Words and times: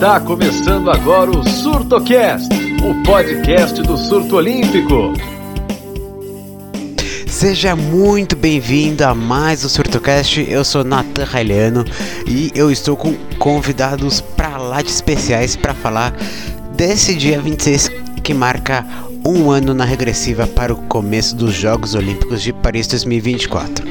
Está 0.00 0.18
começando 0.18 0.90
agora 0.90 1.30
o 1.30 1.46
SurtoCast, 1.46 2.48
o 2.82 3.02
podcast 3.02 3.82
do 3.82 3.98
surto 3.98 4.36
olímpico. 4.36 5.12
Seja 7.28 7.76
muito 7.76 8.34
bem-vindo 8.34 9.04
a 9.04 9.14
mais 9.14 9.62
um 9.62 9.68
SurtoCast. 9.68 10.40
Eu 10.48 10.64
sou 10.64 10.82
Nathan 10.84 11.24
Railiano 11.24 11.84
e 12.26 12.50
eu 12.54 12.70
estou 12.70 12.96
com 12.96 13.12
convidados 13.38 14.22
para 14.22 14.56
lá 14.56 14.80
de 14.80 14.88
especiais 14.88 15.54
para 15.54 15.74
falar 15.74 16.16
desse 16.74 17.14
dia 17.14 17.38
26 17.38 17.90
que 18.24 18.32
marca 18.32 18.86
um 19.22 19.50
ano 19.50 19.74
na 19.74 19.84
regressiva 19.84 20.46
para 20.46 20.72
o 20.72 20.80
começo 20.84 21.36
dos 21.36 21.52
Jogos 21.52 21.94
Olímpicos 21.94 22.40
de 22.40 22.54
Paris 22.54 22.86
2024. 22.86 23.86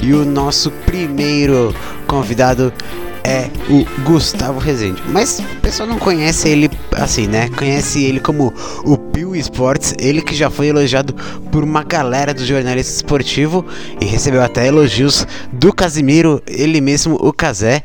E 0.00 0.14
o 0.14 0.24
nosso 0.24 0.70
primeiro 0.86 1.74
convidado 2.06 2.72
é 3.24 3.50
o 3.68 3.84
Gustavo 4.02 4.58
Rezende. 4.58 5.02
Mas 5.08 5.38
o 5.38 5.60
pessoal 5.60 5.88
não 5.88 5.98
conhece 5.98 6.48
ele 6.48 6.70
assim, 6.96 7.26
né? 7.26 7.48
Conhece 7.56 8.04
ele 8.04 8.20
como 8.20 8.52
o 8.84 8.96
Pio 8.96 9.34
Sports, 9.36 9.94
ele 9.98 10.22
que 10.22 10.34
já 10.34 10.50
foi 10.50 10.68
elogiado 10.68 11.14
por 11.50 11.62
uma 11.62 11.82
galera 11.82 12.32
do 12.32 12.44
jornalista 12.44 12.92
esportivo 12.92 13.64
e 14.00 14.04
recebeu 14.04 14.42
até 14.42 14.66
elogios 14.66 15.26
do 15.52 15.72
Casimiro, 15.72 16.42
ele 16.46 16.80
mesmo, 16.80 17.16
o 17.20 17.32
Casé, 17.32 17.82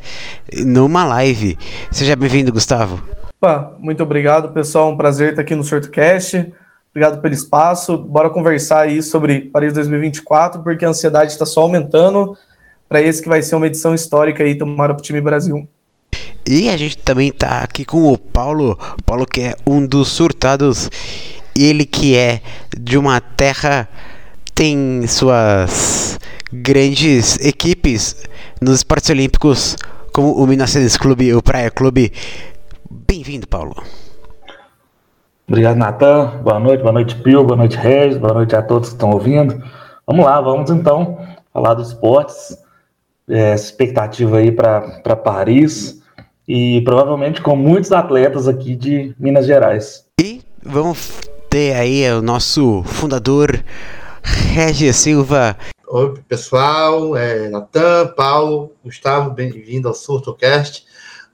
numa 0.64 1.04
live. 1.04 1.58
Seja 1.90 2.16
bem-vindo, 2.16 2.52
Gustavo. 2.52 3.02
Opa, 3.40 3.74
muito 3.78 4.02
obrigado, 4.02 4.52
pessoal. 4.52 4.90
Um 4.90 4.96
prazer 4.96 5.30
estar 5.30 5.42
aqui 5.42 5.54
no 5.54 5.62
Sortocast. 5.62 6.52
Obrigado 6.90 7.20
pelo 7.20 7.34
espaço. 7.34 7.98
Bora 7.98 8.30
conversar 8.30 8.80
aí 8.80 9.02
sobre 9.02 9.42
Paris 9.52 9.74
2024, 9.74 10.62
porque 10.62 10.84
a 10.84 10.88
ansiedade 10.88 11.32
está 11.32 11.44
só 11.44 11.60
aumentando 11.60 12.36
para 12.88 13.00
esse 13.00 13.22
que 13.22 13.28
vai 13.28 13.42
ser 13.42 13.56
uma 13.56 13.66
edição 13.66 13.94
histórica 13.94 14.44
aí, 14.44 14.54
tomara 14.54 14.94
para 14.94 15.00
o 15.00 15.04
time 15.04 15.20
Brasil. 15.20 15.68
E 16.48 16.68
a 16.68 16.76
gente 16.76 16.98
também 16.98 17.32
tá 17.32 17.60
aqui 17.60 17.84
com 17.84 18.12
o 18.12 18.16
Paulo, 18.16 18.78
Paulo 19.04 19.26
que 19.26 19.40
é 19.40 19.56
um 19.66 19.84
dos 19.84 20.08
surtados, 20.08 20.88
ele 21.56 21.84
que 21.84 22.16
é 22.16 22.40
de 22.78 22.96
uma 22.96 23.20
terra 23.20 23.88
tem 24.54 25.06
suas 25.06 26.18
grandes 26.52 27.38
equipes 27.44 28.16
nos 28.60 28.76
esportes 28.76 29.10
olímpicos, 29.10 29.76
como 30.12 30.32
o 30.32 30.46
Minas 30.46 30.70
Gerais 30.70 30.96
Clube, 30.96 31.34
o 31.34 31.42
Praia 31.42 31.70
Clube. 31.70 32.12
Bem-vindo, 32.90 33.46
Paulo. 33.46 33.74
Obrigado, 35.48 35.76
Natan. 35.76 36.40
Boa 36.42 36.58
noite, 36.58 36.80
boa 36.80 36.92
noite, 36.92 37.16
Pio, 37.16 37.44
boa 37.44 37.56
noite, 37.56 37.76
Regis, 37.76 38.18
boa 38.18 38.32
noite 38.32 38.56
a 38.56 38.62
todos 38.62 38.88
que 38.88 38.94
estão 38.94 39.10
ouvindo. 39.10 39.62
Vamos 40.06 40.24
lá, 40.24 40.40
vamos 40.40 40.70
então 40.70 41.18
falar 41.52 41.74
dos 41.74 41.88
esportes, 41.88 42.56
é, 43.28 43.54
expectativa 43.54 44.38
aí 44.38 44.52
para 44.52 45.16
Paris 45.16 46.00
e 46.46 46.80
provavelmente 46.82 47.40
com 47.42 47.56
muitos 47.56 47.92
atletas 47.92 48.46
aqui 48.46 48.76
de 48.76 49.14
Minas 49.18 49.46
Gerais. 49.46 50.04
E 50.20 50.42
vamos 50.62 51.10
ter 51.50 51.74
aí 51.74 52.10
o 52.12 52.22
nosso 52.22 52.82
fundador, 52.84 53.62
Regis 54.22 54.96
Silva. 54.96 55.56
Oi, 55.88 56.14
pessoal, 56.28 57.16
é 57.16 57.48
Natan, 57.48 58.08
Paulo, 58.16 58.72
Gustavo, 58.84 59.30
bem-vindo 59.30 59.88
ao 59.88 59.94
SurtoCast. 59.94 60.84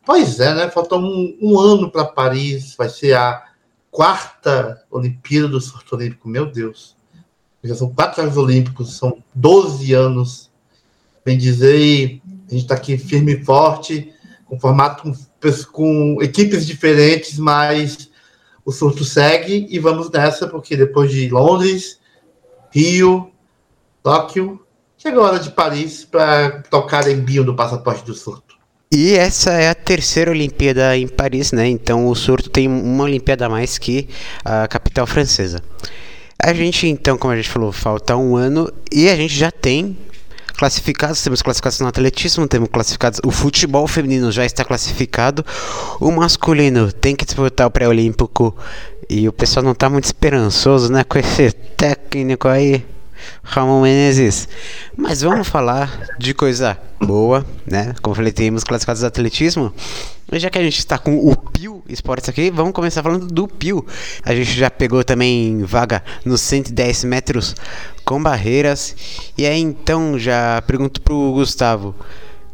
Pois 0.04 0.40
é, 0.40 0.54
né? 0.54 0.68
Faltou 0.68 1.00
um, 1.00 1.38
um 1.40 1.58
ano 1.58 1.90
para 1.90 2.04
Paris, 2.04 2.74
vai 2.76 2.88
ser 2.88 3.14
a 3.14 3.42
quarta 3.90 4.82
Olimpíada 4.90 5.48
do 5.48 5.60
Surto 5.60 5.94
Olímpico, 5.94 6.28
meu 6.28 6.46
Deus. 6.46 6.96
Já 7.62 7.74
são 7.74 7.94
quatro 7.94 8.22
Jogos 8.22 8.36
Olímpicos, 8.36 8.96
são 8.96 9.22
12 9.34 9.92
anos. 9.92 10.51
Bem 11.24 11.38
dizer, 11.38 12.20
a 12.48 12.52
gente 12.52 12.62
está 12.62 12.74
aqui 12.74 12.98
firme 12.98 13.34
e 13.34 13.44
forte, 13.44 14.12
com 14.46 14.58
formato 14.58 15.02
com, 15.04 15.16
com 15.72 16.22
equipes 16.22 16.66
diferentes, 16.66 17.38
mas 17.38 18.10
o 18.64 18.72
surto 18.72 19.04
segue 19.04 19.66
e 19.70 19.78
vamos 19.78 20.10
nessa, 20.10 20.46
porque 20.46 20.76
depois 20.76 21.10
de 21.10 21.28
Londres, 21.28 21.98
Rio, 22.70 23.30
Tóquio, 24.02 24.60
chegou 24.98 25.24
a 25.24 25.28
hora 25.28 25.38
de 25.38 25.50
Paris 25.50 26.04
para 26.04 26.62
tocar 26.70 27.08
em 27.08 27.20
bio 27.20 27.44
do 27.44 27.54
passaporte 27.54 28.04
do 28.04 28.14
surto. 28.14 28.56
E 28.90 29.14
essa 29.14 29.52
é 29.52 29.70
a 29.70 29.74
terceira 29.74 30.30
Olimpíada 30.30 30.94
em 30.96 31.08
Paris, 31.08 31.50
né? 31.50 31.66
Então 31.66 32.06
o 32.08 32.14
surto 32.14 32.50
tem 32.50 32.68
uma 32.68 33.04
Olimpíada 33.04 33.46
a 33.46 33.48
mais 33.48 33.78
que 33.78 34.08
a 34.44 34.68
capital 34.68 35.06
francesa. 35.06 35.62
A 36.38 36.52
gente, 36.52 36.86
então, 36.86 37.16
como 37.16 37.32
a 37.32 37.36
gente 37.36 37.48
falou, 37.48 37.72
falta 37.72 38.16
um 38.16 38.36
ano 38.36 38.70
e 38.92 39.08
a 39.08 39.16
gente 39.16 39.34
já 39.34 39.50
tem 39.50 39.96
classificados, 40.52 41.22
temos 41.22 41.42
classificados 41.42 41.80
no 41.80 41.86
atletismo, 41.86 42.46
temos 42.46 42.68
classificados, 42.70 43.20
o 43.24 43.30
futebol 43.30 43.86
feminino 43.86 44.30
já 44.30 44.44
está 44.44 44.64
classificado, 44.64 45.44
o 46.00 46.10
masculino 46.10 46.92
tem 46.92 47.16
que 47.16 47.24
disputar 47.24 47.66
o 47.66 47.70
pré-olímpico 47.70 48.56
e 49.08 49.28
o 49.28 49.32
pessoal 49.32 49.64
não 49.64 49.72
está 49.72 49.88
muito 49.90 50.04
esperançoso, 50.04 50.92
né, 50.92 51.04
com 51.04 51.18
esse 51.18 51.52
técnico 51.52 52.48
aí. 52.48 52.84
Ramon 53.42 53.82
Menezes. 53.82 54.48
Mas 54.96 55.22
vamos 55.22 55.48
falar 55.48 56.08
de 56.18 56.34
coisa 56.34 56.78
boa, 57.00 57.44
né? 57.66 57.94
Como 58.02 58.14
falei, 58.14 58.32
temos 58.32 58.64
classificados 58.64 59.00
de 59.00 59.06
atletismo. 59.06 59.72
E 60.30 60.38
já 60.38 60.48
que 60.48 60.58
a 60.58 60.62
gente 60.62 60.78
está 60.78 60.98
com 60.98 61.16
o 61.16 61.36
Pio 61.36 61.82
Esportes 61.88 62.28
aqui, 62.28 62.50
vamos 62.50 62.72
começar 62.72 63.02
falando 63.02 63.26
do 63.26 63.46
Pio. 63.46 63.84
A 64.24 64.34
gente 64.34 64.52
já 64.52 64.70
pegou 64.70 65.04
também 65.04 65.62
vaga 65.64 66.02
nos 66.24 66.40
110 66.40 67.04
metros 67.04 67.54
com 68.04 68.22
barreiras. 68.22 68.96
E 69.36 69.46
aí 69.46 69.60
então 69.60 70.18
já 70.18 70.62
pergunto 70.66 71.00
pro 71.02 71.32
Gustavo. 71.32 71.94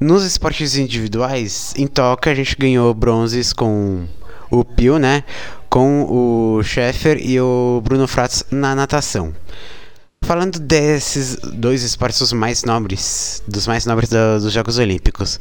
Nos 0.00 0.24
esportes 0.24 0.76
individuais, 0.76 1.74
em 1.76 1.86
Tóquio 1.86 2.30
a 2.30 2.34
gente 2.34 2.56
ganhou 2.56 2.94
bronzes 2.94 3.52
com 3.52 4.06
o 4.50 4.64
Pio, 4.64 4.98
né? 4.98 5.24
Com 5.68 6.04
o 6.04 6.62
Scheffer 6.62 7.18
e 7.20 7.40
o 7.40 7.80
Bruno 7.84 8.06
Fratos 8.06 8.44
na 8.50 8.74
natação. 8.74 9.34
Falando 10.22 10.58
desses 10.58 11.36
dois 11.36 11.82
esportes 11.82 12.32
mais 12.32 12.64
nobres, 12.64 13.42
dos 13.48 13.66
mais 13.66 13.86
nobres 13.86 14.10
do, 14.10 14.40
dos 14.40 14.52
Jogos 14.52 14.78
Olímpicos, 14.78 15.40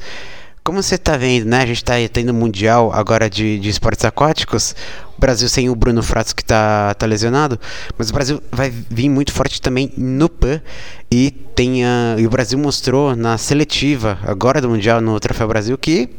como 0.67 0.83
você 0.83 0.95
está 0.95 1.15
vendo, 1.15 1.45
né? 1.45 1.61
A 1.61 1.65
gente 1.65 1.77
está 1.77 1.93
tendo 2.11 2.33
mundial 2.33 2.91
agora 2.91 3.29
de, 3.29 3.57
de 3.57 3.69
esportes 3.69 4.03
aquáticos. 4.03 4.75
O 5.17 5.19
Brasil 5.21 5.47
sem 5.47 5.69
o 5.69 5.75
Bruno 5.75 6.03
Fratos 6.03 6.33
que 6.33 6.41
está 6.41 6.93
tá 6.93 7.05
lesionado, 7.05 7.57
mas 7.97 8.09
o 8.09 8.13
Brasil 8.13 8.43
vai 8.51 8.69
vir 8.69 9.07
muito 9.07 9.31
forte 9.31 9.61
também 9.61 9.93
no 9.97 10.27
PAN 10.27 10.61
e 11.09 11.31
tem 11.31 11.85
a, 11.85 12.15
e 12.17 12.27
o 12.27 12.29
Brasil 12.29 12.59
mostrou 12.59 13.15
na 13.15 13.37
seletiva 13.37 14.19
agora 14.23 14.59
do 14.59 14.69
mundial 14.69 14.99
no 14.99 15.17
Troféu 15.21 15.47
Brasil 15.47 15.77
que 15.77 16.09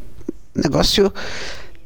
o 0.56 0.62
negócio 0.62 1.12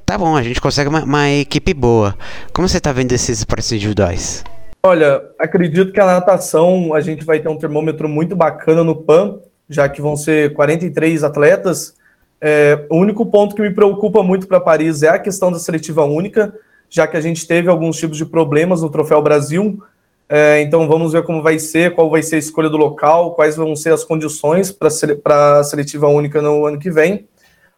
tá 0.07 0.17
bom, 0.17 0.37
a 0.37 0.43
gente 0.43 0.61
consegue 0.61 0.89
uma, 0.89 1.03
uma 1.03 1.29
equipe 1.31 1.75
boa. 1.75 2.17
Como 2.53 2.69
você 2.69 2.79
está 2.79 2.93
vendo 2.93 3.11
esses 3.11 3.41
esportes 3.41 3.73
individuais? 3.73 4.45
Olha, 4.85 5.31
acredito 5.39 5.93
que 5.93 6.01
a 6.01 6.07
natação 6.07 6.93
a 6.93 7.01
gente 7.01 7.25
vai 7.25 7.39
ter 7.39 7.49
um 7.49 7.57
termômetro 7.57 8.09
muito 8.09 8.35
bacana 8.35 8.83
no 8.83 8.97
PAN, 8.97 9.39
já 9.69 9.89
que 9.89 10.03
vão 10.03 10.17
ser 10.17 10.55
43 10.55 11.23
atletas. 11.23 11.95
É, 12.41 12.85
o 12.91 12.97
único 12.97 13.25
ponto 13.27 13.55
que 13.55 13.63
me 13.63 13.73
preocupa 13.73 14.25
muito 14.25 14.49
para 14.49 14.59
Paris 14.59 15.05
é 15.05 15.11
a 15.11 15.21
questão 15.21 15.53
da 15.53 15.61
seletiva 15.61 16.05
única, 16.05 16.53
já 16.91 17.07
que 17.07 17.17
a 17.17 17.21
gente 17.21 17.47
teve 17.47 17.69
alguns 17.69 17.97
tipos 17.97 18.17
de 18.19 18.27
problemas 18.27 18.83
no 18.83 18.91
Troféu 18.91 19.23
Brasil. 19.23 19.81
É, 20.29 20.61
então 20.63 20.89
vamos 20.89 21.13
ver 21.13 21.23
como 21.23 21.41
vai 21.41 21.61
ser, 21.61 21.95
qual 21.95 22.11
vai 22.11 22.23
ser 22.25 22.35
a 22.35 22.41
escolha 22.41 22.69
do 22.69 22.77
local, 22.77 23.37
quais 23.37 23.55
vão 23.55 23.77
ser 23.77 23.93
as 23.93 24.03
condições 24.03 24.73
para 24.73 25.61
a 25.61 25.63
seletiva 25.63 26.09
única 26.09 26.43
no 26.43 26.67
ano 26.67 26.81
que 26.81 26.91
vem. 26.91 27.29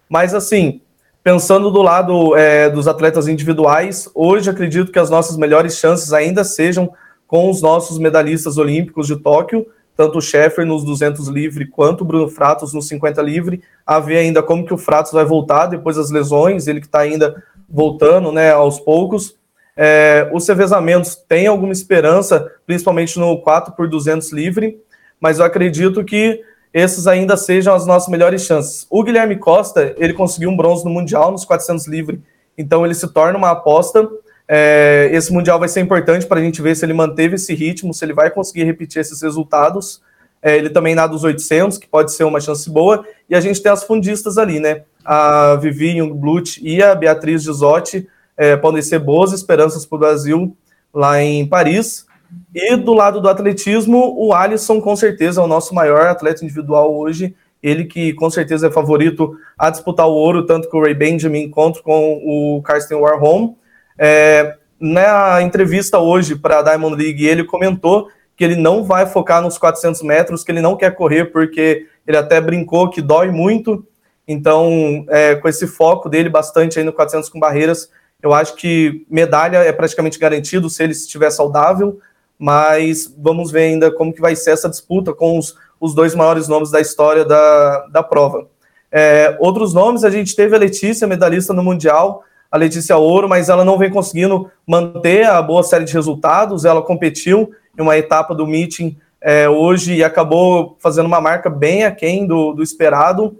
Mas 0.08 0.32
assim, 0.32 0.80
Pensando 1.24 1.70
do 1.70 1.80
lado 1.80 2.36
é, 2.36 2.68
dos 2.68 2.86
atletas 2.86 3.26
individuais, 3.26 4.10
hoje 4.14 4.50
acredito 4.50 4.92
que 4.92 4.98
as 4.98 5.08
nossas 5.08 5.38
melhores 5.38 5.78
chances 5.78 6.12
ainda 6.12 6.44
sejam 6.44 6.92
com 7.26 7.48
os 7.48 7.62
nossos 7.62 7.98
medalhistas 7.98 8.58
olímpicos 8.58 9.06
de 9.06 9.16
Tóquio, 9.16 9.66
tanto 9.96 10.18
o 10.18 10.20
Sheffer 10.20 10.66
nos 10.66 10.84
200 10.84 11.28
livre 11.28 11.66
quanto 11.66 12.02
o 12.02 12.04
Bruno 12.04 12.28
Fratos 12.28 12.74
nos 12.74 12.86
50 12.88 13.22
livre, 13.22 13.62
a 13.86 13.98
ver 14.00 14.18
ainda 14.18 14.42
como 14.42 14.66
que 14.66 14.74
o 14.74 14.76
Fratos 14.76 15.12
vai 15.12 15.24
voltar 15.24 15.64
depois 15.64 15.96
das 15.96 16.10
lesões, 16.10 16.66
ele 16.66 16.80
que 16.80 16.86
está 16.86 16.98
ainda 16.98 17.42
voltando 17.66 18.30
né, 18.30 18.50
aos 18.52 18.78
poucos. 18.78 19.34
É, 19.74 20.28
os 20.30 20.46
revezamentos 20.46 21.16
têm 21.16 21.46
alguma 21.46 21.72
esperança, 21.72 22.52
principalmente 22.66 23.18
no 23.18 23.40
4 23.40 23.72
por 23.72 23.88
200 23.88 24.30
livre, 24.30 24.78
mas 25.18 25.38
eu 25.38 25.46
acredito 25.46 26.04
que 26.04 26.44
esses 26.74 27.06
ainda 27.06 27.36
sejam 27.36 27.72
as 27.72 27.86
nossas 27.86 28.08
melhores 28.08 28.42
chances. 28.42 28.84
O 28.90 29.04
Guilherme 29.04 29.36
Costa, 29.36 29.94
ele 29.96 30.12
conseguiu 30.12 30.50
um 30.50 30.56
bronze 30.56 30.84
no 30.84 30.90
Mundial, 30.90 31.30
nos 31.30 31.44
400 31.44 31.86
livre, 31.86 32.20
então 32.58 32.84
ele 32.84 32.94
se 32.94 33.06
torna 33.06 33.38
uma 33.38 33.52
aposta. 33.52 34.08
É, 34.48 35.08
esse 35.12 35.32
Mundial 35.32 35.60
vai 35.60 35.68
ser 35.68 35.80
importante 35.80 36.26
para 36.26 36.40
a 36.40 36.42
gente 36.42 36.60
ver 36.60 36.74
se 36.74 36.84
ele 36.84 36.92
manteve 36.92 37.36
esse 37.36 37.54
ritmo, 37.54 37.94
se 37.94 38.04
ele 38.04 38.12
vai 38.12 38.28
conseguir 38.28 38.64
repetir 38.64 39.00
esses 39.00 39.22
resultados. 39.22 40.02
É, 40.42 40.56
ele 40.58 40.68
também 40.68 40.96
nada 40.96 41.14
os 41.14 41.22
800, 41.22 41.78
que 41.78 41.86
pode 41.86 42.12
ser 42.12 42.24
uma 42.24 42.40
chance 42.40 42.68
boa. 42.68 43.06
E 43.30 43.36
a 43.36 43.40
gente 43.40 43.62
tem 43.62 43.70
as 43.70 43.84
fundistas 43.84 44.36
ali, 44.36 44.58
né? 44.58 44.82
A 45.04 45.54
Vivi 45.54 45.96
Jungblut 45.96 46.60
e 46.60 46.82
a 46.82 46.92
Beatriz 46.94 47.44
Gisotti 47.44 48.08
é, 48.36 48.56
podem 48.56 48.82
ser 48.82 48.98
boas 48.98 49.32
esperanças 49.32 49.86
para 49.86 49.96
o 49.96 49.98
Brasil 50.00 50.56
lá 50.92 51.22
em 51.22 51.46
Paris. 51.46 52.04
E 52.54 52.76
do 52.76 52.92
lado 52.92 53.20
do 53.20 53.28
atletismo, 53.28 54.14
o 54.16 54.32
Alisson 54.32 54.80
com 54.80 54.94
certeza 54.94 55.40
é 55.40 55.44
o 55.44 55.48
nosso 55.48 55.74
maior 55.74 56.06
atleta 56.06 56.44
individual 56.44 56.96
hoje 56.96 57.34
Ele 57.62 57.84
que 57.84 58.12
com 58.12 58.30
certeza 58.30 58.68
é 58.68 58.70
favorito 58.70 59.36
a 59.58 59.70
disputar 59.70 60.06
o 60.06 60.12
ouro, 60.12 60.46
tanto 60.46 60.68
com 60.68 60.78
o 60.78 60.82
Ray 60.82 60.94
Benjamin 60.94 61.50
quanto 61.50 61.82
com 61.82 62.20
o 62.24 62.62
Karsten 62.62 62.98
Warholm. 62.98 63.54
É, 63.98 64.56
na 64.78 65.40
entrevista 65.42 65.98
hoje 65.98 66.36
para 66.36 66.58
a 66.58 66.62
Diamond 66.62 67.02
League, 67.02 67.26
ele 67.26 67.44
comentou 67.44 68.08
que 68.36 68.44
ele 68.44 68.56
não 68.56 68.84
vai 68.84 69.06
focar 69.06 69.40
nos 69.40 69.56
400 69.58 70.02
metros, 70.02 70.44
que 70.44 70.52
ele 70.52 70.60
não 70.60 70.76
quer 70.76 70.94
correr 70.94 71.26
porque 71.26 71.86
ele 72.06 72.16
até 72.16 72.40
brincou 72.40 72.90
que 72.90 73.00
dói 73.00 73.30
muito. 73.30 73.86
Então, 74.26 75.04
é, 75.08 75.34
com 75.36 75.48
esse 75.48 75.66
foco 75.66 76.08
dele 76.08 76.28
bastante 76.28 76.78
aí 76.78 76.84
no 76.84 76.92
400 76.92 77.28
com 77.28 77.38
barreiras, 77.38 77.90
eu 78.22 78.32
acho 78.32 78.56
que 78.56 79.06
medalha 79.08 79.58
é 79.58 79.72
praticamente 79.72 80.18
garantido 80.18 80.70
se 80.70 80.82
ele 80.82 80.92
estiver 80.92 81.30
saudável, 81.30 82.00
mas 82.38 83.12
vamos 83.18 83.50
ver 83.50 83.64
ainda 83.64 83.90
como 83.90 84.12
que 84.12 84.20
vai 84.20 84.34
ser 84.36 84.50
essa 84.50 84.68
disputa 84.68 85.12
com 85.12 85.38
os, 85.38 85.56
os 85.80 85.94
dois 85.94 86.14
maiores 86.14 86.48
nomes 86.48 86.70
da 86.70 86.80
história 86.80 87.24
da, 87.24 87.86
da 87.86 88.02
prova. 88.02 88.46
É, 88.90 89.36
outros 89.40 89.74
nomes, 89.74 90.04
a 90.04 90.10
gente 90.10 90.36
teve 90.36 90.54
a 90.54 90.58
Letícia, 90.58 91.06
medalhista 91.06 91.52
no 91.52 91.62
Mundial, 91.62 92.22
a 92.50 92.56
Letícia 92.56 92.96
Ouro, 92.96 93.28
mas 93.28 93.48
ela 93.48 93.64
não 93.64 93.76
vem 93.76 93.90
conseguindo 93.90 94.48
manter 94.66 95.26
a 95.26 95.42
boa 95.42 95.64
série 95.64 95.84
de 95.84 95.92
resultados, 95.92 96.64
ela 96.64 96.80
competiu 96.80 97.50
em 97.76 97.82
uma 97.82 97.98
etapa 97.98 98.34
do 98.34 98.46
meeting 98.46 98.96
é, 99.20 99.48
hoje 99.48 99.94
e 99.94 100.04
acabou 100.04 100.76
fazendo 100.78 101.06
uma 101.06 101.20
marca 101.20 101.50
bem 101.50 101.82
aquém 101.84 102.26
do, 102.26 102.52
do 102.52 102.62
esperado. 102.62 103.36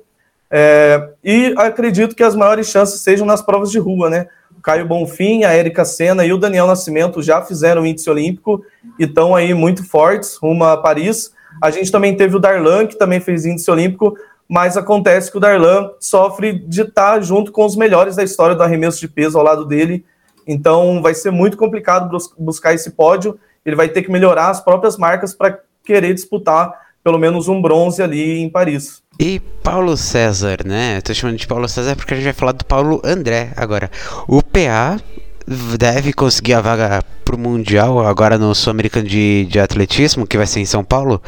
É, 0.50 1.11
e 1.23 1.55
acredito 1.56 2.17
que 2.17 2.23
as 2.23 2.35
maiores 2.35 2.69
chances 2.69 3.00
sejam 3.02 3.26
nas 3.26 3.43
provas 3.43 3.70
de 3.70 3.79
rua, 3.79 4.11
né? 4.11 4.26
Caio 4.65 4.87
Bonfim, 4.87 5.45
a 5.45 5.53
Érica 5.53 5.85
Senna 5.85 6.25
e 6.25 6.33
o 6.33 6.39
Daniel 6.39 6.67
Nascimento 6.67 7.23
já 7.23 7.43
fizeram 7.43 7.83
o 7.83 7.87
índice 7.87 8.09
olímpico 8.09 8.65
e 8.99 9.05
estão 9.05 9.37
aí 9.37 9.53
muito 9.53 9.87
fortes 9.87 10.37
rumo 10.37 10.65
a 10.65 10.75
Paris. 10.75 11.35
A 11.63 11.71
gente 11.71 11.93
também 11.93 12.17
teve 12.17 12.35
o 12.35 12.39
Darlan, 12.39 12.87
que 12.87 12.97
também 12.97 13.21
fez 13.21 13.45
índice 13.45 13.71
olímpico, 13.71 14.17
mas 14.49 14.75
acontece 14.75 15.31
que 15.31 15.37
o 15.37 15.41
Darlan 15.41 15.91
sofre 16.01 16.59
de 16.59 16.81
estar 16.81 17.21
junto 17.23 17.53
com 17.53 17.67
os 17.67 17.77
melhores 17.77 18.17
da 18.17 18.25
história 18.25 18.57
do 18.57 18.63
arremesso 18.63 18.99
de 18.99 19.07
peso 19.07 19.37
ao 19.37 19.45
lado 19.45 19.67
dele. 19.67 20.03
Então 20.47 21.03
vai 21.03 21.15
ser 21.15 21.31
muito 21.31 21.59
complicado 21.59 22.11
buscar 22.39 22.73
esse 22.73 22.93
pódio. 22.93 23.39
Ele 23.67 23.77
vai 23.77 23.91
ter 23.91 24.01
que 24.01 24.11
melhorar 24.11 24.49
as 24.49 24.63
próprias 24.63 24.97
marcas 24.97 25.35
para 25.35 25.61
querer 25.85 26.15
disputar 26.15 26.73
pelo 27.05 27.19
menos 27.19 27.49
um 27.49 27.61
bronze 27.61 28.03
ali 28.03 28.41
em 28.41 28.49
Paris. 28.49 29.04
E 29.19 29.41
Paulo 29.63 29.97
César, 29.97 30.59
né? 30.65 30.99
Eu 30.99 31.03
tô 31.03 31.15
chamando 31.15 31.39
de 31.39 31.47
Paulo 31.47 31.69
César 31.69 31.95
porque 31.95 32.15
a 32.15 32.17
gente 32.17 32.25
vai 32.25 32.33
falar 32.33 32.53
do 32.53 32.65
Paulo 32.65 33.01
André 33.05 33.53
agora. 33.57 33.91
O 34.27 34.43
PA 34.43 35.01
deve 35.47 36.13
conseguir 36.13 36.55
a 36.55 36.61
vaga 36.61 37.03
pro 37.25 37.39
Mundial 37.39 38.05
agora 38.05 38.39
no 38.39 38.55
Sul-Americano 38.55 39.07
de, 39.07 39.47
de 39.49 39.61
Atletismo, 39.61 40.27
que 40.27 40.37
vai 40.37 40.47
ser 40.47 40.61
em 40.61 40.65
São 40.65 40.83
Paulo. 40.83 41.23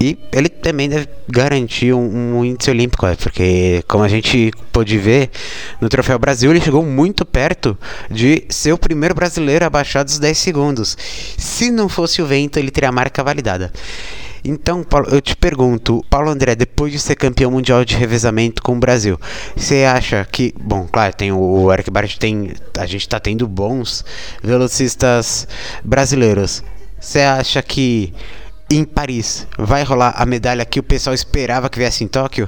E 0.00 0.18
ele 0.32 0.48
também 0.48 0.88
deve 0.88 1.08
garantir 1.28 1.94
um, 1.94 2.38
um, 2.38 2.44
índice 2.44 2.70
olímpico, 2.70 3.06
né? 3.06 3.16
porque, 3.16 3.82
como 3.88 4.04
a 4.04 4.08
gente 4.08 4.50
pôde 4.72 4.98
ver 4.98 5.30
no 5.80 5.88
Troféu 5.88 6.18
Brasil, 6.18 6.50
ele 6.50 6.60
chegou 6.60 6.84
muito 6.84 7.24
perto 7.24 7.78
de 8.10 8.44
ser 8.50 8.72
o 8.72 8.78
primeiro 8.78 9.14
brasileiro 9.14 9.64
a 9.64 9.70
baixar 9.70 10.02
dos 10.02 10.18
10 10.18 10.36
segundos. 10.36 10.98
Se 11.38 11.70
não 11.70 11.88
fosse 11.88 12.20
o 12.20 12.26
vento, 12.26 12.58
ele 12.58 12.70
teria 12.70 12.90
a 12.90 12.92
marca 12.92 13.22
validada. 13.24 13.72
Então, 14.46 14.84
eu 15.10 15.22
te 15.22 15.34
pergunto, 15.34 16.04
Paulo 16.10 16.28
André, 16.28 16.54
depois 16.54 16.92
de 16.92 16.98
ser 16.98 17.14
campeão 17.14 17.50
mundial 17.50 17.82
de 17.82 17.96
revezamento 17.96 18.62
com 18.62 18.76
o 18.76 18.78
Brasil, 18.78 19.18
você 19.56 19.84
acha 19.84 20.22
que, 20.30 20.52
bom, 20.60 20.86
claro, 20.86 21.14
tem 21.14 21.32
o 21.32 21.72
Eric 21.72 21.90
Barrett, 21.90 22.18
tem, 22.18 22.52
a 22.78 22.84
gente 22.84 23.00
está 23.00 23.18
tendo 23.18 23.48
bons 23.48 24.04
velocistas 24.42 25.48
brasileiros. 25.82 26.62
Você 27.00 27.20
acha 27.20 27.62
que 27.62 28.12
em 28.70 28.84
Paris 28.84 29.46
vai 29.58 29.82
rolar 29.82 30.14
a 30.16 30.26
medalha 30.26 30.66
que 30.66 30.78
o 30.78 30.82
pessoal 30.82 31.14
esperava 31.14 31.70
que 31.70 31.78
viesse 31.78 32.04
em 32.04 32.08
Tóquio? 32.08 32.46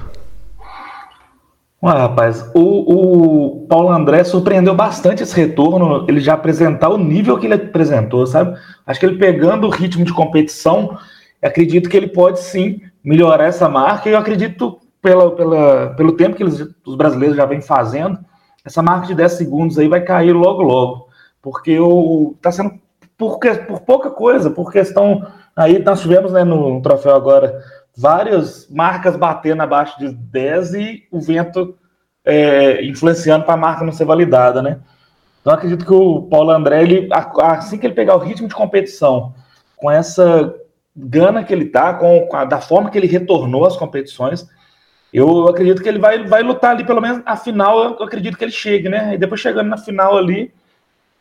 Ué, 1.83 1.93
rapaz, 1.93 2.51
o, 2.55 3.61
o 3.61 3.67
Paulo 3.69 3.91
André 3.91 4.25
surpreendeu 4.25 4.75
bastante 4.75 5.23
esse 5.23 5.35
retorno, 5.35 6.05
ele 6.09 6.21
já 6.21 6.35
apresentar 6.35 6.89
o 6.89 6.99
nível 6.99 7.39
que 7.39 7.47
ele 7.47 7.55
apresentou, 7.55 8.27
sabe? 8.27 8.59
Acho 8.87 9.01
que 9.01 9.07
ele 9.07 9.19
pegando 9.19 9.67
o 9.67 9.71
ritmo 9.71 10.05
de 10.05 10.13
competição, 10.13 10.99
acredito 11.47 11.89
que 11.89 11.97
ele 11.97 12.09
pode 12.09 12.41
sim 12.41 12.81
melhorar 13.03 13.45
essa 13.45 13.69
marca, 13.69 14.09
e 14.09 14.13
eu 14.13 14.19
acredito, 14.19 14.81
pela, 15.01 15.31
pela, 15.35 15.95
pelo 15.95 16.13
tempo 16.13 16.37
que 16.37 16.43
eles, 16.43 16.67
os 16.85 16.97
brasileiros 16.97 17.37
já 17.37 17.47
vêm 17.47 17.61
fazendo, 17.61 18.19
essa 18.65 18.83
marca 18.83 19.07
de 19.07 19.15
10 19.15 19.33
segundos 19.33 19.79
aí 19.79 19.89
vai 19.89 20.01
cair 20.01 20.33
logo, 20.33 20.63
logo, 20.63 21.09
porque 21.41 21.79
está 22.35 22.51
sendo 22.51 22.73
por, 23.17 23.39
por 23.39 23.81
pouca 23.81 24.11
coisa, 24.11 24.51
por 24.51 24.73
questão 24.73 25.25
Aí 25.57 25.79
nós 25.79 26.03
tivemos 26.03 26.33
né, 26.33 26.45
no 26.45 26.83
troféu 26.83 27.17
agora 27.17 27.65
várias 27.97 28.69
marcas 28.69 29.17
batendo 29.17 29.63
abaixo 29.63 29.99
de 29.99 30.13
10 30.13 30.75
e 30.75 31.09
o 31.11 31.19
vento 31.19 31.79
é, 32.23 32.85
influenciando 32.85 33.47
para 33.47 33.55
a 33.55 33.57
marca 33.57 33.83
não 33.83 33.93
ser 33.93 34.05
validada, 34.05 34.61
né? 34.61 34.79
Então 35.41 35.55
acredito 35.55 35.87
que 35.87 35.93
o 35.95 36.23
Paulo 36.25 36.51
André, 36.51 36.83
ele, 36.83 37.09
assim 37.11 37.79
que 37.79 37.87
ele 37.87 37.95
pegar 37.95 38.17
o 38.17 38.19
ritmo 38.19 38.49
de 38.49 38.55
competição, 38.55 39.33
com 39.77 39.91
essa 39.91 40.55
gana 40.97 41.45
que 41.45 41.53
ele 41.53 41.67
tá, 41.67 41.95
com, 41.95 42.29
a, 42.33 42.45
da 42.45 42.61
forma 42.61 42.91
que 42.91 42.97
ele 42.97 43.07
retornou 43.07 43.67
às 43.67 43.77
competições, 43.77 44.49
eu 45.13 45.49
acredito 45.49 45.83
que 45.83 45.89
ele 45.89 45.99
vai, 45.99 46.25
vai 46.27 46.43
lutar 46.43 46.73
ali, 46.73 46.85
pelo 46.85 47.01
menos 47.01 47.23
a 47.25 47.37
final, 47.37 47.97
eu 47.99 48.05
acredito 48.05 48.37
que 48.37 48.45
ele 48.45 48.53
chegue, 48.53 48.89
né? 48.89 49.15
E 49.15 49.19
depois 49.19 49.41
chegando 49.41 49.69
na 49.69 49.79
final 49.79 50.17
ali, 50.17 50.53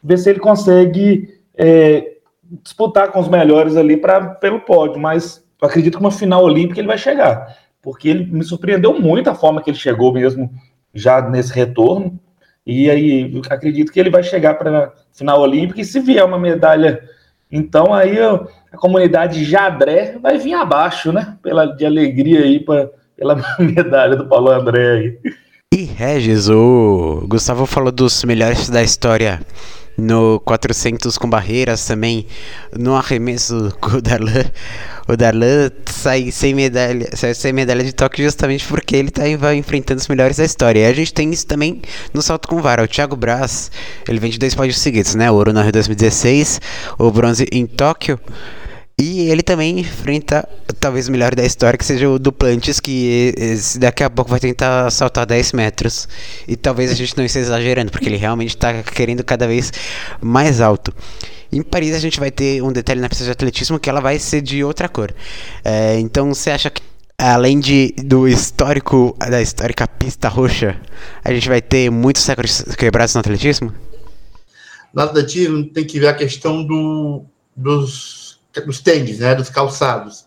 ver 0.02 0.18
se 0.18 0.30
ele 0.30 0.40
consegue 0.40 1.40
é, 1.56 2.16
disputar 2.64 3.12
com 3.12 3.20
os 3.20 3.28
melhores 3.28 3.76
ali 3.76 3.98
para 3.98 4.36
pelo 4.36 4.62
pódio, 4.62 5.00
mas 5.00 5.44
eu 5.62 5.68
acredito 5.68 5.98
que 5.98 6.04
uma 6.04 6.12
final 6.12 6.44
olímpica 6.44 6.80
ele 6.80 6.88
vai 6.88 6.98
chegar, 6.98 7.58
porque 7.82 8.10
ele 8.10 8.26
me 8.26 8.44
surpreendeu 8.44 9.00
muito 9.00 9.30
a 9.30 9.36
forma 9.36 9.62
que 9.62 9.70
ele 9.70 9.78
chegou 9.78 10.14
mesmo 10.14 10.52
já 10.94 11.22
nesse 11.22 11.54
retorno. 11.54 12.20
E 12.66 12.90
aí 12.90 13.42
acredito 13.50 13.92
que 13.92 14.00
ele 14.00 14.10
vai 14.10 14.24
chegar 14.24 14.56
para 14.56 14.92
final 15.14 15.40
olímpica 15.40 15.82
e 15.82 15.86
se 15.86 16.00
vier 16.00 16.26
uma 16.26 16.40
medalha, 16.40 17.02
então 17.52 17.94
aí 17.94 18.18
a 18.20 18.78
comunidade 18.78 19.44
Jadré 19.44 20.18
vai 20.22 20.38
vir 20.38 20.54
abaixo, 20.54 21.12
né? 21.12 21.38
Pela 21.42 21.66
de 21.66 21.86
alegria 21.86 22.42
aí 22.42 22.60
pra, 22.60 22.90
pela 23.16 23.36
medalha 23.60 24.16
do 24.16 24.28
Paulo 24.28 24.52
André 24.52 24.92
aí. 24.92 25.20
E 25.74 25.84
Regis, 25.84 26.50
o 26.50 27.26
Gustavo 27.28 27.66
falou 27.66 27.92
dos 27.92 28.24
melhores 28.24 28.70
da 28.70 28.82
história 28.82 29.42
no 29.98 30.40
400 30.42 31.18
com 31.18 31.30
barreiras 31.30 31.86
também, 31.86 32.26
no 32.78 32.96
arremesso 32.96 33.74
com 33.80 33.98
o 33.98 34.02
Darlan. 34.02 34.46
O 35.08 35.16
Darlan 35.16 35.70
sai 35.86 36.32
sem 36.32 36.54
medalha, 36.54 37.10
sai 37.16 37.34
sem 37.34 37.54
medalha 37.54 37.84
de 37.84 37.94
toque 37.94 38.24
justamente 38.24 38.66
porque 38.66 38.96
ele 38.96 39.12
tá 39.12 39.28
enfrentando 39.56 40.02
os 40.02 40.08
melhores 40.08 40.38
da 40.38 40.44
história. 40.44 40.80
E 40.80 40.86
a 40.86 40.94
gente 40.94 41.14
tem 41.14 41.30
isso 41.32 41.46
também 41.46 41.82
no 42.14 42.22
salto 42.22 42.48
com 42.48 42.62
vara. 42.62 42.84
O 42.84 42.88
Thiago 42.88 43.16
Braz, 43.16 43.72
ele 44.08 44.20
vem 44.20 44.32
de 44.32 44.40
dois 44.40 44.56
pódios 44.56 44.80
seguidos, 44.80 45.14
né? 45.16 45.30
Ouro 45.30 45.54
na 45.54 45.62
Rio 45.62 45.72
2016, 45.72 46.60
o 46.98 47.12
bronze 47.12 47.46
em 47.52 47.68
Tóquio. 47.68 48.20
E 48.98 49.30
ele 49.30 49.44
também 49.44 49.80
enfrenta 49.80 50.48
talvez 50.80 51.10
o 51.10 51.12
melhor 51.12 51.36
da 51.36 51.44
história, 51.44 51.78
que 51.78 51.84
seja 51.84 52.10
o 52.10 52.18
Duplantis, 52.18 52.80
que 52.80 53.34
daqui 53.78 54.04
a 54.04 54.10
pouco 54.10 54.32
vai 54.32 54.40
tentar 54.40 54.90
saltar 54.90 55.26
10 55.26 55.52
metros. 55.52 56.08
E 56.48 56.56
talvez 56.56 56.92
a 56.92 56.94
gente 56.94 57.18
não 57.18 57.26
esteja 57.26 57.48
exagerando, 57.48 57.92
porque 57.92 58.08
ele 58.08 58.16
realmente 58.16 58.56
está 58.56 58.84
querendo 58.84 59.22
cada 59.24 59.48
vez 59.48 59.74
mais 60.22 60.62
alto. 60.62 60.94
Em 61.52 61.62
Paris 61.62 61.94
a 61.94 62.00
gente 62.00 62.20
vai 62.20 62.32
ter 62.32 62.62
um 62.64 62.72
detalhe 62.72 63.02
na 63.02 63.10
pista 63.10 63.26
de 63.26 63.32
atletismo 63.32 63.80
que 63.80 63.90
ela 63.90 64.00
vai 64.00 64.18
ser 64.18 64.42
de 64.42 64.64
outra 64.64 64.88
cor. 64.88 65.14
É, 65.64 66.00
então 66.00 66.34
você 66.34 66.52
acha 66.52 66.70
que 66.70 66.82
além 67.18 67.60
de, 67.60 67.94
do 67.98 68.28
histórico, 68.28 69.16
da 69.20 69.42
histórica 69.42 69.88
pista 69.88 70.30
roxa, 70.30 70.80
a 71.24 71.34
gente 71.34 71.50
vai 71.50 71.62
ter 71.62 71.90
muitos 71.90 72.26
recordes 72.26 72.64
quebrados 72.76 73.14
no 73.14 73.20
atletismo? 73.20 73.74
No 74.94 75.02
atletismo 75.02 75.66
tem 75.66 75.86
que 75.86 76.00
ver 76.00 76.08
a 76.08 76.14
questão 76.14 76.64
do, 76.64 77.26
dos 77.56 78.25
dos 78.62 78.80
tênis, 78.80 79.20
né, 79.20 79.36
dos 79.36 79.50
calçados, 79.50 80.26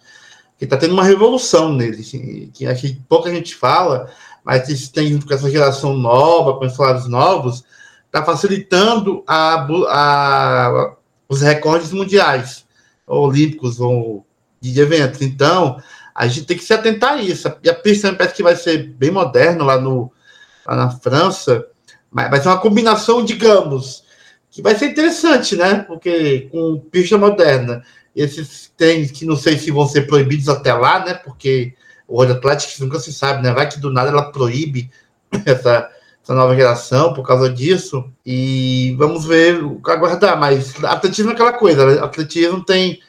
que 0.58 0.64
está 0.64 0.76
tendo 0.76 0.94
uma 0.94 1.04
revolução 1.04 1.72
neles, 1.72 2.08
assim, 2.08 2.50
que 2.52 2.66
acho 2.66 2.82
que 2.82 3.00
pouca 3.08 3.30
gente 3.30 3.54
fala, 3.54 4.10
mas 4.44 4.68
esses 4.68 4.88
tênis 4.88 5.24
com 5.24 5.32
essa 5.32 5.50
geração 5.50 5.96
nova, 5.96 6.58
com 6.58 6.64
esses 6.64 6.78
lados 6.78 7.08
novos, 7.08 7.64
está 8.06 8.24
facilitando 8.24 9.22
a, 9.26 9.66
a, 9.88 10.94
os 11.28 11.42
recordes 11.42 11.92
mundiais, 11.92 12.66
olímpicos 13.06 13.80
ou 13.80 14.26
de 14.60 14.80
eventos. 14.80 15.22
Então, 15.22 15.80
a 16.14 16.26
gente 16.26 16.46
tem 16.46 16.56
que 16.56 16.64
se 16.64 16.74
atentar 16.74 17.12
a 17.12 17.22
isso. 17.22 17.50
E 17.62 17.70
a 17.70 17.74
pista 17.74 18.12
parece 18.12 18.34
que 18.34 18.42
vai 18.42 18.56
ser 18.56 18.88
bem 18.94 19.10
moderna 19.10 19.64
lá, 19.64 19.74
lá 19.74 20.76
na 20.76 20.90
França, 20.90 21.64
mas 22.10 22.30
vai 22.30 22.40
ser 22.40 22.48
uma 22.48 22.60
combinação, 22.60 23.24
digamos, 23.24 24.02
que 24.50 24.62
vai 24.62 24.74
ser 24.74 24.86
interessante, 24.86 25.56
né? 25.56 25.80
Porque 25.80 26.48
com 26.50 26.80
pista 26.90 27.16
moderna 27.16 27.84
esses 28.18 28.72
tênis 28.76 29.12
que 29.12 29.24
não 29.24 29.36
sei 29.36 29.56
se 29.56 29.70
vão 29.70 29.86
ser 29.86 30.02
proibidos 30.02 30.48
até 30.48 30.72
lá, 30.74 31.04
né? 31.04 31.14
Porque 31.14 31.74
o 32.06 32.16
World 32.16 32.32
Athletics 32.32 32.80
nunca 32.80 32.98
se 32.98 33.12
sabe, 33.12 33.42
né? 33.42 33.52
Vai 33.52 33.68
que 33.68 33.78
do 33.78 33.92
nada 33.92 34.10
ela 34.10 34.32
proíbe 34.32 34.90
essa, 35.46 35.88
essa 36.22 36.34
nova 36.34 36.56
geração 36.56 37.14
por 37.14 37.24
causa 37.24 37.48
disso. 37.48 38.10
E 38.26 38.96
vamos 38.98 39.24
ver 39.24 39.60
aguardar. 39.86 40.38
Mas 40.38 40.82
atletismo 40.84 41.30
é 41.30 41.34
aquela 41.34 41.52
coisa, 41.52 41.86
né? 41.86 42.02
atletismo 42.02 42.64
tem 42.64 43.00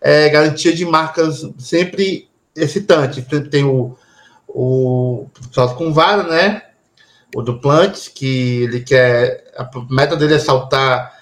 é, 0.00 0.28
garantia 0.28 0.74
de 0.74 0.84
marcas 0.84 1.48
sempre 1.56 2.28
excitante. 2.56 3.22
Tem 3.22 3.62
o, 3.62 3.96
o 4.48 5.28
salto 5.52 5.76
com 5.76 5.92
vara, 5.92 6.24
né? 6.24 6.62
O 7.36 7.42
do 7.42 7.60
Plantes, 7.60 8.08
que 8.08 8.64
ele 8.64 8.80
quer. 8.80 9.52
A 9.56 9.70
meta 9.88 10.16
dele 10.16 10.34
é 10.34 10.38
saltar. 10.40 11.19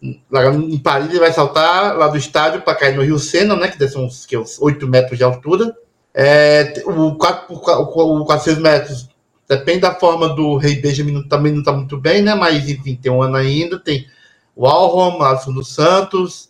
Em 0.00 0.78
Paris, 0.78 1.08
ele 1.08 1.18
vai 1.18 1.32
saltar 1.32 1.96
lá 1.96 2.08
do 2.08 2.16
estádio 2.16 2.62
para 2.62 2.74
cair 2.74 2.96
no 2.96 3.02
Rio 3.02 3.18
Sena, 3.18 3.56
né? 3.56 3.68
Que 3.68 3.78
deve 3.78 3.92
ser 3.92 3.98
uns, 3.98 4.24
que, 4.24 4.36
uns 4.36 4.60
8 4.60 4.86
metros 4.86 5.18
de 5.18 5.24
altura. 5.24 5.76
É, 6.14 6.82
o, 6.86 7.16
4, 7.16 7.54
o, 7.54 8.20
o 8.20 8.24
400 8.24 8.62
metros 8.62 9.08
depende 9.48 9.80
da 9.80 9.94
forma 9.94 10.28
do 10.28 10.56
Rei 10.56 10.80
Benjamin, 10.80 11.26
também 11.26 11.52
não 11.52 11.60
está 11.60 11.72
muito 11.72 11.96
bem, 11.96 12.22
né? 12.22 12.34
Mas 12.34 12.68
enfim, 12.68 12.94
tem 12.94 13.10
um 13.10 13.22
ano 13.22 13.36
ainda. 13.36 13.78
Tem 13.78 14.06
o 14.54 14.66
Alron, 14.66 15.22
Alisson 15.22 15.52
dos 15.52 15.74
Santos. 15.74 16.48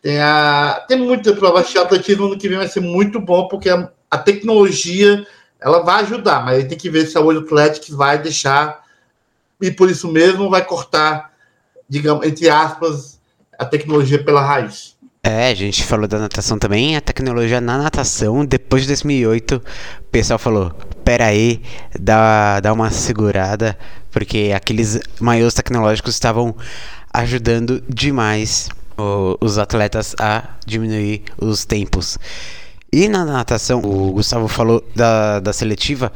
Tem, 0.00 0.18
a, 0.18 0.84
tem 0.88 0.98
muita 0.98 1.34
prova 1.34 1.62
de 1.62 1.76
atletismo 1.76 2.28
no 2.28 2.38
que 2.38 2.48
vem 2.48 2.56
vai 2.56 2.68
ser 2.68 2.80
muito 2.80 3.20
bom, 3.20 3.48
porque 3.48 3.68
a, 3.68 3.90
a 4.10 4.16
tecnologia 4.16 5.26
ela 5.60 5.82
vai 5.82 6.02
ajudar, 6.02 6.44
mas 6.44 6.64
tem 6.64 6.78
que 6.78 6.88
ver 6.88 7.06
se 7.06 7.18
a 7.18 7.20
Olho 7.20 7.40
Atlético 7.40 7.94
vai 7.94 8.18
deixar, 8.18 8.82
e 9.60 9.70
por 9.70 9.90
isso 9.90 10.10
mesmo 10.10 10.48
vai 10.48 10.64
cortar, 10.64 11.29
digamos, 11.90 12.24
entre 12.24 12.48
aspas, 12.48 13.20
a 13.58 13.64
tecnologia 13.66 14.22
pela 14.22 14.40
raiz. 14.40 14.96
É, 15.22 15.50
a 15.50 15.54
gente 15.54 15.84
falou 15.84 16.08
da 16.08 16.18
natação 16.18 16.58
também, 16.58 16.96
a 16.96 17.00
tecnologia 17.00 17.60
na 17.60 17.76
natação, 17.76 18.42
depois 18.42 18.82
de 18.82 18.88
2008, 18.88 19.56
o 19.56 20.04
pessoal 20.10 20.38
falou, 20.38 20.70
pera 21.04 21.26
aí, 21.26 21.60
dá, 21.98 22.58
dá 22.60 22.72
uma 22.72 22.90
segurada, 22.90 23.76
porque 24.10 24.52
aqueles 24.56 24.98
maiores 25.20 25.52
tecnológicos 25.52 26.14
estavam 26.14 26.54
ajudando 27.12 27.82
demais 27.86 28.70
o, 28.96 29.36
os 29.42 29.58
atletas 29.58 30.14
a 30.18 30.42
diminuir 30.64 31.24
os 31.36 31.66
tempos. 31.66 32.16
E 32.90 33.06
na 33.06 33.24
natação, 33.24 33.80
o 33.80 34.12
Gustavo 34.12 34.48
falou 34.48 34.82
da, 34.96 35.38
da 35.38 35.52
seletiva, 35.52 36.10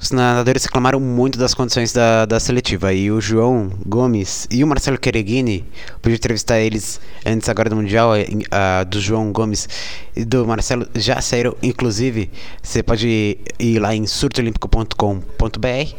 os 0.00 0.10
nadadores 0.10 0.64
reclamaram 0.64 0.98
muito 0.98 1.38
das 1.38 1.52
condições 1.52 1.92
da, 1.92 2.24
da 2.24 2.40
seletiva. 2.40 2.92
E 2.92 3.10
o 3.10 3.20
João 3.20 3.70
Gomes 3.84 4.46
e 4.50 4.64
o 4.64 4.66
Marcelo 4.66 4.98
Quereguini, 4.98 5.64
pude 6.00 6.14
entrevistar 6.14 6.58
eles 6.58 6.98
antes 7.24 7.48
agora 7.48 7.68
do 7.68 7.76
Mundial, 7.76 8.12
uh, 8.14 8.84
do 8.86 8.98
João 8.98 9.30
Gomes 9.30 9.68
e 10.16 10.24
do 10.24 10.46
Marcelo, 10.46 10.88
já 10.94 11.20
saíram. 11.20 11.54
Inclusive, 11.62 12.30
você 12.62 12.82
pode 12.82 13.38
ir 13.58 13.78
lá 13.78 13.94
em 13.94 14.06
surtoolímpico.com.br. 14.06 15.94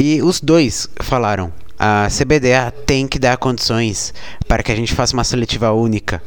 E 0.00 0.22
os 0.22 0.40
dois 0.40 0.88
falaram: 1.00 1.52
a 1.78 2.08
CBDA 2.08 2.70
tem 2.86 3.06
que 3.06 3.18
dar 3.18 3.36
condições 3.36 4.14
para 4.48 4.62
que 4.62 4.72
a 4.72 4.76
gente 4.76 4.94
faça 4.94 5.12
uma 5.12 5.24
seletiva 5.24 5.70
única 5.72 6.22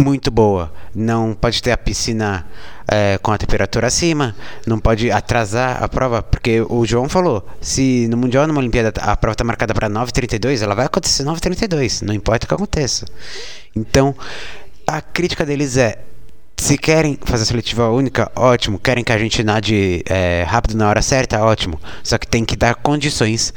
muito 0.00 0.30
boa. 0.30 0.72
Não 0.94 1.34
pode 1.34 1.62
ter 1.62 1.72
a 1.72 1.76
piscina 1.76 2.46
é, 2.88 3.18
com 3.18 3.30
a 3.30 3.38
temperatura 3.38 3.86
acima, 3.86 4.34
não 4.66 4.78
pode 4.78 5.10
atrasar 5.10 5.82
a 5.82 5.88
prova, 5.88 6.22
porque 6.22 6.60
o 6.68 6.84
João 6.84 7.08
falou, 7.08 7.46
se 7.60 8.06
no 8.08 8.16
Mundial, 8.16 8.46
numa 8.46 8.60
Olimpíada, 8.60 8.92
a 9.00 9.16
prova 9.16 9.34
está 9.34 9.44
marcada 9.44 9.72
para 9.72 9.88
9h32, 9.88 10.62
ela 10.62 10.74
vai 10.74 10.86
acontecer 10.86 11.24
9h32, 11.24 12.02
não 12.02 12.12
importa 12.12 12.44
o 12.44 12.48
que 12.48 12.54
aconteça. 12.54 13.06
Então, 13.74 14.14
a 14.86 15.00
crítica 15.00 15.46
deles 15.46 15.76
é, 15.76 15.98
se 16.56 16.76
querem 16.76 17.18
fazer 17.24 17.44
a 17.44 17.46
seletiva 17.46 17.88
única, 17.88 18.30
ótimo. 18.36 18.78
Querem 18.78 19.02
que 19.02 19.12
a 19.12 19.18
gente 19.18 19.42
nade 19.42 20.02
é, 20.08 20.44
rápido 20.46 20.76
na 20.76 20.88
hora 20.88 21.02
certa, 21.02 21.42
ótimo. 21.42 21.80
Só 22.04 22.18
que 22.18 22.26
tem 22.26 22.44
que 22.44 22.54
dar 22.54 22.74
condições 22.76 23.52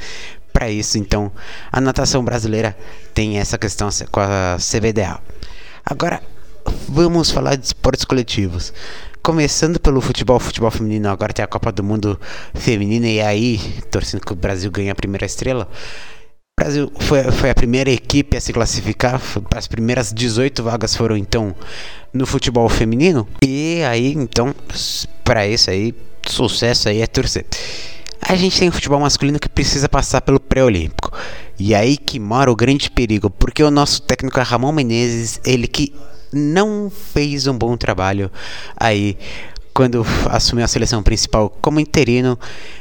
para 0.52 0.70
isso. 0.70 0.98
Então, 0.98 1.30
a 1.70 1.80
natação 1.80 2.24
brasileira 2.24 2.76
tem 3.14 3.38
essa 3.38 3.58
questão 3.58 3.88
com 4.10 4.20
a 4.20 4.56
CBDA. 4.58 5.20
Agora, 5.88 6.20
vamos 6.88 7.30
falar 7.30 7.54
de 7.54 7.66
esportes 7.66 8.04
coletivos. 8.04 8.72
Começando 9.22 9.78
pelo 9.78 10.00
futebol, 10.00 10.40
futebol 10.40 10.68
feminino, 10.68 11.08
agora 11.08 11.32
tem 11.32 11.44
a 11.44 11.46
Copa 11.48 11.70
do 11.70 11.84
Mundo 11.84 12.20
feminina 12.54 13.06
e 13.06 13.20
aí, 13.20 13.60
torcendo 13.88 14.26
que 14.26 14.32
o 14.32 14.36
Brasil 14.36 14.68
ganhe 14.68 14.90
a 14.90 14.96
primeira 14.96 15.24
estrela. 15.24 15.68
O 16.58 16.60
Brasil 16.60 16.92
foi, 16.98 17.22
foi 17.30 17.50
a 17.50 17.54
primeira 17.54 17.88
equipe 17.88 18.36
a 18.36 18.40
se 18.40 18.52
classificar, 18.52 19.22
as 19.54 19.68
primeiras 19.68 20.12
18 20.12 20.60
vagas 20.60 20.96
foram 20.96 21.16
então 21.16 21.54
no 22.12 22.26
futebol 22.26 22.68
feminino. 22.68 23.28
E 23.44 23.80
aí, 23.84 24.12
então, 24.12 24.52
para 25.22 25.46
isso 25.46 25.70
aí, 25.70 25.94
sucesso 26.26 26.88
aí 26.88 27.00
é 27.00 27.06
torcer. 27.06 27.46
A 28.20 28.34
gente 28.34 28.58
tem 28.58 28.68
o 28.68 28.72
futebol 28.72 29.00
masculino 29.00 29.38
que 29.38 29.48
precisa 29.48 29.88
passar 29.88 30.20
pelo 30.20 30.40
pré-olímpico. 30.40 31.12
E 31.58 31.74
aí 31.74 31.96
que 31.96 32.18
mora 32.18 32.50
o 32.50 32.56
grande 32.56 32.90
perigo, 32.90 33.30
porque 33.30 33.62
o 33.62 33.70
nosso 33.70 34.02
técnico 34.02 34.38
é 34.38 34.42
Ramon 34.42 34.72
Menezes, 34.72 35.40
ele 35.44 35.66
que 35.66 35.94
não 36.32 36.90
fez 36.90 37.46
um 37.46 37.56
bom 37.56 37.76
trabalho 37.76 38.30
aí 38.76 39.16
quando 39.76 40.06
assumiu 40.30 40.64
a 40.64 40.68
seleção 40.68 41.02
principal 41.02 41.50
como 41.60 41.78
interino. 41.78 42.38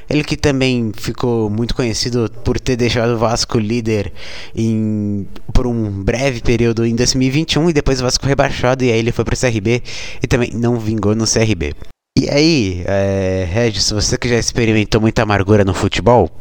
Ele 0.09 0.23
que 0.23 0.37
também 0.37 0.93
ficou 0.95 1.49
muito 1.49 1.75
conhecido 1.75 2.31
por 2.43 2.57
ter 2.57 2.77
deixado 2.77 3.15
o 3.15 3.17
Vasco 3.17 3.59
líder 3.59 4.13
em, 4.55 5.27
por 5.53 5.67
um 5.67 5.91
breve 5.91 6.41
período 6.41 6.85
em 6.85 6.95
2021 6.95 7.69
e 7.69 7.73
depois 7.73 7.99
o 7.99 8.03
Vasco 8.03 8.25
rebaixado 8.25 8.83
e 8.83 8.91
aí 8.91 8.97
ele 8.97 9.11
foi 9.11 9.25
para 9.25 9.33
o 9.33 9.37
CRB 9.37 9.83
e 10.23 10.27
também 10.27 10.51
não 10.53 10.79
vingou 10.79 11.13
no 11.13 11.25
CRB. 11.25 11.73
E 12.17 12.29
aí, 12.29 12.81
é, 12.87 13.43
Regis, 13.43 13.91
você 13.91 14.17
que 14.17 14.29
já 14.29 14.37
experimentou 14.37 15.01
muita 15.01 15.23
amargura 15.23 15.65
no 15.65 15.73
futebol, 15.73 16.31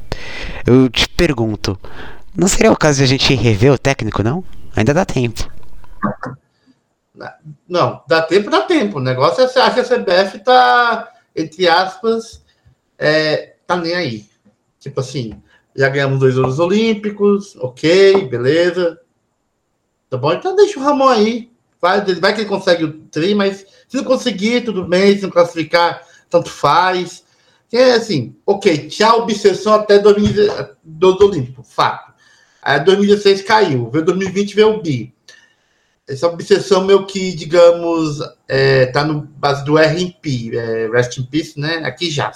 eu 0.64 0.88
te 0.88 1.09
pergunto, 1.09 1.76
não 2.33 2.47
seria 2.47 2.71
o 2.71 2.76
caso 2.76 2.99
de 2.99 3.02
a 3.02 3.07
gente 3.09 3.35
rever 3.35 3.73
o 3.73 3.78
técnico, 3.78 4.23
não? 4.23 4.45
Ainda 4.76 4.95
dá 4.95 5.04
tempo. 5.04 5.50
Não, 7.69 8.00
dá 8.07 8.23
tempo, 8.23 8.50
dá 8.50 8.62
tempo. 8.62 8.99
O 8.99 9.02
negócio 9.02 9.43
é 9.43 9.49
que 9.49 9.81
a 9.81 9.85
CBF 9.85 10.45
tá, 10.45 11.12
entre 11.35 11.69
aspas, 11.69 12.40
é, 12.97 13.54
tá 13.66 13.76
nem 13.76 13.97
aí. 13.97 14.28
Tipo 14.78 15.00
assim, 15.00 15.43
já 15.75 15.88
ganhamos 15.88 16.21
dois 16.21 16.38
Ouros 16.38 16.61
Olímpicos, 16.61 17.57
ok, 17.57 18.28
beleza. 18.28 19.00
Tá 20.09 20.16
bom? 20.16 20.33
Então 20.33 20.54
deixa 20.54 20.78
o 20.78 20.83
Ramon 20.85 21.09
aí. 21.09 21.50
Vai, 21.81 22.00
vai 22.00 22.33
que 22.33 22.43
ele 22.43 22.49
consegue 22.49 22.85
o 22.85 22.93
tri, 23.11 23.35
mas 23.35 23.66
se 23.94 23.98
não 23.98 24.04
conseguir, 24.04 24.64
tudo 24.64 24.84
bem. 24.84 25.16
Se 25.16 25.22
não 25.22 25.30
classificar, 25.30 26.02
tanto 26.28 26.50
faz. 26.50 27.22
É 27.72 27.92
assim, 27.92 28.36
ok, 28.44 28.88
tchau, 28.88 29.22
obsessão 29.22 29.74
até 29.74 29.98
2000, 29.98 30.48
do 30.82 31.24
Olímpico, 31.24 31.62
fato. 31.62 32.12
Aí 32.62 32.78
2016 32.84 33.42
caiu, 33.42 33.90
veio 33.90 34.04
2020 34.04 34.54
veio 34.54 34.74
o 34.74 34.82
bi. 34.82 35.14
Essa 36.06 36.28
obsessão 36.28 36.84
meu 36.84 37.06
que, 37.06 37.32
digamos, 37.32 38.18
é, 38.46 38.86
tá 38.86 39.04
no 39.04 39.22
base 39.22 39.64
do 39.64 39.76
RMP, 39.76 40.54
é, 40.54 40.88
Rest 40.88 41.18
in 41.18 41.24
Peace, 41.24 41.58
né? 41.58 41.78
Aqui 41.84 42.10
já. 42.10 42.30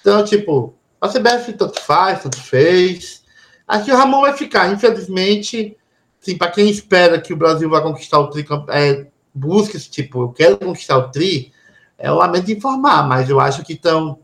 Então, 0.00 0.24
tipo, 0.24 0.74
a 1.00 1.08
CBF 1.08 1.52
tanto 1.52 1.80
faz, 1.80 2.22
tanto 2.22 2.40
fez. 2.40 3.22
Aqui 3.66 3.90
o 3.90 3.96
Ramon 3.96 4.22
vai 4.22 4.36
ficar, 4.36 4.72
infelizmente. 4.72 5.76
Sim, 6.20 6.36
para 6.36 6.50
quem 6.50 6.68
espera 6.68 7.20
que 7.20 7.32
o 7.32 7.36
Brasil 7.36 7.70
vai 7.70 7.82
conquistar 7.82 8.18
o 8.18 8.28
tri, 8.28 8.44
é, 8.70 9.06
busca 9.34 9.76
esse 9.76 9.90
tipo, 9.90 10.22
eu 10.22 10.28
quero 10.30 10.58
conquistar 10.58 10.98
o 10.98 11.10
tri, 11.10 11.52
é 11.98 12.10
o 12.10 12.16
lamento 12.16 12.50
informar, 12.50 13.06
mas 13.06 13.30
eu 13.30 13.38
acho 13.38 13.62
que 13.64 13.74
estão, 13.74 14.18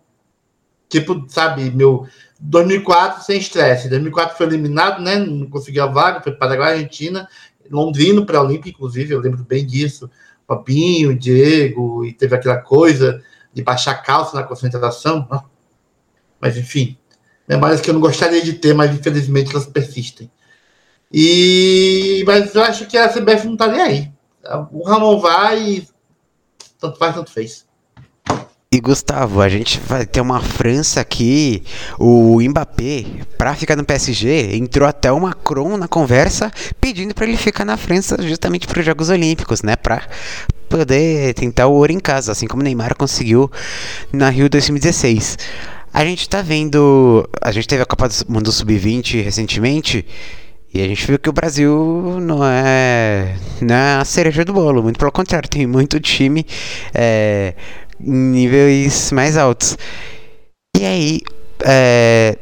tipo, 0.88 1.24
sabe, 1.28 1.70
meu 1.70 2.06
2004 2.40 3.24
sem 3.24 3.38
estresse. 3.38 3.88
2004 3.88 4.36
foi 4.36 4.46
eliminado, 4.46 5.02
né? 5.02 5.16
Não 5.16 5.48
conseguiu 5.48 5.84
a 5.84 5.86
vaga, 5.86 6.22
foi 6.22 6.32
para 6.32 6.48
Paraguai, 6.48 6.72
Argentina, 6.74 7.28
Londrino 7.70 8.24
pré-olímpico, 8.24 8.68
inclusive, 8.68 9.14
eu 9.14 9.20
lembro 9.20 9.44
bem 9.44 9.66
disso. 9.66 10.10
Papinho, 10.46 11.16
Diego, 11.16 12.04
e 12.04 12.12
teve 12.12 12.34
aquela 12.34 12.58
coisa 12.58 13.22
de 13.52 13.62
baixar 13.62 13.92
a 13.92 13.98
calça 13.98 14.36
na 14.36 14.44
concentração. 14.44 15.26
Né? 15.30 15.40
Mas, 16.40 16.56
enfim, 16.56 16.96
memórias 17.46 17.80
que 17.80 17.90
eu 17.90 17.94
não 17.94 18.00
gostaria 18.00 18.42
de 18.42 18.54
ter, 18.54 18.74
mas 18.74 18.94
infelizmente 18.94 19.50
elas 19.50 19.66
persistem. 19.66 20.30
E 21.12 22.22
mas 22.26 22.54
eu 22.54 22.62
acho 22.62 22.86
que 22.86 22.96
a 22.96 23.08
CBF 23.08 23.46
não 23.46 23.56
tá 23.56 23.66
nem 23.66 23.80
aí. 23.80 24.12
O 24.72 24.82
Ramon 24.86 25.20
vai 25.20 25.62
e 25.62 25.88
tanto 26.80 26.98
faz, 26.98 27.14
tanto 27.14 27.32
fez. 27.32 27.66
E 28.70 28.80
Gustavo, 28.80 29.40
a 29.40 29.48
gente 29.48 29.80
vai 29.80 30.04
ter 30.04 30.20
uma 30.20 30.42
França 30.42 31.00
aqui, 31.00 31.62
o 31.98 32.38
Mbappé, 32.38 33.06
para 33.38 33.54
ficar 33.54 33.76
no 33.76 33.84
PSG, 33.84 34.54
entrou 34.56 34.86
até 34.86 35.10
o 35.10 35.18
Macron 35.18 35.78
na 35.78 35.88
conversa 35.88 36.52
pedindo 36.78 37.14
para 37.14 37.24
ele 37.24 37.38
ficar 37.38 37.64
na 37.64 37.78
França 37.78 38.20
justamente 38.20 38.66
para 38.66 38.80
os 38.80 38.84
Jogos 38.84 39.08
Olímpicos, 39.08 39.62
né, 39.62 39.74
para 39.74 40.06
poder 40.68 41.32
tentar 41.32 41.66
o 41.66 41.72
ouro 41.72 41.92
em 41.92 41.98
casa, 41.98 42.30
assim 42.30 42.46
como 42.46 42.62
Neymar 42.62 42.94
conseguiu 42.94 43.50
na 44.12 44.28
Rio 44.28 44.50
2016. 44.50 45.38
A 45.90 46.04
gente 46.04 46.28
tá 46.28 46.42
vendo, 46.42 47.26
a 47.40 47.50
gente 47.50 47.66
teve 47.66 47.82
a 47.82 47.86
Copa 47.86 48.06
do 48.06 48.14
Mundo 48.28 48.52
Sub-20 48.52 49.24
recentemente, 49.24 50.04
e 50.72 50.82
a 50.82 50.86
gente 50.86 51.06
viu 51.06 51.18
que 51.18 51.28
o 51.28 51.32
Brasil 51.32 52.18
não 52.20 52.44
é, 52.44 53.36
não 53.60 53.74
é 53.74 53.94
a 53.96 54.04
cereja 54.04 54.44
do 54.44 54.52
bolo, 54.52 54.82
muito 54.82 54.98
pelo 54.98 55.10
contrário, 55.10 55.48
tem 55.50 55.66
muito 55.66 55.98
time 55.98 56.44
é, 56.94 57.54
em 58.00 58.12
níveis 58.12 59.10
mais 59.12 59.36
altos. 59.36 59.78
E 60.76 60.84
aí, 60.84 61.20
é, 61.64 62.36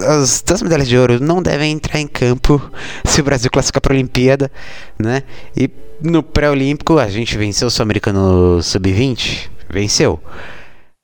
as 0.00 0.42
duas 0.42 0.62
medalhas 0.62 0.88
de 0.88 0.98
ouro 0.98 1.20
não 1.20 1.42
devem 1.42 1.72
entrar 1.72 2.00
em 2.00 2.06
campo 2.06 2.60
se 3.04 3.20
o 3.20 3.24
Brasil 3.24 3.50
classificar 3.50 3.80
para 3.80 3.92
a 3.92 3.96
Olimpíada, 3.96 4.50
né? 4.98 5.22
E 5.56 5.70
no 6.00 6.22
pré-olímpico 6.22 6.98
a 6.98 7.08
gente 7.08 7.36
venceu 7.38 7.68
o 7.68 7.70
Sul-Americano 7.70 8.62
Sub-20, 8.62 9.48
venceu. 9.70 10.20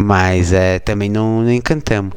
mas 0.01 0.53
é, 0.53 0.79
também 0.79 1.09
não, 1.11 1.43
não 1.43 1.53
encantamos. 1.53 2.15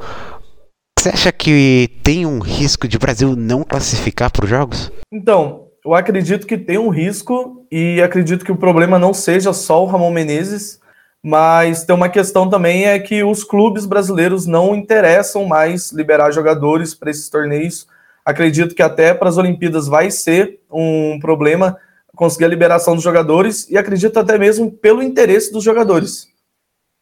Você 1.04 1.10
acha 1.10 1.32
que 1.34 1.90
tem 2.02 2.26
um 2.26 2.40
risco 2.40 2.88
de 2.88 2.98
Brasil 2.98 3.36
não 3.36 3.62
classificar 3.62 4.32
para 4.32 4.46
os 4.46 4.50
jogos? 4.50 4.90
Então, 5.12 5.68
eu 5.86 5.94
acredito 5.94 6.48
que 6.48 6.58
tem 6.58 6.78
um 6.78 6.88
risco 6.88 7.68
e 7.70 8.02
acredito 8.02 8.46
que 8.46 8.54
o 8.54 8.56
problema 8.56 8.98
não 8.98 9.14
seja 9.14 9.52
só 9.52 9.84
o 9.84 9.86
Ramon 9.86 10.12
Menezes, 10.12 10.80
mas 11.22 11.84
tem 11.84 11.94
uma 11.94 12.08
questão 12.08 12.50
também 12.50 12.86
é 12.86 12.98
que 13.00 13.22
os 13.22 13.44
clubes 13.44 13.86
brasileiros 13.86 14.46
não 14.46 14.74
interessam 14.74 15.44
mais 15.44 15.92
liberar 15.92 16.32
jogadores 16.32 16.96
para 16.96 17.12
esses 17.12 17.28
torneios. 17.28 17.86
Acredito 18.24 18.74
que 18.74 18.82
até 18.82 19.14
para 19.14 19.28
as 19.28 19.38
Olimpíadas 19.38 19.90
vai 19.90 20.10
ser 20.10 20.62
um 20.72 21.20
problema 21.20 21.76
conseguir 22.16 22.46
a 22.46 22.48
liberação 22.48 22.96
dos 22.96 23.04
jogadores 23.04 23.70
e 23.70 23.78
acredito 23.78 24.18
até 24.18 24.38
mesmo 24.38 24.72
pelo 24.72 25.04
interesse 25.04 25.52
dos 25.52 25.66
jogadores. 25.66 26.30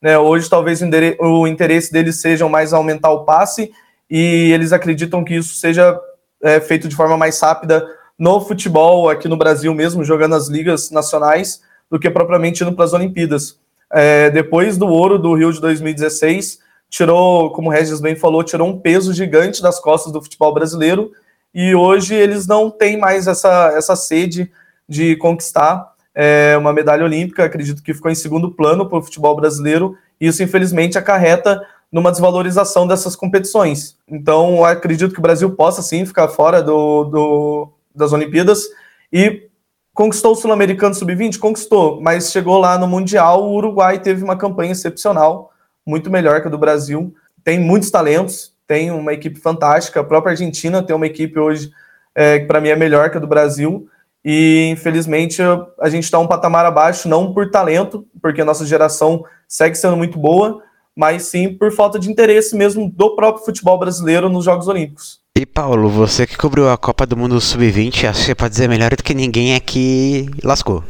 Né, 0.01 0.17
hoje 0.17 0.49
talvez 0.49 0.81
o 1.19 1.45
interesse 1.45 1.93
deles 1.93 2.19
seja 2.19 2.49
mais 2.49 2.73
aumentar 2.73 3.11
o 3.11 3.25
passe 3.25 3.71
e 4.11 4.51
eles 4.51 4.73
acreditam 4.73 5.23
que 5.23 5.35
isso 5.35 5.53
seja 5.53 5.97
é, 6.43 6.59
feito 6.59 6.89
de 6.89 6.95
forma 6.97 7.15
mais 7.15 7.39
rápida 7.39 7.87
no 8.19 8.41
futebol 8.41 9.09
aqui 9.09 9.29
no 9.29 9.37
Brasil 9.37 9.73
mesmo, 9.73 10.03
jogando 10.03 10.35
as 10.35 10.49
ligas 10.49 10.91
nacionais, 10.91 11.61
do 11.89 11.97
que 11.97 12.09
propriamente 12.09 12.61
indo 12.61 12.73
para 12.73 12.83
as 12.83 12.91
Olimpíadas 12.91 13.57
é, 13.89 14.29
depois 14.29 14.77
do 14.77 14.87
ouro 14.87 15.17
do 15.17 15.33
Rio 15.33 15.51
de 15.51 15.61
2016, 15.61 16.59
tirou, 16.89 17.51
como 17.51 17.69
o 17.69 17.71
Regis 17.71 18.01
bem 18.01 18.15
falou, 18.15 18.43
tirou 18.43 18.67
um 18.67 18.77
peso 18.77 19.13
gigante 19.13 19.61
das 19.61 19.79
costas 19.79 20.11
do 20.11 20.21
futebol 20.21 20.53
brasileiro 20.53 21.11
e 21.53 21.73
hoje 21.73 22.13
eles 22.13 22.45
não 22.45 22.69
têm 22.69 22.97
mais 22.97 23.27
essa, 23.27 23.73
essa 23.75 23.95
sede 23.95 24.51
de 24.87 25.15
conquistar 25.15 25.93
é, 26.13 26.55
uma 26.57 26.73
medalha 26.73 27.05
olímpica. 27.05 27.45
Acredito 27.45 27.81
que 27.81 27.93
ficou 27.93 28.11
em 28.11 28.15
segundo 28.15 28.51
plano 28.51 28.87
para 28.87 28.97
o 28.97 29.01
futebol 29.01 29.35
brasileiro 29.35 29.97
e 30.19 30.27
isso, 30.27 30.43
infelizmente, 30.43 30.97
acarreta 30.97 31.65
numa 31.91 32.11
desvalorização 32.11 32.87
dessas 32.87 33.15
competições. 33.15 33.97
Então, 34.07 34.63
acredito 34.63 35.13
que 35.13 35.19
o 35.19 35.23
Brasil 35.23 35.51
possa 35.55 35.81
sim 35.81 36.05
ficar 36.05 36.27
fora 36.29 36.61
do, 36.61 37.03
do 37.05 37.69
das 37.93 38.13
Olimpíadas 38.13 38.67
e 39.11 39.49
Conquistou 39.93 40.31
o 40.31 40.35
Sul-Americano 40.35 40.95
Sub-20? 40.95 41.37
Conquistou, 41.37 41.99
mas 41.99 42.31
chegou 42.31 42.57
lá 42.57 42.77
no 42.77 42.87
Mundial, 42.87 43.43
o 43.43 43.53
Uruguai 43.53 43.99
teve 43.99 44.23
uma 44.23 44.37
campanha 44.37 44.71
excepcional, 44.71 45.51
muito 45.85 46.09
melhor 46.09 46.41
que 46.41 46.47
a 46.47 46.51
do 46.51 46.57
Brasil. 46.57 47.13
Tem 47.43 47.59
muitos 47.59 47.91
talentos, 47.91 48.53
tem 48.65 48.89
uma 48.89 49.11
equipe 49.11 49.37
fantástica. 49.39 49.99
A 49.99 50.03
própria 50.03 50.31
Argentina 50.31 50.81
tem 50.81 50.95
uma 50.95 51.07
equipe 51.07 51.37
hoje 51.37 51.71
é, 52.15 52.39
que 52.39 52.45
para 52.45 52.61
mim 52.61 52.69
é 52.69 52.75
melhor 52.75 53.09
que 53.09 53.17
a 53.17 53.19
do 53.19 53.27
Brasil. 53.27 53.89
E 54.23 54.69
infelizmente 54.71 55.41
a 55.79 55.89
gente 55.89 56.05
está 56.05 56.17
um 56.19 56.27
patamar 56.27 56.65
abaixo, 56.65 57.09
não 57.09 57.33
por 57.33 57.51
talento, 57.51 58.07
porque 58.21 58.41
a 58.41 58.45
nossa 58.45 58.65
geração 58.65 59.25
segue 59.45 59.75
sendo 59.75 59.97
muito 59.97 60.17
boa, 60.17 60.63
mas 60.95 61.23
sim 61.23 61.53
por 61.53 61.71
falta 61.71 61.97
de 61.97 62.09
interesse 62.09 62.55
mesmo 62.55 62.89
do 62.89 63.15
próprio 63.15 63.45
futebol 63.45 63.77
brasileiro 63.77 64.29
nos 64.29 64.45
Jogos 64.45 64.67
Olímpicos. 64.67 65.19
E 65.37 65.45
Paulo, 65.45 65.89
você 65.89 66.27
que 66.27 66.37
cobriu 66.37 66.69
a 66.69 66.77
Copa 66.77 67.05
do 67.05 67.15
Mundo 67.15 67.39
Sub-20, 67.39 68.09
acho 68.09 68.25
que 68.25 68.35
pode 68.35 68.51
dizer 68.51 68.67
melhor 68.67 68.93
do 68.95 69.03
que 69.03 69.13
ninguém 69.13 69.55
aqui 69.55 70.29
lascou. 70.43 70.83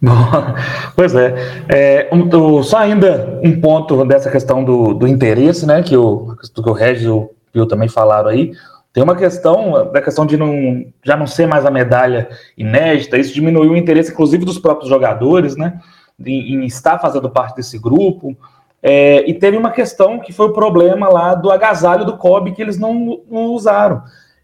pois 0.94 1.14
é, 1.14 1.34
é 1.68 2.08
um, 2.12 2.62
só 2.62 2.78
ainda 2.78 3.40
um 3.42 3.60
ponto 3.60 4.04
dessa 4.04 4.30
questão 4.30 4.62
do, 4.62 4.94
do 4.94 5.08
interesse, 5.08 5.66
né, 5.66 5.82
que 5.82 5.96
o, 5.96 6.36
que 6.54 6.68
o 6.70 6.72
Regis 6.72 7.04
e 7.04 7.08
o 7.08 7.30
Pio 7.52 7.66
também 7.66 7.88
falaram 7.88 8.28
aí, 8.28 8.52
tem 8.92 9.02
uma 9.02 9.16
questão 9.16 9.90
da 9.90 10.00
questão 10.00 10.24
de 10.24 10.36
não, 10.36 10.84
já 11.02 11.16
não 11.16 11.26
ser 11.26 11.46
mais 11.46 11.66
a 11.66 11.70
medalha 11.70 12.28
inédita, 12.56 13.18
isso 13.18 13.34
diminuiu 13.34 13.72
o 13.72 13.76
interesse, 13.76 14.12
inclusive, 14.12 14.44
dos 14.44 14.58
próprios 14.58 14.88
jogadores, 14.88 15.56
né, 15.56 15.80
em, 16.24 16.54
em 16.54 16.64
estar 16.66 16.98
fazendo 16.98 17.28
parte 17.28 17.56
desse 17.56 17.78
grupo, 17.78 18.36
é, 18.82 19.28
e 19.28 19.34
teve 19.34 19.56
uma 19.56 19.70
questão 19.70 20.20
que 20.20 20.32
foi 20.32 20.46
o 20.46 20.52
problema 20.52 21.08
lá 21.08 21.34
do 21.34 21.50
agasalho 21.50 22.04
do 22.04 22.16
Kobe 22.16 22.52
que 22.52 22.62
eles 22.62 22.78
não, 22.78 23.22
não 23.28 23.46
usaram. 23.46 24.02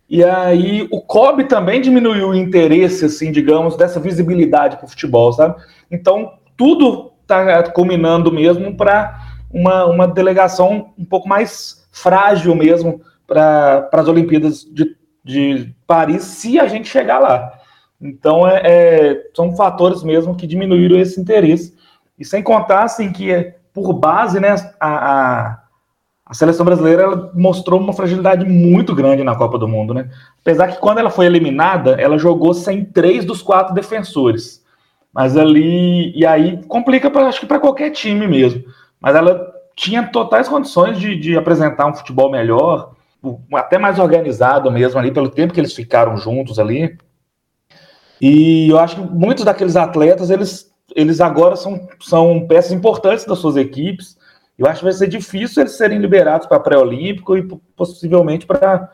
E 0.08 0.22
aí 0.22 0.86
o 0.90 1.00
Kobe 1.00 1.44
também 1.44 1.80
diminuiu 1.80 2.28
o 2.28 2.34
interesse, 2.34 3.04
assim, 3.04 3.32
digamos, 3.32 3.76
dessa 3.76 3.98
visibilidade 4.00 4.76
para 4.76 4.86
o 4.86 4.88
futebol, 4.88 5.32
sabe? 5.32 5.56
Então 5.90 6.32
tudo 6.56 7.12
está 7.22 7.62
culminando 7.70 8.30
mesmo 8.30 8.76
para 8.76 9.18
uma, 9.50 9.86
uma 9.86 10.06
delegação 10.06 10.92
um 10.98 11.04
pouco 11.04 11.28
mais 11.28 11.86
frágil 11.90 12.54
mesmo 12.54 13.00
para 13.26 13.88
as 13.92 14.08
Olimpíadas 14.08 14.64
de, 14.64 14.96
de 15.24 15.74
Paris, 15.86 16.22
se 16.22 16.58
a 16.58 16.66
gente 16.66 16.88
chegar 16.88 17.18
lá. 17.18 17.52
Então 18.00 18.46
é, 18.46 18.60
é, 18.64 19.22
são 19.34 19.56
fatores 19.56 20.02
mesmo 20.02 20.34
que 20.34 20.46
diminuíram 20.46 20.98
esse 20.98 21.20
interesse. 21.20 21.74
E 22.18 22.24
sem 22.24 22.42
contar 22.42 22.82
assim 22.82 23.10
que 23.10 23.54
por 23.74 23.92
base, 23.92 24.38
né, 24.38 24.54
a, 24.78 24.88
a, 24.88 25.58
a 26.24 26.32
seleção 26.32 26.64
brasileira 26.64 27.30
mostrou 27.34 27.80
uma 27.80 27.92
fragilidade 27.92 28.48
muito 28.48 28.94
grande 28.94 29.24
na 29.24 29.34
Copa 29.34 29.58
do 29.58 29.66
Mundo, 29.66 29.92
né? 29.92 30.08
Apesar 30.40 30.68
que 30.68 30.78
quando 30.78 30.98
ela 30.98 31.10
foi 31.10 31.26
eliminada, 31.26 32.00
ela 32.00 32.16
jogou 32.16 32.54
sem 32.54 32.84
três 32.84 33.24
dos 33.24 33.42
quatro 33.42 33.74
defensores. 33.74 34.64
Mas 35.12 35.36
ali. 35.36 36.16
E 36.16 36.24
aí 36.24 36.62
complica, 36.66 37.10
pra, 37.10 37.26
acho 37.26 37.40
que 37.40 37.46
para 37.46 37.60
qualquer 37.60 37.90
time 37.90 38.26
mesmo. 38.26 38.64
Mas 39.00 39.16
ela 39.16 39.52
tinha 39.76 40.06
totais 40.06 40.48
condições 40.48 40.98
de, 40.98 41.16
de 41.18 41.36
apresentar 41.36 41.86
um 41.86 41.94
futebol 41.94 42.30
melhor, 42.30 42.92
até 43.52 43.76
mais 43.76 43.98
organizado 43.98 44.70
mesmo 44.70 44.98
ali, 45.00 45.10
pelo 45.10 45.28
tempo 45.28 45.52
que 45.52 45.60
eles 45.60 45.74
ficaram 45.74 46.16
juntos 46.16 46.58
ali. 46.58 46.96
E 48.20 48.68
eu 48.70 48.78
acho 48.78 48.96
que 48.96 49.02
muitos 49.02 49.44
daqueles 49.44 49.76
atletas, 49.76 50.30
eles 50.30 50.73
eles 50.94 51.20
agora 51.20 51.56
são, 51.56 51.88
são 52.00 52.46
peças 52.46 52.72
importantes 52.72 53.24
das 53.24 53.38
suas 53.38 53.56
equipes. 53.56 54.16
Eu 54.58 54.66
acho 54.66 54.78
que 54.78 54.84
vai 54.84 54.92
ser 54.92 55.08
difícil 55.08 55.62
eles 55.62 55.76
serem 55.76 55.98
liberados 55.98 56.46
para 56.46 56.60
pré-olímpico 56.60 57.36
e 57.36 57.42
possivelmente 57.76 58.46
para 58.46 58.90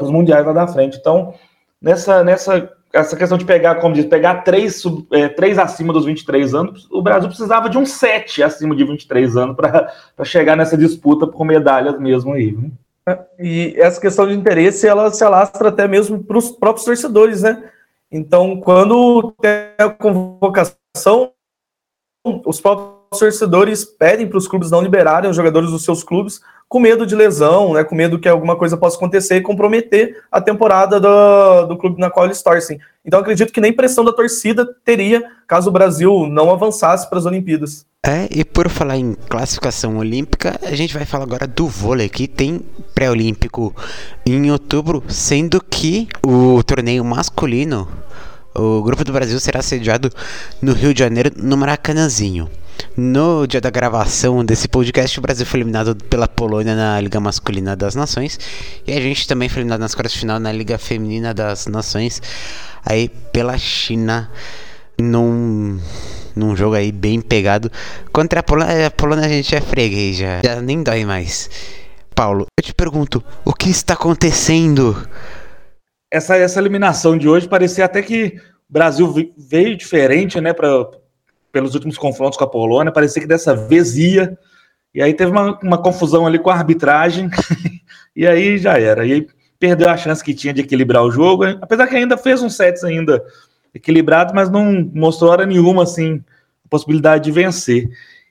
os 0.00 0.10
mundiais 0.10 0.46
lá 0.46 0.52
da 0.52 0.66
frente. 0.66 0.96
Então, 0.98 1.34
nessa, 1.80 2.24
nessa 2.24 2.72
essa 2.92 3.16
questão 3.16 3.36
de 3.36 3.44
pegar, 3.44 3.76
como 3.76 3.94
diz, 3.94 4.06
pegar 4.06 4.36
três, 4.36 4.82
é, 5.12 5.28
três 5.28 5.58
acima 5.58 5.92
dos 5.92 6.04
23 6.04 6.54
anos, 6.54 6.88
o 6.90 7.02
Brasil 7.02 7.28
precisava 7.28 7.68
de 7.68 7.76
um 7.76 7.84
sete 7.84 8.42
acima 8.42 8.74
de 8.74 8.84
23 8.84 9.36
anos 9.36 9.56
para 9.56 9.92
chegar 10.24 10.56
nessa 10.56 10.76
disputa 10.76 11.26
por 11.26 11.44
medalhas 11.44 11.98
mesmo 11.98 12.32
aí. 12.32 12.56
É, 13.06 13.18
e 13.38 13.74
essa 13.76 14.00
questão 14.00 14.26
de 14.26 14.34
interesse, 14.34 14.86
ela 14.88 15.10
se 15.10 15.22
alastra 15.22 15.68
até 15.68 15.86
mesmo 15.86 16.22
para 16.24 16.38
os 16.38 16.50
próprios 16.50 16.86
torcedores, 16.86 17.42
né? 17.42 17.70
Então, 18.10 18.60
quando 18.60 19.32
tem 19.40 19.72
a 19.78 19.88
convocação, 19.88 21.32
os 22.44 22.60
próprios 22.60 23.18
torcedores 23.18 23.84
pedem 23.84 24.28
para 24.28 24.38
os 24.38 24.48
clubes 24.48 24.70
não 24.70 24.80
liberarem 24.80 25.30
os 25.30 25.36
jogadores 25.36 25.70
dos 25.70 25.84
seus 25.84 26.02
clubes 26.02 26.40
com 26.68 26.80
medo 26.80 27.06
de 27.06 27.14
lesão, 27.14 27.74
né, 27.74 27.84
com 27.84 27.94
medo 27.94 28.18
que 28.18 28.28
alguma 28.28 28.56
coisa 28.56 28.76
possa 28.76 28.96
acontecer 28.96 29.36
e 29.36 29.40
comprometer 29.40 30.22
a 30.30 30.40
temporada 30.40 30.98
do, 30.98 31.66
do 31.66 31.76
clube 31.76 32.00
na 32.00 32.10
qual 32.10 32.26
eles 32.26 32.42
torcem. 32.42 32.80
Então 33.06 33.20
acredito 33.20 33.52
que 33.52 33.60
nem 33.60 33.72
pressão 33.72 34.04
da 34.04 34.12
torcida 34.12 34.66
teria 34.84 35.22
caso 35.46 35.70
o 35.70 35.72
Brasil 35.72 36.26
não 36.26 36.50
avançasse 36.50 37.08
para 37.08 37.18
as 37.18 37.26
Olimpíadas. 37.26 37.86
É, 38.04 38.28
e 38.30 38.44
por 38.44 38.68
falar 38.68 38.96
em 38.96 39.14
classificação 39.28 39.96
olímpica, 39.96 40.58
a 40.62 40.74
gente 40.74 40.94
vai 40.94 41.04
falar 41.04 41.24
agora 41.24 41.46
do 41.46 41.66
vôlei, 41.66 42.08
que 42.08 42.28
tem 42.28 42.60
pré-olímpico 42.94 43.74
em 44.24 44.50
outubro, 44.50 45.02
sendo 45.08 45.60
que 45.60 46.06
o 46.24 46.62
torneio 46.62 47.04
masculino, 47.04 47.88
o 48.54 48.82
Grupo 48.82 49.04
do 49.04 49.12
Brasil 49.12 49.38
será 49.40 49.60
sediado 49.60 50.10
no 50.62 50.72
Rio 50.72 50.94
de 50.94 51.00
Janeiro, 51.00 51.32
no 51.36 51.56
Maracanãzinho. 51.56 52.48
No 52.96 53.46
dia 53.46 53.60
da 53.60 53.70
gravação 53.70 54.44
desse 54.44 54.68
podcast, 54.68 55.18
o 55.18 55.22
Brasil 55.22 55.44
foi 55.44 55.60
eliminado 55.60 55.96
pela 55.96 56.28
Polônia 56.28 56.74
na 56.74 57.00
Liga 57.00 57.18
Masculina 57.18 57.74
das 57.74 57.94
Nações. 57.94 58.38
E 58.86 58.92
a 58.92 59.00
gente 59.00 59.26
também 59.26 59.48
foi 59.48 59.60
eliminado 59.60 59.80
nas 59.80 59.94
quartas 59.94 60.12
de 60.12 60.18
final 60.18 60.38
na 60.38 60.52
Liga 60.52 60.78
Feminina 60.78 61.34
das 61.34 61.66
Nações. 61.66 62.20
Aí 62.86 63.08
pela 63.08 63.58
China 63.58 64.30
num, 64.98 65.78
num 66.34 66.54
jogo 66.54 66.76
aí 66.76 66.92
bem 66.92 67.20
pegado. 67.20 67.70
Contra 68.12 68.40
a 68.40 68.42
Polônia, 68.42 68.86
a 68.86 68.90
Polônia 68.90 69.26
a 69.26 69.28
gente 69.28 69.54
é 69.54 69.60
freguês 69.60 70.16
já, 70.16 70.40
já 70.44 70.62
nem 70.62 70.82
dói 70.82 71.04
mais. 71.04 71.50
Paulo, 72.14 72.46
eu 72.58 72.64
te 72.64 72.72
pergunto, 72.72 73.22
o 73.44 73.52
que 73.52 73.68
está 73.68 73.94
acontecendo? 73.94 74.96
Essa, 76.10 76.36
essa 76.36 76.60
eliminação 76.60 77.18
de 77.18 77.28
hoje 77.28 77.48
parecia 77.48 77.84
até 77.84 78.00
que 78.00 78.40
o 78.68 78.72
Brasil 78.72 79.12
veio 79.36 79.76
diferente, 79.76 80.40
né, 80.40 80.52
para 80.52 80.88
pelos 81.52 81.74
últimos 81.74 81.98
confrontos 81.98 82.38
com 82.38 82.44
a 82.44 82.48
Polônia, 82.48 82.92
parecia 82.92 83.20
que 83.20 83.28
dessa 83.28 83.54
vez 83.54 83.96
ia. 83.96 84.38
E 84.94 85.02
aí 85.02 85.12
teve 85.12 85.30
uma, 85.30 85.58
uma 85.62 85.78
confusão 85.82 86.26
ali 86.26 86.38
com 86.38 86.50
a 86.50 86.54
arbitragem, 86.54 87.30
e 88.14 88.26
aí 88.26 88.56
já 88.56 88.78
era. 88.78 89.04
E 89.06 89.12
aí 89.12 89.26
perdeu 89.58 89.88
a 89.88 89.96
chance 89.96 90.22
que 90.22 90.34
tinha 90.34 90.52
de 90.52 90.60
equilibrar 90.60 91.02
o 91.02 91.10
jogo, 91.10 91.44
apesar 91.60 91.86
que 91.86 91.96
ainda 91.96 92.16
fez 92.16 92.42
uns 92.42 92.56
sets 92.56 92.84
ainda 92.84 93.22
equilibrados, 93.74 94.34
mas 94.34 94.50
não 94.50 94.90
mostrou 94.94 95.30
hora 95.30 95.46
nenhuma 95.46 95.82
assim 95.82 96.22
a 96.64 96.68
possibilidade 96.68 97.24
de 97.24 97.32
vencer. 97.32 97.88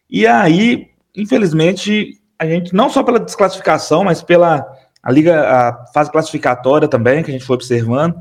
E 0.09 0.25
aí, 0.25 0.89
infelizmente, 1.15 2.19
a 2.37 2.45
gente 2.45 2.73
não 2.73 2.89
só 2.89 3.03
pela 3.03 3.19
desclassificação, 3.19 4.03
mas 4.03 4.21
pela 4.21 4.65
a 5.01 5.11
liga, 5.11 5.47
a 5.47 5.85
fase 5.93 6.11
classificatória 6.11 6.87
também 6.87 7.23
que 7.23 7.29
a 7.29 7.33
gente 7.33 7.45
foi 7.45 7.55
observando, 7.55 8.15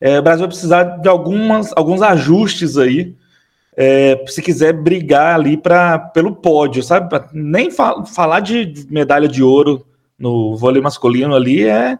é, 0.00 0.18
o 0.18 0.22
Brasil 0.22 0.40
vai 0.40 0.48
precisar 0.48 0.82
de 0.82 1.08
algumas, 1.08 1.72
alguns 1.76 2.02
ajustes 2.02 2.76
aí 2.76 3.14
é, 3.80 4.24
se 4.26 4.42
quiser 4.42 4.72
brigar 4.72 5.36
ali 5.36 5.56
pra, 5.56 5.96
pelo 5.96 6.34
pódio, 6.34 6.82
sabe? 6.82 7.08
Nem 7.32 7.70
fa 7.70 8.04
falar 8.04 8.40
de 8.40 8.74
medalha 8.90 9.28
de 9.28 9.40
ouro 9.40 9.86
no 10.18 10.56
vôlei 10.56 10.82
masculino 10.82 11.32
ali 11.36 11.64
é, 11.64 11.96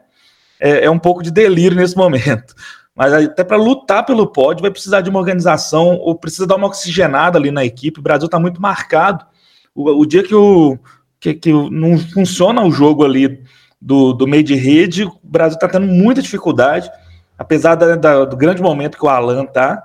é, 0.61 0.85
é 0.85 0.91
um 0.91 0.99
pouco 0.99 1.23
de 1.23 1.31
delírio 1.31 1.77
nesse 1.77 1.97
momento. 1.97 2.55
Mas 2.95 3.13
até 3.13 3.45
para 3.45 3.57
lutar 3.57 4.05
pelo 4.05 4.27
pódio 4.27 4.63
vai 4.63 4.73
precisar 4.73 5.01
de 5.01 5.11
uma 5.11 5.21
organização 5.21 5.97
ou 5.97 6.17
precisa 6.17 6.47
dar 6.47 6.57
uma 6.57 6.67
oxigenada 6.67 7.39
ali 7.39 7.53
na 7.53 7.65
equipe. 7.65 8.01
O 8.01 8.03
Brasil 8.03 8.27
está 8.27 8.41
muito 8.41 8.61
marcado. 8.61 9.25
O, 9.73 10.01
o 10.01 10.05
dia 10.05 10.25
que, 10.25 10.35
o, 10.35 10.77
que, 11.21 11.33
que 11.35 11.53
não 11.53 11.97
funciona 11.97 12.61
o 12.63 12.73
jogo 12.73 13.05
ali 13.05 13.41
do, 13.81 14.13
do 14.13 14.27
meio 14.27 14.43
de 14.43 14.57
rede, 14.57 15.05
o 15.05 15.13
Brasil 15.23 15.55
está 15.55 15.69
tendo 15.69 15.87
muita 15.87 16.21
dificuldade, 16.21 16.91
apesar 17.39 17.77
da, 17.77 17.95
da, 17.95 18.25
do 18.25 18.37
grande 18.37 18.61
momento 18.61 18.99
que 18.99 19.05
o 19.05 19.09
Alan 19.09 19.47
tá. 19.47 19.81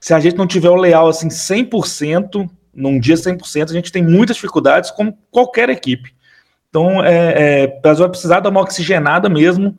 Se 0.00 0.12
a 0.12 0.20
gente 0.20 0.36
não 0.36 0.46
tiver 0.46 0.70
o 0.70 0.76
leal 0.76 1.08
assim 1.08 1.28
100%, 1.28 2.48
num 2.74 2.98
dia 2.98 3.16
100%, 3.16 3.70
a 3.70 3.72
gente 3.72 3.92
tem 3.92 4.02
muitas 4.02 4.36
dificuldades, 4.36 4.90
como 4.90 5.16
qualquer 5.30 5.68
equipe. 5.70 6.12
Então, 6.68 7.04
é, 7.04 7.62
é, 7.62 7.78
o 7.78 7.80
Brasil 7.80 8.02
vai 8.02 8.10
precisar 8.10 8.40
dar 8.40 8.50
uma 8.50 8.60
oxigenada 8.60 9.28
mesmo, 9.28 9.78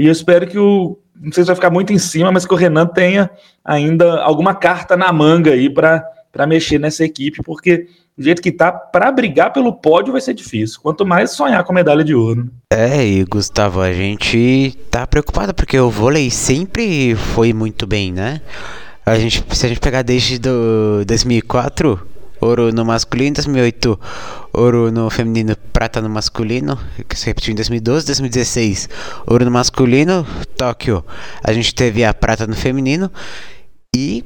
e 0.00 0.06
eu 0.06 0.12
espero 0.12 0.46
que 0.46 0.58
o, 0.58 0.98
não 1.20 1.30
sei 1.30 1.42
se 1.42 1.48
vai 1.48 1.54
ficar 1.54 1.68
muito 1.68 1.92
em 1.92 1.98
cima, 1.98 2.32
mas 2.32 2.46
que 2.46 2.54
o 2.54 2.56
Renan 2.56 2.86
tenha 2.86 3.28
ainda 3.62 4.22
alguma 4.22 4.54
carta 4.54 4.96
na 4.96 5.12
manga 5.12 5.52
aí 5.52 5.68
para 5.68 6.46
mexer 6.46 6.78
nessa 6.78 7.04
equipe, 7.04 7.42
porque 7.44 7.86
do 8.16 8.24
jeito 8.24 8.40
que 8.40 8.50
tá, 8.50 8.72
para 8.72 9.12
brigar 9.12 9.52
pelo 9.52 9.74
pódio 9.74 10.12
vai 10.12 10.22
ser 10.22 10.32
difícil. 10.32 10.80
Quanto 10.82 11.04
mais 11.04 11.32
sonhar 11.32 11.62
com 11.64 11.74
medalha 11.74 12.02
de 12.02 12.14
ouro. 12.14 12.48
É, 12.72 13.06
e 13.06 13.22
Gustavo, 13.24 13.82
a 13.82 13.92
gente 13.92 14.74
tá 14.90 15.06
preocupado 15.06 15.52
porque 15.52 15.78
o 15.78 15.90
vôlei 15.90 16.30
sempre 16.30 17.14
foi 17.14 17.52
muito 17.52 17.86
bem, 17.86 18.10
né? 18.10 18.40
A 19.04 19.18
gente, 19.18 19.44
se 19.54 19.66
a 19.66 19.68
gente 19.68 19.80
pegar 19.80 20.00
desde 20.00 20.38
do 20.38 21.04
2004, 21.06 22.00
ouro 22.40 22.72
no 22.72 22.84
masculino, 22.84 23.34
2008 23.34 24.00
ouro 24.52 24.90
no 24.90 25.10
feminino, 25.10 25.56
prata 25.72 26.00
no 26.00 26.08
masculino, 26.08 26.78
que 27.08 27.18
se 27.18 27.26
repetiu 27.26 27.52
em 27.52 27.56
2012, 27.56 28.06
2016 28.06 28.88
ouro 29.26 29.44
no 29.44 29.50
masculino, 29.50 30.26
Tóquio 30.56 31.04
a 31.42 31.52
gente 31.52 31.74
teve 31.74 32.04
a 32.04 32.14
prata 32.14 32.46
no 32.46 32.56
feminino 32.56 33.10
e 33.94 34.24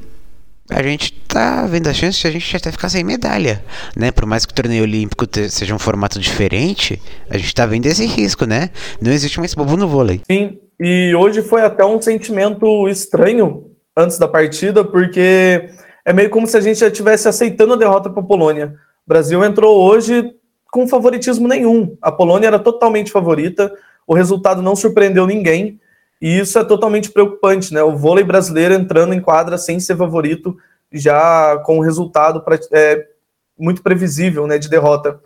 a 0.70 0.82
gente 0.82 1.12
tá 1.28 1.66
vendo 1.66 1.88
a 1.88 1.92
chance 1.92 2.20
de 2.20 2.26
a 2.26 2.30
gente 2.30 2.56
até 2.56 2.72
ficar 2.72 2.88
sem 2.88 3.04
medalha, 3.04 3.62
né? 3.94 4.10
Por 4.10 4.24
mais 4.24 4.46
que 4.46 4.52
o 4.52 4.54
torneio 4.54 4.82
olímpico 4.82 5.26
seja 5.50 5.74
um 5.74 5.78
formato 5.78 6.18
diferente, 6.18 7.00
a 7.28 7.36
gente 7.36 7.54
tá 7.54 7.66
vendo 7.66 7.86
esse 7.86 8.06
risco, 8.06 8.46
né? 8.46 8.70
Não 9.00 9.12
existe 9.12 9.38
mais 9.38 9.54
bobo 9.54 9.76
no 9.76 9.86
vôlei. 9.86 10.22
Sim, 10.30 10.58
e 10.80 11.14
hoje 11.14 11.42
foi 11.42 11.62
até 11.62 11.84
um 11.84 12.00
sentimento 12.00 12.88
estranho 12.88 13.70
antes 13.96 14.18
da 14.18 14.26
partida, 14.26 14.82
porque 14.82 15.68
é 16.04 16.12
meio 16.12 16.30
como 16.30 16.46
se 16.46 16.56
a 16.56 16.60
gente 16.60 16.80
já 16.80 16.88
estivesse 16.88 17.28
aceitando 17.28 17.74
a 17.74 17.76
derrota 17.76 18.10
para 18.10 18.20
a 18.20 18.26
Polônia. 18.26 18.74
O 19.06 19.08
Brasil 19.08 19.42
entrou 19.44 19.82
hoje 19.82 20.34
com 20.70 20.86
favoritismo 20.86 21.48
nenhum. 21.48 21.96
A 22.02 22.12
Polônia 22.12 22.48
era 22.48 22.58
totalmente 22.58 23.10
favorita, 23.10 23.72
o 24.06 24.14
resultado 24.14 24.60
não 24.60 24.76
surpreendeu 24.76 25.26
ninguém, 25.26 25.80
e 26.20 26.38
isso 26.38 26.58
é 26.58 26.64
totalmente 26.64 27.10
preocupante, 27.10 27.72
né? 27.72 27.82
O 27.82 27.96
vôlei 27.96 28.24
brasileiro 28.24 28.74
entrando 28.74 29.14
em 29.14 29.20
quadra 29.20 29.56
sem 29.56 29.78
ser 29.80 29.96
favorito, 29.96 30.56
já 30.92 31.58
com 31.64 31.78
um 31.78 31.80
resultado 31.80 32.42
pra, 32.42 32.58
é, 32.72 33.06
muito 33.58 33.82
previsível, 33.82 34.46
né, 34.46 34.58
de 34.58 34.68
derrota. 34.68 35.20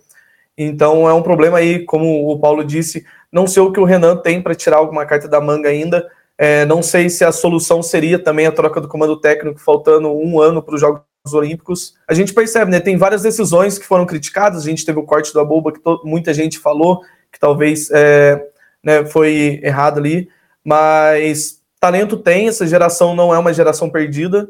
Então 0.56 1.08
é 1.08 1.12
um 1.12 1.22
problema 1.22 1.58
aí, 1.58 1.84
como 1.84 2.30
o 2.30 2.38
Paulo 2.38 2.64
disse, 2.64 3.04
não 3.30 3.46
sei 3.46 3.62
o 3.62 3.70
que 3.70 3.80
o 3.80 3.84
Renan 3.84 4.16
tem 4.16 4.42
para 4.42 4.54
tirar 4.54 4.78
alguma 4.78 5.06
carta 5.06 5.28
da 5.28 5.40
manga 5.40 5.68
ainda, 5.68 6.06
é, 6.38 6.64
não 6.64 6.80
sei 6.82 7.10
se 7.10 7.24
a 7.24 7.32
solução 7.32 7.82
seria 7.82 8.16
também 8.16 8.46
a 8.46 8.52
troca 8.52 8.80
do 8.80 8.86
comando 8.86 9.20
técnico, 9.20 9.58
faltando 9.58 10.08
um 10.08 10.40
ano 10.40 10.62
para 10.62 10.76
os 10.76 10.80
Jogos 10.80 11.02
Olímpicos. 11.32 11.96
A 12.06 12.14
gente 12.14 12.32
percebe, 12.32 12.70
né? 12.70 12.78
Tem 12.78 12.96
várias 12.96 13.22
decisões 13.22 13.76
que 13.76 13.84
foram 13.84 14.06
criticadas. 14.06 14.62
A 14.62 14.70
gente 14.70 14.86
teve 14.86 15.00
o 15.00 15.02
corte 15.02 15.32
do 15.32 15.40
Abuba, 15.40 15.72
que 15.72 15.80
muita 16.04 16.32
gente 16.32 16.60
falou 16.60 17.02
que 17.32 17.40
talvez 17.40 17.90
é, 17.90 18.40
né, 18.82 19.04
foi 19.04 19.60
errado 19.64 19.98
ali. 19.98 20.30
Mas 20.64 21.60
talento 21.80 22.16
tem, 22.16 22.46
essa 22.46 22.66
geração 22.66 23.16
não 23.16 23.34
é 23.34 23.38
uma 23.38 23.52
geração 23.52 23.90
perdida. 23.90 24.48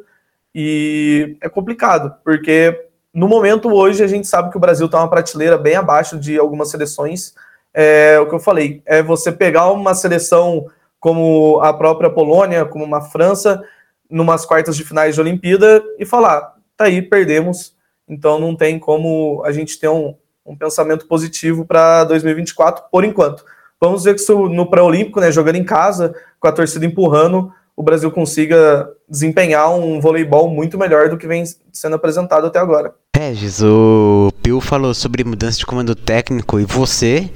E 0.54 1.38
é 1.40 1.48
complicado, 1.48 2.14
porque 2.22 2.86
no 3.14 3.28
momento 3.28 3.72
hoje 3.72 4.04
a 4.04 4.06
gente 4.06 4.26
sabe 4.26 4.50
que 4.50 4.56
o 4.56 4.60
Brasil 4.60 4.86
está 4.86 4.98
uma 4.98 5.08
prateleira 5.08 5.56
bem 5.56 5.74
abaixo 5.74 6.18
de 6.18 6.38
algumas 6.38 6.70
seleções. 6.70 7.34
É 7.72 8.18
o 8.20 8.28
que 8.28 8.34
eu 8.34 8.40
falei, 8.40 8.82
é 8.84 9.02
você 9.02 9.32
pegar 9.32 9.70
uma 9.70 9.94
seleção 9.94 10.66
como 11.00 11.60
a 11.60 11.72
própria 11.72 12.10
Polônia, 12.10 12.64
como 12.64 12.84
uma 12.84 13.00
França, 13.00 13.62
numas 14.10 14.44
quartas 14.44 14.76
de 14.76 14.84
finais 14.84 15.14
de 15.14 15.20
Olimpíada 15.20 15.82
e 15.98 16.04
falar, 16.04 16.54
tá 16.76 16.84
aí, 16.84 17.02
perdemos, 17.02 17.74
então 18.08 18.38
não 18.38 18.56
tem 18.56 18.78
como 18.78 19.42
a 19.44 19.52
gente 19.52 19.78
ter 19.78 19.88
um, 19.88 20.14
um 20.44 20.56
pensamento 20.56 21.06
positivo 21.06 21.64
para 21.64 22.04
2024 22.04 22.84
por 22.90 23.04
enquanto. 23.04 23.44
Vamos 23.80 24.04
ver 24.04 24.14
que 24.14 24.32
no 24.32 24.68
pré-olímpico, 24.68 25.20
né, 25.20 25.30
jogando 25.30 25.56
em 25.56 25.64
casa, 25.64 26.14
com 26.40 26.48
a 26.48 26.52
torcida 26.52 26.84
empurrando, 26.84 27.52
o 27.76 27.82
Brasil 27.82 28.10
consiga 28.10 28.90
desempenhar 29.08 29.72
um 29.72 30.00
voleibol 30.00 30.50
muito 30.50 30.76
melhor 30.76 31.08
do 31.08 31.16
que 31.16 31.28
vem 31.28 31.44
sendo 31.72 31.94
apresentado 31.94 32.46
até 32.46 32.58
agora. 32.58 32.92
Regis, 33.14 33.62
o 33.62 34.32
Pio 34.42 34.60
falou 34.60 34.92
sobre 34.92 35.22
mudança 35.22 35.58
de 35.58 35.66
comando 35.66 35.94
técnico 35.94 36.58
e 36.58 36.64
você 36.64 37.30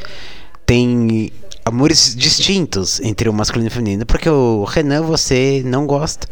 tem 0.66 1.32
amores 1.64 2.14
distintos 2.14 3.00
entre 3.00 3.28
o 3.28 3.32
masculino 3.32 3.68
e 3.68 3.70
o 3.70 3.72
feminino, 3.72 4.06
porque 4.06 4.28
o 4.28 4.64
Renan 4.64 5.02
você 5.02 5.62
não 5.64 5.86
gosta. 5.86 6.26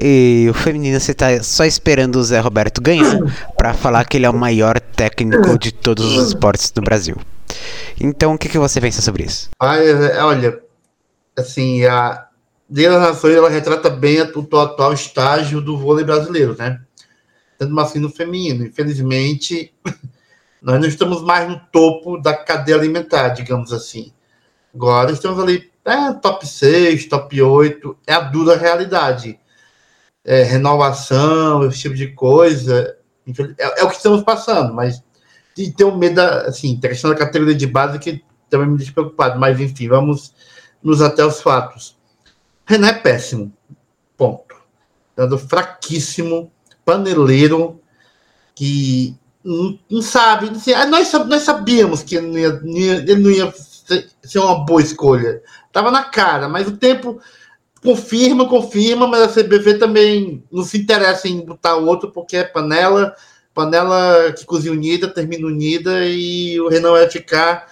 E 0.00 0.46
o 0.50 0.54
feminino 0.54 1.00
você 1.00 1.14
tá 1.14 1.42
só 1.42 1.64
esperando 1.64 2.16
o 2.16 2.22
Zé 2.22 2.38
Roberto 2.38 2.82
ganhar 2.82 3.18
para 3.56 3.72
falar 3.72 4.04
que 4.04 4.18
ele 4.18 4.26
é 4.26 4.30
o 4.30 4.34
maior 4.34 4.78
técnico 4.78 5.58
de 5.58 5.72
todos 5.72 6.04
os 6.04 6.28
esportes 6.28 6.70
do 6.70 6.82
Brasil. 6.82 7.16
Então, 7.98 8.34
o 8.34 8.38
que, 8.38 8.48
que 8.48 8.58
você 8.58 8.80
pensa 8.80 9.00
sobre 9.00 9.24
isso? 9.24 9.48
Ah, 9.58 9.76
olha, 10.26 10.60
assim, 11.36 11.84
a 11.86 12.26
Liga 12.68 12.90
das 12.90 13.00
Nações 13.00 13.34
ela 13.34 13.48
retrata 13.48 13.88
bem 13.88 14.20
o 14.20 14.58
atual 14.58 14.92
estágio 14.92 15.60
do 15.60 15.78
vôlei 15.78 16.04
brasileiro, 16.04 16.54
né? 16.58 16.80
Tanto 17.56 17.72
masculino 17.72 18.10
e 18.10 18.16
feminino. 18.16 18.66
Infelizmente, 18.66 19.72
nós 20.60 20.78
não 20.78 20.86
estamos 20.86 21.22
mais 21.22 21.48
no 21.48 21.58
topo 21.72 22.18
da 22.18 22.34
cadeia 22.34 22.76
alimentar, 22.76 23.30
digamos 23.30 23.72
assim. 23.72 24.12
Agora 24.76 25.10
estamos 25.10 25.42
ali, 25.42 25.70
é, 25.86 26.12
top 26.12 26.46
6, 26.46 27.06
top 27.06 27.40
8, 27.40 27.96
é 28.06 28.12
a 28.12 28.20
dura 28.20 28.58
realidade. 28.58 29.40
É, 30.22 30.42
renovação, 30.42 31.66
esse 31.66 31.80
tipo 31.80 31.94
de 31.94 32.08
coisa, 32.08 32.94
é, 33.58 33.80
é, 33.80 33.84
o 33.84 33.88
que 33.88 33.96
estamos 33.96 34.22
passando, 34.22 34.74
mas 34.74 35.02
de 35.56 35.72
ter 35.72 35.84
um 35.84 35.96
medo, 35.96 36.20
assim, 36.20 36.78
a 36.84 36.88
questão 36.88 37.10
da 37.10 37.16
categoria 37.16 37.54
de 37.54 37.66
base 37.66 37.98
que 37.98 38.22
também 38.50 38.68
me 38.68 38.76
deixa 38.76 38.92
preocupado, 38.92 39.40
mas 39.40 39.58
enfim, 39.58 39.88
vamos 39.88 40.34
nos 40.82 41.00
até 41.00 41.24
os 41.24 41.40
fatos. 41.40 41.96
Renan 42.66 42.88
é 42.88 42.92
péssimo, 42.92 43.50
ponto. 44.14 44.54
Dando 45.16 45.38
fraquíssimo, 45.38 46.52
paneleiro, 46.84 47.80
que 48.54 49.16
não, 49.42 49.78
não 49.88 50.02
sabe, 50.02 50.50
assim, 50.50 50.72
nós, 50.90 51.10
nós 51.26 51.42
sabíamos 51.44 52.02
que 52.02 52.16
ele 52.16 52.26
não 52.26 52.38
ia, 52.38 52.96
ele 52.96 53.14
não 53.14 53.30
ia 53.30 53.54
ser 54.22 54.38
uma 54.38 54.64
boa 54.64 54.82
escolha. 54.82 55.42
Tava 55.72 55.90
na 55.90 56.04
cara, 56.04 56.48
mas 56.48 56.66
o 56.66 56.76
tempo 56.76 57.20
confirma, 57.82 58.48
confirma, 58.48 59.06
mas 59.06 59.22
a 59.22 59.42
CBV 59.42 59.78
também 59.78 60.42
não 60.50 60.64
se 60.64 60.78
interessa 60.78 61.28
em 61.28 61.40
botar 61.40 61.76
o 61.76 61.86
outro 61.86 62.10
porque 62.10 62.38
é 62.38 62.44
panela, 62.44 63.14
panela 63.54 64.32
que 64.32 64.44
cozinha 64.44 64.72
unida, 64.72 65.08
termina 65.08 65.46
unida 65.46 66.04
e 66.04 66.60
o 66.60 66.68
Renan 66.68 66.92
vai 66.92 67.08
ficar. 67.08 67.68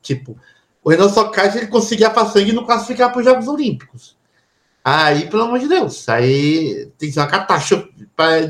Tipo, 0.00 0.38
o 0.84 0.90
Renan 0.90 1.08
só 1.08 1.24
cai 1.24 1.50
se 1.50 1.58
ele 1.58 1.66
conseguir 1.66 2.04
a 2.04 2.14
façanha 2.14 2.48
e 2.48 2.52
não 2.52 2.64
classificar 2.64 3.10
para 3.10 3.18
os 3.18 3.24
Jogos 3.24 3.48
Olímpicos. 3.48 4.16
Aí, 4.84 5.28
pelo 5.28 5.42
amor 5.42 5.58
de 5.58 5.68
Deus, 5.68 6.08
aí 6.08 6.88
tem 6.96 7.08
que 7.08 7.12
ser 7.12 7.20
uma 7.20 7.26
catástrofe. 7.26 7.90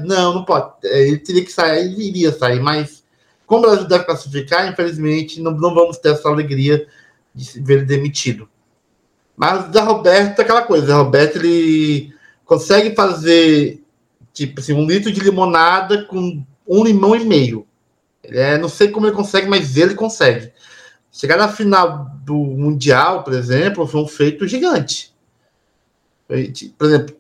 Não, 0.07 0.35
não 0.35 0.45
pode. 0.45 0.73
Ele 0.85 1.19
teria 1.19 1.45
que 1.45 1.51
sair, 1.51 1.87
ele 1.87 2.09
iria 2.09 2.31
sair, 2.31 2.61
mas 2.61 2.98
como 3.49 3.65
o 3.65 3.67
Brasil 3.67 3.89
deve 3.89 4.05
classificar, 4.05 4.71
infelizmente, 4.71 5.41
não, 5.41 5.51
não 5.53 5.75
vamos 5.75 5.97
ter 5.97 6.13
essa 6.13 6.29
alegria 6.29 6.87
de 7.35 7.61
ver 7.61 7.79
ele 7.79 7.87
demitido. 7.87 8.49
Mas 9.35 9.73
Zé 9.73 9.81
Roberto 9.81 10.41
aquela 10.41 10.63
coisa, 10.63 10.87
Zé 10.87 10.93
Roberto 10.93 11.37
ele 11.37 12.15
consegue 12.45 12.95
fazer 12.95 13.83
tipo 14.33 14.61
assim, 14.61 14.75
um 14.75 14.87
litro 14.87 15.11
de 15.11 15.21
limonada 15.21 16.05
com 16.05 16.45
um 16.67 16.85
limão 16.85 17.17
e 17.17 17.25
meio. 17.25 17.67
Ele 18.23 18.39
é, 18.39 18.59
não 18.59 18.69
sei 18.69 18.89
como 18.89 19.07
ele 19.07 19.17
consegue, 19.17 19.49
mas 19.49 19.77
ele 19.77 19.95
consegue. 19.95 20.53
Chegar 21.11 21.39
na 21.39 21.49
final 21.49 22.11
do 22.23 22.35
Mundial, 22.35 23.25
por 23.25 23.33
exemplo, 23.33 23.87
foi 23.87 24.03
um 24.03 24.07
feito 24.07 24.47
gigante. 24.47 25.13
Por 26.27 26.87
exemplo, 26.87 27.17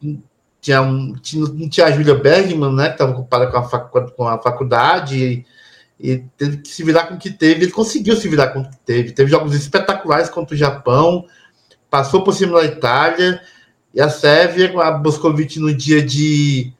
tinha, 0.61 0.83
um, 0.83 1.15
tinha, 1.15 1.69
tinha 1.71 1.87
a 1.87 1.91
Julia 1.91 2.15
Bergman, 2.15 2.75
né, 2.75 2.89
que 2.89 2.93
estava 2.93 3.13
ocupada 3.13 3.47
com 3.47 3.57
a, 3.57 4.11
com 4.11 4.29
a 4.29 4.39
faculdade, 4.39 5.25
e 5.25 5.47
teve 6.37 6.59
que 6.59 6.69
se 6.69 6.85
virar 6.85 7.07
com 7.07 7.15
o 7.15 7.19
que 7.19 7.31
teve. 7.31 7.65
Ele 7.65 7.73
conseguiu 7.73 8.17
se 8.17 8.29
virar 8.29 8.49
com 8.49 8.61
o 8.61 8.71
que 8.71 8.77
teve. 8.79 9.13
Teve 9.13 9.31
jogos 9.31 9.55
espetaculares 9.55 10.31
contra 10.31 10.55
o 10.55 10.59
Japão, 10.59 11.27
passou 11.91 12.23
por 12.23 12.33
cima 12.33 12.61
da 12.61 12.67
Itália, 12.67 13.41
e 13.93 14.01
a 14.01 14.09
Sérvia, 14.09 14.73
com 14.73 14.81
a 14.81 14.93
Boscovic 14.93 15.59
no 15.59 15.75
dia 15.75 16.01
de 16.01 16.73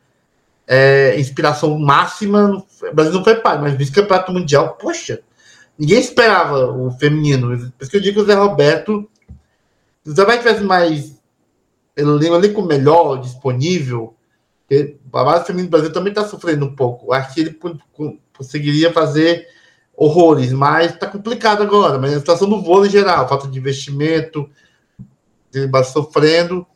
é, 0.67 1.19
inspiração 1.19 1.79
máxima. 1.79 2.65
O 2.83 2.95
Brasil 2.95 3.15
não 3.15 3.25
foi 3.25 3.37
pai, 3.37 3.61
mas 3.61 3.75
vice-campeonato 3.75 4.33
mundial, 4.33 4.75
poxa, 4.75 5.21
ninguém 5.77 5.99
esperava 5.99 6.71
o 6.71 6.91
feminino. 6.93 7.49
Por 7.49 7.83
isso 7.83 7.91
que 7.91 7.97
eu 7.97 8.01
digo 8.01 8.17
que 8.17 8.23
o 8.23 8.27
Zé 8.27 8.35
Roberto, 8.35 9.09
se 10.05 10.11
o 10.11 10.15
Zé 10.15 10.23
Roberto 10.23 10.43
tivesse 10.43 10.63
mais 10.63 11.19
elenco 11.97 12.63
melhor, 12.63 13.21
disponível, 13.21 14.15
a 15.13 15.25
base 15.25 15.47
feminina 15.47 15.69
do 15.69 15.71
Brasil 15.71 15.93
também 15.93 16.13
está 16.13 16.27
sofrendo 16.27 16.67
um 16.67 16.75
pouco. 16.75 17.13
Acho 17.13 17.35
que 17.35 17.41
ele 17.41 17.59
conseguiria 18.37 18.93
fazer 18.93 19.47
horrores, 19.97 20.53
mas 20.53 20.93
está 20.93 21.07
complicado 21.07 21.63
agora. 21.63 21.99
Mas 21.99 22.13
a 22.13 22.19
situação 22.19 22.49
do 22.49 22.63
vôlei 22.63 22.89
em 22.89 22.93
geral, 22.93 23.29
falta 23.29 23.49
de 23.49 23.59
investimento, 23.59 24.49
ele 25.55 25.71
sofrendo. 25.85 26.67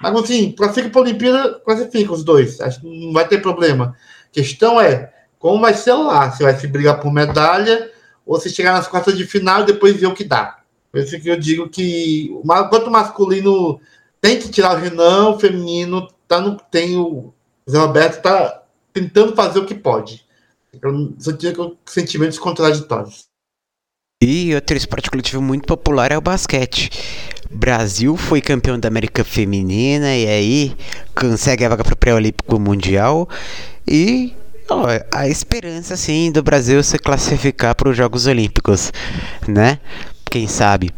Mas 0.00 0.14
assim, 0.16 0.52
classifica 0.52 0.90
para 0.90 1.00
a 1.00 1.04
Olimpíada, 1.04 1.60
classifica 1.64 2.12
os 2.12 2.22
dois. 2.22 2.60
Acho 2.60 2.80
que 2.80 3.06
não 3.06 3.12
vai 3.12 3.26
ter 3.26 3.42
problema. 3.42 3.96
A 4.26 4.32
questão 4.32 4.80
é 4.80 5.12
como 5.38 5.60
vai 5.60 5.74
ser 5.74 5.92
lá. 5.94 6.30
Se 6.30 6.42
vai 6.42 6.58
se 6.58 6.66
brigar 6.66 7.00
por 7.00 7.12
medalha 7.12 7.90
ou 8.24 8.40
se 8.40 8.48
chegar 8.48 8.72
nas 8.72 8.88
quartas 8.88 9.16
de 9.16 9.26
final 9.26 9.62
e 9.62 9.66
depois 9.66 9.96
ver 9.96 10.06
o 10.06 10.14
que 10.14 10.24
dá. 10.24 10.60
Por 10.90 11.00
isso 11.00 11.20
que 11.20 11.28
eu 11.28 11.38
digo 11.38 11.68
que 11.68 12.30
quanto 12.70 12.90
masculino 12.90 13.80
tem 14.20 14.38
que 14.38 14.48
tirar 14.48 14.76
o 14.76 14.80
Renan, 14.80 15.30
o 15.30 15.38
feminino 15.38 16.08
tá 16.34 16.40
no, 16.40 16.56
tem 16.70 16.96
o, 16.96 17.32
Zé 17.70 17.78
Roberto 17.78 18.16
está 18.16 18.62
tentando 18.92 19.34
fazer 19.34 19.58
o 19.58 19.66
que 19.66 19.74
pode. 19.74 20.24
Eu 20.82 21.14
só 21.18 21.32
tinha 21.32 21.54
sentimentos 21.86 22.38
contraditórios. 22.38 23.26
E 24.22 24.54
outro 24.54 24.76
esporte 24.76 25.10
coletivo 25.10 25.42
muito 25.42 25.66
popular 25.66 26.10
é 26.10 26.18
o 26.18 26.20
basquete. 26.20 26.90
Brasil 27.50 28.16
foi 28.16 28.40
campeão 28.40 28.78
da 28.78 28.88
América 28.88 29.22
Feminina 29.22 30.16
e 30.16 30.26
aí 30.26 30.76
consegue 31.14 31.64
a 31.64 31.68
vaga 31.68 31.84
para 31.84 31.94
o 31.94 31.96
pré-olímpico 31.96 32.58
mundial 32.58 33.28
e 33.86 34.32
ó, 34.68 34.86
a 35.12 35.28
esperança 35.28 35.96
sim 35.96 36.32
do 36.32 36.42
Brasil 36.42 36.82
se 36.82 36.98
classificar 36.98 37.74
para 37.76 37.90
os 37.90 37.96
Jogos 37.96 38.26
Olímpicos, 38.26 38.92
né? 39.46 39.78
Quem 40.30 40.48
sabe? 40.48 40.90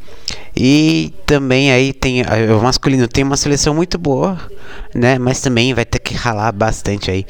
E 0.59 1.13
também 1.27 1.71
aí 1.71 1.93
tem 1.93 2.23
o 2.23 2.63
masculino 2.63 3.07
tem 3.07 3.23
uma 3.23 3.37
seleção 3.37 3.75
muito 3.75 3.99
boa, 3.99 4.41
né? 4.95 5.19
Mas 5.19 5.41
também 5.41 5.75
vai 5.75 5.85
ter 5.85 5.99
que 5.99 6.15
ralar 6.15 6.51
bastante 6.53 7.11
aí 7.11 7.27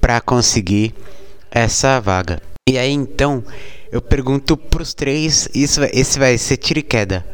para 0.00 0.20
conseguir 0.20 0.94
essa 1.50 1.98
vaga. 2.00 2.40
E 2.68 2.76
aí 2.76 2.92
então 2.92 3.42
eu 3.90 4.02
pergunto 4.02 4.56
pros 4.56 4.92
três, 4.92 5.48
isso, 5.54 5.80
esse 5.92 6.18
vai 6.18 6.36
ser 6.36 6.58
tiro 6.58 6.80
e 6.80 6.82
queda. 6.82 7.24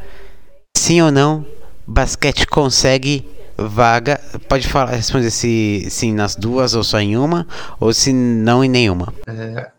Sim 0.77 1.03
ou 1.03 1.11
não? 1.11 1.45
Basquete 1.87 2.47
consegue 2.47 3.29
vaga? 3.57 4.21
Pode 4.49 4.69
falar, 4.69 4.93
responder 4.93 5.31
se 5.31 5.89
sim 5.91 6.13
nas 6.13 6.37
duas 6.37 6.75
ou 6.75 6.85
só 6.85 7.01
em 7.01 7.17
uma, 7.17 7.47
ou 7.81 7.93
se 7.93 8.13
não 8.13 8.63
em 8.63 8.69
nenhuma. 8.69 9.13
É, 9.27 9.71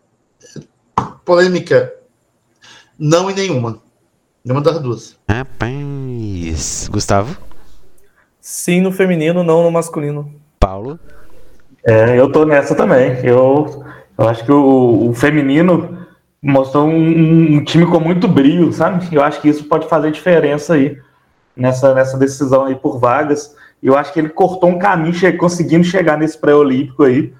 polêmica. 1.24 1.92
Não 2.98 3.30
em 3.30 3.34
nenhuma. 3.34 3.83
Nenhuma 4.44 4.60
das 4.60 4.78
duas. 4.78 5.16
Rapaz. 5.26 6.86
Gustavo? 6.92 7.34
Sim 8.38 8.82
no 8.82 8.92
feminino, 8.92 9.42
não 9.42 9.62
no 9.62 9.70
masculino. 9.70 10.34
Paulo? 10.60 11.00
É, 11.82 12.20
eu 12.20 12.30
tô 12.30 12.44
nessa 12.44 12.74
também. 12.74 13.24
Eu, 13.24 13.82
eu 14.18 14.28
acho 14.28 14.44
que 14.44 14.52
o, 14.52 15.08
o 15.08 15.14
feminino 15.14 16.06
mostrou 16.42 16.86
um, 16.86 17.56
um, 17.56 17.64
time 17.64 17.86
com 17.86 17.98
muito 17.98 18.28
brilho, 18.28 18.70
sabe? 18.70 19.08
Eu 19.10 19.22
acho 19.24 19.40
que 19.40 19.48
isso 19.48 19.64
pode 19.64 19.88
fazer 19.88 20.12
diferença 20.12 20.74
aí 20.74 20.98
nessa, 21.56 21.94
nessa 21.94 22.18
decisão 22.18 22.66
aí 22.66 22.74
por 22.74 22.98
vagas. 22.98 23.56
Eu 23.82 23.96
acho 23.96 24.12
que 24.12 24.18
ele 24.18 24.28
cortou 24.28 24.68
um 24.68 24.78
caminho 24.78 25.14
che 25.14 25.32
conseguindo 25.32 25.84
chegar 25.84 26.18
nesse 26.18 26.36
pré-olímpico 26.36 27.02
aí, 27.04 27.32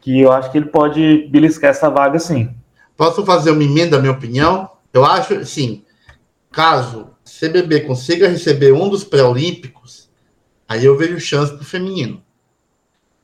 que 0.00 0.20
eu 0.20 0.30
acho 0.30 0.52
que 0.52 0.58
ele 0.58 0.66
pode 0.66 1.28
beliscar 1.32 1.70
essa 1.70 1.90
vaga 1.90 2.20
sim. 2.20 2.54
Posso 2.96 3.26
fazer 3.26 3.50
uma 3.50 3.64
emenda, 3.64 3.98
minha 3.98 4.12
opinião? 4.12 4.70
Eu 4.92 5.04
acho, 5.04 5.44
sim, 5.44 5.83
caso 6.54 7.10
CBB 7.24 7.80
consiga 7.80 8.28
receber 8.28 8.72
um 8.72 8.88
dos 8.88 9.02
pré-olímpicos, 9.02 10.08
aí 10.68 10.84
eu 10.84 10.96
vejo 10.96 11.18
chance 11.18 11.52
para 11.52 11.62
o 11.62 11.66
feminino. 11.66 12.22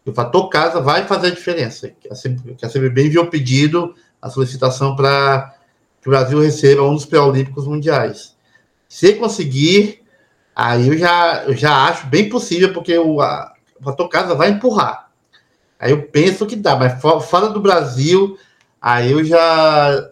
O 0.04 0.12
fator 0.12 0.48
casa 0.48 0.80
vai 0.80 1.06
fazer 1.06 1.28
a 1.28 1.34
diferença. 1.34 1.92
A 2.10 2.68
CBB 2.68 3.06
enviou 3.06 3.26
pedido 3.26 3.94
a 4.20 4.28
solicitação 4.28 4.96
para 4.96 5.54
que 6.00 6.08
o 6.08 6.10
Brasil 6.10 6.40
receba 6.40 6.82
um 6.82 6.94
dos 6.94 7.04
pré-olímpicos 7.04 7.66
mundiais. 7.66 8.34
Se 8.88 9.14
conseguir, 9.14 10.02
aí 10.54 10.88
eu 10.88 10.98
já, 10.98 11.44
eu 11.44 11.54
já 11.54 11.86
acho 11.86 12.06
bem 12.06 12.28
possível, 12.28 12.72
porque 12.72 12.98
o, 12.98 13.20
a, 13.20 13.54
o 13.78 13.84
fator 13.84 14.08
casa 14.08 14.34
vai 14.34 14.50
empurrar. 14.50 15.10
Aí 15.78 15.92
eu 15.92 16.02
penso 16.08 16.46
que 16.46 16.56
dá, 16.56 16.76
mas 16.76 17.00
fora 17.00 17.48
do 17.48 17.60
Brasil, 17.60 18.36
aí 18.80 19.12
eu 19.12 19.24
já, 19.24 20.10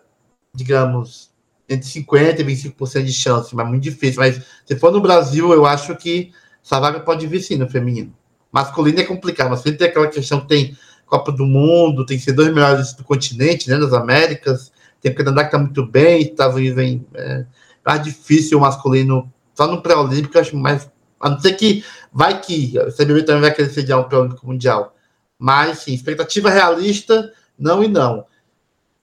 digamos, 0.55 1.28
entre 1.69 1.87
50% 1.87 2.41
e 2.41 2.45
25% 2.45 3.05
de 3.05 3.13
chance, 3.13 3.55
mas 3.55 3.69
muito 3.69 3.83
difícil. 3.83 4.21
Mas 4.21 4.41
se 4.65 4.77
for 4.77 4.91
no 4.91 5.01
Brasil, 5.01 5.53
eu 5.53 5.67
acho 5.67 5.95
que 5.97 6.33
essa 6.65 6.81
vaga 6.81 7.01
pode 7.01 7.27
vir 7.27 7.41
sim 7.41 7.57
no 7.57 7.69
feminino. 7.69 8.13
Masculino 8.51 9.01
é 9.01 9.05
complicado, 9.05 9.51
mas 9.51 9.63
tem 9.63 9.75
aquela 9.87 10.09
questão 10.09 10.41
que 10.41 10.49
tem 10.49 10.77
Copa 11.07 11.33
do 11.33 11.45
Mundo, 11.45 12.05
tem 12.05 12.19
que 12.19 12.25
ser 12.25 12.33
dois 12.33 12.53
melhores 12.53 12.93
do 12.93 13.05
continente, 13.05 13.69
né, 13.69 13.79
das 13.79 13.93
Américas, 13.93 14.73
tem 15.01 15.13
o 15.13 15.15
Canadá 15.15 15.43
que 15.43 15.49
está 15.49 15.59
muito 15.59 15.87
bem, 15.87 16.23
Estados 16.23 16.57
Unidos 16.57 16.77
vem 16.77 17.07
é, 17.15 17.45
mais 17.85 18.03
difícil 18.03 18.59
o 18.59 18.61
masculino, 18.61 19.33
só 19.55 19.67
no 19.67 19.83
pré-olímpico, 19.83 20.39
acho 20.39 20.57
mais, 20.57 20.91
a 21.21 21.31
não 21.31 21.41
ser 21.41 21.53
que 21.55 21.85
vai 22.13 22.41
que, 22.41 22.75
o 22.79 22.93
CBB 22.93 23.23
também 23.23 23.43
vai 23.43 23.55
querer 23.55 23.71
sediar 23.71 24.01
um 24.01 24.05
pré-olímpico 24.05 24.47
mundial, 24.47 24.95
mas 25.39 25.81
sim, 25.81 25.95
expectativa 25.95 26.51
realista, 26.51 27.33
não 27.59 27.83
e 27.83 27.89
não. 27.89 28.25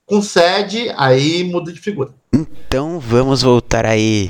Concede, 0.06 0.92
aí 0.98 1.44
muda 1.44 1.74
de 1.74 1.80
figura. 1.80 2.14
Então 2.36 3.00
vamos 3.00 3.42
voltar 3.42 3.86
aí 3.86 4.30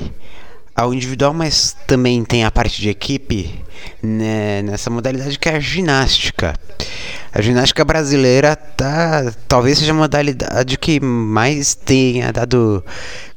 ao 0.76 0.94
individual, 0.94 1.34
mas 1.34 1.76
também 1.88 2.24
tem 2.24 2.44
a 2.44 2.52
parte 2.52 2.80
de 2.80 2.88
equipe 2.88 3.52
né, 4.00 4.62
nessa 4.62 4.88
modalidade 4.88 5.36
que 5.36 5.48
é 5.48 5.56
a 5.56 5.60
ginástica. 5.60 6.54
A 7.36 7.42
ginástica 7.42 7.84
brasileira 7.84 8.56
tá, 8.56 9.30
talvez 9.46 9.76
seja 9.76 9.92
a 9.92 9.94
modalidade 9.94 10.78
que 10.78 10.98
mais 10.98 11.74
tenha 11.74 12.32
dado 12.32 12.82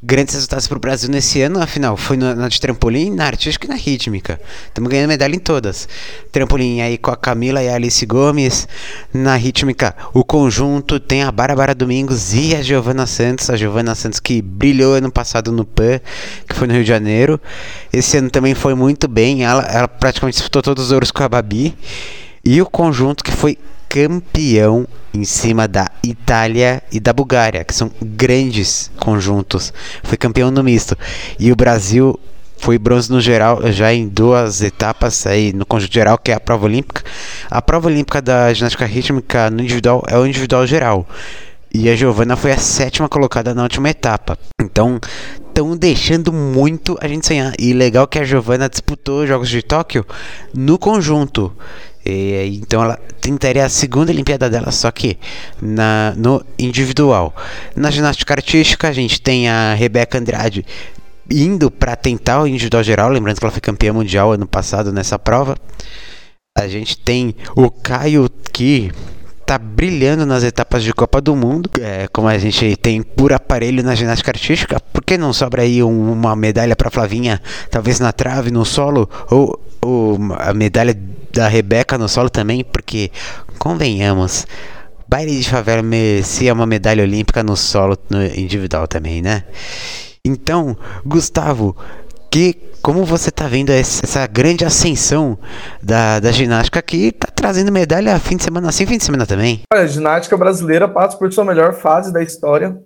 grandes 0.02 0.36
resultados 0.36 0.68
para 0.70 0.78
o 0.78 0.80
Brasil 0.80 1.10
nesse 1.10 1.42
ano. 1.42 1.62
Afinal, 1.62 1.98
foi 1.98 2.16
na 2.16 2.48
de 2.48 2.62
trampolim, 2.62 3.14
na 3.14 3.26
artística 3.26 3.68
e 3.68 3.70
na 3.70 3.76
rítmica. 3.76 4.40
Estamos 4.68 4.90
ganhando 4.90 5.10
medalha 5.10 5.36
em 5.36 5.40
todas. 5.40 5.90
Trampolim 6.32 6.80
aí 6.80 6.98
com 6.98 7.12
a 7.12 7.18
Camila 7.18 7.62
e 7.62 7.68
a 7.68 7.76
Alice 7.76 8.06
Gomes. 8.06 8.70
Na 9.14 9.36
rítmica, 9.36 9.94
o 10.14 10.24
conjunto 10.24 10.98
tem 10.98 11.24
a 11.24 11.30
Bárbara 11.30 11.76
Domingos 11.76 12.34
e 12.34 12.56
a 12.56 12.62
Giovana 12.62 13.06
Santos. 13.06 13.50
A 13.50 13.58
Giovana 13.58 13.96
Santos 13.96 14.22
que 14.22 14.42
brilhou 14.42 14.94
ano 14.94 15.12
passado 15.12 15.52
no 15.52 15.66
PAN, 15.66 16.00
que 16.48 16.56
foi 16.56 16.70
no 16.70 16.74
Rio 16.74 16.84
de 16.84 16.90
Janeiro. 16.90 17.38
Esse 17.92 18.16
ano 18.16 18.30
também 18.30 18.56
foi 18.56 18.76
muito 18.76 19.10
bem. 19.10 19.44
Ela, 19.44 19.64
ela 19.64 19.90
praticamente 19.90 20.38
disputou 20.38 20.62
todos 20.62 20.86
os 20.86 20.92
ouros 20.94 21.12
com 21.12 21.22
a 21.22 21.28
Babi. 21.28 21.76
E 22.46 22.62
o 22.62 22.66
conjunto 22.66 23.22
que 23.26 23.32
foi 23.34 23.58
campeão 23.90 24.88
em 25.14 25.26
cima 25.26 25.68
da 25.68 25.90
Itália 26.04 26.82
e 26.92 27.00
da 27.00 27.12
Bulgária, 27.12 27.64
que 27.64 27.74
são 27.74 27.92
grandes 28.02 28.92
conjuntos. 29.00 29.74
Foi 30.04 30.18
campeão 30.18 30.52
no 30.52 30.64
misto. 30.64 30.96
E 31.40 31.52
o 31.52 31.56
Brasil 31.56 32.18
foi 32.60 32.78
bronze 32.78 33.12
no 33.12 33.20
geral, 33.20 33.72
já 33.72 33.92
em 33.94 34.08
duas 34.08 34.62
etapas 34.62 35.26
aí 35.26 35.52
no 35.54 35.66
conjunto 35.66 35.94
geral, 35.94 36.18
que 36.18 36.32
é 36.32 36.36
a 36.36 36.40
prova 36.40 36.66
olímpica. 36.66 37.04
A 37.50 37.62
prova 37.62 37.88
olímpica 37.88 38.22
da 38.22 38.54
ginástica 38.54 38.86
rítmica 38.86 39.50
no 39.50 39.62
individual 39.62 40.04
é 40.08 40.18
o 40.18 40.26
individual 40.26 40.68
geral. 40.68 41.08
E 41.74 41.90
a 41.90 41.96
Giovana 41.96 42.36
foi 42.36 42.52
a 42.52 42.58
sétima 42.58 43.08
colocada 43.08 43.54
na 43.54 43.64
última 43.64 43.90
etapa. 43.90 44.38
Então, 44.60 45.00
estão 45.48 45.78
deixando 45.78 46.34
muito 46.34 46.98
a 47.00 47.08
gente 47.08 47.28
sonhar. 47.28 47.54
E 47.60 47.74
legal 47.74 48.08
que 48.08 48.18
a 48.18 48.24
Giovana 48.24 48.68
disputou 48.68 49.22
os 49.22 49.28
Jogos 49.28 49.50
de 49.50 49.62
Tóquio 49.62 50.06
no 50.54 50.80
conjunto. 50.80 51.54
E, 52.10 52.60
então 52.62 52.84
ela 52.84 52.98
tentaria 53.22 53.66
a 53.66 53.70
segunda 53.70 54.12
Olimpíada 54.12 54.50
dela, 54.50 54.72
só 54.72 54.92
que 54.92 55.18
na, 55.62 56.14
no 56.18 56.44
individual. 56.58 57.36
Na 57.76 57.92
ginástica 57.92 58.34
artística, 58.34 58.88
a 58.88 58.92
gente 58.92 59.22
tem 59.22 59.50
a 59.50 59.74
Rebeca 59.74 60.18
Andrade 60.18 60.66
indo 61.32 61.70
para 61.70 61.96
tentar 61.96 62.42
o 62.42 62.48
individual 62.48 62.84
geral, 62.84 63.10
lembrando 63.10 63.38
que 63.38 63.46
ela 63.46 63.52
foi 63.52 63.62
campeã 63.62 63.94
mundial 63.94 64.32
ano 64.32 64.48
passado 64.48 64.92
nessa 64.92 65.20
prova. 65.20 65.56
A 66.58 66.68
gente 66.68 66.98
tem 66.98 67.36
o 67.56 67.70
Caio 67.70 68.30
que 68.52 68.92
tá 69.50 69.58
brilhando 69.58 70.28
nas 70.28 70.44
etapas 70.44 70.84
de 70.84 70.94
Copa 70.94 71.20
do 71.20 71.36
Mundo, 71.36 71.72
é, 71.82 72.08
como 72.14 72.28
a 72.28 72.38
gente 72.38 72.76
tem 72.76 73.02
por 73.02 73.34
aparelho 73.34 73.82
na 73.82 73.96
ginástica 73.96 74.30
artística, 74.30 74.80
por 74.80 75.04
que 75.04 75.18
não 75.18 75.34
sobra 75.34 75.64
aí 75.64 75.82
um, 75.82 76.12
uma 76.12 76.36
medalha 76.36 76.76
para 76.76 76.92
Flavinha, 76.92 77.42
talvez 77.72 78.00
na 78.00 78.12
trave, 78.12 78.52
no 78.52 78.64
solo, 78.64 79.10
ou, 79.28 79.60
ou 79.82 80.20
a 80.38 80.54
medalha 80.54 80.96
da 81.34 81.48
Rebeca 81.48 81.98
no 81.98 82.08
solo 82.08 82.30
também, 82.30 82.64
porque 82.64 83.10
convenhamos, 83.58 84.46
baile 85.08 85.40
de 85.40 85.50
favela 85.50 85.82
merecia 85.82 86.54
uma 86.54 86.68
medalha 86.68 87.02
olímpica 87.04 87.42
no 87.42 87.58
solo 87.58 87.98
no 88.08 88.24
individual 88.24 88.88
também, 88.88 89.20
né? 89.20 89.46
Então, 90.24 90.78
Gustavo, 91.04 91.76
que 92.30 92.69
como 92.82 93.04
você 93.04 93.32
tá 93.32 93.48
vendo 93.48 93.70
essa 93.72 94.26
grande 94.28 94.66
ascensão 94.66 95.38
da, 95.82 96.20
da 96.20 96.32
ginástica 96.32 96.82
que 96.82 97.12
tá 97.12 97.28
trazendo 97.34 97.72
medalha 97.72 98.20
fim 98.20 98.38
de 98.38 98.44
semana 98.44 98.70
assim, 98.70 98.86
fim 98.86 98.98
de 98.98 99.04
semana 99.04 99.26
também? 99.26 99.62
Olha, 99.72 99.84
a 99.84 99.88
ginástica 99.88 100.38
brasileira 100.38 100.88
passa 100.88 101.18
por 101.18 101.32
sua 101.32 101.46
melhor 101.46 101.74
fase 101.74 102.12
da 102.12 102.22
história, 102.22 102.78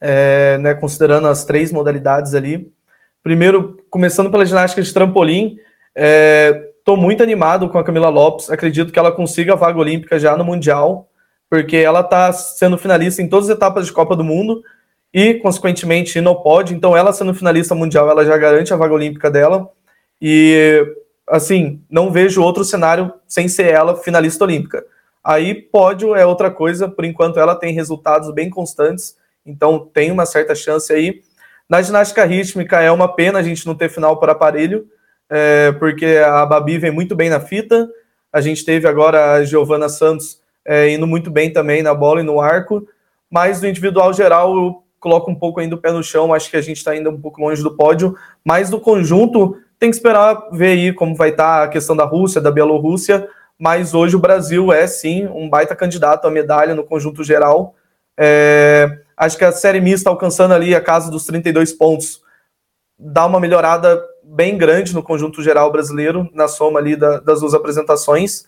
é, 0.00 0.58
né, 0.58 0.74
considerando 0.74 1.28
as 1.28 1.44
três 1.44 1.72
modalidades 1.72 2.34
ali. 2.34 2.70
Primeiro, 3.22 3.78
começando 3.90 4.30
pela 4.30 4.46
ginástica 4.46 4.82
de 4.82 4.92
trampolim, 4.92 5.56
estou 6.78 6.96
é, 6.96 7.00
muito 7.00 7.22
animado 7.22 7.68
com 7.68 7.78
a 7.78 7.84
Camila 7.84 8.08
Lopes. 8.08 8.50
Acredito 8.50 8.92
que 8.92 8.98
ela 8.98 9.12
consiga 9.12 9.54
a 9.54 9.56
vaga 9.56 9.78
olímpica 9.78 10.18
já 10.18 10.36
no 10.36 10.44
Mundial, 10.44 11.08
porque 11.50 11.76
ela 11.76 12.00
está 12.00 12.32
sendo 12.32 12.78
finalista 12.78 13.22
em 13.22 13.28
todas 13.28 13.48
as 13.48 13.56
etapas 13.56 13.86
de 13.86 13.92
Copa 13.92 14.14
do 14.14 14.22
Mundo 14.24 14.62
e, 15.16 15.32
consequentemente, 15.32 16.20
no 16.20 16.42
pódio. 16.42 16.76
Então, 16.76 16.94
ela 16.94 17.10
sendo 17.10 17.32
finalista 17.32 17.74
mundial, 17.74 18.10
ela 18.10 18.22
já 18.22 18.36
garante 18.36 18.74
a 18.74 18.76
vaga 18.76 18.92
olímpica 18.92 19.30
dela. 19.30 19.66
E, 20.20 20.94
assim, 21.26 21.82
não 21.90 22.12
vejo 22.12 22.42
outro 22.42 22.62
cenário 22.62 23.10
sem 23.26 23.48
ser 23.48 23.72
ela 23.72 23.96
finalista 23.96 24.44
olímpica. 24.44 24.84
Aí, 25.24 25.54
pódio 25.54 26.14
é 26.14 26.26
outra 26.26 26.50
coisa. 26.50 26.86
Por 26.86 27.02
enquanto, 27.02 27.40
ela 27.40 27.54
tem 27.54 27.72
resultados 27.72 28.30
bem 28.34 28.50
constantes. 28.50 29.16
Então, 29.46 29.88
tem 29.90 30.12
uma 30.12 30.26
certa 30.26 30.54
chance 30.54 30.92
aí. 30.92 31.22
Na 31.66 31.80
ginástica 31.80 32.22
rítmica, 32.26 32.82
é 32.82 32.92
uma 32.92 33.08
pena 33.08 33.38
a 33.38 33.42
gente 33.42 33.66
não 33.66 33.74
ter 33.74 33.88
final 33.88 34.20
por 34.20 34.28
aparelho, 34.28 34.86
é, 35.30 35.72
porque 35.72 36.18
a 36.26 36.44
Babi 36.44 36.76
vem 36.76 36.90
muito 36.90 37.16
bem 37.16 37.30
na 37.30 37.40
fita. 37.40 37.88
A 38.30 38.42
gente 38.42 38.66
teve 38.66 38.86
agora 38.86 39.32
a 39.32 39.44
Giovana 39.46 39.88
Santos 39.88 40.42
é, 40.62 40.90
indo 40.90 41.06
muito 41.06 41.30
bem 41.30 41.50
também 41.50 41.82
na 41.82 41.94
bola 41.94 42.20
e 42.20 42.22
no 42.22 42.38
arco. 42.38 42.86
Mas 43.30 43.62
no 43.62 43.66
individual 43.66 44.12
geral, 44.12 44.54
eu 44.54 44.85
coloca 45.00 45.30
um 45.30 45.34
pouco 45.34 45.60
ainda 45.60 45.74
o 45.74 45.78
pé 45.78 45.92
no 45.92 46.02
chão, 46.02 46.32
acho 46.32 46.50
que 46.50 46.56
a 46.56 46.60
gente 46.62 46.78
está 46.78 46.92
ainda 46.92 47.10
um 47.10 47.20
pouco 47.20 47.40
longe 47.40 47.62
do 47.62 47.76
pódio, 47.76 48.16
mas 48.44 48.70
do 48.70 48.80
conjunto 48.80 49.56
tem 49.78 49.90
que 49.90 49.96
esperar 49.96 50.48
ver 50.52 50.68
aí 50.68 50.92
como 50.92 51.14
vai 51.14 51.30
estar 51.30 51.58
tá 51.58 51.64
a 51.64 51.68
questão 51.68 51.94
da 51.94 52.04
Rússia, 52.04 52.40
da 52.40 52.50
Bielorrússia, 52.50 53.28
mas 53.58 53.94
hoje 53.94 54.16
o 54.16 54.20
Brasil 54.20 54.72
é 54.72 54.86
sim 54.86 55.26
um 55.26 55.48
baita 55.48 55.74
candidato 55.74 56.26
à 56.26 56.30
medalha 56.30 56.74
no 56.74 56.84
conjunto 56.84 57.22
geral. 57.24 57.74
É, 58.18 58.98
acho 59.16 59.36
que 59.36 59.44
a 59.44 59.52
série 59.52 59.80
mista 59.80 60.10
alcançando 60.10 60.54
ali 60.54 60.74
a 60.74 60.80
casa 60.80 61.10
dos 61.10 61.24
32 61.26 61.72
pontos 61.72 62.22
dá 62.98 63.26
uma 63.26 63.40
melhorada 63.40 64.02
bem 64.22 64.56
grande 64.56 64.94
no 64.94 65.02
conjunto 65.02 65.42
geral 65.42 65.70
brasileiro, 65.70 66.28
na 66.32 66.48
soma 66.48 66.80
ali 66.80 66.96
da, 66.96 67.20
das 67.20 67.40
duas 67.40 67.54
apresentações. 67.54 68.44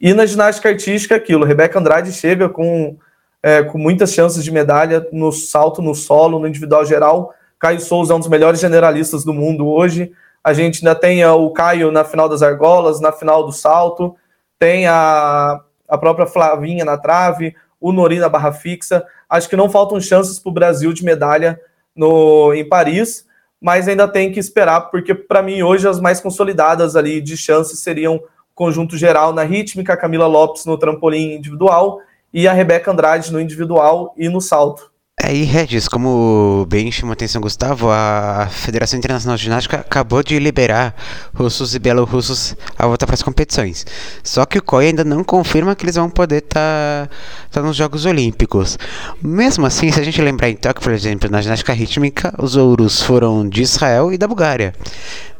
E 0.00 0.12
na 0.12 0.26
ginástica 0.26 0.68
artística, 0.68 1.14
aquilo, 1.14 1.44
Rebeca 1.44 1.78
Andrade 1.78 2.12
chega 2.12 2.48
com 2.48 2.98
é, 3.42 3.62
com 3.62 3.76
muitas 3.76 4.12
chances 4.12 4.44
de 4.44 4.52
medalha 4.52 5.06
no 5.12 5.32
salto, 5.32 5.82
no 5.82 5.94
solo, 5.94 6.38
no 6.38 6.46
individual 6.46 6.84
geral. 6.84 7.34
Caio 7.58 7.80
Souza 7.80 8.12
é 8.12 8.16
um 8.16 8.20
dos 8.20 8.28
melhores 8.28 8.60
generalistas 8.60 9.24
do 9.24 9.34
mundo 9.34 9.66
hoje. 9.66 10.12
A 10.44 10.52
gente 10.52 10.78
ainda 10.86 10.98
tem 10.98 11.24
o 11.24 11.50
Caio 11.50 11.90
na 11.90 12.04
final 12.04 12.28
das 12.28 12.42
argolas, 12.42 13.00
na 13.00 13.12
final 13.12 13.44
do 13.44 13.52
salto, 13.52 14.16
tem 14.58 14.86
a, 14.86 15.60
a 15.88 15.98
própria 15.98 16.26
Flavinha 16.26 16.84
na 16.84 16.96
trave, 16.96 17.54
o 17.80 17.92
Nori 17.92 18.18
na 18.18 18.28
barra 18.28 18.52
fixa. 18.52 19.04
Acho 19.28 19.48
que 19.48 19.56
não 19.56 19.70
faltam 19.70 20.00
chances 20.00 20.38
para 20.38 20.50
o 20.50 20.54
Brasil 20.54 20.92
de 20.92 21.04
medalha 21.04 21.60
no, 21.94 22.54
em 22.54 22.68
Paris, 22.68 23.26
mas 23.60 23.86
ainda 23.86 24.08
tem 24.08 24.32
que 24.32 24.40
esperar, 24.40 24.82
porque 24.82 25.14
para 25.14 25.42
mim 25.42 25.62
hoje 25.62 25.86
as 25.86 26.00
mais 26.00 26.20
consolidadas 26.20 26.96
ali 26.96 27.20
de 27.20 27.36
chances 27.36 27.80
seriam 27.80 28.20
conjunto 28.54 28.96
geral 28.96 29.32
na 29.32 29.44
rítmica, 29.44 29.96
Camila 29.96 30.26
Lopes 30.26 30.64
no 30.64 30.76
trampolim 30.76 31.34
individual 31.34 32.00
e 32.32 32.48
a 32.48 32.52
Rebeca 32.52 32.90
Andrade 32.90 33.32
no 33.32 33.40
individual 33.40 34.14
e 34.16 34.28
no 34.28 34.40
salto. 34.40 34.92
É, 35.20 35.32
e 35.32 35.44
Regis, 35.44 35.86
como 35.86 36.66
bem 36.68 36.90
chamou 36.90 37.12
a 37.12 37.14
atenção 37.14 37.40
Gustavo, 37.40 37.90
a 37.90 38.48
Federação 38.50 38.98
Internacional 38.98 39.36
de 39.36 39.44
Ginástica 39.44 39.76
acabou 39.76 40.22
de 40.22 40.38
liberar 40.38 40.96
russos 41.34 41.74
e 41.74 41.78
bielorrussos 41.78 42.56
a 42.78 42.86
voltar 42.86 43.06
para 43.06 43.14
as 43.14 43.22
competições. 43.22 43.86
Só 44.24 44.46
que 44.46 44.58
o 44.58 44.62
COI 44.62 44.86
ainda 44.86 45.04
não 45.04 45.22
confirma 45.22 45.76
que 45.76 45.84
eles 45.84 45.96
vão 45.96 46.08
poder 46.08 46.38
estar 46.38 47.06
tá, 47.06 47.10
tá 47.52 47.62
nos 47.62 47.76
Jogos 47.76 48.06
Olímpicos. 48.06 48.78
Mesmo 49.22 49.66
assim, 49.66 49.92
se 49.92 50.00
a 50.00 50.02
gente 50.02 50.20
lembrar 50.20 50.48
em 50.48 50.56
Tóquio, 50.56 50.82
por 50.82 50.92
exemplo, 50.92 51.30
na 51.30 51.42
ginástica 51.42 51.74
rítmica, 51.74 52.34
os 52.38 52.56
ouros 52.56 53.02
foram 53.02 53.46
de 53.46 53.62
Israel 53.62 54.12
e 54.12 54.18
da 54.18 54.26
Bulgária. 54.26 54.74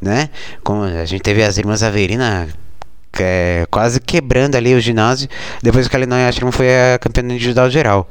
Né? 0.01 0.29
Como 0.63 0.83
a 0.83 1.05
gente 1.07 1.23
teve 1.23 1.43
as 1.43 1.57
irmãs 1.57 1.83
Averina 1.83 2.49
é, 3.20 3.66
quase 3.70 4.01
quebrando 4.01 4.57
ali 4.57 4.75
o 4.75 4.81
ginásio, 4.81 5.29
depois 5.62 5.88
que 5.88 5.96
a 5.96 5.98
Lenoy 5.98 6.25
Ashram 6.25 6.53
foi 6.53 6.68
a 6.68 6.98
campeã 6.98 7.22
individual 7.22 7.68
geral. 7.70 8.09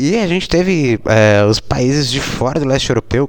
E 0.00 0.16
a 0.16 0.26
gente 0.28 0.48
teve 0.48 1.00
é, 1.06 1.44
os 1.44 1.58
países 1.58 2.08
de 2.08 2.20
fora 2.20 2.60
do 2.60 2.66
leste 2.66 2.88
europeu 2.88 3.28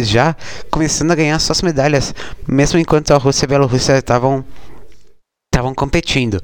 já 0.00 0.34
começando 0.70 1.10
a 1.10 1.14
ganhar 1.14 1.38
suas 1.38 1.60
medalhas, 1.60 2.14
mesmo 2.48 2.78
enquanto 2.78 3.12
a 3.12 3.18
Rússia 3.18 3.44
e 3.44 3.46
a 3.46 3.48
Bielorrússia 3.48 3.98
estavam 3.98 4.42
estavam 5.56 5.74
competindo. 5.74 6.40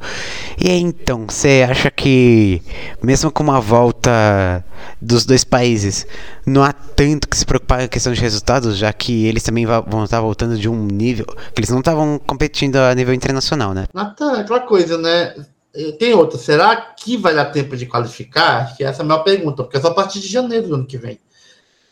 E 0.58 0.70
então, 0.70 1.26
você 1.28 1.66
acha 1.68 1.90
que, 1.90 2.62
mesmo 3.02 3.30
com 3.30 3.42
uma 3.42 3.60
volta 3.60 4.64
dos 5.00 5.26
dois 5.26 5.44
países, 5.44 6.06
não 6.46 6.62
há 6.62 6.72
tanto 6.72 7.28
que 7.28 7.36
se 7.36 7.44
preocupar 7.44 7.80
com 7.80 7.84
a 7.84 7.88
questão 7.88 8.12
de 8.12 8.20
resultados, 8.20 8.78
já 8.78 8.92
que 8.92 9.26
eles 9.26 9.42
também 9.42 9.66
vão 9.66 10.04
estar 10.04 10.20
voltando 10.20 10.56
de 10.56 10.68
um 10.68 10.86
nível 10.86 11.26
que 11.26 11.60
eles 11.60 11.70
não 11.70 11.80
estavam 11.80 12.18
competindo 12.26 12.76
a 12.76 12.94
nível 12.94 13.12
internacional, 13.12 13.74
né? 13.74 13.86
Natan, 13.92 14.40
aquela 14.40 14.60
coisa, 14.60 14.96
né? 14.96 15.34
Tem 15.98 16.14
outra. 16.14 16.38
Será 16.38 16.76
que 16.76 17.16
vai 17.16 17.34
dar 17.34 17.46
tempo 17.46 17.76
de 17.76 17.86
qualificar? 17.86 18.74
Que 18.76 18.84
essa 18.84 19.02
é 19.02 19.04
a 19.04 19.06
minha 19.06 19.18
pergunta, 19.18 19.62
porque 19.62 19.76
é 19.76 19.80
só 19.80 19.88
a 19.88 19.94
partir 19.94 20.20
de 20.20 20.28
janeiro 20.28 20.68
do 20.68 20.74
ano 20.74 20.86
que 20.86 20.96
vem. 20.96 21.18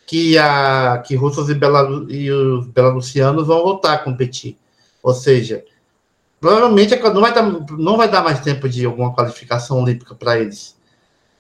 Que, 0.07 0.37
a, 0.39 1.03
que 1.07 1.15
russos 1.15 1.49
e, 1.49 1.55
Belaru, 1.55 2.11
e 2.11 2.31
os 2.33 2.67
belarusianos 2.67 3.47
vão 3.47 3.63
voltar 3.63 3.93
a 3.95 3.99
competir. 3.99 4.57
Ou 5.03 5.15
seja, 5.15 5.63
provavelmente 6.41 6.95
é 6.95 7.03
não 7.03 7.21
vai, 7.21 7.35
dar, 7.35 7.43
não 7.71 7.97
vai 7.97 8.11
dar 8.11 8.25
mais 8.25 8.41
tempo 8.41 8.69
de 8.69 8.87
alguma 8.87 9.15
qualificação 9.15 9.83
olímpica 9.83 10.15
para 10.15 10.39
eles. 10.39 10.77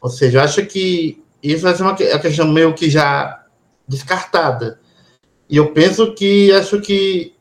Ou 0.00 0.10
seja, 0.10 0.38
eu 0.38 0.42
acho 0.42 0.64
que 0.66 1.22
isso 1.42 1.62
vai 1.62 1.74
ser 1.74 1.82
uma 1.82 1.94
questão 1.94 2.46
meio 2.46 2.74
que 2.74 2.90
já 2.90 3.44
descartada. 3.88 4.78
E 5.48 5.56
eu 5.56 5.72
penso 5.72 6.14
que 6.14 6.52
acho 6.52 6.80
que 6.80 7.34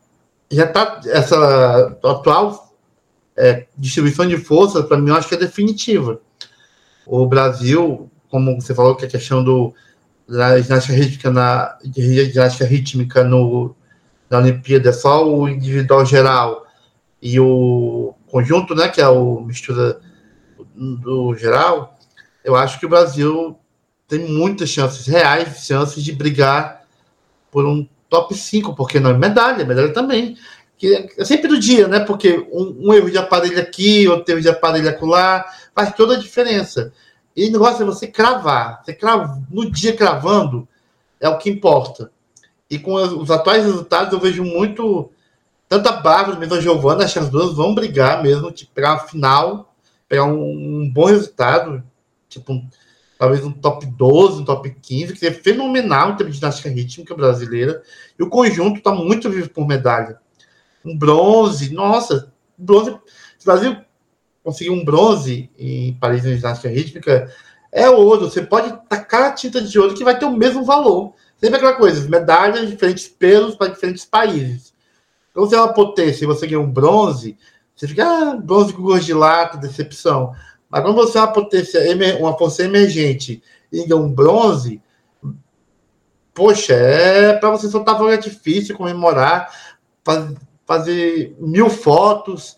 já 0.50 0.65
está 0.65 1.02
essa 1.06 1.98
atual 2.04 2.74
é, 3.38 3.67
distribuição 3.78 4.28
de 4.28 4.38
forças, 4.38 4.86
para 4.86 4.98
mim, 4.98 5.10
eu 5.10 5.15
acho 5.15 5.28
que 5.28 5.36
é 5.36 5.38
definitiva. 5.38 6.19
O 7.06 7.26
Brasil, 7.26 8.10
como 8.30 8.60
você 8.60 8.74
falou, 8.74 8.95
que 8.95 9.06
a 9.06 9.10
questão 9.10 9.43
do, 9.43 9.74
da 10.28 10.60
ginástica 10.60 10.93
rítmica, 10.93 11.32
na, 11.32 11.78
ginástica 11.95 12.65
rítmica 12.65 13.24
no, 13.24 13.76
na 14.30 14.39
Olimpíada 14.39 14.89
é 14.89 14.93
só 14.93 15.28
o 15.28 15.48
individual 15.48 16.06
geral 16.06 16.68
e 17.21 17.39
o 17.39 18.13
conjunto, 18.27 18.73
né, 18.73 18.88
que 18.88 19.01
é 19.01 19.08
o 19.08 19.41
mistura 19.41 19.99
do 20.75 21.36
geral, 21.36 21.97
eu 22.43 22.55
acho 22.55 22.79
que 22.79 22.86
o 22.86 22.89
Brasil 22.89 23.58
tem 24.08 24.19
muitas 24.27 24.69
chances, 24.69 25.05
reais 25.05 25.65
chances 25.65 26.03
de 26.03 26.12
brigar 26.12 26.84
por 27.51 27.65
um 27.65 27.88
top 28.10 28.36
5, 28.36 28.75
porque 28.75 28.99
não 28.99 29.12
é 29.12 29.17
medalha, 29.17 29.65
medalha 29.65 29.93
também. 29.93 30.38
Que 30.77 31.10
é 31.17 31.25
sempre 31.25 31.47
do 31.47 31.60
dia, 31.60 31.88
né? 31.88 31.99
Porque 31.99 32.47
um, 32.51 32.88
um 32.88 32.93
erro 32.93 33.12
de 33.12 33.17
aparelho 33.17 33.60
aqui, 33.60 34.08
outro 34.08 34.34
erro 34.34 34.41
de 34.41 34.49
aparelho 34.49 34.89
acolá, 34.89 35.45
faz 35.75 35.93
toda 35.93 36.15
a 36.15 36.19
diferença. 36.19 36.93
E 37.36 37.49
o 37.49 37.51
negócio 37.51 37.84
é 37.84 37.86
você 37.86 38.08
cravar. 38.08 38.82
Você 38.84 38.93
crava, 38.93 39.41
no 39.51 39.69
dia 39.69 39.95
cravando 39.95 40.67
é 41.19 41.27
o 41.27 41.38
que 41.38 41.49
importa. 41.49 42.12
E 42.69 42.79
com 42.79 42.93
os 42.93 43.29
atuais 43.29 43.63
resultados, 43.63 44.13
eu 44.13 44.19
vejo 44.19 44.43
muito 44.43 45.12
tanto 45.69 45.88
a 45.88 45.93
Bárbara 45.93 46.39
mesmo 46.39 46.55
a 46.55 46.60
Giovana, 46.60 47.05
acho 47.05 47.13
que 47.13 47.19
as 47.19 47.29
duas 47.29 47.55
vão 47.55 47.75
brigar 47.75 48.23
mesmo, 48.23 48.51
tipo, 48.51 48.73
pegar 48.73 48.93
uma 48.93 48.99
final, 49.08 49.75
pegar 50.08 50.25
um, 50.25 50.82
um 50.82 50.91
bom 50.91 51.05
resultado, 51.05 51.84
tipo, 52.27 52.51
um, 52.51 52.67
talvez 53.19 53.45
um 53.45 53.51
top 53.51 53.86
12, 53.86 54.41
um 54.41 54.45
top 54.45 54.75
15, 54.82 55.13
que 55.13 55.27
é 55.27 55.32
fenomenal 55.32 56.10
em 56.10 56.15
termos 56.15 56.34
de 56.34 56.39
ginástica 56.39 56.69
rítmica 56.69 57.13
brasileira. 57.13 57.84
E 58.17 58.23
o 58.23 58.29
conjunto 58.29 58.79
está 58.79 58.91
muito 58.91 59.29
vivo 59.29 59.49
por 59.51 59.67
medalha. 59.67 60.17
Um 60.84 60.97
bronze, 60.97 61.72
nossa, 61.72 62.34
bronze. 62.57 62.97
Se 63.38 63.47
o 63.47 63.51
Brasil 63.51 63.78
conseguir 64.43 64.72
um 64.72 64.84
bronze 64.84 65.51
em 65.55 65.93
Paris 65.93 66.24
na 66.24 66.34
ginástica 66.34 66.74
rítmica, 66.74 67.32
é 67.72 67.88
ouro. 67.88 68.28
Você 68.28 68.41
pode 68.41 68.74
tacar 68.89 69.26
a 69.26 69.34
tinta 69.34 69.61
de 69.61 69.78
ouro 69.78 69.93
que 69.93 70.03
vai 70.03 70.17
ter 70.17 70.26
o 70.26 70.36
mesmo 70.36 70.63
valor. 70.63 71.13
Sempre 71.38 71.57
aquela 71.57 71.76
coisa, 71.76 72.09
medalhas 72.09 72.67
diferentes 72.67 73.07
pelos 73.07 73.55
para 73.55 73.72
diferentes 73.72 74.03
países. 74.03 74.74
Então, 75.32 75.47
se 75.47 75.55
é 75.55 75.57
uma 75.57 75.73
potência 75.73 76.23
e 76.23 76.27
você 76.27 76.47
ganha 76.47 76.59
um 76.59 76.71
bronze, 76.71 77.38
você 77.75 77.88
fica, 77.88 78.05
ah, 78.05 78.36
bronze 78.36 78.73
com 78.73 78.82
gosto 78.82 79.05
de 79.05 79.13
lata, 79.13 79.57
decepção. 79.57 80.34
Mas 80.69 80.82
quando 80.82 80.95
você 80.95 81.17
é 81.17 81.21
uma 81.21 81.32
potência, 81.34 81.80
uma 82.19 82.38
força 82.38 82.63
emergente 82.63 83.41
e 83.71 83.86
ganha 83.86 84.01
um 84.01 84.11
bronze, 84.11 84.82
poxa, 86.34 86.73
é 86.73 87.34
para 87.34 87.49
você 87.51 87.67
soltar 87.69 87.97
fogo 87.97 88.15
difícil, 88.17 88.77
comemorar, 88.77 89.49
faz, 90.03 90.34
fazer 90.65 91.36
mil 91.39 91.69
fotos. 91.69 92.57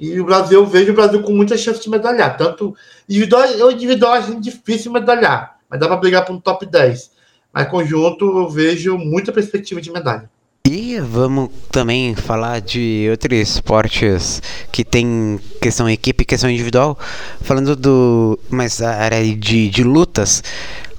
E 0.00 0.20
o 0.20 0.24
Brasil, 0.24 0.60
eu 0.60 0.66
vejo 0.66 0.92
o 0.92 0.94
Brasil 0.94 1.22
com 1.22 1.32
muita 1.32 1.56
chance 1.56 1.80
de 1.80 1.90
medalhar. 1.90 2.36
Tanto 2.36 2.74
individual, 3.08 3.44
eu 3.44 3.70
individual 3.70 4.12
acho 4.12 4.40
difícil 4.40 4.92
medalhar, 4.92 5.58
mas 5.68 5.78
dá 5.78 5.86
para 5.86 5.96
brigar 5.96 6.24
para 6.24 6.34
um 6.34 6.40
top 6.40 6.66
10. 6.66 7.10
Mas 7.52 7.68
conjunto, 7.68 8.24
eu 8.24 8.48
vejo 8.48 8.96
muita 8.98 9.32
perspectiva 9.32 9.80
de 9.80 9.90
medalha. 9.90 10.30
E 10.66 11.00
vamos 11.00 11.50
também 11.70 12.14
falar 12.14 12.60
de 12.60 13.08
outros 13.10 13.38
esportes 13.38 14.42
que 14.70 14.84
tem 14.84 15.40
questão 15.60 15.88
equipe 15.88 16.24
questão 16.24 16.50
individual. 16.50 16.98
Falando 17.40 17.74
do. 17.74 18.38
Mas 18.50 18.82
área 18.82 19.24
de, 19.34 19.70
de 19.70 19.82
lutas. 19.82 20.42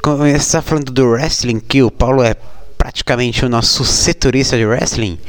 Começar 0.02 0.62
falando 0.62 0.92
do 0.92 1.06
wrestling, 1.06 1.60
que 1.60 1.84
o 1.84 1.92
Paulo 1.92 2.24
é 2.24 2.36
praticamente 2.78 3.46
o 3.46 3.50
nosso 3.50 3.84
setorista 3.84 4.58
de 4.58 4.66
wrestling. 4.66 5.20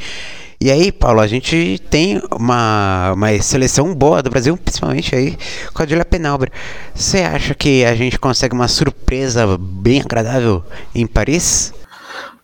E 0.63 0.69
aí, 0.69 0.91
Paulo, 0.91 1.19
a 1.21 1.27
gente 1.27 1.81
tem 1.89 2.21
uma, 2.31 3.13
uma 3.13 3.41
seleção 3.41 3.95
boa 3.95 4.21
do 4.21 4.29
Brasil, 4.29 4.55
principalmente 4.55 5.15
aí 5.15 5.35
com 5.73 5.81
a 5.81 5.85
Julia 5.87 6.05
Penalber. 6.05 6.51
Você 6.93 7.19
acha 7.19 7.55
que 7.55 7.83
a 7.83 7.95
gente 7.95 8.19
consegue 8.19 8.53
uma 8.53 8.67
surpresa 8.67 9.57
bem 9.59 10.01
agradável 10.01 10.63
em 10.93 11.07
Paris? 11.07 11.73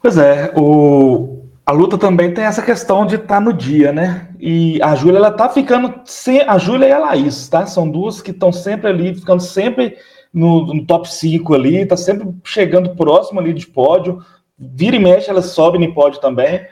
Pois 0.02 0.18
é, 0.18 0.52
o, 0.56 1.47
a 1.68 1.74
luta 1.74 1.98
também 1.98 2.34
tem 2.34 2.46
essa 2.46 2.62
questão 2.62 3.06
de 3.06 3.16
estar 3.16 3.28
tá 3.28 3.42
no 3.42 3.52
dia, 3.52 3.92
né? 3.92 4.30
E 4.40 4.82
a 4.82 4.96
Júlia, 4.96 5.18
ela 5.18 5.32
tá 5.32 5.50
ficando 5.50 6.00
sem. 6.06 6.40
A 6.40 6.58
Júlia 6.58 6.88
e 6.88 6.92
a 6.94 6.98
Laís, 6.98 7.50
tá? 7.50 7.66
São 7.66 7.92
duas 7.92 8.22
que 8.22 8.32
estão 8.32 8.54
sempre 8.54 8.88
ali, 8.88 9.14
ficando 9.14 9.42
sempre 9.44 9.98
no, 10.34 10.66
no, 10.68 10.86
top 10.86 11.12
5 11.12 11.54
ali, 11.54 11.86
tá 11.86 11.98
sempre 11.98 12.34
chegando 12.46 12.96
próximo 12.96 13.42
ali 13.42 13.54
de 13.54 13.68
pódio. 13.68 14.24
Vira 14.58 14.96
e 14.96 15.00
mexe, 15.00 15.30
elas 15.30 15.48
sobem 15.48 15.84
em 15.84 15.94
pódio 15.94 16.22
também. 16.22 16.66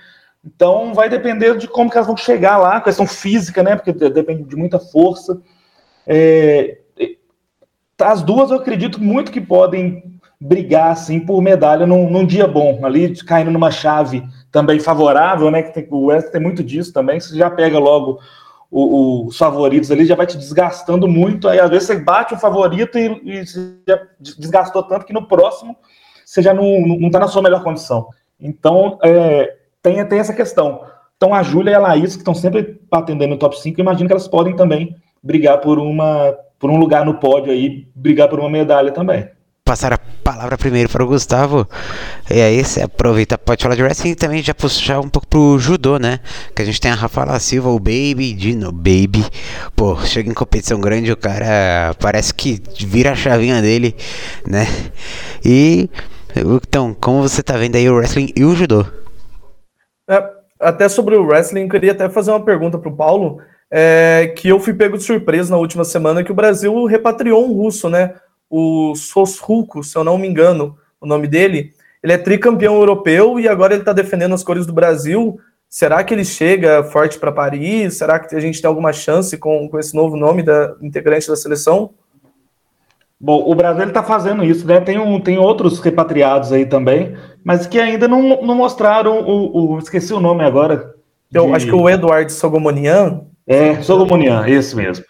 Então 0.46 0.94
vai 0.94 1.10
depender 1.10 1.58
de 1.58 1.68
como 1.68 1.92
que 1.92 1.98
elas 1.98 2.08
vão 2.08 2.16
chegar 2.16 2.58
lá, 2.58 2.80
questão 2.80 3.06
física, 3.06 3.62
né? 3.62 3.76
Porque 3.76 3.92
depende 3.92 4.44
de 4.44 4.56
muita 4.56 4.80
força. 4.80 5.42
É, 6.08 6.78
as 8.00 8.24
duas 8.24 8.50
eu 8.50 8.56
acredito 8.56 9.04
muito 9.04 9.30
que 9.30 9.42
podem 9.42 10.16
brigar 10.40 10.92
assim 10.92 11.20
por 11.20 11.42
medalha 11.42 11.86
num, 11.86 12.10
num, 12.10 12.26
dia 12.26 12.48
bom, 12.48 12.86
ali 12.86 13.14
caindo 13.24 13.52
numa 13.52 13.72
chave 13.72 14.24
também 14.56 14.80
favorável, 14.80 15.52
né? 15.52 15.62
Que 15.62 15.74
tem, 15.74 15.86
o 15.92 16.06
West 16.06 16.30
tem 16.30 16.40
muito 16.40 16.64
disso 16.64 16.94
também. 16.94 17.20
Você 17.20 17.36
já 17.36 17.50
pega 17.50 17.78
logo 17.78 18.22
o, 18.72 19.26
os 19.26 19.38
favoritos 19.38 19.92
ali, 19.92 20.06
já 20.06 20.16
vai 20.16 20.26
te 20.26 20.38
desgastando 20.38 21.10
muito. 21.10 21.50
Aí 21.50 21.60
às 21.60 21.70
vezes 21.70 21.88
você 21.88 21.98
bate 21.98 22.34
o 22.34 22.38
favorito 22.38 22.98
e, 22.98 23.22
e 23.26 23.44
já 23.86 24.02
desgastou 24.18 24.82
tanto 24.84 25.06
que 25.06 25.12
no 25.12 25.28
próximo 25.28 25.76
você 26.24 26.42
já 26.42 26.54
não, 26.54 26.88
não 26.88 27.10
tá 27.12 27.20
na 27.20 27.28
sua 27.28 27.42
melhor 27.42 27.64
condição. 27.64 28.08
Então, 28.40 28.98
é, 29.04 29.58
tem, 29.84 30.06
tem 30.06 30.20
essa 30.20 30.34
questão. 30.34 30.86
Então 31.18 31.34
a 31.34 31.44
Júlia 31.44 31.72
e 31.72 31.76
a 31.76 31.80
Laís, 31.80 32.14
que 32.16 32.22
estão 32.22 32.34
sempre 32.34 32.80
batendo 32.90 33.28
no 33.28 33.38
top 33.38 33.60
5, 33.60 33.82
imagino 33.82 34.08
que 34.08 34.14
elas 34.14 34.30
podem 34.30 34.56
também 34.56 34.96
brigar 35.22 35.60
por 35.60 35.80
uma 35.80 36.34
por 36.58 36.70
um 36.70 36.78
lugar 36.78 37.06
no 37.06 37.16
pódio 37.16 37.52
aí, 37.52 37.86
brigar 37.94 38.30
por 38.30 38.40
uma 38.40 38.50
medalha 38.50 38.90
também. 38.90 39.28
Passar 39.66 39.92
a 39.92 40.00
palavra 40.26 40.58
primeiro 40.58 40.90
para 40.90 41.04
o 41.04 41.08
Gustavo. 41.08 41.68
E 42.32 42.42
aí 42.42 42.66
você 42.66 42.82
aproveita, 42.82 43.38
pode 43.38 43.62
falar 43.62 43.76
de 43.76 43.84
wrestling 43.84 44.10
e 44.10 44.16
também 44.16 44.42
já 44.42 44.56
puxar 44.56 45.00
um 45.00 45.08
pouco 45.08 45.28
pro 45.28 45.60
judô, 45.60 46.00
né? 46.00 46.20
Que 46.56 46.64
a 46.64 46.66
gente 46.66 46.82
tem 46.82 46.90
a 46.90 46.96
Rafaela 46.96 47.40
Silva, 47.40 47.70
o 47.70 47.78
Baby, 47.78 48.34
Dino 48.34 48.72
Baby. 48.72 49.24
Pô, 49.76 49.96
chega 49.98 50.28
em 50.28 50.34
competição 50.34 50.82
grande, 50.82 51.12
o 51.12 51.18
cara 51.18 51.94
parece 52.00 52.34
que 52.34 52.60
vira 52.80 53.12
a 53.12 53.16
chavinha 53.16 53.62
dele, 53.62 53.96
né? 54.48 54.66
E 55.46 55.88
então, 56.36 56.96
como 57.00 57.22
você 57.22 57.44
tá 57.44 57.56
vendo 57.56 57.76
aí 57.76 57.88
o 57.88 57.96
wrestling 57.96 58.34
e 58.36 58.44
o 58.44 58.56
judô? 58.56 58.84
É, 60.10 60.24
até 60.60 60.90
sobre 60.90 61.16
o 61.16 61.24
wrestling, 61.24 61.62
eu 61.62 61.70
queria 61.70 61.92
até 61.92 62.10
fazer 62.10 62.32
uma 62.32 62.44
pergunta 62.44 62.80
para 62.80 62.90
o 62.90 62.96
Paulo, 62.96 63.38
é, 63.72 64.34
que 64.36 64.50
eu 64.50 64.60
fui 64.60 64.74
pego 64.74 64.98
de 64.98 65.04
surpresa 65.04 65.52
na 65.52 65.58
última 65.58 65.84
semana 65.84 66.24
que 66.24 66.32
o 66.32 66.36
Brasil 66.36 66.86
repatriou 66.86 67.48
um 67.48 67.54
russo, 67.54 67.90
né? 67.92 68.16
O 68.58 68.96
Sosruko, 68.96 69.84
se 69.84 69.98
eu 69.98 70.04
não 70.04 70.18
me 70.18 70.28
engano, 70.28 70.78
o 71.02 71.06
nome 71.06 71.28
dele. 71.28 71.74
Ele 72.02 72.14
é 72.14 72.18
tricampeão 72.18 72.76
europeu 72.76 73.38
e 73.38 73.50
agora 73.50 73.74
ele 73.74 73.82
está 73.82 73.92
defendendo 73.92 74.34
as 74.34 74.44
cores 74.44 74.66
do 74.66 74.72
Brasil. 74.72 75.38
Será 75.68 76.02
que 76.06 76.14
ele 76.14 76.24
chega 76.24 76.82
forte 76.86 77.20
para 77.20 77.34
Paris? 77.34 77.98
Será 77.98 78.18
que 78.18 78.34
a 78.34 78.40
gente 78.40 78.62
tem 78.62 78.68
alguma 78.70 78.94
chance 78.94 79.38
com, 79.38 79.68
com 79.68 79.78
esse 79.78 79.94
novo 79.94 80.16
nome 80.16 80.42
da 80.42 80.74
integrante 80.82 81.28
da 81.28 81.36
seleção? 81.36 81.90
Bom, 83.20 83.44
o 83.46 83.54
Brasil 83.54 83.84
está 83.86 84.02
fazendo 84.02 84.42
isso, 84.42 84.66
né? 84.66 84.80
Tem, 84.80 84.98
um, 84.98 85.20
tem 85.20 85.38
outros 85.38 85.82
repatriados 85.82 86.54
aí 86.54 86.66
também, 86.66 87.18
mas 87.44 87.68
que 87.68 87.78
ainda 87.78 88.08
não, 88.08 88.42
não 88.42 88.56
mostraram 88.56 89.20
o, 89.20 89.74
o 89.74 89.80
Esqueci 89.80 90.14
o 90.14 90.22
nome 90.22 90.46
agora. 90.46 90.96
Eu 91.34 91.48
de... 91.48 91.54
acho 91.54 91.66
que 91.66 91.76
o 91.76 91.90
Eduardo 91.90 92.32
Sogomonian. 92.32 93.22
É, 93.46 93.82
Sogomonian, 93.82 94.48
esse 94.48 94.76
mesmo. 94.78 95.04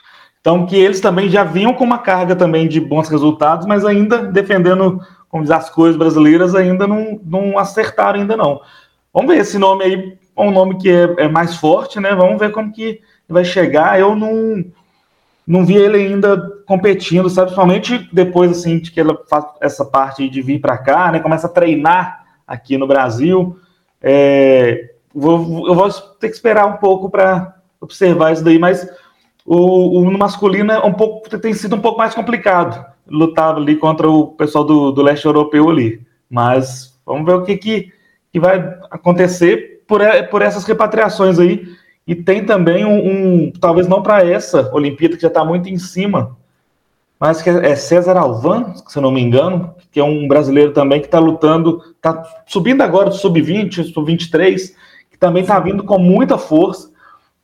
Então, 0.45 0.63
que 0.63 0.75
eles 0.75 1.01
também 1.01 1.27
já 1.27 1.43
vinham 1.43 1.73
com 1.73 1.83
uma 1.83 1.97
carga 1.97 2.35
também 2.35 2.67
de 2.67 2.79
bons 2.79 3.09
resultados, 3.09 3.65
mas 3.65 3.83
ainda 3.83 4.19
defendendo, 4.27 5.01
como 5.27 5.41
diz, 5.41 5.49
as 5.49 5.71
coisas 5.71 5.97
brasileiras, 5.97 6.53
ainda 6.53 6.85
não, 6.85 7.19
não 7.25 7.57
acertaram 7.57 8.19
ainda 8.19 8.37
não. 8.37 8.61
Vamos 9.11 9.33
ver 9.33 9.41
esse 9.41 9.57
nome 9.57 9.83
aí, 9.83 10.17
é 10.37 10.41
um 10.43 10.51
nome 10.51 10.77
que 10.77 10.87
é, 10.87 11.15
é 11.17 11.27
mais 11.27 11.55
forte, 11.55 11.99
né? 11.99 12.13
Vamos 12.13 12.37
ver 12.37 12.51
como 12.51 12.71
que 12.71 13.01
vai 13.27 13.43
chegar. 13.43 13.99
Eu 13.99 14.15
não 14.15 14.63
não 15.47 15.65
vi 15.65 15.77
ele 15.77 15.97
ainda 15.97 16.37
competindo, 16.67 17.27
sabe? 17.27 17.47
Principalmente 17.47 18.07
depois 18.13 18.51
assim 18.51 18.77
de 18.77 18.91
que 18.91 18.99
ela 18.99 19.19
faz 19.27 19.45
essa 19.59 19.83
parte 19.83 20.29
de 20.29 20.43
vir 20.43 20.61
para 20.61 20.77
cá, 20.77 21.11
né? 21.11 21.19
Começa 21.21 21.47
a 21.47 21.51
treinar 21.51 22.23
aqui 22.45 22.77
no 22.77 22.85
Brasil. 22.85 23.57
É, 23.99 24.91
vou, 25.11 25.67
eu 25.67 25.73
vou 25.73 25.89
ter 26.19 26.29
que 26.29 26.35
esperar 26.35 26.67
um 26.67 26.77
pouco 26.77 27.09
para 27.09 27.55
observar 27.81 28.31
isso 28.31 28.43
daí, 28.43 28.59
mas 28.59 28.87
o, 29.45 29.99
o, 29.99 30.11
no 30.11 30.17
masculino 30.17 30.71
é 30.71 30.79
um 30.79 30.93
pouco 30.93 31.29
tem 31.39 31.53
sido 31.53 31.75
um 31.75 31.81
pouco 31.81 31.99
mais 31.99 32.15
complicado 32.15 32.83
lutar 33.07 33.55
ali 33.55 33.75
contra 33.75 34.09
o 34.09 34.27
pessoal 34.27 34.63
do, 34.63 34.91
do 34.91 35.01
leste 35.03 35.25
europeu 35.25 35.69
ali. 35.69 36.01
Mas 36.29 36.97
vamos 37.05 37.25
ver 37.25 37.35
o 37.35 37.43
que, 37.43 37.55
que, 37.55 37.93
que 38.33 38.39
vai 38.39 38.57
acontecer 38.89 39.83
por, 39.87 40.01
por 40.31 40.41
essas 40.41 40.63
repatriações 40.65 41.37
aí 41.37 41.67
e 42.07 42.15
tem 42.15 42.45
também 42.45 42.85
um, 42.85 43.45
um 43.47 43.51
talvez 43.51 43.87
não 43.87 44.01
para 44.01 44.25
essa 44.25 44.71
Olimpíada, 44.73 45.15
que 45.15 45.21
já 45.21 45.27
está 45.27 45.43
muito 45.43 45.69
em 45.69 45.77
cima, 45.77 46.37
mas 47.19 47.41
que 47.41 47.49
é 47.49 47.75
César 47.75 48.17
Alvan, 48.17 48.73
se 48.87 48.99
não 48.99 49.11
me 49.11 49.21
engano, 49.21 49.73
que 49.91 49.99
é 49.99 50.03
um 50.03 50.27
brasileiro 50.27 50.71
também 50.71 50.99
que 50.99 51.07
está 51.07 51.19
lutando, 51.19 51.81
está 51.95 52.23
subindo 52.45 52.81
agora 52.81 53.09
do 53.09 53.15
sub-20, 53.15 53.91
sub-23, 53.91 54.73
que 55.09 55.17
também 55.17 55.41
está 55.41 55.59
vindo 55.59 55.83
com 55.83 55.97
muita 55.97 56.37
força, 56.37 56.91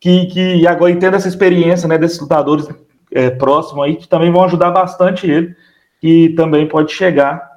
que, 0.01 0.25
que 0.25 0.67
agora 0.67 0.91
entende 0.91 1.15
essa 1.15 1.27
experiência 1.27 1.87
né, 1.87 1.95
desses 1.95 2.19
lutadores 2.19 2.67
é, 3.11 3.29
próximos 3.29 3.85
aí, 3.85 3.95
que 3.95 4.07
também 4.07 4.31
vão 4.31 4.43
ajudar 4.43 4.71
bastante 4.71 5.29
ele, 5.29 5.55
e 6.01 6.29
também 6.29 6.67
pode 6.67 6.91
chegar 6.91 7.47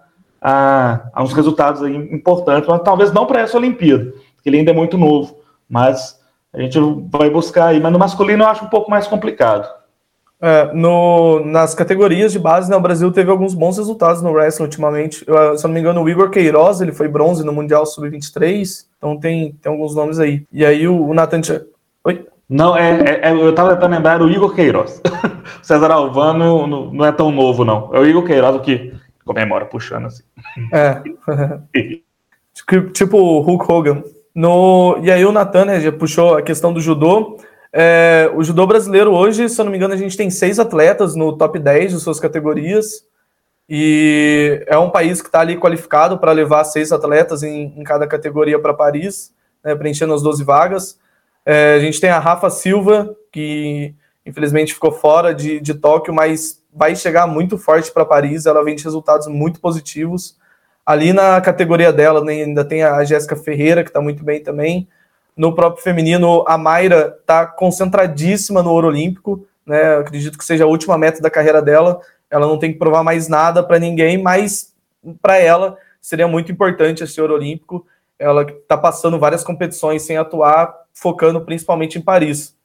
a, 0.40 1.08
a 1.14 1.22
uns 1.22 1.32
resultados 1.32 1.80
importantes, 1.88 2.68
mas 2.68 2.82
talvez 2.82 3.10
não 3.12 3.24
para 3.24 3.40
essa 3.40 3.56
Olimpíada, 3.56 4.12
porque 4.36 4.50
ele 4.50 4.58
ainda 4.58 4.72
é 4.72 4.74
muito 4.74 4.98
novo, 4.98 5.38
mas 5.66 6.20
a 6.52 6.60
gente 6.60 6.78
vai 7.10 7.30
buscar 7.30 7.68
aí, 7.68 7.80
mas 7.80 7.90
no 7.90 7.98
masculino 7.98 8.44
eu 8.44 8.48
acho 8.48 8.66
um 8.66 8.68
pouco 8.68 8.90
mais 8.90 9.06
complicado. 9.06 9.66
É, 10.38 10.70
no, 10.74 11.40
nas 11.46 11.74
categorias 11.74 12.30
de 12.30 12.38
base, 12.38 12.68
né, 12.68 12.76
o 12.76 12.80
Brasil 12.80 13.10
teve 13.10 13.30
alguns 13.30 13.54
bons 13.54 13.78
resultados 13.78 14.20
no 14.20 14.32
wrestling 14.32 14.66
ultimamente. 14.66 15.24
Eu, 15.26 15.56
se 15.56 15.64
eu 15.64 15.68
não 15.68 15.74
me 15.74 15.80
engano, 15.80 16.02
o 16.02 16.08
Igor 16.10 16.28
Queiroz, 16.28 16.82
ele 16.82 16.92
foi 16.92 17.08
bronze 17.08 17.42
no 17.42 17.52
Mundial 17.52 17.86
Sub-23, 17.86 18.84
então 18.98 19.18
tem, 19.18 19.52
tem 19.52 19.72
alguns 19.72 19.94
nomes 19.94 20.18
aí. 20.18 20.44
E 20.52 20.66
aí 20.66 20.86
o, 20.86 21.06
o 21.06 21.14
Nathan... 21.14 21.40
Oi? 22.04 22.26
Não, 22.48 22.76
é, 22.76 23.00
é, 23.00 23.20
é, 23.28 23.32
eu 23.32 23.54
tava 23.54 23.74
tentando 23.74 23.92
lembrar 23.92 24.20
o 24.20 24.30
Igor 24.30 24.54
Queiroz. 24.54 25.00
o 25.62 25.64
César 25.64 25.90
Alvano 25.90 26.66
não, 26.66 26.92
não, 26.92 27.04
é 27.04 27.12
tão 27.12 27.30
novo, 27.30 27.64
não. 27.64 27.90
É 27.94 27.98
o 27.98 28.06
Igor 28.06 28.24
Queiroz 28.24 28.60
que 28.62 28.92
comemora 29.24 29.64
puxando 29.64 30.06
assim. 30.06 30.22
É. 30.72 31.02
tipo, 32.52 32.90
tipo 32.90 33.16
o 33.16 33.40
Hulk 33.40 33.72
Hogan. 33.72 34.02
No, 34.34 34.98
e 35.02 35.10
aí 35.10 35.24
o 35.24 35.32
Natan 35.32 35.64
né, 35.64 35.80
já 35.80 35.92
puxou 35.92 36.36
a 36.36 36.42
questão 36.42 36.72
do 36.72 36.80
judô. 36.80 37.38
É, 37.72 38.30
o 38.34 38.44
judô 38.44 38.66
brasileiro 38.66 39.12
hoje, 39.12 39.48
se 39.48 39.60
eu 39.60 39.64
não 39.64 39.72
me 39.72 39.78
engano, 39.78 39.94
a 39.94 39.96
gente 39.96 40.16
tem 40.16 40.28
seis 40.28 40.58
atletas 40.58 41.16
no 41.16 41.36
top 41.36 41.58
10 41.58 41.92
de 41.92 42.00
suas 42.00 42.20
categorias. 42.20 43.06
E 43.68 44.62
é 44.66 44.76
um 44.76 44.90
país 44.90 45.22
que 45.22 45.28
está 45.28 45.40
ali 45.40 45.56
qualificado 45.56 46.18
para 46.18 46.32
levar 46.32 46.64
seis 46.64 46.92
atletas 46.92 47.42
em, 47.42 47.72
em 47.76 47.82
cada 47.82 48.06
categoria 48.06 48.58
para 48.58 48.74
Paris, 48.74 49.32
né, 49.64 49.74
preenchendo 49.74 50.12
as 50.12 50.22
12 50.22 50.44
vagas. 50.44 50.98
É, 51.44 51.74
a 51.74 51.80
gente 51.80 52.00
tem 52.00 52.10
a 52.10 52.18
Rafa 52.18 52.48
Silva, 52.48 53.14
que 53.30 53.94
infelizmente 54.24 54.72
ficou 54.72 54.92
fora 54.92 55.34
de, 55.34 55.60
de 55.60 55.74
Tóquio, 55.74 56.14
mas 56.14 56.62
vai 56.72 56.96
chegar 56.96 57.26
muito 57.26 57.58
forte 57.58 57.92
para 57.92 58.04
Paris. 58.04 58.46
Ela 58.46 58.64
vem 58.64 58.74
de 58.74 58.84
resultados 58.84 59.26
muito 59.26 59.60
positivos. 59.60 60.36
Ali 60.84 61.12
na 61.12 61.40
categoria 61.40 61.92
dela 61.92 62.22
né, 62.22 62.42
ainda 62.42 62.64
tem 62.64 62.82
a 62.82 63.02
Jéssica 63.04 63.36
Ferreira, 63.36 63.82
que 63.82 63.90
está 63.90 64.00
muito 64.00 64.24
bem 64.24 64.42
também. 64.42 64.88
No 65.36 65.54
próprio 65.54 65.82
feminino, 65.82 66.44
a 66.46 66.56
Mayra 66.56 67.16
está 67.20 67.46
concentradíssima 67.46 68.62
no 68.62 68.70
ouro 68.70 68.88
olímpico. 68.88 69.46
Né? 69.66 69.96
acredito 69.96 70.36
que 70.36 70.44
seja 70.44 70.64
a 70.64 70.66
última 70.66 70.98
meta 70.98 71.22
da 71.22 71.30
carreira 71.30 71.62
dela. 71.62 72.00
Ela 72.30 72.46
não 72.46 72.58
tem 72.58 72.72
que 72.72 72.78
provar 72.78 73.02
mais 73.02 73.28
nada 73.28 73.62
para 73.62 73.78
ninguém, 73.78 74.20
mas 74.20 74.74
para 75.22 75.38
ela 75.38 75.76
seria 76.00 76.28
muito 76.28 76.52
importante 76.52 77.02
esse 77.02 77.20
ouro 77.20 77.34
olímpico. 77.34 77.86
Ela 78.18 78.42
está 78.42 78.76
passando 78.76 79.18
várias 79.18 79.42
competições 79.42 80.02
sem 80.02 80.16
atuar, 80.16 80.83
focando 80.94 81.40
principalmente 81.40 81.98
em 81.98 82.02
Paris. 82.02 82.56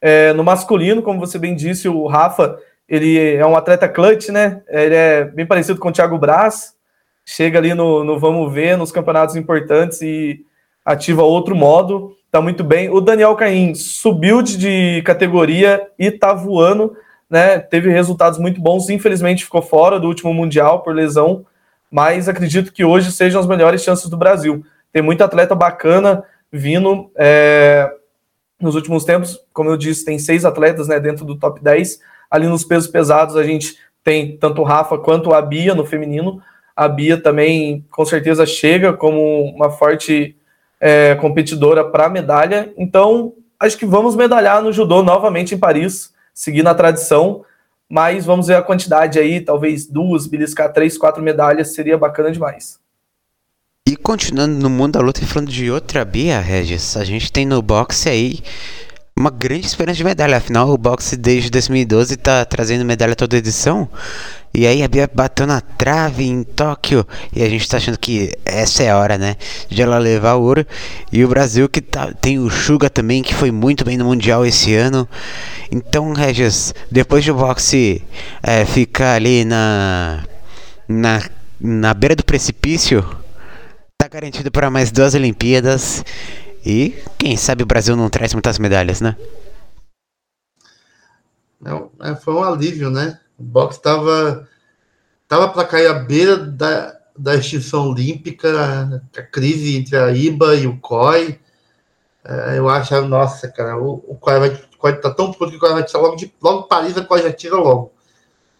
É, 0.00 0.32
no 0.34 0.44
masculino, 0.44 1.02
como 1.02 1.18
você 1.18 1.38
bem 1.38 1.56
disse, 1.56 1.88
o 1.88 2.06
Rafa 2.06 2.58
ele 2.88 3.34
é 3.34 3.44
um 3.46 3.56
atleta 3.56 3.88
clutch, 3.88 4.28
né? 4.28 4.62
Ele 4.68 4.94
é 4.94 5.24
bem 5.24 5.46
parecido 5.46 5.80
com 5.80 5.88
o 5.88 5.92
Thiago 5.92 6.18
Braz 6.18 6.74
chega 7.24 7.58
ali 7.58 7.72
no, 7.74 8.04
no 8.04 8.18
vamos 8.18 8.52
ver, 8.52 8.76
nos 8.76 8.92
campeonatos 8.92 9.34
importantes 9.34 10.02
e 10.02 10.44
ativa 10.84 11.22
outro 11.22 11.56
modo, 11.56 12.14
tá 12.30 12.40
muito 12.40 12.62
bem. 12.62 12.90
O 12.90 13.00
Daniel 13.00 13.34
Caim 13.34 13.74
subiu 13.74 14.42
de 14.42 15.02
categoria 15.02 15.88
e 15.98 16.10
tá 16.10 16.34
voando, 16.34 16.94
né? 17.30 17.58
Teve 17.58 17.90
resultados 17.90 18.38
muito 18.38 18.60
bons, 18.60 18.90
infelizmente 18.90 19.44
ficou 19.44 19.62
fora 19.62 19.98
do 19.98 20.06
último 20.06 20.34
Mundial 20.34 20.82
por 20.82 20.94
lesão, 20.94 21.46
mas 21.90 22.28
acredito 22.28 22.72
que 22.72 22.84
hoje 22.84 23.10
sejam 23.10 23.40
as 23.40 23.46
melhores 23.46 23.82
chances 23.82 24.10
do 24.10 24.16
Brasil. 24.16 24.64
Tem 24.92 25.00
muito 25.00 25.24
atleta 25.24 25.54
bacana 25.54 26.22
vindo 26.56 27.10
é, 27.16 27.90
nos 28.60 28.74
últimos 28.74 29.04
tempos. 29.04 29.40
Como 29.52 29.70
eu 29.70 29.76
disse, 29.76 30.04
tem 30.04 30.18
seis 30.18 30.44
atletas 30.44 30.86
né, 30.86 31.00
dentro 31.00 31.24
do 31.24 31.36
top 31.36 31.62
10. 31.62 32.00
Ali 32.30 32.46
nos 32.46 32.64
pesos 32.64 32.88
pesados, 32.88 33.36
a 33.36 33.42
gente 33.42 33.76
tem 34.02 34.36
tanto 34.36 34.60
o 34.60 34.64
Rafa 34.64 34.96
quanto 34.98 35.34
a 35.34 35.42
Bia 35.42 35.74
no 35.74 35.84
feminino. 35.84 36.40
A 36.76 36.86
Bia 36.88 37.20
também, 37.20 37.84
com 37.90 38.04
certeza, 38.04 38.46
chega 38.46 38.92
como 38.92 39.44
uma 39.44 39.70
forte 39.70 40.36
é, 40.80 41.14
competidora 41.16 41.84
para 41.84 42.08
medalha. 42.08 42.72
Então, 42.76 43.34
acho 43.58 43.76
que 43.76 43.86
vamos 43.86 44.14
medalhar 44.14 44.62
no 44.62 44.72
judô 44.72 45.02
novamente 45.02 45.54
em 45.54 45.58
Paris, 45.58 46.12
seguindo 46.32 46.68
a 46.68 46.74
tradição 46.74 47.44
mas 47.88 48.24
vamos 48.24 48.46
ver 48.46 48.54
a 48.54 48.62
quantidade 48.62 49.18
aí, 49.18 49.40
talvez 49.40 49.86
duas, 49.86 50.26
beliscar 50.26 50.72
três, 50.72 50.96
quatro 50.98 51.22
medalhas, 51.22 51.74
seria 51.74 51.96
bacana 51.96 52.32
demais. 52.32 52.80
E 53.86 53.96
continuando 53.96 54.54
no 54.54 54.70
mundo 54.70 54.92
da 54.92 55.00
luta 55.00 55.22
e 55.22 55.26
falando 55.26 55.50
de 55.50 55.70
outra 55.70 56.06
Bia, 56.06 56.40
Regis, 56.40 56.96
a 56.96 57.04
gente 57.04 57.30
tem 57.30 57.44
no 57.44 57.60
boxe 57.60 58.08
aí 58.08 58.40
uma 59.14 59.28
grande 59.28 59.66
esperança 59.66 59.98
de 59.98 60.04
medalha. 60.04 60.38
Afinal, 60.38 60.70
o 60.70 60.78
boxe 60.78 61.18
desde 61.18 61.50
2012 61.50 62.16
tá 62.16 62.46
trazendo 62.46 62.82
medalha 62.82 63.14
toda 63.14 63.36
edição. 63.36 63.86
E 64.54 64.66
aí 64.66 64.82
a 64.82 64.88
Bia 64.88 65.06
bateu 65.12 65.46
na 65.46 65.60
trave 65.60 66.24
em 66.24 66.44
Tóquio. 66.44 67.06
E 67.30 67.42
a 67.42 67.48
gente 67.50 67.68
tá 67.68 67.76
achando 67.76 67.98
que 67.98 68.32
essa 68.46 68.82
é 68.82 68.88
a 68.88 68.96
hora, 68.96 69.18
né? 69.18 69.36
De 69.68 69.82
ela 69.82 69.98
levar 69.98 70.36
o 70.36 70.42
ouro. 70.44 70.66
E 71.12 71.22
o 71.22 71.28
Brasil 71.28 71.68
que 71.68 71.82
tá, 71.82 72.10
tem 72.10 72.38
o 72.38 72.48
Suga 72.48 72.88
também, 72.88 73.22
que 73.22 73.34
foi 73.34 73.50
muito 73.50 73.84
bem 73.84 73.98
no 73.98 74.06
Mundial 74.06 74.46
esse 74.46 74.74
ano. 74.74 75.06
Então, 75.70 76.14
Regis, 76.14 76.74
depois 76.90 77.22
do 77.26 77.34
boxe 77.34 78.02
é, 78.42 78.64
ficar 78.64 79.12
ali 79.16 79.44
na, 79.44 80.24
na, 80.88 81.22
na 81.60 81.92
beira 81.92 82.16
do 82.16 82.24
precipício, 82.24 83.04
tá 83.98 84.08
garantido 84.08 84.50
para 84.50 84.70
mais 84.70 84.90
duas 84.90 85.14
Olimpíadas. 85.14 86.04
E 86.64 86.94
quem 87.18 87.36
sabe 87.36 87.62
o 87.62 87.66
Brasil 87.66 87.94
não 87.94 88.08
traz 88.08 88.32
muitas 88.32 88.58
medalhas, 88.58 89.00
né? 89.00 89.16
Não, 91.60 91.90
é, 92.00 92.14
foi 92.14 92.34
um 92.34 92.42
alívio, 92.42 92.90
né? 92.90 93.20
O 93.38 93.42
boxe 93.42 93.78
estava 93.78 94.48
tava 95.26 95.48
para 95.48 95.66
cair 95.66 95.86
à 95.88 95.94
beira 95.94 96.36
da, 96.36 96.96
da 97.16 97.34
extinção 97.34 97.88
olímpica, 97.88 99.00
a 99.16 99.22
crise 99.22 99.76
entre 99.76 99.96
a 99.96 100.10
IBA 100.10 100.54
e 100.56 100.66
o 100.66 100.78
COI. 100.78 101.38
É, 102.24 102.58
eu 102.58 102.68
acho, 102.68 103.00
nossa, 103.02 103.48
cara, 103.48 103.78
o, 103.78 104.04
o 104.06 104.16
COI 104.16 104.38
vai 104.38 104.50
COI 104.84 105.00
tá 105.00 105.10
tão 105.10 105.32
puto 105.32 105.50
que 105.50 105.56
o 105.56 105.60
COI 105.60 105.72
vai 105.72 105.84
tirar 105.84 106.00
logo 106.02 106.16
de 106.16 106.30
logo 106.42 106.64
Paris, 106.64 106.94
a 106.98 107.18
já 107.18 107.32
tira 107.32 107.56
logo. 107.56 107.92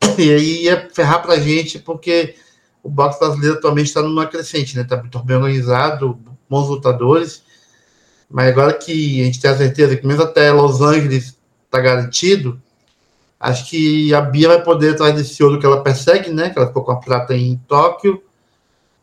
E 0.19 0.33
aí 0.33 0.65
ia 0.65 0.89
ferrar 0.91 1.23
pra 1.23 1.37
gente, 1.39 1.79
porque 1.79 2.37
o 2.85 2.89
boxe 2.89 3.19
brasileiro 3.19 3.57
atualmente 3.57 3.89
está 3.89 4.01
numa 4.03 4.27
crescente, 4.27 4.77
né? 4.77 4.85
Tá 4.85 4.97
muito 4.97 5.19
bem 5.25 5.37
organizado, 5.37 6.17
bons 6.49 6.69
lutadores 6.69 7.43
mas 8.35 8.49
agora 8.49 8.73
que 8.75 9.23
a 9.23 9.25
gente 9.27 9.41
tem 9.41 9.49
a 9.49 9.57
certeza 9.57 9.97
que 9.97 10.05
mesmo 10.05 10.25
até 10.25 10.51
Los 10.51 10.81
Angeles 10.81 11.39
está 11.65 11.81
garantido, 11.81 12.61
acho 13.39 13.71
que 13.71 14.13
a 14.13 14.21
Bia 14.21 14.49
vai 14.49 14.61
poder 14.61 14.95
atrás 14.95 15.15
desse 15.15 15.41
ouro 15.43 15.61
que 15.61 15.65
ela 15.65 15.85
persegue, 15.85 16.31
né? 16.31 16.51
Que 16.51 16.59
ela 16.59 16.67
ficou 16.67 16.83
com 16.83 16.91
a 16.91 16.97
prata 16.97 17.33
em 17.33 17.57
Tóquio. 17.69 18.21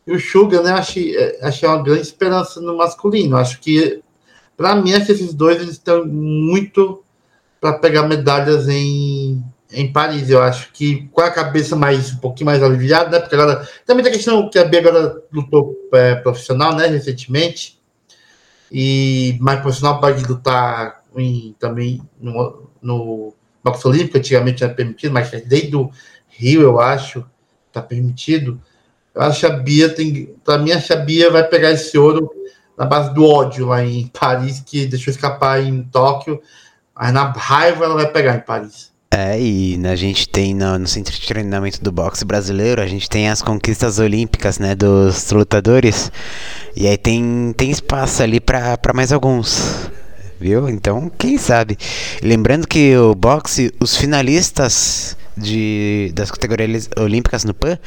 E 0.06 0.14
o 0.14 0.20
Suga, 0.20 0.62
né? 0.62 0.72
Achei, 0.72 1.16
é, 1.16 1.40
achei 1.46 1.66
uma 1.68 1.82
grande 1.82 2.02
esperança 2.02 2.60
no 2.60 2.76
masculino. 2.76 3.38
Acho 3.38 3.62
que, 3.62 4.02
para 4.58 4.76
mim, 4.76 4.94
acho 4.94 5.06
que 5.06 5.12
esses 5.14 5.34
dois 5.34 5.62
eles 5.62 5.76
estão 5.76 6.06
muito 6.06 7.02
para 7.62 7.80
pegar 7.80 8.08
medalhas 8.08 8.68
em, 8.68 9.42
em 9.72 9.92
Paris. 9.92 10.30
Eu 10.30 10.42
acho 10.42 10.72
que 10.74 11.08
com 11.12 11.22
a 11.22 11.32
cabeça 11.32 11.76
mais 11.76 12.14
um 12.14 12.18
pouquinho 12.18 12.48
mais 12.48 12.62
aliviada, 12.62 13.10
né? 13.10 13.20
Porque 13.20 13.36
agora 13.36 13.68
também 13.86 14.04
tem 14.04 14.12
a 14.12 14.16
questão 14.16 14.50
que 14.50 14.60
a 14.60 14.66
Bia 14.66 14.80
agora 14.80 15.22
lutou 15.32 15.76
é, 15.94 16.16
profissional, 16.16 16.76
né? 16.76 16.88
Recentemente 16.88 17.82
e 18.72 19.38
mais 19.42 19.60
profissional 19.60 20.00
pode 20.00 20.24
lutar 20.24 21.04
em, 21.18 21.54
também 21.60 22.02
no, 22.20 22.70
no 22.82 23.34
boxe 23.62 23.86
olímpico, 23.86 24.18
antigamente 24.18 24.64
era 24.64 24.74
permitido, 24.74 25.12
mas 25.12 25.30
desde 25.46 25.76
o 25.76 25.92
Rio, 26.30 26.62
eu 26.62 26.80
acho, 26.80 27.26
está 27.68 27.82
permitido. 27.82 28.62
Eu 29.14 29.24
acho 29.24 29.42
que 29.42 29.46
a 29.46 29.50
Bia 29.50 29.90
tem. 29.90 30.34
Para 30.46 30.58
mim, 30.58 30.72
a 30.72 30.96
Bia 30.96 31.30
vai 31.30 31.44
pegar 31.44 31.72
esse 31.72 31.98
ouro 31.98 32.32
na 32.78 32.86
base 32.86 33.14
do 33.14 33.26
ódio 33.26 33.68
lá 33.68 33.84
em 33.84 34.08
Paris, 34.08 34.62
que 34.66 34.86
deixou 34.86 35.12
escapar 35.12 35.62
em 35.62 35.84
Tóquio, 35.84 36.42
mas 36.96 37.14
na 37.14 37.30
raiva 37.30 37.84
ela 37.84 37.96
vai 37.96 38.10
pegar 38.10 38.38
em 38.38 38.40
Paris. 38.40 38.91
É, 39.14 39.38
e 39.38 39.78
a 39.86 39.96
gente 39.96 40.28
tem 40.30 40.56
no, 40.56 40.80
no, 40.80 40.88
centro 40.88 41.14
de 41.14 41.28
treinamento 41.28 41.84
do 41.84 41.92
boxe 41.92 42.24
brasileiro, 42.24 42.82
a 42.82 42.88
gente 42.88 43.10
tem 43.10 43.28
as 43.28 43.42
conquistas 43.42 44.00
olímpicas, 44.00 44.58
né, 44.58 44.74
dos 44.74 45.30
lutadores. 45.32 46.10
E 46.78 46.88
aí 46.88 46.98
tem, 46.98 47.54
tem 47.58 47.70
espaço 47.70 48.24
ali 48.24 48.40
para 48.40 48.78
mais 48.94 49.12
alguns. 49.12 49.92
Viu? 50.40 50.70
Então, 50.70 51.12
quem 51.18 51.38
sabe? 51.38 51.78
Lembrando 52.24 52.66
que 52.66 52.96
o 52.96 53.14
boxe, 53.14 53.74
os 53.82 53.98
finalistas 53.98 55.18
de, 55.36 56.12
das 56.16 56.32
categorias 56.32 56.90
olímpicas 56.98 57.44
no 57.44 57.54
PAN 57.54 57.78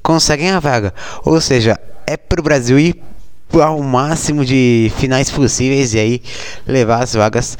conseguem 0.00 0.50
a 0.50 0.60
vaga. 0.60 0.94
Ou 1.24 1.40
seja, 1.40 1.78
é 2.06 2.16
pro 2.16 2.42
Brasil 2.42 2.78
ir 2.78 3.02
ao 3.52 3.82
máximo 3.82 4.44
de 4.44 4.92
finais 4.96 5.28
possíveis 5.28 5.92
e 5.92 5.98
aí 5.98 6.22
levar 6.66 7.02
as 7.02 7.14
vagas 7.14 7.58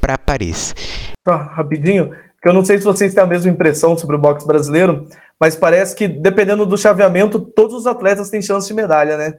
para 0.00 0.16
Paris. 0.16 0.72
Tá, 1.24 1.36
rapidinho 1.36 2.10
que 2.40 2.48
eu 2.48 2.52
não 2.52 2.64
sei 2.64 2.78
se 2.78 2.84
vocês 2.84 3.12
têm 3.12 3.22
a 3.22 3.26
mesma 3.26 3.50
impressão 3.50 3.96
sobre 3.96 4.16
o 4.16 4.18
boxe 4.18 4.46
brasileiro, 4.46 5.06
mas 5.38 5.56
parece 5.56 5.94
que, 5.94 6.08
dependendo 6.08 6.64
do 6.64 6.78
chaveamento, 6.78 7.38
todos 7.38 7.74
os 7.74 7.86
atletas 7.86 8.30
têm 8.30 8.40
chance 8.40 8.66
de 8.66 8.74
medalha, 8.74 9.16
né? 9.16 9.34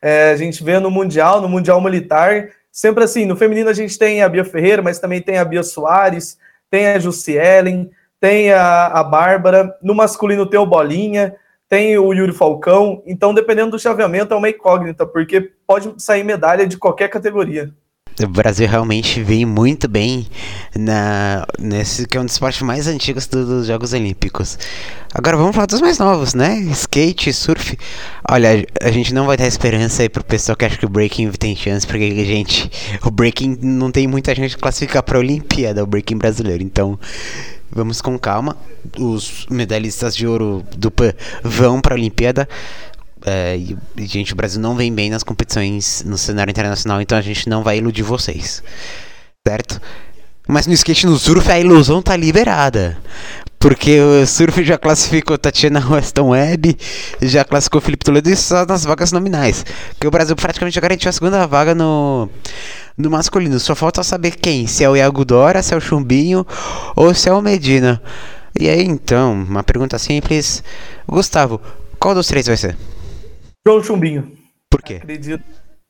É, 0.00 0.30
a 0.30 0.36
gente 0.36 0.62
vê 0.62 0.78
no 0.78 0.90
Mundial, 0.90 1.40
no 1.40 1.48
Mundial 1.48 1.80
Militar, 1.80 2.50
sempre 2.70 3.04
assim, 3.04 3.24
no 3.24 3.36
feminino 3.36 3.70
a 3.70 3.72
gente 3.72 3.98
tem 3.98 4.22
a 4.22 4.28
Bia 4.28 4.44
Ferreira, 4.44 4.82
mas 4.82 4.98
também 4.98 5.20
tem 5.20 5.38
a 5.38 5.44
Bia 5.44 5.62
Soares, 5.62 6.38
tem 6.70 6.86
a 6.88 6.98
Jussielen, 6.98 7.90
tem 8.20 8.52
a, 8.52 8.86
a 8.86 9.02
Bárbara, 9.02 9.76
no 9.82 9.94
masculino 9.94 10.46
tem 10.46 10.60
o 10.60 10.66
Bolinha, 10.66 11.34
tem 11.68 11.96
o 11.98 12.12
Yuri 12.12 12.32
Falcão, 12.32 13.02
então 13.06 13.34
dependendo 13.34 13.72
do 13.72 13.78
chaveamento 13.78 14.34
é 14.34 14.36
uma 14.36 14.50
incógnita, 14.50 15.06
porque 15.06 15.52
pode 15.66 15.94
sair 15.98 16.22
medalha 16.22 16.66
de 16.66 16.76
qualquer 16.76 17.08
categoria 17.08 17.72
o 18.22 18.28
Brasil 18.28 18.68
realmente 18.68 19.22
vem 19.22 19.44
muito 19.44 19.88
bem 19.88 20.26
na, 20.76 21.44
nesse 21.58 22.06
que 22.06 22.16
é 22.16 22.20
um 22.20 22.24
dos 22.24 22.34
esportes 22.34 22.62
mais 22.62 22.86
antigos 22.86 23.26
do, 23.26 23.44
dos 23.44 23.66
Jogos 23.66 23.92
Olímpicos. 23.92 24.56
Agora 25.12 25.36
vamos 25.36 25.54
falar 25.54 25.66
dos 25.66 25.80
mais 25.80 25.98
novos, 25.98 26.34
né? 26.34 26.60
Skate, 26.70 27.32
surf. 27.32 27.76
Olha, 28.28 28.66
a 28.80 28.90
gente 28.90 29.12
não 29.12 29.26
vai 29.26 29.36
dar 29.36 29.46
esperança 29.46 30.02
aí 30.02 30.08
pro 30.08 30.22
pessoal 30.22 30.56
que 30.56 30.64
acha 30.64 30.76
que 30.76 30.86
o 30.86 30.88
breaking 30.88 31.30
tem 31.32 31.56
chance, 31.56 31.86
porque, 31.86 32.24
gente, 32.24 32.70
o 33.04 33.10
breaking 33.10 33.58
não 33.62 33.90
tem 33.90 34.06
muita 34.06 34.34
gente 34.34 34.56
classificar 34.56 35.02
pra 35.02 35.18
Olimpíada, 35.18 35.82
o 35.82 35.86
breaking 35.86 36.18
brasileiro. 36.18 36.62
Então, 36.62 36.98
vamos 37.70 38.00
com 38.00 38.18
calma. 38.18 38.56
Os 38.98 39.46
medalhistas 39.50 40.14
de 40.14 40.26
ouro 40.26 40.64
do 40.76 40.90
PAN 40.90 41.12
vão 41.42 41.80
pra 41.80 41.94
Olimpíada. 41.94 42.48
É, 43.24 43.56
e, 43.56 43.76
gente, 44.06 44.34
o 44.34 44.36
Brasil 44.36 44.60
não 44.60 44.76
vem 44.76 44.92
bem 44.92 45.08
nas 45.08 45.22
competições 45.22 46.02
no 46.04 46.18
cenário 46.18 46.50
internacional, 46.50 47.00
então 47.00 47.16
a 47.16 47.22
gente 47.22 47.48
não 47.48 47.62
vai 47.62 47.78
iludir 47.78 48.02
vocês. 48.02 48.62
Certo? 49.46 49.80
Mas 50.46 50.66
no 50.66 50.74
skate 50.74 51.06
no 51.06 51.18
surf 51.18 51.50
a 51.50 51.58
ilusão 51.58 52.02
tá 52.02 52.14
liberada. 52.14 52.98
Porque 53.58 53.98
o 53.98 54.26
surf 54.26 54.62
já 54.62 54.76
classificou 54.76 55.38
Tatiana 55.38 55.82
Weston 55.88 56.28
Webb, 56.28 56.76
já 57.22 57.42
classificou 57.44 57.80
Felipe 57.80 58.04
Toledo 58.04 58.28
e 58.28 58.36
só 58.36 58.66
nas 58.66 58.84
vagas 58.84 59.10
nominais. 59.10 59.64
Porque 59.90 60.06
o 60.06 60.10
Brasil 60.10 60.36
praticamente 60.36 60.74
já 60.74 60.82
garantiu 60.82 61.08
a 61.08 61.12
segunda 61.12 61.46
vaga 61.46 61.74
no, 61.74 62.28
no 62.98 63.10
masculino. 63.10 63.58
Só 63.58 63.74
falta 63.74 64.02
saber 64.02 64.32
quem: 64.32 64.66
se 64.66 64.84
é 64.84 64.90
o 64.90 64.94
Iago 64.94 65.24
Dora, 65.24 65.62
se 65.62 65.72
é 65.72 65.76
o 65.78 65.80
Chumbinho 65.80 66.46
ou 66.94 67.14
se 67.14 67.30
é 67.30 67.32
o 67.32 67.40
Medina. 67.40 68.02
E 68.60 68.68
aí 68.68 68.84
então, 68.84 69.32
uma 69.32 69.62
pergunta 69.62 69.98
simples: 69.98 70.62
Gustavo, 71.08 71.58
qual 71.98 72.14
dos 72.14 72.26
três 72.26 72.46
vai 72.46 72.58
ser? 72.58 72.76
João 73.66 73.82
Chumbinho. 73.82 74.32
Por 74.70 74.82
quê? 74.82 74.96
Acredito, 74.96 75.44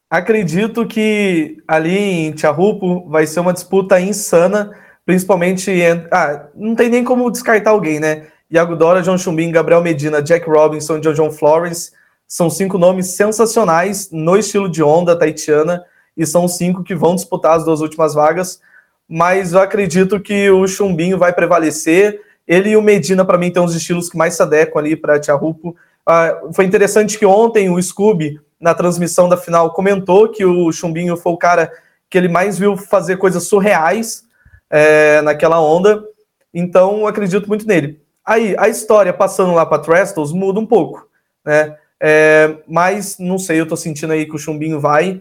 acredito 0.08 0.86
que 0.86 1.56
ali 1.66 1.98
em 1.98 2.32
Tiarupo 2.32 3.08
vai 3.08 3.26
ser 3.26 3.40
uma 3.40 3.52
disputa 3.52 4.00
insana, 4.00 4.70
principalmente. 5.04 5.72
Ah, 6.12 6.46
não 6.54 6.76
tem 6.76 6.88
nem 6.88 7.02
como 7.02 7.30
descartar 7.30 7.70
alguém, 7.70 7.98
né? 7.98 8.28
Iago 8.48 8.76
Dora, 8.76 9.02
João 9.02 9.18
Chumbinho, 9.18 9.50
Gabriel 9.50 9.82
Medina, 9.82 10.22
Jack 10.22 10.48
Robinson, 10.48 11.00
John 11.00 11.32
Florence. 11.32 11.90
São 12.28 12.48
cinco 12.48 12.78
nomes 12.78 13.08
sensacionais 13.08 14.10
no 14.12 14.36
estilo 14.36 14.68
de 14.68 14.82
onda 14.82 15.18
taitiana 15.18 15.84
e 16.16 16.24
são 16.24 16.46
cinco 16.46 16.84
que 16.84 16.94
vão 16.94 17.16
disputar 17.16 17.56
as 17.56 17.64
duas 17.64 17.80
últimas 17.80 18.14
vagas. 18.14 18.60
Mas 19.08 19.52
eu 19.52 19.60
acredito 19.60 20.20
que 20.20 20.48
o 20.48 20.66
Chumbinho 20.68 21.18
vai 21.18 21.32
prevalecer. 21.32 22.20
Ele 22.46 22.70
e 22.70 22.76
o 22.76 22.82
Medina, 22.82 23.24
para 23.24 23.36
mim, 23.36 23.50
tem 23.50 23.62
os 23.62 23.74
estilos 23.74 24.08
que 24.08 24.16
mais 24.16 24.34
se 24.34 24.42
adequam 24.42 24.78
ali 24.78 24.94
para 24.94 25.18
Tiarupo. 25.18 25.74
Uh, 26.08 26.52
foi 26.52 26.64
interessante 26.64 27.18
que 27.18 27.24
ontem 27.24 27.70
o 27.70 27.80
Scooby, 27.82 28.40
na 28.60 28.74
transmissão 28.74 29.28
da 29.28 29.36
final, 29.36 29.72
comentou 29.72 30.28
que 30.28 30.44
o 30.44 30.70
Chumbinho 30.70 31.16
foi 31.16 31.32
o 31.32 31.38
cara 31.38 31.72
que 32.10 32.18
ele 32.18 32.28
mais 32.28 32.58
viu 32.58 32.76
fazer 32.76 33.16
coisas 33.16 33.44
surreais 33.44 34.24
é, 34.70 35.20
naquela 35.22 35.60
onda. 35.60 36.04
Então, 36.52 37.06
acredito 37.06 37.48
muito 37.48 37.66
nele. 37.66 38.00
Aí, 38.24 38.54
a 38.58 38.68
história 38.68 39.12
passando 39.12 39.52
lá 39.52 39.66
para 39.66 39.82
Trestles 39.82 40.32
muda 40.32 40.60
um 40.60 40.66
pouco, 40.66 41.08
né? 41.44 41.76
É, 42.00 42.56
mas 42.68 43.18
não 43.18 43.38
sei, 43.38 43.60
eu 43.60 43.66
tô 43.66 43.76
sentindo 43.76 44.12
aí 44.12 44.26
que 44.26 44.34
o 44.34 44.38
Chumbinho 44.38 44.80
vai. 44.80 45.20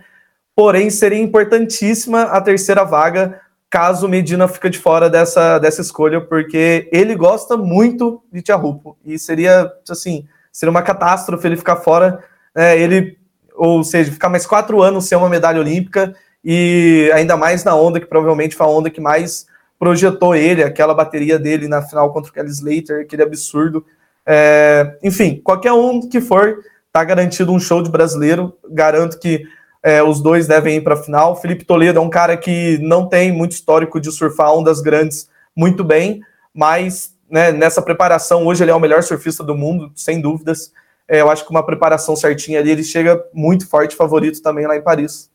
Porém, 0.55 0.89
seria 0.89 1.19
importantíssima 1.19 2.23
a 2.23 2.41
terceira 2.41 2.83
vaga 2.83 3.41
caso 3.73 4.07
Medina 4.07 4.47
fica 4.47 4.69
de 4.69 4.77
fora 4.77 5.09
dessa, 5.09 5.57
dessa 5.57 5.81
escolha, 5.81 6.21
porque 6.21 6.87
ele 6.91 7.15
gosta 7.15 7.57
muito 7.57 8.23
de 8.31 8.43
Tiarupo. 8.43 8.95
E 9.03 9.17
seria, 9.17 9.67
assim, 9.89 10.27
seria 10.53 10.71
uma 10.71 10.83
catástrofe 10.83 11.47
ele 11.47 11.57
ficar 11.57 11.77
fora. 11.77 12.23
É, 12.55 12.79
ele, 12.79 13.17
ou 13.55 13.83
seja, 13.83 14.11
ficar 14.11 14.29
mais 14.29 14.45
quatro 14.45 14.81
anos 14.81 15.05
sem 15.05 15.17
uma 15.17 15.27
medalha 15.27 15.59
olímpica 15.59 16.15
e 16.45 17.09
ainda 17.13 17.35
mais 17.35 17.63
na 17.63 17.75
onda, 17.75 17.99
que 17.99 18.05
provavelmente 18.05 18.55
foi 18.55 18.65
a 18.65 18.69
onda 18.69 18.89
que 18.89 19.01
mais 19.01 19.47
projetou 19.79 20.35
ele, 20.35 20.63
aquela 20.63 20.93
bateria 20.93 21.39
dele 21.39 21.67
na 21.67 21.81
final 21.81 22.13
contra 22.13 22.29
o 22.29 22.33
Kelly 22.33 22.49
Slater, 22.49 23.01
aquele 23.01 23.23
absurdo. 23.23 23.83
É, 24.25 24.97
enfim, 25.03 25.41
qualquer 25.43 25.73
um 25.73 26.07
que 26.07 26.21
for, 26.21 26.59
tá 26.91 27.03
garantido 27.03 27.51
um 27.51 27.59
show 27.59 27.81
de 27.81 27.89
brasileiro. 27.89 28.55
Garanto 28.69 29.19
que 29.19 29.43
é, 29.81 30.01
os 30.01 30.21
dois 30.21 30.47
devem 30.47 30.77
ir 30.77 30.81
para 30.81 30.93
a 30.93 31.03
final. 31.03 31.35
Felipe 31.35 31.65
Toledo 31.65 31.99
é 31.99 32.01
um 32.01 32.09
cara 32.09 32.37
que 32.37 32.77
não 32.81 33.09
tem 33.09 33.31
muito 33.31 33.53
histórico 33.53 33.99
de 33.99 34.11
surfar 34.11 34.53
ondas 34.53 34.79
grandes 34.79 35.27
muito 35.55 35.83
bem, 35.83 36.21
mas 36.53 37.12
né, 37.33 37.51
nessa 37.51 37.81
preparação, 37.81 38.45
hoje 38.45 38.63
ele 38.63 38.69
é 38.69 38.75
o 38.75 38.79
melhor 38.79 39.01
surfista 39.01 39.43
do 39.43 39.55
mundo, 39.55 39.91
sem 39.95 40.21
dúvidas. 40.21 40.71
É, 41.07 41.19
eu 41.19 41.31
acho 41.31 41.43
que 41.43 41.49
uma 41.49 41.65
preparação 41.65 42.15
certinha 42.15 42.59
ali, 42.59 42.69
ele 42.69 42.83
chega 42.83 43.19
muito 43.33 43.67
forte, 43.67 43.95
favorito 43.95 44.39
também 44.39 44.67
lá 44.67 44.77
em 44.77 44.83
Paris. 44.83 45.31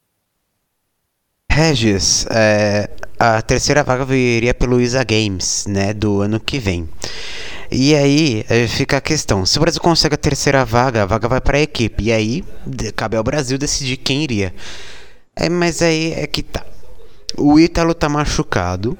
Regis, 1.51 2.25
é, 2.31 2.89
a 3.19 3.43
terceira 3.43 3.83
vaga 3.83 4.05
viria 4.05 4.55
pelo 4.55 4.81
ISA 4.81 5.03
Games, 5.03 5.67
né, 5.67 5.93
do 5.93 6.21
ano 6.21 6.39
que 6.39 6.61
vem. 6.61 6.89
E 7.69 7.97
aí 7.97 8.45
eh, 8.49 8.69
fica 8.69 8.99
a 8.99 9.01
questão: 9.01 9.45
se 9.45 9.59
o 9.59 9.61
Brasil 9.61 9.81
consegue 9.81 10.15
a 10.15 10.19
terceira 10.19 10.65
vaga, 10.65 11.03
a 11.03 11.07
vaga 11.07 11.27
vai 11.27 11.41
para 11.41 11.59
a 11.59 11.61
equipe. 11.61 12.05
E 12.05 12.13
aí 12.13 12.45
cabe 12.95 13.17
ao 13.17 13.25
Brasil 13.25 13.59
decidir 13.59 13.97
quem 13.97 14.23
iria. 14.23 14.55
É, 15.35 15.49
mas 15.49 15.83
aí 15.83 16.13
é 16.13 16.27
que 16.29 16.45
tá. 16.45 16.65
O 17.37 17.59
Ítalo 17.59 17.93
tá 17.93 18.09
machucado. 18.09 18.97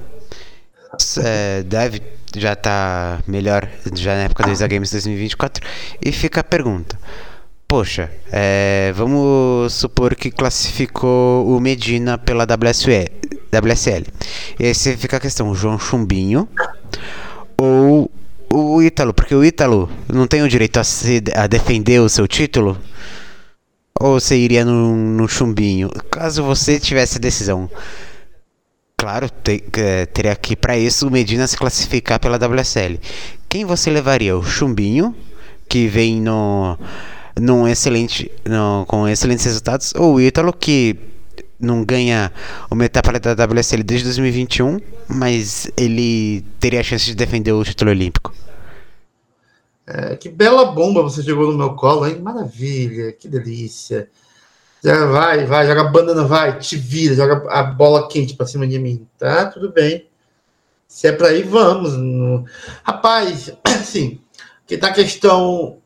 É, 1.25 1.63
deve 1.63 2.03
já 2.39 2.55
tá 2.57 3.21
melhor 3.27 3.69
já 3.95 4.15
na 4.15 4.23
época 4.23 4.45
do 4.45 4.51
ISA 4.51 4.67
Games 4.67 4.91
2024. 4.91 5.65
E 6.01 6.13
fica 6.13 6.41
a 6.41 6.45
pergunta. 6.45 6.99
Poxa, 7.67 8.11
é, 8.33 8.93
vamos 8.95 9.75
supor 9.75 10.15
que 10.15 10.31
classificou 10.31 11.47
o 11.47 11.61
Medina 11.61 12.17
pela 12.17 12.45
WSL. 12.45 13.11
WSL. 13.53 14.07
E 14.59 14.67
aí 14.67 14.75
você 14.75 14.97
fica 14.97 15.19
a 15.19 15.21
questão: 15.21 15.55
João 15.55 15.79
Chumbinho 15.79 16.49
ou 17.61 18.11
o 18.51 18.83
Ítalo, 18.83 19.13
porque 19.13 19.35
o 19.35 19.45
Ítalo 19.45 19.91
não 20.09 20.27
tem 20.27 20.43
o 20.43 20.49
direito 20.49 20.79
a, 20.79 20.85
se, 20.85 21.23
a 21.35 21.47
defender 21.47 22.01
o 22.01 22.09
seu 22.09 22.27
título? 22.27 22.79
Ou 24.01 24.21
você 24.21 24.37
iria 24.37 24.65
no, 24.65 24.95
no 24.95 25.29
chumbinho? 25.29 25.91
Caso 26.11 26.43
você 26.45 26.79
tivesse 26.79 27.19
a 27.19 27.21
decisão. 27.21 27.69
Claro, 28.99 29.31
te, 29.31 29.63
é, 29.77 30.07
teria 30.07 30.35
que 30.35 30.57
para 30.57 30.77
isso 30.77 31.07
o 31.07 31.11
Medina 31.11 31.47
se 31.47 31.57
classificar 31.57 32.19
pela 32.19 32.37
WSL. 32.37 32.99
Quem 33.49 33.65
você 33.65 33.91
levaria? 33.91 34.37
O 34.37 34.43
chumbinho, 34.43 35.15
que 35.69 35.87
vem 35.87 36.21
no, 36.21 36.77
num 37.41 37.69
excelente, 37.69 38.29
no, 38.45 38.85
com 38.89 39.09
excelentes 39.09 39.45
resultados, 39.45 39.95
ou 39.95 40.15
o 40.15 40.21
Ítalo, 40.21 40.53
que 40.53 40.97
não 41.61 41.85
ganha 41.85 42.33
uma 42.69 42.85
etapa 42.85 43.13
da 43.21 43.45
WSL 43.45 43.85
desde 43.85 44.05
2021, 44.07 44.81
mas 45.07 45.71
ele 45.77 46.45
teria 46.59 46.81
a 46.81 46.83
chance 46.83 47.05
de 47.05 47.15
defender 47.15 47.53
o 47.53 47.63
título 47.63 47.93
olímpico. 47.93 48.35
É, 49.87 50.17
que 50.17 50.29
bela 50.29 50.73
bomba 50.73 51.03
você 51.03 51.23
jogou 51.23 51.53
no 51.53 51.57
meu 51.57 51.75
colo, 51.75 52.05
hein? 52.05 52.19
Maravilha, 52.21 53.13
que 53.13 53.29
delícia. 53.29 54.09
Vai, 54.83 55.45
vai, 55.45 55.67
joga 55.67 55.85
banana, 55.85 56.25
vai, 56.25 56.59
te 56.59 56.77
vira, 56.77 57.15
joga 57.15 57.51
a 57.51 57.63
bola 57.65 58.09
quente 58.09 58.35
para 58.35 58.47
cima 58.47 58.67
de 58.67 58.79
mim, 58.79 59.07
tá? 59.19 59.47
Tudo 59.47 59.73
bem. 59.73 60.09
Se 60.87 61.09
é 61.09 61.13
para 61.13 61.33
ir, 61.33 61.45
vamos. 61.45 61.93
Rapaz, 62.85 63.53
assim, 63.65 64.21
que 64.67 64.79
tá 64.79 64.89
a 64.89 64.93
questão, 64.93 65.79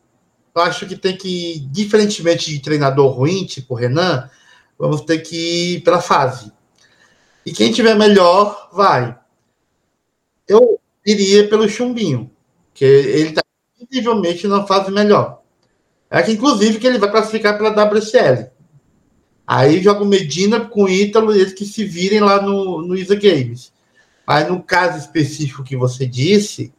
eu 0.54 0.62
acho 0.62 0.86
que 0.86 0.96
tem 0.96 1.16
que, 1.16 1.60
diferentemente 1.70 2.50
de 2.50 2.60
treinador 2.60 3.10
ruim, 3.10 3.46
tipo 3.46 3.74
Renan, 3.74 4.30
vamos 4.78 5.00
ter 5.00 5.18
que 5.18 5.76
ir 5.76 5.80
para 5.82 6.00
fase. 6.00 6.52
E 7.44 7.52
quem 7.52 7.72
tiver 7.72 7.96
melhor, 7.96 8.68
vai. 8.72 9.18
Eu 10.46 10.78
iria 11.04 11.48
pelo 11.48 11.68
Chumbinho, 11.68 12.30
que 12.74 12.84
ele 12.84 13.30
está 13.30 13.42
visivelmente 13.80 14.46
numa 14.46 14.66
fase 14.66 14.90
melhor. 14.90 15.40
É 16.10 16.22
que, 16.22 16.32
inclusive, 16.32 16.78
que 16.78 16.86
ele 16.86 16.98
vai 16.98 17.10
classificar 17.10 17.56
pela 17.56 17.70
WSL. 17.70 18.51
Aí 19.54 19.82
joga 19.82 20.02
o 20.02 20.06
Medina 20.06 20.60
com 20.60 20.84
o 20.84 20.88
Ítalo 20.88 21.32
eles 21.34 21.52
que 21.52 21.66
se 21.66 21.84
virem 21.84 22.20
lá 22.20 22.40
no, 22.40 22.80
no 22.80 22.96
Isa 22.96 23.14
Games. 23.14 23.72
Mas 24.26 24.48
no 24.48 24.62
caso 24.62 24.98
específico 24.98 25.62
que 25.62 25.76
você 25.76 26.06
disse, 26.06 26.72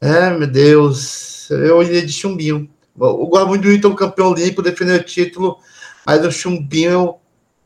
é, 0.00 0.30
meu 0.30 0.46
Deus, 0.46 1.50
eu 1.50 1.82
iria 1.82 2.06
de 2.06 2.12
Chumbinho. 2.12 2.70
Eu 2.98 3.26
gosto 3.26 3.48
muito 3.48 3.62
do 3.62 3.72
Ítalo 3.72 3.96
campeão 3.96 4.30
olímpico, 4.30 4.62
defender 4.62 5.00
o 5.00 5.04
título 5.04 5.58
mas 6.06 6.24
o 6.24 6.30
Chumbinho 6.30 7.16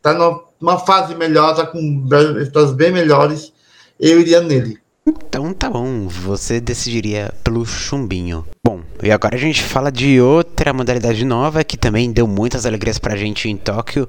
tá 0.00 0.14
numa 0.58 0.78
fase 0.78 1.14
melhor, 1.14 1.54
tá 1.54 1.66
com 1.66 2.08
pessoas 2.08 2.72
bem 2.72 2.90
melhores. 2.90 3.52
Eu 3.98 4.18
iria 4.18 4.40
nele. 4.40 4.78
Então 5.06 5.54
tá 5.54 5.70
bom, 5.70 6.06
você 6.08 6.60
decidiria 6.60 7.32
pelo 7.42 7.64
chumbinho. 7.64 8.44
Bom, 8.64 8.80
e 9.02 9.10
agora 9.10 9.34
a 9.34 9.38
gente 9.38 9.62
fala 9.62 9.90
de 9.90 10.20
outra 10.20 10.72
modalidade 10.72 11.24
nova 11.24 11.64
que 11.64 11.76
também 11.76 12.12
deu 12.12 12.26
muitas 12.26 12.66
alegrias 12.66 12.98
pra 12.98 13.16
gente 13.16 13.48
em 13.48 13.56
Tóquio. 13.56 14.08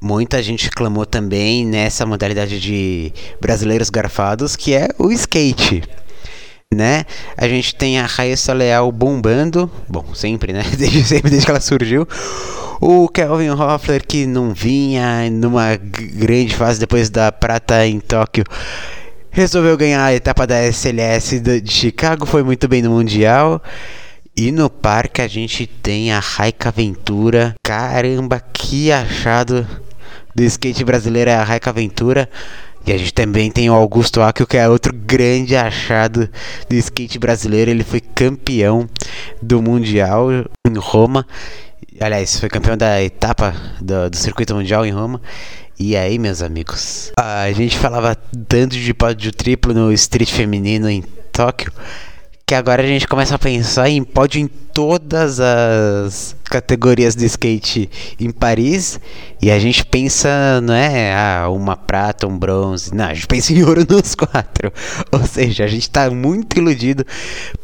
Muita 0.00 0.42
gente 0.42 0.70
clamou 0.70 1.06
também 1.06 1.64
nessa 1.64 2.04
modalidade 2.04 2.60
de 2.60 3.12
brasileiros 3.40 3.88
garfados, 3.88 4.56
que 4.56 4.74
é 4.74 4.88
o 4.98 5.10
skate. 5.12 5.82
Né? 6.74 7.04
A 7.36 7.46
gente 7.48 7.74
tem 7.76 7.98
a 7.98 8.06
Raíssa 8.06 8.52
Leal 8.52 8.90
bombando, 8.90 9.70
bom, 9.88 10.04
sempre, 10.12 10.52
né? 10.52 10.64
Desde 10.76 11.04
sempre, 11.04 11.30
desde 11.30 11.46
que 11.46 11.50
ela 11.50 11.60
surgiu. 11.60 12.06
O 12.80 13.08
Kelvin 13.08 13.50
Hoffler, 13.50 14.04
que 14.04 14.26
não 14.26 14.52
vinha 14.52 15.30
numa 15.30 15.76
grande 15.76 16.54
fase 16.54 16.80
depois 16.80 17.08
da 17.08 17.32
prata 17.32 17.86
em 17.86 18.00
Tóquio, 18.00 18.44
resolveu 19.36 19.76
ganhar 19.76 20.02
a 20.02 20.14
etapa 20.14 20.46
da 20.46 20.64
SLS 20.64 21.40
de 21.40 21.70
Chicago, 21.70 22.24
foi 22.24 22.42
muito 22.42 22.66
bem 22.66 22.80
no 22.80 22.92
Mundial. 22.92 23.62
E 24.34 24.50
no 24.50 24.70
parque 24.70 25.20
a 25.20 25.28
gente 25.28 25.66
tem 25.66 26.10
a 26.10 26.18
Raika 26.18 26.70
Aventura. 26.70 27.54
Caramba, 27.62 28.40
que 28.40 28.90
achado 28.90 29.66
do 30.34 30.42
skate 30.42 30.82
brasileiro 30.82 31.28
é 31.28 31.34
a 31.34 31.44
Raika 31.44 31.68
Aventura. 31.68 32.30
E 32.86 32.92
a 32.92 32.96
gente 32.96 33.12
também 33.12 33.50
tem 33.50 33.68
o 33.68 33.74
Augusto 33.74 34.22
Akio, 34.22 34.46
que 34.46 34.56
é 34.56 34.66
outro 34.70 34.94
grande 34.94 35.54
achado 35.54 36.30
do 36.66 36.74
skate 36.74 37.18
brasileiro. 37.18 37.70
Ele 37.70 37.84
foi 37.84 38.00
campeão 38.00 38.88
do 39.42 39.60
Mundial 39.60 40.30
em 40.32 40.78
Roma. 40.78 41.26
Aliás, 42.00 42.40
foi 42.40 42.48
campeão 42.48 42.76
da 42.76 43.02
etapa 43.02 43.54
do, 43.82 44.08
do 44.08 44.16
circuito 44.16 44.54
mundial 44.54 44.86
em 44.86 44.92
Roma. 44.92 45.20
E 45.78 45.96
aí, 45.96 46.18
meus 46.18 46.42
amigos, 46.42 47.12
a 47.18 47.50
gente 47.52 47.76
falava 47.76 48.14
tanto 48.48 48.76
de 48.76 48.94
pódio 48.94 49.32
triplo 49.32 49.74
no 49.74 49.92
street 49.92 50.30
feminino 50.30 50.88
em 50.88 51.02
Tóquio 51.32 51.72
que 52.48 52.54
agora 52.54 52.80
a 52.80 52.86
gente 52.86 53.08
começa 53.08 53.34
a 53.34 53.38
pensar 53.40 53.90
em 53.90 54.04
pódio 54.04 54.40
em 54.40 54.46
todas 54.46 55.40
as 55.40 56.36
categorias 56.44 57.16
de 57.16 57.26
skate 57.26 57.90
em 58.20 58.30
Paris 58.30 59.00
e 59.42 59.50
a 59.50 59.58
gente 59.58 59.84
pensa, 59.84 60.60
não 60.60 60.72
é, 60.72 61.12
ah, 61.12 61.48
uma 61.48 61.76
prata, 61.76 62.24
um 62.24 62.38
bronze, 62.38 62.94
não, 62.94 63.06
a 63.06 63.14
gente 63.14 63.26
pensa 63.26 63.52
em 63.52 63.64
ouro 63.64 63.84
nos 63.90 64.14
quatro. 64.14 64.72
Ou 65.10 65.26
seja, 65.26 65.64
a 65.64 65.66
gente 65.66 65.90
tá 65.90 66.08
muito 66.08 66.56
iludido 66.56 67.04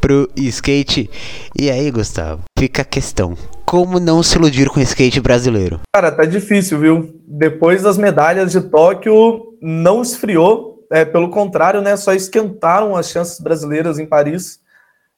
pro 0.00 0.28
skate. 0.34 1.08
E 1.56 1.70
aí, 1.70 1.88
Gustavo, 1.88 2.42
fica 2.58 2.82
a 2.82 2.84
questão. 2.84 3.36
Como 3.72 3.98
não 3.98 4.22
se 4.22 4.36
iludir 4.36 4.68
com 4.68 4.80
o 4.80 4.82
skate 4.82 5.18
brasileiro? 5.18 5.80
Cara, 5.94 6.12
tá 6.12 6.26
difícil, 6.26 6.78
viu? 6.78 7.18
Depois 7.26 7.82
das 7.82 7.96
medalhas 7.96 8.52
de 8.52 8.60
Tóquio, 8.60 9.56
não 9.62 10.02
esfriou. 10.02 10.86
É, 10.90 11.06
pelo 11.06 11.30
contrário, 11.30 11.80
né, 11.80 11.96
só 11.96 12.12
esquentaram 12.12 12.94
as 12.94 13.08
chances 13.08 13.40
brasileiras 13.40 13.98
em 13.98 14.04
Paris. 14.04 14.60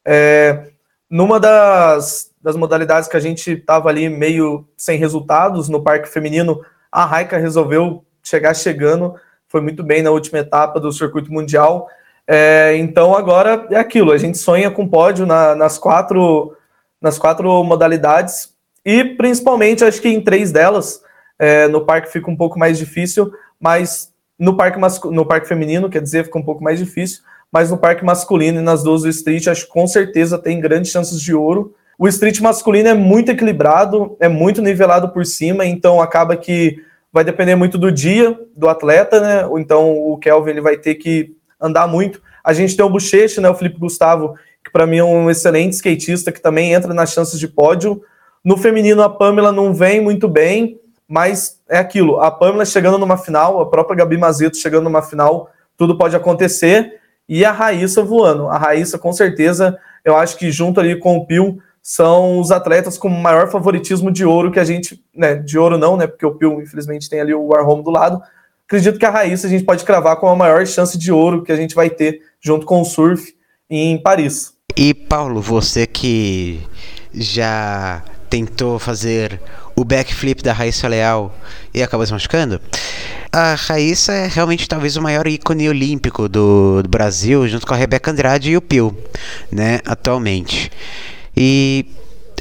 É, 0.07 0.69
numa 1.11 1.41
das, 1.41 2.31
das 2.41 2.55
modalidades 2.55 3.09
que 3.09 3.17
a 3.17 3.21
gente 3.21 3.51
estava 3.51 3.89
ali 3.89 4.09
meio 4.09 4.65
sem 4.77 5.01
resultados 5.01 5.69
no 5.69 5.83
parque 5.83 6.09
feminino, 6.09 6.61
a 6.93 7.05
Raika 7.05 7.37
resolveu 7.37 8.05
chegar 8.23 8.55
chegando, 8.55 9.17
foi 9.49 9.63
muito 9.63 9.83
bem 9.83 10.01
na 10.01 10.13
última 10.13 10.39
etapa 10.39 10.79
do 10.79 10.93
circuito 10.93 11.33
mundial. 11.33 11.89
É, 12.25 12.77
então 12.77 13.17
agora 13.17 13.67
é 13.73 13.77
aquilo, 13.81 14.13
a 14.13 14.17
gente 14.17 14.39
sonha 14.39 14.71
com 14.71 14.87
pódio 14.87 15.27
na, 15.27 15.57
nas, 15.57 15.77
quatro, 15.77 16.57
nas 17.01 17.19
quatro 17.19 17.63
modalidades 17.65 18.55
E 18.85 19.05
principalmente, 19.05 19.85
acho 19.85 20.01
que 20.01 20.09
em 20.09 20.21
três 20.21 20.53
delas, 20.53 21.03
é, 21.39 21.67
no 21.69 21.85
parque 21.85 22.13
fica 22.13 22.31
um 22.31 22.37
pouco 22.37 22.59
mais 22.59 22.79
difícil, 22.79 23.33
mas 23.59 24.13
no 24.39 24.57
parque, 24.57 24.79
no 25.11 25.25
parque 25.25 25.49
feminino, 25.49 25.89
quer 25.89 26.03
dizer, 26.03 26.25
fica 26.25 26.39
um 26.39 26.43
pouco 26.43 26.63
mais 26.63 26.79
difícil, 26.79 27.23
mas 27.51 27.71
no 27.71 27.79
parque 27.79 28.05
masculino 28.05 28.59
e 28.61 28.63
nas 28.63 28.83
duas 28.83 29.03
do 29.03 29.09
street, 29.09 29.47
acho 29.47 29.67
que 29.67 29.73
com 29.73 29.87
certeza 29.87 30.39
tem 30.39 30.61
grandes 30.61 30.91
chances 30.91 31.21
de 31.21 31.35
ouro. 31.35 31.75
O 31.97 32.09
street 32.09 32.41
masculino 32.41 32.89
é 32.89 32.95
muito 32.95 33.31
equilibrado, 33.31 34.17
é 34.19 34.29
muito 34.29 34.61
nivelado 34.61 35.11
por 35.11 35.25
cima, 35.25 35.65
então 35.65 36.01
acaba 36.01 36.37
que 36.37 36.83
vai 37.13 37.23
depender 37.23 37.55
muito 37.55 37.79
do 37.79 37.93
dia 37.93 38.37
do 38.57 38.69
atleta, 38.69 39.21
né? 39.21 39.49
Então 39.61 39.97
o 39.97 40.19
Kelvin 40.19 40.51
ele 40.51 40.61
vai 40.61 40.77
ter 40.77 40.97
que 40.97 41.37
andar 41.61 41.87
muito. 41.87 42.21
A 42.43 42.53
gente 42.53 42.77
tem 42.77 42.85
o 42.85 42.91
Bochecha, 42.91 43.41
né? 43.41 43.49
O 43.49 43.55
Felipe 43.55 43.79
Gustavo, 43.79 44.35
que 44.65 44.73
para 44.73 44.87
mim 44.87 44.97
é 44.97 45.05
um 45.05 45.31
excelente 45.31 45.75
skatista, 45.75 46.33
que 46.33 46.41
também 46.41 46.73
entra 46.73 46.95
nas 46.95 47.13
chances 47.13 47.39
de 47.39 47.47
pódio. 47.47 48.03
No 48.43 48.57
feminino, 48.57 49.03
a 49.03 49.11
Pamela 49.11 49.53
não 49.53 49.75
vem 49.75 50.01
muito 50.01 50.27
bem, 50.27 50.81
mas 51.07 51.61
é 51.69 51.79
aquilo. 51.79 52.19
A 52.21 52.31
Pamela 52.31 52.65
chegando 52.65 52.99
numa 52.99 53.19
final, 53.19 53.61
a 53.61 53.69
própria 53.69 53.97
Gabi 53.97 54.17
Mazito 54.17 54.57
chegando 54.57 54.85
numa 54.85 55.03
final, 55.03 55.51
tudo 55.77 55.99
pode 55.99 56.17
acontecer. 56.17 56.99
E 57.29 57.45
a 57.45 57.53
Raíssa 57.53 58.03
voando. 58.03 58.49
A 58.49 58.59
Raíssa, 58.59 58.99
com 58.99 59.13
certeza, 59.13 59.79
eu 60.05 60.17
acho 60.17 60.37
que 60.37 60.51
junto 60.51 60.81
ali 60.81 60.99
com 60.99 61.17
o 61.17 61.27
Pio, 61.27 61.59
são 61.83 62.41
os 62.41 62.51
atletas 62.51 62.97
com 62.97 63.11
maior 63.11 63.51
favoritismo 63.51 64.11
de 64.11 64.25
ouro 64.25 64.51
que 64.51 64.59
a 64.59 64.65
gente, 64.65 65.05
né, 65.15 65.35
de 65.35 65.59
ouro 65.59 65.77
não, 65.77 65.99
né, 65.99 66.07
porque 66.07 66.25
o 66.25 66.35
Pio, 66.35 66.63
infelizmente, 66.63 67.11
tem 67.11 67.21
ali 67.21 67.35
o 67.35 67.49
Warhome 67.49 67.85
do 67.85 67.91
lado. 67.91 68.23
Acredito 68.67 68.99
que 68.99 69.05
a 69.05 69.11
Raíssa 69.11 69.47
a 69.47 69.51
gente 69.51 69.65
pode 69.65 69.85
cravar 69.85 70.17
com 70.17 70.27
a 70.27 70.35
maior 70.35 70.67
chance 70.67 70.97
de 70.97 71.13
ouro 71.13 71.43
que 71.43 71.53
a 71.53 71.57
gente 71.57 71.75
vai 71.75 71.91
ter 71.91 72.23
junto 72.41 72.65
com 72.65 72.81
o 72.81 72.85
surf 72.85 73.37
em 73.69 74.01
Paris. 74.03 74.54
E 74.77 74.93
Paulo, 74.93 75.41
você 75.41 75.87
que 75.87 76.61
já 77.13 78.03
tentou 78.29 78.79
fazer 78.79 79.41
o 79.77 79.85
backflip 79.85 80.43
da 80.43 80.53
Raíssa 80.53 80.89
Leal 80.89 81.33
e 81.73 81.83
acabou 81.83 82.05
se 82.05 82.13
machucando, 82.13 82.61
a 83.31 83.55
Raíssa 83.55 84.13
é 84.13 84.27
realmente 84.27 84.69
talvez 84.69 84.97
o 84.97 85.03
maior 85.03 85.27
ícone 85.29 85.69
olímpico 85.69 86.29
do, 86.29 86.83
do 86.83 86.89
Brasil, 86.89 87.47
junto 87.47 87.67
com 87.67 87.75
a 87.75 87.77
Rebeca 87.77 88.11
Andrade 88.11 88.51
e 88.51 88.57
o 88.57 88.63
Pio, 88.63 88.97
né, 89.51 89.81
atualmente. 89.85 90.71
E 91.37 91.87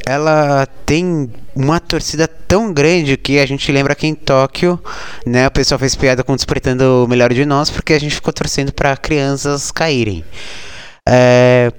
ela 0.06 0.68
tem 0.86 1.32
uma 1.56 1.80
torcida 1.80 2.28
tão 2.28 2.74
grande 2.74 3.16
que 3.16 3.40
a 3.40 3.46
gente 3.46 3.72
lembra 3.72 3.94
que 3.94 4.08
em 4.08 4.16
Tóquio, 4.16 4.80
né, 5.26 5.48
o 5.48 5.52
pessoal 5.52 5.78
fez 5.78 5.96
piada 5.96 6.24
com 6.24 6.36
Despertando 6.36 7.06
o 7.06 7.08
Melhor 7.08 7.32
de 7.32 7.46
Nós 7.46 7.70
porque 7.70 7.94
a 7.94 8.00
gente 8.00 8.16
ficou 8.16 8.34
torcendo 8.34 8.74
para 8.74 8.98
crianças 8.98 9.72
caírem. 9.72 10.24
É, 11.08 11.72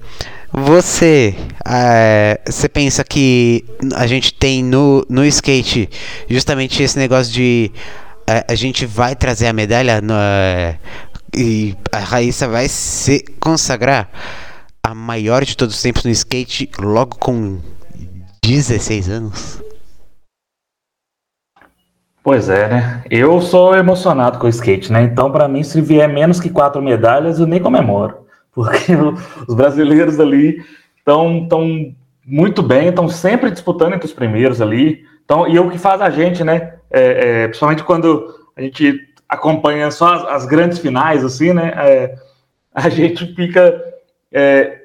você, 0.55 1.35
é, 1.67 2.39
você 2.45 2.69
pensa 2.69 3.03
que 3.03 3.65
a 3.95 4.07
gente 4.07 4.33
tem 4.33 4.63
no, 4.63 5.05
no 5.09 5.25
skate 5.25 5.89
justamente 6.29 6.81
esse 6.81 6.97
negócio 6.97 7.33
de 7.33 7.71
é, 8.27 8.45
a 8.47 8.55
gente 8.55 8.85
vai 8.85 9.15
trazer 9.15 9.47
a 9.47 9.53
medalha 9.53 10.01
no, 10.01 10.13
é, 10.13 10.77
e 11.35 11.75
a 11.91 11.99
Raíssa 11.99 12.47
vai 12.47 12.67
se 12.67 13.23
consagrar? 13.39 14.09
a 14.85 14.93
maior 14.93 15.43
de 15.43 15.57
todos 15.57 15.73
os 15.73 15.81
tempos 15.81 16.03
no 16.03 16.11
skate 16.11 16.69
logo 16.79 17.17
com 17.17 17.57
16 18.43 19.09
anos? 19.09 19.59
Pois 22.23 22.49
é, 22.49 22.67
né? 22.67 23.03
Eu 23.09 23.41
sou 23.41 23.75
emocionado 23.75 24.37
com 24.37 24.45
o 24.45 24.49
skate, 24.49 24.91
né? 24.91 25.01
Então, 25.01 25.31
para 25.31 25.47
mim, 25.47 25.63
se 25.63 25.81
vier 25.81 26.07
menos 26.07 26.39
que 26.39 26.51
quatro 26.51 26.83
medalhas, 26.83 27.39
eu 27.39 27.47
nem 27.47 27.59
comemoro. 27.59 28.24
Porque 28.55 28.93
os 29.47 29.53
brasileiros 29.53 30.19
ali 30.19 30.65
estão 30.97 31.45
tão 31.47 31.93
muito 32.25 32.63
bem, 32.63 32.87
estão 32.87 33.07
sempre 33.07 33.51
disputando 33.51 33.93
entre 33.93 34.07
os 34.07 34.13
primeiros 34.13 34.61
ali. 34.61 35.05
Então, 35.23 35.47
e 35.47 35.57
é 35.57 35.61
o 35.61 35.69
que 35.69 35.77
faz 35.77 36.01
a 36.01 36.09
gente, 36.09 36.43
né? 36.43 36.73
É, 36.89 37.43
é, 37.43 37.47
principalmente 37.47 37.83
quando 37.83 38.33
a 38.55 38.61
gente 38.61 38.99
acompanha 39.27 39.91
só 39.91 40.15
as, 40.15 40.25
as 40.25 40.45
grandes 40.45 40.79
finais, 40.79 41.23
assim, 41.23 41.53
né? 41.53 41.73
É, 41.75 42.15
a 42.73 42.87
gente 42.89 43.35
fica 43.35 43.83
é, 44.31 44.81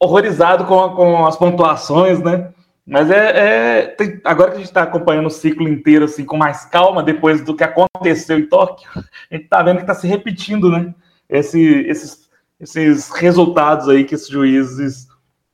horrorizado 0.00 0.64
com, 0.64 0.88
com 0.90 1.26
as 1.26 1.36
pontuações, 1.36 2.20
né? 2.20 2.48
Mas 2.84 3.10
é, 3.10 3.80
é 3.80 3.86
tem, 3.86 4.20
agora 4.24 4.50
que 4.50 4.56
a 4.56 4.58
gente 4.58 4.68
está 4.68 4.82
acompanhando 4.82 5.26
o 5.26 5.30
ciclo 5.30 5.68
inteiro 5.68 6.04
assim 6.04 6.24
com 6.24 6.36
mais 6.36 6.64
calma 6.64 7.00
depois 7.00 7.40
do 7.40 7.54
que 7.54 7.62
aconteceu 7.62 8.36
em 8.36 8.46
Tóquio, 8.46 8.88
a 8.96 9.34
gente 9.34 9.44
está 9.44 9.62
vendo 9.62 9.76
que 9.76 9.82
está 9.82 9.94
se 9.94 10.08
repetindo, 10.08 10.68
né? 10.68 10.92
Esse, 11.28 11.60
esses, 11.86 12.21
esses 12.62 13.10
resultados 13.10 13.88
aí 13.88 14.04
que 14.04 14.14
esses 14.14 14.28
juízes 14.28 15.08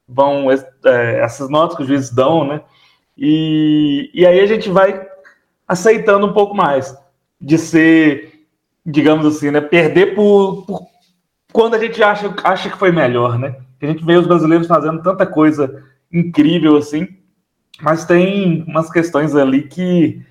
vão, 0.06 0.50
é, 0.52 1.20
essas 1.20 1.48
notas 1.48 1.74
que 1.74 1.82
os 1.82 1.88
juízes 1.88 2.10
dão, 2.10 2.46
né? 2.46 2.60
E, 3.16 4.10
e 4.12 4.26
aí 4.26 4.38
a 4.38 4.46
gente 4.46 4.68
vai 4.68 5.08
aceitando 5.66 6.26
um 6.26 6.34
pouco 6.34 6.54
mais 6.54 6.94
de 7.40 7.56
ser, 7.56 8.46
digamos 8.84 9.24
assim, 9.24 9.50
né? 9.50 9.60
Perder 9.62 10.14
por, 10.14 10.66
por 10.66 10.86
quando 11.50 11.74
a 11.74 11.78
gente 11.78 12.02
acha, 12.02 12.34
acha 12.44 12.68
que 12.68 12.78
foi 12.78 12.92
melhor, 12.92 13.38
né? 13.38 13.56
A 13.80 13.86
gente 13.86 14.04
vê 14.04 14.16
os 14.16 14.26
brasileiros 14.26 14.66
fazendo 14.66 15.02
tanta 15.02 15.24
coisa 15.24 15.82
incrível 16.12 16.76
assim, 16.76 17.08
mas 17.80 18.04
tem 18.04 18.64
umas 18.68 18.90
questões 18.90 19.34
ali 19.34 19.62
que 19.62 20.22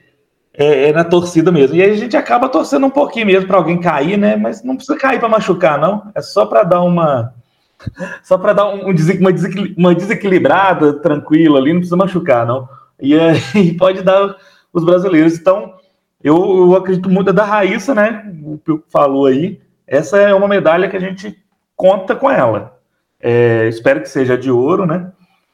é, 0.57 0.89
é 0.89 0.91
na 0.91 1.03
torcida 1.03 1.51
mesmo. 1.51 1.75
E 1.75 1.81
aí 1.81 1.91
a 1.91 1.95
gente 1.95 2.17
acaba 2.17 2.49
torcendo 2.49 2.85
um 2.85 2.89
pouquinho 2.89 3.27
mesmo 3.27 3.47
para 3.47 3.57
alguém 3.57 3.79
cair, 3.79 4.17
né? 4.17 4.35
Mas 4.35 4.63
não 4.63 4.75
precisa 4.75 4.97
cair 4.97 5.19
para 5.19 5.29
machucar, 5.29 5.79
não. 5.79 6.11
É 6.15 6.21
só 6.21 6.45
para 6.45 6.63
dar 6.63 6.81
uma. 6.81 7.33
Só 8.23 8.39
para 8.39 8.53
dar 8.53 8.65
um, 8.69 8.89
uma, 8.89 9.31
uma 9.77 9.93
desequilibrada 9.93 10.93
tranquila 10.93 11.59
ali, 11.59 11.73
não 11.73 11.79
precisa 11.79 11.95
machucar, 11.95 12.43
não. 12.45 12.67
E 12.99 13.73
pode 13.73 14.01
dar 14.01 14.35
os 14.73 14.83
brasileiros. 14.83 15.37
Então, 15.37 15.75
eu, 16.23 16.35
eu 16.35 16.75
acredito 16.75 17.07
muito 17.07 17.31
da 17.31 17.43
Raíssa, 17.43 17.93
né? 17.93 18.33
O 18.43 18.57
que 18.57 18.81
falou 18.89 19.27
aí 19.27 19.61
essa 19.87 20.17
é 20.17 20.33
uma 20.33 20.49
medalha 20.49 20.89
que 20.89 20.97
a 20.97 20.99
gente 20.99 21.41
conta 21.75 22.13
com 22.13 22.29
ela. 22.29 22.77
É, 23.21 23.67
espero 23.69 24.01
que 24.01 24.09
seja 24.09 24.37
de 24.37 24.51
ouro, 24.51 24.85
né? 24.85 25.11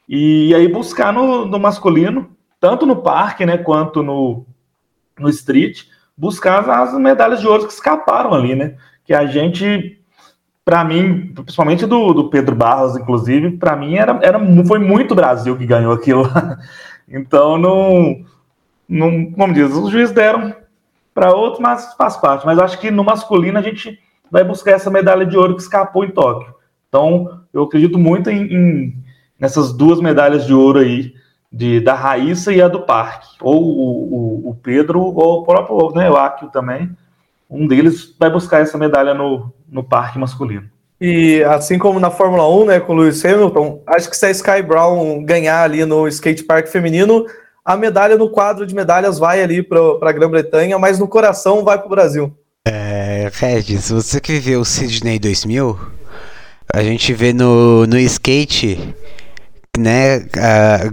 E, 0.08 0.52
aí 0.54 0.66
buscar 0.66 1.12
no, 1.12 1.46
no, 1.46 1.58
masculino, 1.58 2.28
tanto 2.60 2.84
no 2.84 2.96
parque, 2.96 3.46
né, 3.46 3.56
quanto 3.56 4.02
no, 4.02 4.44
no 5.18 5.28
street, 5.28 5.84
buscar 6.16 6.68
as, 6.68 6.94
medalhas 6.94 7.40
de 7.40 7.46
ouro 7.46 7.66
que 7.66 7.72
escaparam 7.72 8.32
ali, 8.32 8.54
né? 8.54 8.76
Que 9.04 9.14
a 9.14 9.26
gente, 9.26 10.00
para 10.64 10.84
mim, 10.84 11.32
principalmente 11.34 11.86
do, 11.86 12.12
do 12.12 12.30
Pedro 12.30 12.54
Barros, 12.54 12.96
inclusive, 12.96 13.52
para 13.52 13.76
mim 13.76 13.96
era, 13.96 14.18
era, 14.22 14.40
foi 14.66 14.78
muito 14.78 15.14
Brasil 15.14 15.56
que 15.56 15.66
ganhou 15.66 15.92
aquilo. 15.92 16.28
então, 17.08 17.58
não, 17.58 18.24
não, 18.88 19.30
como 19.32 19.52
diz, 19.52 19.72
os 19.72 19.90
juízes 19.90 20.14
deram 20.14 20.54
para 21.12 21.34
outros, 21.34 21.60
mas 21.60 21.94
faz 21.94 22.16
parte. 22.16 22.44
Mas 22.44 22.58
acho 22.58 22.78
que 22.78 22.90
no 22.90 23.04
masculino 23.04 23.58
a 23.58 23.62
gente 23.62 23.98
vai 24.30 24.42
buscar 24.42 24.72
essa 24.72 24.90
medalha 24.90 25.24
de 25.24 25.36
ouro 25.36 25.54
que 25.54 25.62
escapou 25.62 26.04
em 26.04 26.10
Tóquio. 26.10 26.54
Então, 26.88 27.40
eu 27.52 27.62
acredito 27.62 27.98
muito 27.98 28.30
em, 28.30 28.42
em 28.52 29.04
nessas 29.38 29.72
duas 29.72 30.00
medalhas 30.00 30.46
de 30.46 30.54
ouro 30.54 30.78
aí, 30.78 31.14
de, 31.54 31.78
da 31.78 31.94
Raíssa 31.94 32.52
e 32.52 32.60
a 32.60 32.66
do 32.66 32.80
Parque. 32.80 33.28
Ou 33.40 33.62
o, 33.62 34.48
o, 34.48 34.50
o 34.50 34.54
Pedro, 34.56 35.00
ou 35.00 35.40
o 35.40 35.44
próprio 35.44 35.92
né, 35.92 36.10
o 36.10 36.16
Akio 36.16 36.48
também. 36.48 36.90
Um 37.48 37.68
deles 37.68 38.12
vai 38.18 38.28
buscar 38.28 38.60
essa 38.60 38.76
medalha 38.76 39.14
no, 39.14 39.52
no 39.68 39.84
Parque 39.84 40.18
masculino. 40.18 40.68
E 41.00 41.44
assim 41.44 41.78
como 41.78 42.00
na 42.00 42.10
Fórmula 42.10 42.48
1, 42.48 42.64
né, 42.66 42.80
com 42.80 42.92
o 42.92 42.96
Lewis 42.96 43.24
Hamilton, 43.24 43.80
acho 43.86 44.10
que 44.10 44.16
se 44.16 44.26
a 44.26 44.30
Sky 44.30 44.62
Brown 44.62 45.22
ganhar 45.24 45.62
ali 45.62 45.84
no 45.84 46.08
skate 46.08 46.42
park 46.42 46.66
feminino, 46.66 47.24
a 47.64 47.76
medalha 47.76 48.16
no 48.16 48.30
quadro 48.30 48.66
de 48.66 48.74
medalhas 48.74 49.18
vai 49.18 49.42
ali 49.42 49.62
para 49.62 49.78
a 50.02 50.12
Grã-Bretanha, 50.12 50.78
mas 50.78 50.98
no 50.98 51.06
coração 51.06 51.62
vai 51.62 51.78
para 51.78 51.86
o 51.86 51.90
Brasil. 51.90 52.36
É, 52.66 53.30
Regis, 53.32 53.90
você 53.90 54.20
que 54.20 54.32
viveu 54.32 54.60
o 54.60 54.64
Sydney 54.64 55.18
2000, 55.18 55.78
a 56.72 56.82
gente 56.82 57.12
vê 57.12 57.32
no, 57.32 57.86
no 57.86 57.98
skate, 57.98 58.94
né, 59.78 60.24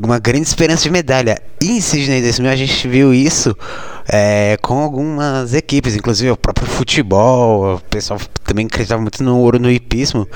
uma 0.04 0.20
grande 0.20 0.48
esperança 0.48 0.84
de 0.84 0.90
medalha. 0.90 1.42
E 1.62 1.72
em 1.72 1.82
Sydney 1.82 2.22
2000 2.22 2.52
a 2.52 2.56
gente 2.56 2.88
viu 2.88 3.14
isso 3.14 3.56
é, 4.08 4.58
com 4.62 4.80
algumas 4.80 5.54
equipes, 5.54 5.96
inclusive 5.96 6.32
o 6.32 6.38
próprio 6.38 6.68
futebol, 6.68 7.76
o 7.76 7.80
pessoal 7.82 8.20
também 8.44 8.66
acreditava 8.66 9.02
muito 9.02 9.24
no 9.24 9.38
ouro 9.38 9.60
no 9.60 9.72
hipismo. 9.72 10.28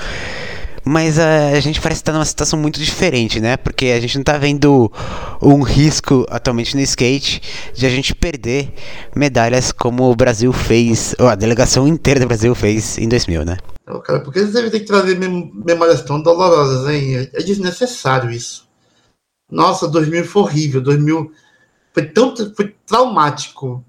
Mas 0.88 1.18
a, 1.18 1.58
gente 1.58 1.80
parece 1.80 2.00
estar 2.00 2.12
numa 2.12 2.24
situação 2.24 2.56
muito 2.56 2.78
diferente, 2.78 3.40
né? 3.40 3.56
Porque 3.56 3.86
a 3.86 3.98
gente 3.98 4.14
não 4.14 4.22
está 4.22 4.38
vendo 4.38 4.90
um 5.42 5.60
risco 5.60 6.24
atualmente 6.30 6.76
no 6.76 6.82
skate 6.82 7.42
de 7.74 7.84
a 7.84 7.90
gente 7.90 8.14
perder 8.14 8.72
medalhas 9.12 9.72
como 9.72 10.08
o 10.08 10.14
Brasil 10.14 10.52
fez, 10.52 11.12
ou 11.18 11.26
a 11.26 11.34
delegação 11.34 11.88
inteira 11.88 12.20
do 12.20 12.28
Brasil 12.28 12.54
fez 12.54 12.98
em 12.98 13.08
2000, 13.08 13.44
né? 13.44 13.56
Não, 13.86 14.00
cara, 14.00 14.20
porque 14.20 14.40
eles 14.40 14.52
devem 14.52 14.70
ter 14.70 14.80
que 14.80 14.86
trazer 14.86 15.16
memórias 15.16 16.02
tão 16.02 16.20
dolorosas, 16.20 16.92
hein? 16.92 17.30
É 17.32 17.42
desnecessário 17.42 18.30
isso. 18.30 18.68
Nossa, 19.48 19.86
2000 19.86 20.24
foi 20.24 20.42
horrível. 20.42 20.80
2000 20.80 21.32
foi 21.94 22.06
tão 22.06 22.34
foi 22.54 22.74
traumático. 22.84 23.84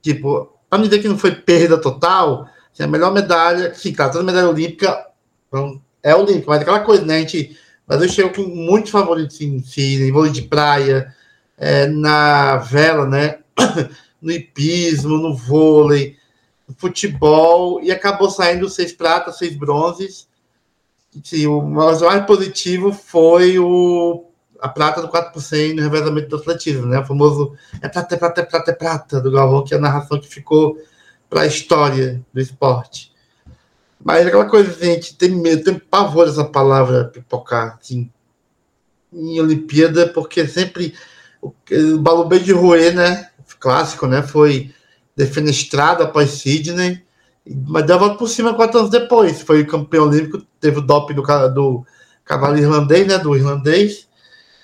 Tipo, 0.00 0.56
para 0.68 0.78
me 0.78 0.88
dizer 0.88 1.02
que 1.02 1.08
não 1.08 1.18
foi 1.18 1.34
perda 1.34 1.76
total, 1.76 2.48
a 2.78 2.86
melhor 2.86 3.12
medalha, 3.12 3.74
sim, 3.74 3.92
claro, 3.92 4.12
toda 4.12 4.24
medalha 4.24 4.48
olímpica, 4.48 5.06
então, 5.48 5.82
é 6.02 6.14
o 6.14 6.24
link, 6.24 6.46
mas 6.46 6.60
aquela 6.60 6.80
coisa, 6.80 7.04
né? 7.04 7.16
A 7.16 7.20
gente, 7.20 7.58
mas 7.86 8.00
eu 8.00 8.08
chego 8.08 8.34
com 8.34 8.42
muitos 8.42 8.90
favoritos 8.90 9.40
em 9.40 9.60
si, 9.62 10.02
em 10.02 10.12
vôlei 10.12 10.30
de 10.32 10.42
praia, 10.42 11.14
é, 11.58 11.86
na 11.88 12.56
vela, 12.56 13.06
né? 13.06 13.40
no 14.22 14.30
hipismo, 14.30 15.18
no 15.18 15.34
vôlei, 15.34 16.16
futebol, 16.76 17.82
e 17.82 17.90
acabou 17.90 18.30
saindo 18.30 18.68
seis 18.68 18.92
pratas, 18.92 19.38
seis 19.38 19.56
bronzes. 19.56 20.28
Sim, 21.24 21.46
o 21.46 21.60
mais 21.62 22.00
positivo 22.26 22.92
foi 22.92 23.58
o, 23.58 24.26
a 24.60 24.68
prata 24.68 25.00
do 25.02 25.08
4 25.08 25.32
por 25.32 25.42
100 25.42 25.74
no 25.74 25.82
revezamento 25.82 26.28
do 26.28 26.36
atletismo, 26.36 26.86
né? 26.86 27.00
O 27.00 27.04
famoso 27.04 27.56
é 27.80 27.88
prata, 27.88 28.14
é 28.14 28.18
prata, 28.18 28.40
é 28.40 28.44
prata, 28.44 28.70
é 28.70 28.74
prata 28.74 29.20
do 29.20 29.32
Galvão, 29.32 29.64
que 29.64 29.74
é 29.74 29.76
a 29.76 29.80
narração 29.80 30.20
que 30.20 30.28
ficou 30.28 30.78
para 31.28 31.42
a 31.42 31.46
história 31.46 32.24
do 32.32 32.40
esporte. 32.40 33.12
Mas 34.02 34.26
aquela 34.26 34.46
coisa, 34.46 34.72
gente 34.84 35.16
tem 35.16 35.30
medo, 35.30 35.64
tem 35.64 35.78
pavor 35.78 36.26
dessa 36.26 36.44
palavra 36.44 37.04
pipocar, 37.04 37.78
assim, 37.80 38.10
em 39.12 39.40
Olimpíada, 39.40 40.08
porque 40.08 40.46
sempre 40.46 40.94
o, 41.42 41.52
o 41.94 41.98
Balubê 41.98 42.38
de 42.38 42.52
Rouet, 42.52 42.92
né? 42.92 43.28
Clássico, 43.58 44.06
né? 44.06 44.22
Foi 44.22 44.72
defenestrado 45.16 46.02
após 46.02 46.30
Sydney 46.30 47.02
mas 47.66 47.86
deu 47.86 47.96
a 47.96 47.98
volta 47.98 48.16
por 48.16 48.28
cima 48.28 48.54
quatro 48.54 48.78
anos 48.78 48.90
depois. 48.90 49.42
Foi 49.42 49.64
campeão 49.64 50.06
olímpico, 50.06 50.44
teve 50.60 50.78
o 50.78 50.82
doping 50.82 51.14
do, 51.14 51.22
do 51.48 51.86
cavalo 52.24 52.58
irlandês, 52.58 53.06
né? 53.06 53.18
Do 53.18 53.34
irlandês. 53.34 54.08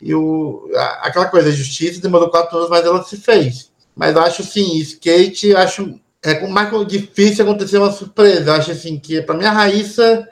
E 0.00 0.14
o, 0.14 0.70
a, 0.74 1.06
aquela 1.06 1.26
coisa, 1.26 1.48
a 1.48 1.52
justiça 1.52 2.00
demorou 2.00 2.30
quatro 2.30 2.56
anos, 2.58 2.70
mas 2.70 2.84
ela 2.84 3.02
se 3.02 3.16
fez. 3.16 3.72
Mas 3.94 4.16
acho 4.16 4.42
assim, 4.42 4.76
skate, 4.78 5.54
acho 5.56 5.98
é 6.22 6.46
mais 6.48 6.86
difícil 6.86 7.44
acontecer 7.44 7.78
uma 7.78 7.92
surpresa. 7.92 8.54
Acho 8.54 8.72
assim 8.72 8.98
que 8.98 9.22
para 9.22 9.36
minha 9.36 9.50
Raíssa, 9.50 10.28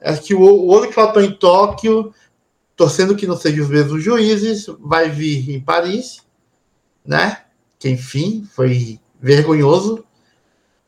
é 0.00 0.16
que 0.16 0.34
o, 0.34 0.40
o 0.40 0.66
ouro 0.66 0.88
que 0.88 0.94
faltou 0.94 1.22
em 1.22 1.30
Tóquio, 1.30 2.12
torcendo 2.76 3.16
que 3.16 3.26
não 3.26 3.36
sejam 3.36 3.64
os 3.64 3.70
mesmos 3.70 4.02
juízes, 4.02 4.66
vai 4.80 5.08
vir 5.10 5.50
em 5.50 5.60
Paris, 5.60 6.22
né? 7.04 7.42
Que 7.78 7.88
enfim, 7.88 8.46
foi 8.52 8.98
vergonhoso. 9.20 10.04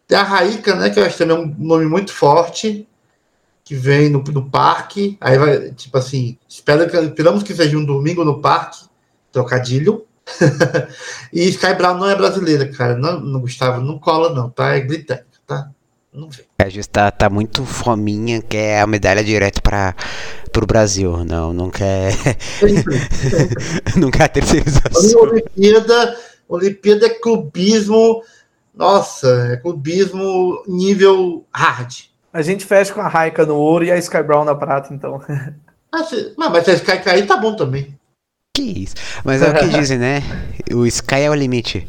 Tem 0.07 0.19
a 0.19 0.23
Raíca, 0.23 0.75
né? 0.75 0.91
Que 0.91 0.99
eu 0.99 1.05
acho 1.05 1.19
também 1.19 1.37
um 1.37 1.55
nome 1.59 1.87
muito 1.87 2.13
forte, 2.13 2.89
que 3.65 3.75
vem 3.75 4.09
no, 4.09 4.23
no 4.23 4.51
parque. 4.51 5.17
Aí 5.21 5.39
vai, 5.39 5.71
tipo 5.73 5.97
assim, 5.97 6.37
espera, 6.49 6.85
esperamos 6.85 7.43
que 7.43 7.55
seja 7.55 7.77
um 7.79 7.85
domingo 7.85 8.25
no 8.25 8.41
parque, 8.41 8.85
trocadilho. 9.31 10.05
e 11.33 11.49
Sky 11.49 11.75
Brown 11.75 11.99
não 11.99 12.09
é 12.09 12.17
brasileira, 12.17 12.69
cara. 12.69 12.97
Não, 12.97 13.21
não 13.21 13.41
Gustavo, 13.41 13.81
não 13.81 13.99
cola, 13.99 14.33
não, 14.33 14.51
tá? 14.51 14.77
É 14.77 14.81
britânica, 14.81 15.27
tá? 15.47 15.71
Não 16.13 16.29
vê. 16.29 16.45
A 16.59 16.69
gente 16.69 16.89
tá, 16.89 17.11
tá 17.11 17.31
muito 17.31 17.65
fominha, 17.65 18.43
quer 18.43 18.81
a 18.81 18.87
medalha 18.87 19.23
direto 19.23 19.63
para 19.63 19.95
pro 20.53 20.67
Brasil. 20.67 21.25
Não, 21.25 21.53
não 21.53 21.71
quer. 21.71 22.13
Sempre, 22.59 22.99
sempre. 22.99 23.65
não 23.97 24.11
quer 24.11 24.25
a 24.25 24.29
terceirização. 24.29 25.21
Olimpíada, 25.21 26.17
Olimpíada 26.51 27.07
é 27.07 27.11
clubismo 27.11 28.23
nossa, 28.75 29.53
é 29.53 29.57
clubismo 29.57 30.63
nível 30.67 31.47
hard. 31.53 31.93
A 32.33 32.43
gente 32.43 32.65
fecha 32.65 32.95
com 32.95 33.01
a 33.01 33.09
Raika 33.09 33.45
no 33.45 33.57
ouro 33.57 33.85
e 33.85 33.91
a 33.91 33.99
Sky 33.99 34.23
Brown 34.23 34.45
na 34.45 34.55
prata, 34.55 34.95
então. 34.95 35.21
Ah, 35.93 36.05
se, 36.05 36.35
mas 36.39 36.65
se 36.65 36.71
a 36.71 36.75
Sky 36.75 36.99
cair, 36.99 37.27
tá 37.27 37.37
bom 37.37 37.57
também. 37.57 37.99
Que 38.55 38.63
isso. 38.63 38.95
Mas 39.25 39.43
é 39.43 39.51
o 39.51 39.59
que 39.59 39.67
dizem, 39.77 39.99
né? 39.99 40.23
O 40.73 40.87
Sky 40.87 41.23
é 41.23 41.31
o 41.31 41.35
limite. 41.35 41.85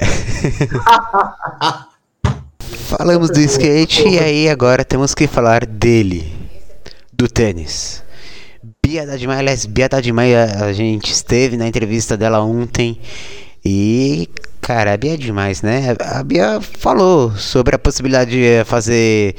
Falamos 2.88 3.28
do 3.28 3.38
skate 3.38 4.08
e 4.08 4.18
aí 4.18 4.48
agora 4.48 4.82
temos 4.82 5.14
que 5.14 5.26
falar 5.26 5.66
dele. 5.66 6.34
Do 7.12 7.28
tênis. 7.28 8.02
Bia 8.82 9.06
Dadimai, 9.06 9.40
aliás, 9.40 9.66
Bia 9.66 9.90
Dadimai, 9.90 10.34
a, 10.34 10.64
a 10.64 10.72
gente 10.72 11.12
esteve 11.12 11.58
na 11.58 11.68
entrevista 11.68 12.16
dela 12.16 12.40
ontem 12.40 12.98
e 13.64 14.28
Cara, 14.64 14.94
a 14.94 14.96
Bia 14.96 15.12
é 15.12 15.16
demais, 15.18 15.60
né? 15.60 15.94
A 16.00 16.22
Bia 16.22 16.58
falou 16.58 17.30
sobre 17.36 17.76
a 17.76 17.78
possibilidade 17.78 18.30
de 18.30 18.64
fazer 18.64 19.36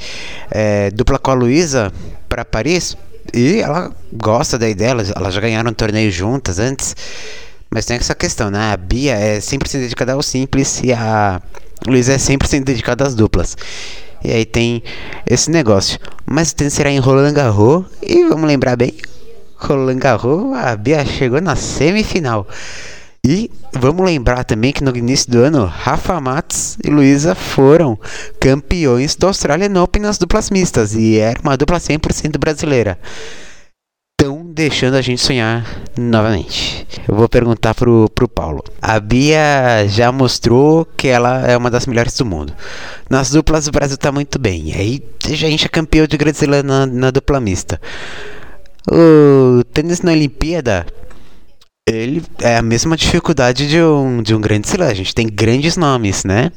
é, 0.48 0.88
dupla 0.92 1.18
com 1.18 1.32
a 1.32 1.34
Luísa 1.34 1.92
para 2.28 2.44
Paris. 2.44 2.96
E 3.34 3.58
ela 3.58 3.90
gosta 4.12 4.56
da 4.56 4.68
ideia, 4.68 4.90
elas 4.90 5.34
já 5.34 5.40
ganharam 5.40 5.72
um 5.72 5.74
torneio 5.74 6.12
juntas 6.12 6.60
antes. 6.60 6.94
Mas 7.68 7.86
tem 7.86 7.96
essa 7.96 8.14
questão, 8.14 8.52
né? 8.52 8.72
A 8.72 8.76
Bia 8.76 9.16
é 9.16 9.38
100% 9.38 9.80
dedicada 9.80 10.12
ao 10.12 10.22
simples 10.22 10.80
e 10.84 10.92
a 10.92 11.42
Luísa 11.84 12.12
é 12.12 12.16
100% 12.18 12.62
dedicada 12.62 13.04
às 13.04 13.16
duplas. 13.16 13.56
E 14.22 14.30
aí 14.30 14.44
tem 14.44 14.80
esse 15.28 15.50
negócio. 15.50 15.98
Mas 16.24 16.54
o 16.56 16.70
será 16.70 16.88
em 16.88 17.00
Roland 17.00 17.32
Garros. 17.32 17.84
E 18.00 18.22
vamos 18.28 18.46
lembrar 18.46 18.76
bem: 18.76 18.94
Roland 19.56 19.98
Garros, 19.98 20.56
a 20.56 20.76
Bia 20.76 21.04
chegou 21.04 21.40
na 21.40 21.56
semifinal. 21.56 22.46
E 23.28 23.50
vamos 23.72 24.06
lembrar 24.06 24.44
também 24.44 24.72
que 24.72 24.84
no 24.84 24.96
início 24.96 25.28
do 25.28 25.42
ano, 25.42 25.64
Rafa 25.64 26.20
Matos 26.20 26.78
e 26.84 26.88
Luísa 26.88 27.34
foram 27.34 27.98
campeões 28.38 29.16
do 29.16 29.26
Australian 29.26 29.82
Open 29.82 30.00
nas 30.00 30.16
duplas 30.16 30.48
mistas. 30.48 30.94
E 30.94 31.18
era 31.18 31.40
uma 31.40 31.56
dupla 31.56 31.78
100% 31.78 32.38
brasileira. 32.38 32.96
Estão 34.16 34.46
deixando 34.46 34.94
a 34.94 35.02
gente 35.02 35.20
sonhar 35.20 35.66
novamente. 35.98 36.86
Eu 37.08 37.16
vou 37.16 37.28
perguntar 37.28 37.74
pro, 37.74 38.08
pro 38.14 38.28
Paulo. 38.28 38.62
A 38.80 39.00
Bia 39.00 39.88
já 39.88 40.12
mostrou 40.12 40.84
que 40.96 41.08
ela 41.08 41.44
é 41.48 41.56
uma 41.56 41.68
das 41.68 41.84
melhores 41.84 42.16
do 42.16 42.24
mundo. 42.24 42.54
Nas 43.10 43.32
duplas 43.32 43.66
o 43.66 43.72
Brasil 43.72 43.98
tá 43.98 44.12
muito 44.12 44.38
bem. 44.38 44.72
Aí 44.72 45.02
a 45.24 45.34
gente 45.34 45.66
é 45.66 45.68
campeão 45.68 46.06
de 46.06 46.16
Grande 46.16 46.46
na, 46.46 46.86
na 46.86 47.10
dupla 47.10 47.40
mista. 47.40 47.80
O 48.88 49.64
tênis 49.64 50.00
na 50.00 50.12
Olimpíada 50.12 50.86
ele 51.88 52.20
é 52.40 52.56
a 52.56 52.62
mesma 52.62 52.96
dificuldade 52.96 53.68
de 53.68 53.80
um, 53.80 54.20
de 54.20 54.34
um 54.34 54.40
grande 54.40 54.66
slam. 54.66 54.88
A 54.88 54.94
gente 54.94 55.14
tem 55.14 55.28
grandes 55.28 55.76
nomes, 55.76 56.24
né? 56.24 56.50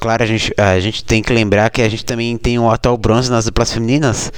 Claro, 0.00 0.24
a 0.24 0.26
gente, 0.26 0.52
a 0.56 0.80
gente 0.80 1.04
tem 1.04 1.22
que 1.22 1.32
lembrar 1.32 1.70
que 1.70 1.80
a 1.80 1.88
gente 1.88 2.04
também 2.04 2.36
tem 2.36 2.58
o 2.58 2.68
atual 2.68 2.96
bronze 2.96 3.30
nas 3.30 3.44
duplas 3.44 3.72
femininas. 3.72 4.32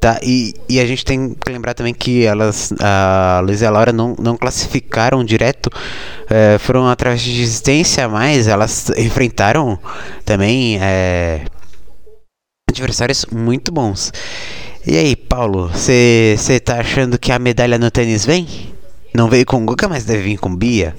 Tá? 0.00 0.18
E, 0.20 0.52
e 0.68 0.80
a 0.80 0.86
gente 0.86 1.04
tem 1.04 1.32
que 1.32 1.52
lembrar 1.52 1.74
também 1.74 1.94
que 1.94 2.24
elas, 2.24 2.72
a 2.80 3.40
Luiz 3.44 3.60
e 3.60 3.66
a 3.66 3.70
Laura 3.70 3.92
não, 3.92 4.16
não 4.18 4.36
classificaram 4.36 5.24
direto, 5.24 5.70
é, 6.28 6.58
foram 6.58 6.88
através 6.88 7.22
de 7.22 7.32
desistência, 7.32 8.08
mas 8.08 8.48
elas 8.48 8.90
enfrentaram 8.98 9.78
também 10.24 10.76
é, 10.80 11.44
adversários 12.68 13.26
muito 13.30 13.70
bons. 13.70 14.12
E 14.84 14.96
aí, 14.96 15.14
Paulo, 15.14 15.68
você 15.68 16.36
tá 16.64 16.80
achando 16.80 17.16
que 17.16 17.30
a 17.30 17.38
medalha 17.38 17.78
no 17.78 17.88
tênis 17.88 18.26
vem? 18.26 18.72
Não 19.14 19.28
veio 19.28 19.44
com 19.46 19.64
Guga, 19.64 19.88
mas 19.88 20.04
deve 20.04 20.22
vir 20.22 20.38
com 20.38 20.54
Bia. 20.54 20.94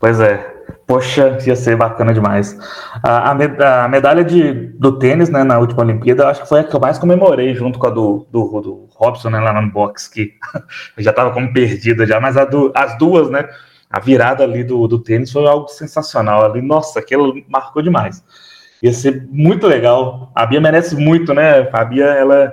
pois 0.00 0.20
é. 0.20 0.54
Poxa, 0.86 1.38
ia 1.44 1.56
ser 1.56 1.76
bacana 1.76 2.14
demais. 2.14 2.56
A, 3.02 3.32
a, 3.32 3.84
a, 3.84 3.88
medalha 3.88 4.24
de, 4.24 4.52
do 4.78 4.98
tênis, 4.98 5.28
né, 5.28 5.42
na 5.42 5.58
última 5.58 5.82
Olimpíada, 5.82 6.28
acho 6.28 6.42
que 6.42 6.48
foi 6.48 6.60
a 6.60 6.64
que 6.64 6.74
eu 6.74 6.80
mais 6.80 6.96
comemorei, 6.96 7.54
junto 7.54 7.76
com 7.78 7.88
a 7.88 7.90
do, 7.90 8.26
do, 8.30 8.60
do 8.60 8.88
Robson, 8.94 9.30
né, 9.30 9.40
lá 9.40 9.60
no 9.60 9.70
box, 9.70 10.08
que 10.08 10.34
já 10.98 11.10
estava 11.10 11.32
como 11.32 11.52
perdida 11.52 12.06
já, 12.06 12.20
mas 12.20 12.36
do, 12.48 12.70
as 12.72 12.96
duas, 12.98 13.28
né, 13.28 13.48
a 13.90 13.98
virada 13.98 14.44
ali 14.44 14.62
do, 14.62 14.86
do 14.86 14.98
tênis 14.98 15.32
foi 15.32 15.46
algo 15.46 15.68
sensacional 15.68 16.44
ali. 16.44 16.60
Nossa, 16.62 16.98
aquilo 16.98 17.34
marcou 17.48 17.82
demais. 17.82 18.22
Ia 18.82 18.92
ser 18.92 19.26
muito 19.30 19.66
legal. 19.66 20.30
A 20.34 20.44
Bia 20.44 20.60
merece 20.60 20.94
muito, 20.94 21.32
né? 21.32 21.68
A 21.72 21.84
Bia, 21.84 22.04
ela 22.06 22.52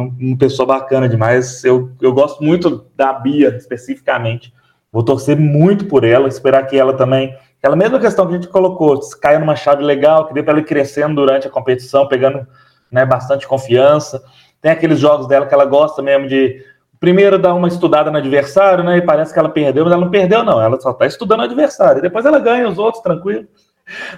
uma 0.00 0.36
pessoa 0.36 0.66
bacana 0.66 1.08
demais. 1.08 1.64
Eu, 1.64 1.92
eu 2.00 2.12
gosto 2.12 2.42
muito 2.42 2.86
da 2.96 3.12
Bia, 3.12 3.54
especificamente. 3.56 4.52
Vou 4.92 5.02
torcer 5.02 5.38
muito 5.38 5.86
por 5.86 6.04
ela, 6.04 6.28
esperar 6.28 6.66
que 6.66 6.76
ela 6.76 6.92
também. 6.94 7.36
Aquela 7.58 7.76
mesma 7.76 7.98
questão 7.98 8.26
que 8.26 8.32
a 8.32 8.36
gente 8.36 8.48
colocou, 8.48 9.00
caia 9.20 9.38
numa 9.38 9.56
chave 9.56 9.82
legal, 9.82 10.26
que 10.26 10.34
dê 10.34 10.42
para 10.42 10.52
ela 10.52 10.60
ir 10.60 10.64
crescendo 10.64 11.14
durante 11.14 11.46
a 11.46 11.50
competição, 11.50 12.06
pegando 12.06 12.46
né, 12.90 13.06
bastante 13.06 13.46
confiança. 13.46 14.22
Tem 14.60 14.72
aqueles 14.72 14.98
jogos 14.98 15.26
dela 15.26 15.46
que 15.46 15.54
ela 15.54 15.64
gosta 15.64 16.02
mesmo 16.02 16.28
de. 16.28 16.62
Primeiro 17.00 17.38
dar 17.38 17.52
uma 17.52 17.68
estudada 17.68 18.10
no 18.10 18.16
adversário, 18.16 18.82
né? 18.82 18.96
E 18.96 19.02
parece 19.02 19.32
que 19.32 19.38
ela 19.38 19.48
perdeu, 19.48 19.84
mas 19.84 19.92
ela 19.92 20.04
não 20.04 20.10
perdeu, 20.10 20.42
não. 20.42 20.60
Ela 20.60 20.80
só 20.80 20.90
está 20.90 21.06
estudando 21.06 21.40
o 21.40 21.42
adversário. 21.42 22.00
Depois 22.00 22.24
ela 22.24 22.38
ganha 22.38 22.66
os 22.66 22.78
outros, 22.78 23.02
tranquilo. 23.02 23.46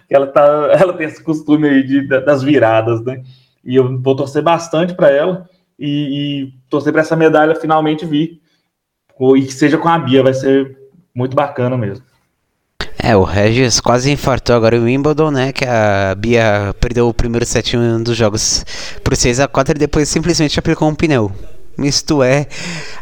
Ela, 0.08 0.28
tá, 0.28 0.44
ela 0.78 0.92
tem 0.92 1.06
esse 1.06 1.22
costume 1.22 1.68
aí 1.68 1.82
de, 1.82 2.06
das 2.06 2.44
viradas, 2.44 3.02
né? 3.02 3.22
E 3.64 3.74
eu 3.74 4.00
vou 4.00 4.14
torcer 4.14 4.42
bastante 4.42 4.94
para 4.94 5.10
ela 5.10 5.48
e, 5.78 6.44
e 6.44 6.52
torcer 6.70 6.92
para 6.92 7.02
essa 7.02 7.16
medalha 7.16 7.54
finalmente 7.54 8.04
vir. 8.04 8.40
E 9.36 9.42
que 9.42 9.52
seja 9.52 9.78
com 9.78 9.88
a 9.88 9.98
Bia, 9.98 10.22
vai 10.22 10.34
ser 10.34 10.76
muito 11.14 11.34
bacana 11.34 11.76
mesmo. 11.76 12.04
É, 12.98 13.16
o 13.16 13.22
Regis 13.22 13.80
quase 13.80 14.10
infartou 14.10 14.56
agora 14.56 14.78
o 14.78 14.84
Wimbledon, 14.84 15.30
né? 15.30 15.52
Que 15.52 15.64
a 15.64 16.14
Bia 16.14 16.74
perdeu 16.80 17.08
o 17.08 17.14
primeiro 17.14 17.46
set 17.46 17.76
dos 18.02 18.16
jogos 18.16 18.64
por 19.04 19.16
6 19.16 19.40
a 19.40 19.48
4 19.48 19.76
e 19.76 19.78
depois 19.78 20.08
simplesmente 20.08 20.58
aplicou 20.58 20.88
um 20.88 20.94
pneu. 20.94 21.30
Isto 21.78 22.22
é, 22.22 22.46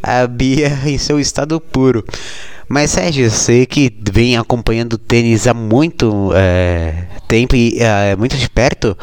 a 0.03 0.27
Bia 0.27 0.69
em 0.85 0.99
seu 0.99 1.19
estado 1.19 1.61
puro. 1.61 2.05
Mas 2.69 2.95
Regis, 2.95 3.33
sei 3.35 3.67
que 3.67 3.95
vem 4.13 4.37
acompanhando 4.37 4.95
o 4.95 4.99
tênis 4.99 5.47
há 5.47 5.55
muito 5.55 6.33
é, 6.35 7.07
tempo 7.29 7.55
e 7.55 7.79
é, 7.79 8.17
muito 8.17 8.37
de 8.37 8.49
perto. 8.49 8.97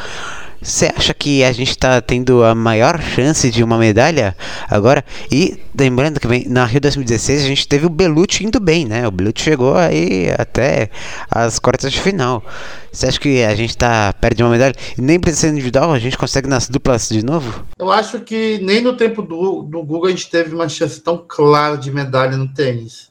Você 0.62 0.92
acha 0.96 1.12
que 1.12 1.44
a 1.44 1.52
gente 1.52 1.72
está 1.72 2.00
tendo 2.00 2.44
a 2.44 2.54
maior 2.54 3.02
chance 3.02 3.50
de 3.50 3.64
uma 3.64 3.80
medalha 3.80 4.38
agora? 4.70 5.04
E 5.32 5.60
lembrando 5.76 6.20
que 6.20 6.48
na 6.48 6.66
Rio 6.66 6.80
2016 6.80 7.44
a 7.44 7.48
gente 7.48 7.68
teve 7.68 7.88
o 7.88 7.90
Belucci 7.90 8.46
indo 8.46 8.60
bem, 8.60 8.86
né? 8.86 9.08
O 9.08 9.12
Belucci 9.12 9.44
chegou 9.44 9.76
aí 9.76 10.30
até 10.38 10.92
as 11.32 11.58
quartas 11.58 11.92
de 11.92 12.00
final. 12.00 12.44
Você 12.92 13.08
acha 13.08 13.20
que 13.20 13.44
a 13.44 13.56
gente 13.56 13.72
está 13.72 14.14
perto 14.14 14.38
de 14.38 14.44
uma 14.44 14.52
medalha? 14.52 14.76
E 14.96 15.02
nem 15.02 15.20
precisa 15.20 15.48
ser 15.48 15.52
individual, 15.52 15.92
a 15.92 15.98
gente 15.98 16.16
consegue 16.16 16.48
nas 16.48 16.70
duplas 16.70 17.10
de 17.10 17.26
novo? 17.26 17.66
Eu 17.80 17.92
acho 17.92 18.20
que 18.20 18.60
nem 18.62 18.82
no 18.82 18.96
tempo 18.96 19.24
do, 19.24 19.64
do 19.64 19.82
Google 19.82 20.10
a 20.10 20.12
gente 20.12 20.30
teve 20.30 20.54
uma 20.54 20.70
chance 20.70 21.02
tão 21.02 21.26
clara 21.28 21.76
de 21.76 21.90
medalha 21.90 22.38
no 22.38 22.48
tênis. 22.48 23.10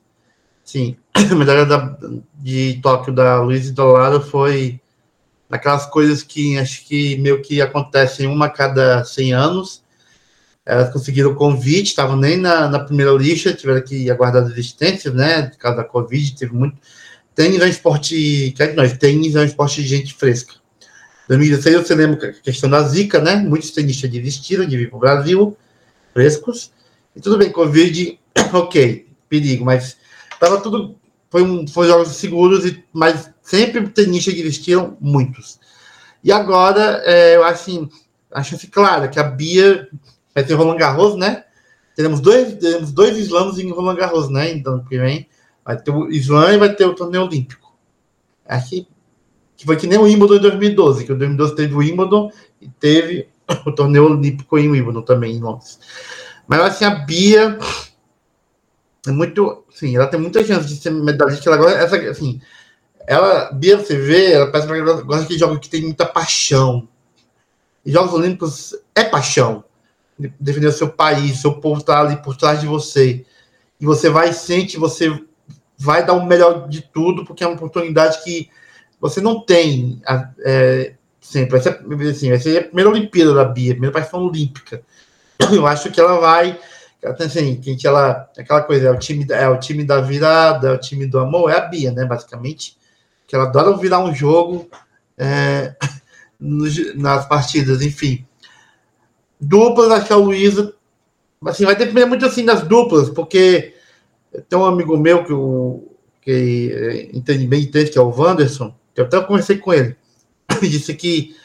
Sim, 0.64 0.94
a 1.14 1.34
medalha 1.34 1.66
da, 1.66 1.96
de 2.38 2.78
Tóquio 2.80 3.12
da 3.12 3.42
Luiz 3.42 3.72
Dolaro 3.72 4.20
foi 4.20 4.79
daquelas 5.51 5.84
coisas 5.86 6.22
que 6.22 6.57
acho 6.57 6.86
que 6.86 7.18
meio 7.18 7.42
que 7.42 7.61
acontecem 7.61 8.28
uma 8.28 8.46
a 8.46 8.51
cada 8.51 9.05
100 9.05 9.32
anos. 9.34 9.82
Elas 10.64 10.92
conseguiram 10.92 11.32
o 11.32 11.34
convite, 11.34 11.88
estavam 11.88 12.16
nem 12.16 12.36
na, 12.36 12.68
na 12.68 12.78
primeira 12.78 13.11
lista, 13.12 13.53
tiveram 13.53 13.82
que 13.82 14.09
aguardar 14.09 14.44
as 14.44 14.51
existências, 14.51 15.12
né? 15.12 15.42
Por 15.42 15.59
causa 15.59 15.78
da 15.78 15.84
Covid, 15.84 16.36
teve 16.36 16.55
muito. 16.55 16.78
Tênis 17.34 17.61
é 17.61 17.64
um 17.64 17.68
esporte. 17.68 18.55
Que 18.57 18.62
é 18.62 18.72
nós, 18.74 18.96
tênis 18.96 19.34
é 19.34 19.40
um 19.40 19.44
esporte 19.44 19.82
de 19.82 19.88
gente 19.88 20.14
fresca. 20.14 20.55
Em 21.24 21.36
2016 21.36 21.76
você 21.76 21.94
lembra 21.94 22.28
a 22.28 22.32
questão 22.32 22.70
da 22.70 22.82
Zika, 22.82 23.20
né? 23.20 23.36
Muitos 23.36 23.72
tenistas 23.72 24.09
desistiram 24.09 24.64
de 24.64 24.76
vir 24.76 24.88
para 24.88 24.96
o 24.96 25.01
Brasil, 25.01 25.57
frescos. 26.12 26.70
E 27.16 27.20
tudo 27.20 27.36
bem, 27.36 27.51
Covid, 27.51 28.20
ok, 28.53 29.09
perigo, 29.28 29.64
mas 29.64 29.96
estava 30.32 30.61
tudo. 30.61 30.94
Foi, 31.28 31.42
um, 31.42 31.66
foi 31.66 31.88
jogos 31.88 32.09
seguros, 32.09 32.72
mas 32.92 33.30
Sempre 33.43 33.88
tenistas 33.88 34.34
que 34.34 34.43
vestiam 34.43 34.97
muitos. 35.01 35.59
E 36.22 36.30
agora, 36.30 37.03
é, 37.05 37.36
eu 37.36 37.45
acho 37.45 37.62
assim, 37.62 37.88
a 38.30 38.43
chance 38.43 38.66
clara 38.66 39.09
que 39.09 39.18
a 39.18 39.24
Bia 39.24 39.88
vai 40.34 40.45
ter 40.45 40.55
Roland 40.55 40.76
Garros, 40.76 41.16
né? 41.16 41.45
Teremos 41.97 42.20
dois, 42.20 42.55
teremos 42.55 42.93
dois 42.93 43.16
slams 43.16 43.59
em 43.59 43.70
Roland 43.70 43.97
Garros, 43.97 44.28
né? 44.28 44.51
Então, 44.53 44.84
que 44.84 44.99
vem 44.99 45.28
vai 45.64 45.76
ter 45.76 45.91
o 45.91 46.11
slam 46.11 46.55
e 46.55 46.59
vai 46.59 46.74
ter 46.74 46.84
o 46.84 46.95
torneio 46.95 47.24
olímpico. 47.24 47.74
Acho 48.47 48.70
que, 48.70 48.88
que 49.57 49.66
foi 49.66 49.76
que 49.76 49.86
nem 49.86 49.99
o 49.99 50.03
Wimbledon 50.03 50.36
em 50.36 50.41
2012, 50.41 51.05
que 51.05 51.12
o 51.12 51.18
2012 51.18 51.55
teve 51.55 51.74
o 51.74 51.78
Wimbledon 51.78 52.30
e 52.61 52.68
teve 52.68 53.28
o 53.66 53.72
torneio 53.72 54.07
olímpico 54.07 54.59
em 54.59 54.70
Wimbledon 54.70 55.03
também, 55.03 55.36
em 55.36 55.41
Londres. 55.41 55.78
Mas 56.47 56.61
assim, 56.61 56.84
a 56.84 56.91
Bia 56.91 57.59
é 59.07 59.11
muito, 59.11 59.64
sim, 59.70 59.97
ela 59.97 60.07
tem 60.07 60.20
muita 60.20 60.45
chance 60.45 60.66
de 60.66 60.76
ser 60.76 60.91
medalhista. 60.91 61.49
Ela 61.49 61.57
agora, 61.57 61.72
essa, 61.76 61.97
assim, 62.11 62.41
ela, 63.07 63.51
Bia, 63.53 63.76
você 63.76 63.96
vê, 63.96 64.32
ela 64.32 64.51
parece 64.51 64.68
que 64.68 64.78
ela 64.78 65.03
gosta 65.03 65.26
de 65.26 65.38
jogos 65.38 65.59
que 65.59 65.68
tem 65.68 65.82
muita 65.82 66.07
paixão. 66.07 66.88
E 67.84 67.90
Jogos 67.90 68.12
Olímpicos 68.12 68.74
é 68.94 69.05
paixão. 69.05 69.64
Defender 70.38 70.66
o 70.66 70.72
seu 70.72 70.88
país, 70.88 71.40
seu 71.40 71.55
povo 71.55 71.80
está 71.80 72.01
ali 72.01 72.16
por 72.16 72.36
trás 72.36 72.61
de 72.61 72.66
você. 72.66 73.24
E 73.80 73.86
você 73.86 74.11
vai 74.11 74.32
sente, 74.32 74.76
você 74.76 75.11
vai 75.78 76.05
dar 76.05 76.12
o 76.12 76.26
melhor 76.26 76.68
de 76.68 76.82
tudo, 76.82 77.24
porque 77.24 77.42
é 77.42 77.46
uma 77.46 77.57
oportunidade 77.57 78.22
que 78.22 78.51
você 79.01 79.20
não 79.20 79.40
tem 79.40 80.03
é, 80.44 80.92
sempre. 81.20 81.59
Ser, 81.61 81.80
assim, 82.11 82.28
vai 82.28 82.38
ser 82.38 82.59
a 82.59 82.64
primeira 82.64 82.90
Olimpíada 82.90 83.32
da 83.32 83.44
Bia, 83.44 83.72
a 83.72 83.74
primeira 83.74 83.98
paixão 83.98 84.22
olímpica. 84.22 84.82
Eu 85.51 85.66
acho 85.66 85.90
que 85.90 85.98
ela 85.98 86.20
vai. 86.20 86.59
Assim, 87.18 87.59
que 87.59 87.86
ela, 87.86 88.30
aquela 88.36 88.61
coisa, 88.61 88.88
é 88.88 88.90
o, 88.90 88.98
time, 88.98 89.26
é 89.30 89.48
o 89.48 89.59
time 89.59 89.84
da 89.84 90.03
virada, 90.03 90.68
é 90.68 90.72
o 90.72 90.78
time 90.78 91.07
do 91.07 91.18
amor, 91.18 91.51
é 91.51 91.57
a 91.57 91.62
Bia, 91.62 91.90
né? 91.90 92.05
Basicamente 92.05 92.78
que 93.30 93.36
ela 93.36 93.44
adora 93.44 93.76
virar 93.76 94.00
um 94.00 94.12
jogo 94.12 94.68
é, 95.16 95.76
nas 96.40 97.28
partidas, 97.28 97.80
enfim. 97.80 98.26
Duplas, 99.40 99.92
acho 99.92 100.06
que 100.08 100.12
a 100.12 100.16
Luísa, 100.16 100.74
assim, 101.46 101.64
vai 101.64 101.76
depender 101.76 102.06
muito 102.06 102.26
assim 102.26 102.44
das 102.44 102.62
duplas, 102.62 103.08
porque 103.08 103.72
tem 104.48 104.58
um 104.58 104.64
amigo 104.64 104.96
meu 104.96 105.22
que, 105.22 105.32
o, 105.32 105.92
que 106.20 106.72
é, 106.74 107.16
entende 107.16 107.46
bem 107.46 107.62
entende, 107.62 107.92
que 107.92 107.98
é 107.98 108.02
o 108.02 108.10
Wanderson, 108.10 108.74
que 108.92 109.00
eu 109.00 109.04
até 109.04 109.20
conversei 109.20 109.58
com 109.58 109.72
ele, 109.72 109.96
ele 110.60 110.68
disse 110.68 110.92
que 110.94 111.36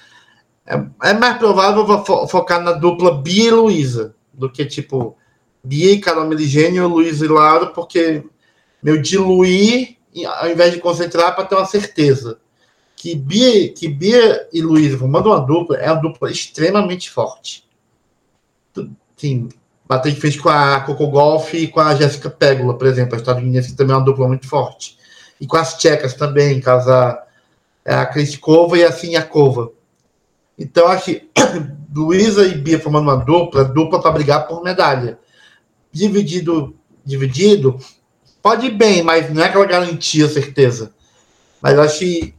é, 0.65 0.83
é 1.03 1.13
mais 1.13 1.38
provável 1.38 1.86
fo 2.03 2.27
focar 2.27 2.63
na 2.63 2.71
dupla 2.71 3.21
Bia 3.21 3.49
e 3.49 3.51
Luísa, 3.51 4.15
do 4.33 4.51
que 4.51 4.65
tipo 4.65 5.15
Bia 5.63 5.91
e 5.91 5.99
Carol 5.99 6.27
Meligênio, 6.27 6.88
Luísa 6.88 7.25
e 7.25 7.27
Laro, 7.27 7.73
porque 7.73 8.23
meu 8.81 8.99
diluir 8.99 9.95
ao 10.24 10.49
invés 10.49 10.72
de 10.72 10.80
concentrar, 10.80 11.36
para 11.36 11.45
ter 11.45 11.55
uma 11.55 11.66
certeza 11.66 12.38
que 12.95 13.13
Bia, 13.16 13.72
que 13.74 13.88
Bia 13.88 14.47
e 14.53 14.61
Luísa 14.61 14.97
formando 14.97 15.28
uma 15.28 15.39
dupla 15.39 15.78
é 15.78 15.91
uma 15.91 16.01
dupla 16.01 16.32
extremamente 16.32 17.09
forte. 17.09 17.66
Sim, 19.18 19.49
bater 19.88 20.11
de 20.11 20.20
frente 20.20 20.39
com 20.39 20.49
a 20.49 20.80
Coco 20.82 21.07
Golf 21.07 21.53
e 21.53 21.68
com 21.68 21.80
a 21.80 21.93
Jéssica 21.95 22.30
Pegula, 22.30 22.78
por 22.78 22.88
exemplo, 22.88 23.16
a 23.16 23.18
estadunidense 23.18 23.70
que 23.70 23.78
também 23.78 23.93
é 23.93 23.97
uma 23.97 24.05
dupla 24.05 24.28
muito 24.28 24.47
forte. 24.47 24.97
E 25.39 25.45
com 25.45 25.57
as 25.57 25.78
tchecas 25.78 26.13
também, 26.13 26.59
caso 26.59 26.89
a, 26.89 27.24
é 27.84 27.93
a 27.93 28.05
Kriskova 28.05 28.78
e 28.78 28.84
a 28.84 28.91
Sinhakova. 28.91 29.72
Então, 30.57 30.88
acho 30.88 31.05
que 31.05 31.30
Luísa 31.93 32.45
e 32.45 32.55
Bia 32.55 32.80
formando 32.80 33.09
uma 33.09 33.18
dupla, 33.18 33.63
dupla 33.66 34.01
para 34.01 34.11
brigar 34.11 34.47
por 34.47 34.63
medalha. 34.63 35.20
Dividido, 35.91 36.76
dividido, 37.05 37.78
Pode 38.46 38.68
ir 38.68 38.74
bem, 38.74 39.02
mas 39.02 39.34
não 39.34 39.41
é 39.41 39.48
aquela 39.48 39.66
garantia, 39.66 40.30
certeza. 40.30 40.93
Mas 41.60 41.80
acho 41.80 41.98
que 41.98 42.36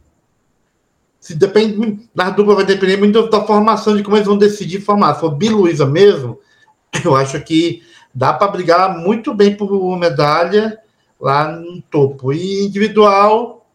se 1.19 1.35
depende 1.35 2.07
da 2.15 2.29
dupla 2.29 2.55
vai 2.55 2.65
depender 2.65 2.95
muito 2.95 3.29
da 3.29 3.43
formação 3.43 3.93
de 3.93 4.01
como 4.03 4.15
eles 4.15 4.25
vão 4.25 4.37
decidir 4.37 4.79
formar. 4.79 5.15
Se 5.15 5.19
for 5.19 5.35
Bi 5.35 5.49
Luiza 5.49 5.85
mesmo, 5.85 6.39
eu 7.03 7.13
acho 7.13 7.43
que 7.43 7.83
dá 8.15 8.31
para 8.31 8.47
brigar 8.47 8.97
muito 8.97 9.33
bem 9.33 9.53
por 9.53 9.99
medalha 9.99 10.79
lá 11.19 11.51
no 11.51 11.81
topo. 11.81 12.31
E 12.31 12.63
individual, 12.63 13.67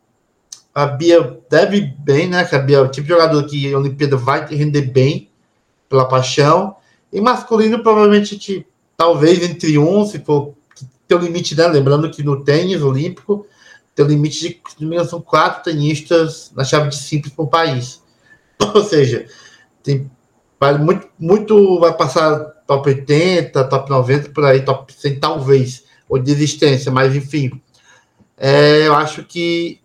a 0.75 0.87
Bia 0.87 1.39
deve 1.51 1.83
bem, 1.83 2.29
né? 2.29 2.47
Que 2.47 2.57
a 2.57 2.61
Bia 2.61 2.79
é 2.79 2.81
o 2.81 2.89
tipo 2.89 3.09
de 3.09 3.13
jogador 3.13 3.45
que 3.45 3.75
a 3.75 3.79
Olimpíada 3.79 4.17
vai 4.17 4.47
render 4.47 4.91
bem 4.91 5.29
pela 5.87 6.09
paixão. 6.09 6.77
E 7.13 7.21
masculino, 7.21 7.83
provavelmente, 7.83 8.67
talvez 8.97 9.43
entre 9.43 9.77
um, 9.77 10.07
se 10.07 10.19
for 10.21 10.55
tem 11.13 11.17
o 11.17 11.21
limite, 11.21 11.55
né? 11.55 11.67
Lembrando 11.67 12.11
que 12.11 12.23
no 12.23 12.43
tênis 12.43 12.83
olímpico 12.83 13.47
tem 13.95 14.05
o 14.05 14.09
limite 14.09 14.61
de, 14.79 15.09
são 15.09 15.21
quatro 15.21 15.65
tenistas 15.65 16.51
na 16.57 16.65
chave 16.65 16.89
de 16.89 16.97
simples 16.97 17.33
por 17.35 17.49
país. 17.49 18.03
Ou 18.75 18.83
seja, 18.83 19.27
tem 19.83 20.11
muito, 20.81 21.09
muito 21.19 21.81
vai 21.81 21.95
passar 21.95 22.39
top 22.67 22.89
80, 22.89 23.65
top 23.65 23.91
90, 23.91 24.31
por 24.31 24.45
aí, 24.45 24.65
top 24.65 24.93
100 24.93 25.19
talvez, 25.19 25.85
ou 26.09 26.19
de 26.19 26.31
existência, 26.31 26.91
mas 26.91 27.15
enfim. 27.17 27.61
É, 28.39 28.87
eu 28.87 28.95
acho 28.95 29.25
que 29.25 29.81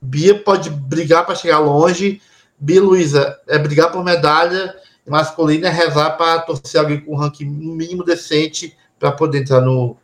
Bia 0.00 0.38
pode 0.38 0.70
brigar 0.70 1.26
para 1.26 1.34
chegar 1.34 1.58
longe. 1.58 2.22
Bia 2.58 2.80
Luiza 2.80 3.36
é 3.48 3.58
brigar 3.58 3.90
por 3.90 4.04
medalha, 4.04 4.74
masculina 5.06 5.66
é 5.66 5.70
rezar 5.70 6.12
para 6.12 6.40
torcer 6.42 6.80
alguém 6.80 7.00
com 7.00 7.14
um 7.14 7.16
ranking 7.16 7.44
mínimo 7.44 8.04
decente 8.04 8.76
para 8.98 9.10
poder 9.10 9.40
entrar 9.40 9.60
no, 9.60 9.96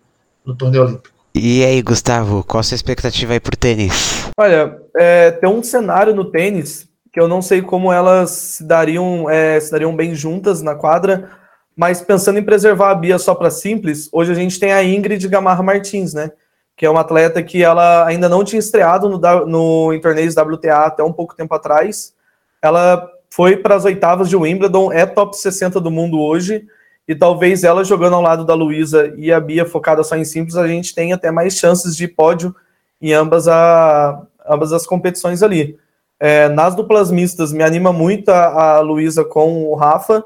no 0.50 0.56
torneio 0.56 0.84
olímpico. 0.84 1.20
E 1.34 1.64
aí, 1.64 1.80
Gustavo, 1.80 2.44
qual 2.44 2.60
a 2.60 2.62
sua 2.62 2.74
expectativa 2.74 3.32
aí 3.32 3.40
pro 3.40 3.56
tênis? 3.56 4.28
Olha, 4.36 4.78
é, 4.96 5.30
tem 5.30 5.48
um 5.48 5.62
cenário 5.62 6.14
no 6.14 6.24
tênis 6.24 6.88
que 7.12 7.20
eu 7.20 7.28
não 7.28 7.40
sei 7.40 7.62
como 7.62 7.92
elas 7.92 8.30
se 8.30 8.64
dariam, 8.64 9.28
é, 9.28 9.58
se 9.58 9.70
dariam 9.70 9.94
bem 9.94 10.14
juntas 10.14 10.62
na 10.62 10.74
quadra, 10.74 11.30
mas 11.76 12.00
pensando 12.00 12.38
em 12.38 12.42
preservar 12.42 12.90
a 12.90 12.94
Bia 12.94 13.18
só 13.18 13.34
para 13.34 13.50
simples, 13.50 14.08
hoje 14.12 14.30
a 14.30 14.34
gente 14.34 14.60
tem 14.60 14.72
a 14.72 14.82
Ingrid 14.82 15.26
Gamarra 15.28 15.62
Martins, 15.62 16.14
né? 16.14 16.30
Que 16.76 16.86
é 16.86 16.90
uma 16.90 17.00
atleta 17.00 17.42
que 17.42 17.62
ela 17.62 18.06
ainda 18.06 18.28
não 18.28 18.44
tinha 18.44 18.60
estreado 18.60 19.08
no, 19.08 19.18
no 19.46 19.92
em 19.92 20.00
torneios 20.00 20.36
WTA 20.36 20.86
até 20.86 21.02
um 21.02 21.12
pouco 21.12 21.34
tempo 21.36 21.54
atrás. 21.54 22.12
Ela 22.62 23.08
foi 23.28 23.56
para 23.56 23.74
as 23.74 23.84
oitavas 23.84 24.28
de 24.28 24.36
Wimbledon, 24.36 24.92
é 24.92 25.06
top 25.06 25.36
60 25.36 25.80
do 25.80 25.90
mundo 25.90 26.20
hoje 26.20 26.66
e 27.06 27.14
talvez 27.14 27.64
ela 27.64 27.84
jogando 27.84 28.14
ao 28.14 28.22
lado 28.22 28.44
da 28.44 28.54
Luísa 28.54 29.12
e 29.16 29.32
a 29.32 29.40
Bia 29.40 29.64
focada 29.64 30.02
só 30.04 30.16
em 30.16 30.24
simples, 30.24 30.56
a 30.56 30.66
gente 30.68 30.94
tenha 30.94 31.14
até 31.14 31.30
mais 31.30 31.54
chances 31.54 31.96
de 31.96 32.06
pódio 32.06 32.54
em 33.00 33.12
ambas, 33.12 33.48
a, 33.48 34.22
ambas 34.48 34.72
as 34.72 34.86
competições 34.86 35.42
ali. 35.42 35.76
É, 36.18 36.48
nas 36.48 36.74
duplas 36.74 37.10
mistas, 37.10 37.52
me 37.52 37.62
anima 37.62 37.92
muito 37.92 38.28
a, 38.28 38.76
a 38.76 38.80
Luísa 38.80 39.24
com 39.24 39.64
o 39.64 39.74
Rafa. 39.74 40.22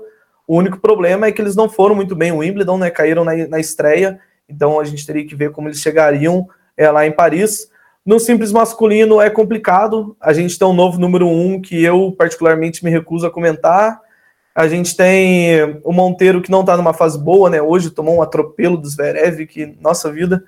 O 0.46 0.56
único 0.56 0.78
problema 0.78 1.26
é 1.26 1.32
que 1.32 1.40
eles 1.40 1.56
não 1.56 1.68
foram 1.68 1.94
muito 1.94 2.16
bem 2.16 2.32
o 2.32 2.38
Wimbledon, 2.38 2.76
né? 2.78 2.90
Caíram 2.90 3.24
na, 3.24 3.34
na 3.46 3.60
estreia, 3.60 4.18
então 4.48 4.78
a 4.78 4.84
gente 4.84 5.06
teria 5.06 5.26
que 5.26 5.34
ver 5.34 5.52
como 5.52 5.68
eles 5.68 5.80
chegariam 5.80 6.48
é, 6.76 6.90
lá 6.90 7.06
em 7.06 7.12
Paris. 7.12 7.70
No 8.04 8.20
simples 8.20 8.52
masculino 8.52 9.20
é 9.20 9.30
complicado. 9.30 10.14
A 10.20 10.32
gente 10.32 10.58
tem 10.58 10.68
um 10.68 10.74
novo 10.74 10.98
número 10.98 11.26
um 11.26 11.62
que 11.62 11.82
eu 11.82 12.12
particularmente 12.12 12.84
me 12.84 12.90
recuso 12.90 13.26
a 13.26 13.30
comentar, 13.30 13.98
a 14.54 14.68
gente 14.68 14.96
tem 14.96 15.80
o 15.82 15.92
Monteiro 15.92 16.40
que 16.40 16.50
não 16.50 16.60
está 16.60 16.76
numa 16.76 16.94
fase 16.94 17.18
boa, 17.18 17.50
né? 17.50 17.60
Hoje 17.60 17.90
tomou 17.90 18.16
um 18.16 18.22
atropelo 18.22 18.76
do 18.76 18.88
Zverev, 18.88 19.46
que 19.46 19.76
nossa 19.80 20.12
vida. 20.12 20.44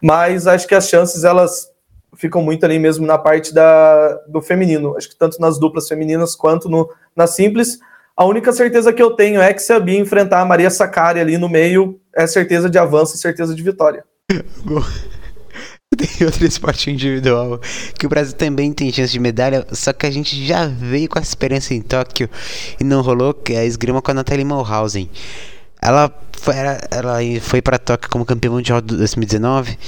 Mas 0.00 0.46
acho 0.46 0.66
que 0.66 0.74
as 0.74 0.88
chances 0.88 1.22
elas 1.22 1.70
ficam 2.16 2.42
muito 2.42 2.64
ali 2.64 2.78
mesmo 2.78 3.06
na 3.06 3.18
parte 3.18 3.52
da, 3.52 4.14
do 4.26 4.40
feminino. 4.40 4.96
Acho 4.96 5.10
que 5.10 5.16
tanto 5.16 5.38
nas 5.38 5.58
duplas 5.58 5.86
femininas 5.86 6.34
quanto 6.34 6.68
no, 6.68 6.88
na 7.14 7.26
simples. 7.26 7.78
A 8.16 8.24
única 8.24 8.52
certeza 8.52 8.92
que 8.92 9.02
eu 9.02 9.10
tenho 9.10 9.42
é 9.42 9.52
que 9.52 9.60
se 9.60 9.72
a 9.72 9.78
Bia 9.78 9.98
enfrentar 9.98 10.40
a 10.40 10.44
Maria 10.44 10.70
Sacari 10.70 11.20
ali 11.20 11.36
no 11.36 11.50
meio, 11.50 12.00
é 12.14 12.26
certeza 12.26 12.70
de 12.70 12.78
avanço 12.78 13.14
e 13.14 13.18
certeza 13.18 13.54
de 13.54 13.62
vitória. 13.62 14.02
Tem 15.96 16.08
outro 16.26 16.44
esporte 16.46 16.90
individual 16.90 17.60
que 17.98 18.06
o 18.06 18.08
Brasil 18.08 18.34
também 18.34 18.72
tem 18.72 18.92
chance 18.92 19.12
de 19.12 19.18
medalha, 19.18 19.66
só 19.72 19.92
que 19.92 20.06
a 20.06 20.10
gente 20.10 20.44
já 20.46 20.66
veio 20.66 21.08
com 21.08 21.18
a 21.18 21.22
experiência 21.22 21.74
em 21.74 21.80
Tóquio 21.80 22.28
e 22.78 22.84
não 22.84 23.02
rolou, 23.02 23.32
que 23.32 23.52
é 23.54 23.60
a 23.60 23.64
esgrima 23.64 24.02
com 24.02 24.10
a 24.10 24.14
Nathalie 24.14 24.44
Mulhausen. 24.44 25.10
Ela 25.80 26.12
foi, 26.32 26.54
ela 26.90 27.18
foi 27.40 27.62
para 27.62 27.78
Tóquio 27.78 28.10
como 28.10 28.24
campeã 28.24 28.50
mundial 28.50 28.80
de 28.80 28.96
2019, 28.96 29.78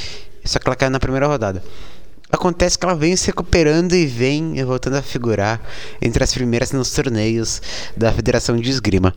só 0.44 0.58
que 0.58 0.68
ela 0.68 0.76
caiu 0.76 0.90
na 0.90 1.00
primeira 1.00 1.26
rodada. 1.26 1.62
Acontece 2.30 2.78
que 2.78 2.84
ela 2.84 2.94
vem 2.94 3.16
se 3.16 3.26
recuperando 3.28 3.94
e 3.94 4.06
vem 4.06 4.62
voltando 4.64 4.96
a 4.96 5.02
figurar 5.02 5.60
entre 6.00 6.22
as 6.22 6.32
primeiras 6.32 6.72
nos 6.72 6.90
torneios 6.90 7.62
da 7.96 8.12
Federação 8.12 8.56
de 8.56 8.68
Esgrima. 8.68 9.14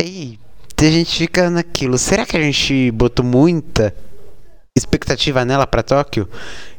E 0.00 0.02
aí, 0.02 0.38
a 0.80 0.90
gente 0.90 1.18
fica 1.18 1.50
naquilo. 1.50 1.98
Será 1.98 2.24
que 2.24 2.36
a 2.36 2.40
gente 2.40 2.90
botou 2.92 3.24
muita 3.24 3.94
expectativa 4.76 5.44
nela 5.44 5.66
para 5.66 5.82
Tóquio? 5.82 6.28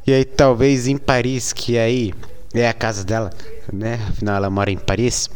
E 0.05 0.13
aí 0.13 0.25
talvez 0.25 0.87
em 0.87 0.97
Paris, 0.97 1.53
que 1.53 1.77
aí 1.77 2.13
é 2.53 2.67
a 2.67 2.73
casa 2.73 3.03
dela, 3.03 3.29
né? 3.71 3.99
Afinal 4.09 4.35
ela 4.35 4.49
mora 4.49 4.71
em 4.71 4.77
Paris. 4.77 5.29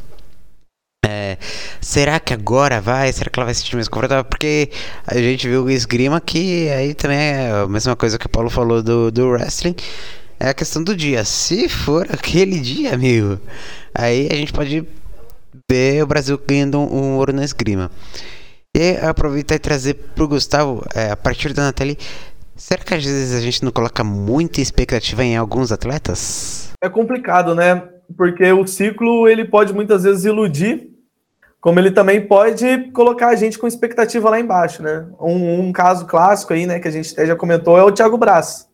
É, 1.05 1.37
será 1.79 2.19
que 2.19 2.33
agora 2.33 2.81
vai? 2.81 3.11
Será 3.13 3.29
que 3.29 3.39
ela 3.39 3.45
vai 3.45 3.53
se 3.53 3.61
sentir 3.61 3.75
mais 3.75 3.87
confortável? 3.87 4.25
Porque 4.25 4.69
a 5.07 5.15
gente 5.15 5.47
viu 5.47 5.63
o 5.63 5.69
esgrima 5.69 6.19
que 6.19 6.69
aí 6.69 6.93
também 6.93 7.17
é 7.17 7.51
a 7.51 7.67
mesma 7.67 7.95
coisa 7.95 8.19
que 8.19 8.25
o 8.25 8.29
Paulo 8.29 8.49
falou 8.49 8.83
do, 8.83 9.09
do 9.09 9.29
wrestling. 9.29 9.75
É 10.39 10.49
a 10.49 10.53
questão 10.53 10.83
do 10.83 10.95
dia. 10.95 11.23
Se 11.23 11.67
for 11.69 12.07
aquele 12.11 12.59
dia, 12.59 12.93
amigo, 12.93 13.39
aí 13.93 14.27
a 14.31 14.35
gente 14.35 14.51
pode 14.53 14.85
ver 15.69 16.03
o 16.03 16.07
Brasil 16.07 16.39
ganhando 16.45 16.79
um, 16.79 16.93
um 16.93 17.17
ouro 17.17 17.33
na 17.33 17.43
esgrima. 17.43 17.89
E 18.75 18.97
aproveitar 18.97 19.55
e 19.55 19.59
trazer 19.59 19.95
pro 20.15 20.27
Gustavo, 20.27 20.85
é, 20.93 21.09
a 21.09 21.17
partir 21.17 21.53
da 21.53 21.63
Nathalie, 21.63 21.97
será 22.59 22.83
que 22.83 22.93
às 22.93 23.03
vezes 23.03 23.35
a 23.35 23.41
gente 23.41 23.63
não 23.63 23.71
coloca 23.71 24.03
muita 24.03 24.61
expectativa 24.61 25.23
em 25.23 25.35
alguns 25.35 25.71
atletas? 25.71 26.71
É 26.81 26.89
complicado, 26.89 27.55
né? 27.55 27.87
Porque 28.15 28.51
o 28.51 28.67
ciclo 28.67 29.27
ele 29.27 29.45
pode 29.45 29.73
muitas 29.73 30.03
vezes 30.03 30.25
iludir 30.25 30.89
como 31.61 31.77
ele 31.77 31.91
também 31.91 32.25
pode 32.25 32.89
colocar 32.91 33.29
a 33.29 33.35
gente 33.35 33.59
com 33.59 33.67
expectativa 33.67 34.29
lá 34.29 34.39
embaixo, 34.39 34.81
né? 34.81 35.05
Um, 35.19 35.67
um 35.67 35.71
caso 35.73 36.05
clássico 36.05 36.53
aí, 36.53 36.65
né, 36.65 36.79
que 36.79 36.87
a 36.87 36.91
gente 36.91 37.11
até 37.11 37.25
já 37.25 37.35
comentou, 37.35 37.77
é 37.77 37.83
o 37.83 37.91
Thiago 37.91 38.17
Braz. 38.17 38.67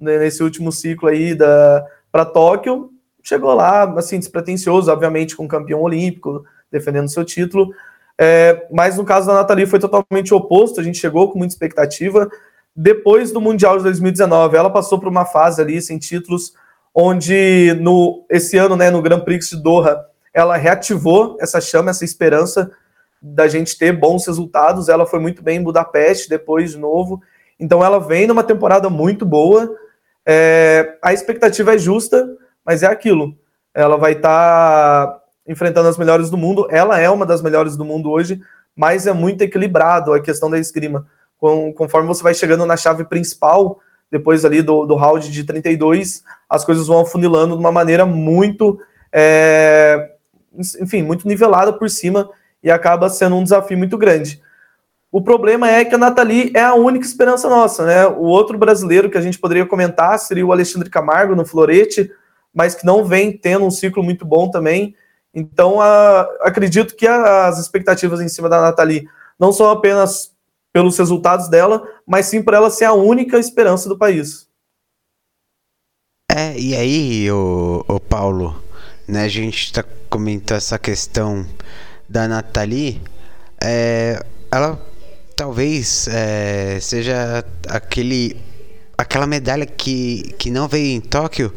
Né, 0.00 0.18
nesse 0.18 0.42
último 0.42 0.72
ciclo 0.72 1.08
aí 1.08 1.34
da 1.34 1.84
para 2.10 2.24
Tóquio, 2.24 2.90
chegou 3.22 3.52
lá, 3.52 3.82
assim, 3.98 4.18
despretensioso, 4.18 4.90
obviamente, 4.90 5.36
com 5.36 5.46
campeão 5.46 5.82
olímpico, 5.82 6.44
defendendo 6.72 7.10
seu 7.10 7.24
título. 7.24 7.70
É, 8.18 8.66
mas 8.72 8.96
no 8.96 9.04
caso 9.04 9.26
da 9.26 9.34
Nathalie 9.34 9.66
foi 9.66 9.78
totalmente 9.78 10.32
oposto, 10.32 10.80
a 10.80 10.82
gente 10.82 10.96
chegou 10.96 11.30
com 11.30 11.36
muita 11.36 11.52
expectativa. 11.52 12.30
Depois 12.76 13.32
do 13.32 13.40
Mundial 13.40 13.78
de 13.78 13.84
2019, 13.84 14.56
ela 14.56 14.68
passou 14.68 14.98
por 14.98 15.08
uma 15.08 15.24
fase 15.24 15.62
ali 15.62 15.80
sem 15.80 15.98
títulos, 15.98 16.52
onde 16.94 17.74
no 17.80 18.26
esse 18.28 18.58
ano, 18.58 18.76
né, 18.76 18.90
no 18.90 19.00
Grand 19.00 19.20
Prix 19.20 19.48
de 19.48 19.62
Doha, 19.62 20.04
ela 20.34 20.58
reativou 20.58 21.38
essa 21.40 21.58
chama, 21.58 21.90
essa 21.90 22.04
esperança 22.04 22.70
da 23.22 23.48
gente 23.48 23.78
ter 23.78 23.92
bons 23.92 24.26
resultados. 24.26 24.90
Ela 24.90 25.06
foi 25.06 25.18
muito 25.18 25.42
bem 25.42 25.56
em 25.56 25.62
Budapeste 25.62 26.28
depois 26.28 26.72
de 26.72 26.78
novo. 26.78 27.22
Então 27.58 27.82
ela 27.82 27.98
vem 27.98 28.26
numa 28.26 28.44
temporada 28.44 28.90
muito 28.90 29.24
boa. 29.24 29.74
É, 30.26 30.98
a 31.02 31.14
expectativa 31.14 31.74
é 31.74 31.78
justa, 31.78 32.28
mas 32.62 32.82
é 32.82 32.86
aquilo. 32.86 33.34
Ela 33.72 33.96
vai 33.96 34.12
estar 34.12 35.06
tá 35.06 35.22
enfrentando 35.48 35.88
as 35.88 35.96
melhores 35.96 36.28
do 36.28 36.36
mundo. 36.36 36.66
Ela 36.70 37.00
é 37.00 37.08
uma 37.08 37.24
das 37.24 37.40
melhores 37.40 37.74
do 37.74 37.84
mundo 37.86 38.10
hoje, 38.10 38.38
mas 38.76 39.06
é 39.06 39.12
muito 39.14 39.40
equilibrado 39.40 40.12
a 40.12 40.20
questão 40.20 40.50
da 40.50 40.58
esgrima. 40.58 41.06
Com, 41.38 41.72
conforme 41.72 42.08
você 42.08 42.22
vai 42.22 42.34
chegando 42.34 42.64
na 42.64 42.76
chave 42.76 43.04
principal, 43.04 43.78
depois 44.10 44.44
ali 44.44 44.62
do, 44.62 44.86
do 44.86 44.94
round 44.94 45.30
de 45.30 45.44
32, 45.44 46.22
as 46.48 46.64
coisas 46.64 46.86
vão 46.86 47.00
afunilando 47.00 47.54
de 47.54 47.60
uma 47.60 47.72
maneira 47.72 48.06
muito 48.06 48.78
é, 49.12 50.16
enfim, 50.80 51.02
muito 51.02 51.26
nivelada 51.26 51.72
por 51.72 51.88
cima 51.90 52.28
e 52.62 52.70
acaba 52.70 53.08
sendo 53.08 53.36
um 53.36 53.42
desafio 53.42 53.78
muito 53.78 53.96
grande. 53.98 54.42
O 55.10 55.22
problema 55.22 55.70
é 55.70 55.84
que 55.84 55.94
a 55.94 55.98
Nathalie 55.98 56.52
é 56.54 56.60
a 56.60 56.74
única 56.74 57.06
esperança 57.06 57.48
nossa, 57.48 57.86
né? 57.86 58.06
O 58.06 58.24
outro 58.24 58.58
brasileiro 58.58 59.08
que 59.08 59.16
a 59.16 59.20
gente 59.20 59.38
poderia 59.38 59.64
comentar 59.64 60.18
seria 60.18 60.44
o 60.44 60.52
Alexandre 60.52 60.90
Camargo 60.90 61.34
no 61.34 61.46
Florete, 61.46 62.10
mas 62.52 62.74
que 62.74 62.84
não 62.84 63.04
vem 63.04 63.32
tendo 63.32 63.64
um 63.64 63.70
ciclo 63.70 64.02
muito 64.02 64.24
bom 64.26 64.50
também. 64.50 64.94
Então, 65.32 65.80
a, 65.80 66.22
acredito 66.40 66.96
que 66.96 67.06
as 67.06 67.58
expectativas 67.58 68.20
em 68.20 68.28
cima 68.28 68.48
da 68.48 68.60
Nathalie 68.60 69.08
não 69.38 69.52
são 69.52 69.70
apenas 69.70 70.34
pelos 70.76 70.98
resultados 70.98 71.48
dela, 71.48 71.82
mas 72.06 72.26
sim 72.26 72.42
por 72.42 72.52
ela 72.52 72.68
ser 72.68 72.84
a 72.84 72.92
única 72.92 73.38
esperança 73.38 73.88
do 73.88 73.96
país. 73.96 74.46
É, 76.30 76.54
e 76.58 76.76
aí, 76.76 77.30
o, 77.30 77.82
o 77.88 77.98
Paulo, 77.98 78.62
né, 79.08 79.22
a 79.24 79.28
gente 79.28 79.56
está 79.64 79.82
comentando 80.10 80.58
essa 80.58 80.78
questão 80.78 81.46
da 82.06 82.28
Nathalie, 82.28 83.00
é, 83.58 84.22
ela 84.52 84.78
talvez 85.34 86.08
é, 86.08 86.78
seja 86.78 87.42
aquele 87.70 88.36
aquela 88.98 89.26
medalha 89.26 89.64
que, 89.64 90.34
que 90.38 90.50
não 90.50 90.68
veio 90.68 90.94
em 90.94 91.00
Tóquio 91.00 91.54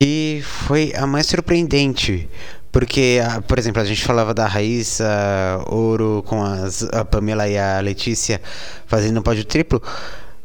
e 0.00 0.40
foi 0.44 0.92
a 0.94 1.04
mais 1.04 1.26
surpreendente 1.26 2.28
porque 2.72 3.18
por 3.46 3.58
exemplo 3.58 3.80
a 3.82 3.84
gente 3.84 4.02
falava 4.04 4.32
da 4.32 4.46
Raíssa 4.46 5.62
Ouro 5.66 6.22
com 6.26 6.42
as, 6.42 6.82
a 6.92 7.04
Pamela 7.04 7.48
e 7.48 7.58
a 7.58 7.80
Letícia 7.80 8.40
fazendo 8.86 9.22
pódio 9.22 9.44
triplo 9.44 9.82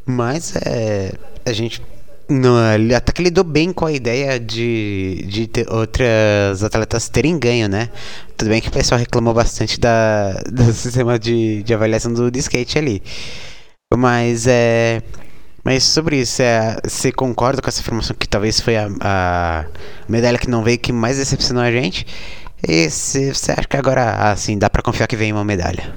mas 0.05 0.55
é, 0.55 1.13
a 1.45 1.53
gente 1.53 1.81
não, 2.27 2.55
até 2.95 3.11
que 3.11 3.21
lidou 3.21 3.43
bem 3.43 3.71
com 3.71 3.85
a 3.85 3.91
ideia 3.91 4.39
de, 4.39 5.23
de 5.27 5.47
ter 5.47 5.71
outras 5.71 6.63
atletas 6.63 7.07
terem 7.07 7.37
ganho, 7.37 7.67
né? 7.69 7.89
Tudo 8.35 8.49
bem 8.49 8.61
que 8.61 8.69
o 8.69 8.71
pessoal 8.71 8.99
reclamou 8.99 9.33
bastante 9.33 9.79
da, 9.79 10.33
do 10.51 10.73
sistema 10.73 11.19
de, 11.19 11.61
de 11.61 11.73
avaliação 11.73 12.11
do, 12.13 12.31
do 12.31 12.37
skate 12.39 12.79
ali. 12.79 13.01
Mas 13.93 14.47
é. 14.47 15.03
Mas 15.65 15.83
sobre 15.83 16.17
isso, 16.17 16.43
é, 16.43 16.77
você 16.83 17.11
concorda 17.11 17.59
com 17.59 17.67
essa 17.67 17.81
informação 17.81 18.15
que 18.15 18.29
talvez 18.29 18.59
foi 18.61 18.77
a, 18.77 18.87
a 19.01 19.65
medalha 20.07 20.37
que 20.37 20.47
não 20.47 20.63
veio 20.63 20.77
que 20.77 20.93
mais 20.93 21.17
decepcionou 21.17 21.63
a 21.63 21.71
gente? 21.71 22.05
E 22.67 22.87
você 22.87 23.51
acha 23.51 23.67
que 23.67 23.75
agora, 23.75 24.31
assim, 24.31 24.59
dá 24.59 24.69
para 24.69 24.83
confiar 24.83 25.07
que 25.07 25.15
vem 25.15 25.33
uma 25.33 25.43
medalha? 25.43 25.91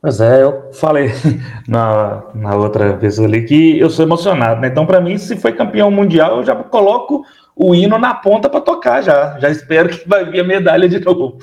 Pois 0.00 0.20
é, 0.20 0.40
eu 0.40 0.70
falei 0.72 1.12
na, 1.66 2.22
na 2.32 2.54
outra 2.54 2.96
vez 2.96 3.18
ali 3.18 3.42
que 3.42 3.76
eu 3.80 3.90
sou 3.90 4.04
emocionado, 4.04 4.60
né? 4.60 4.68
Então, 4.68 4.86
para 4.86 5.00
mim, 5.00 5.18
se 5.18 5.36
foi 5.36 5.52
campeão 5.52 5.90
mundial, 5.90 6.36
eu 6.36 6.44
já 6.44 6.54
coloco 6.54 7.24
o 7.56 7.74
hino 7.74 7.98
na 7.98 8.14
ponta 8.14 8.48
para 8.48 8.60
tocar 8.60 9.02
já. 9.02 9.36
Já 9.40 9.50
espero 9.50 9.88
que 9.88 10.08
vai 10.08 10.24
vir 10.24 10.40
a 10.40 10.44
medalha 10.44 10.88
de 10.88 11.00
novo. 11.00 11.38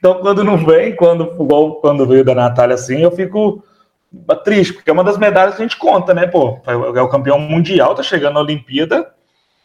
Então, 0.00 0.14
quando 0.14 0.42
não 0.42 0.56
vem, 0.56 0.96
quando 0.96 1.28
quando 1.80 2.06
veio 2.08 2.24
da 2.24 2.34
Natália 2.34 2.74
assim, 2.74 3.02
eu 3.02 3.12
fico 3.12 3.62
triste, 4.44 4.74
porque 4.74 4.90
é 4.90 4.92
uma 4.92 5.04
das 5.04 5.18
medalhas 5.18 5.56
que 5.56 5.62
a 5.62 5.64
gente 5.64 5.78
conta, 5.78 6.14
né? 6.14 6.26
Pô, 6.26 6.60
é 6.66 7.02
o 7.02 7.08
campeão 7.08 7.38
mundial, 7.38 7.94
tá 7.94 8.02
chegando 8.02 8.34
na 8.34 8.40
Olimpíada, 8.40 9.12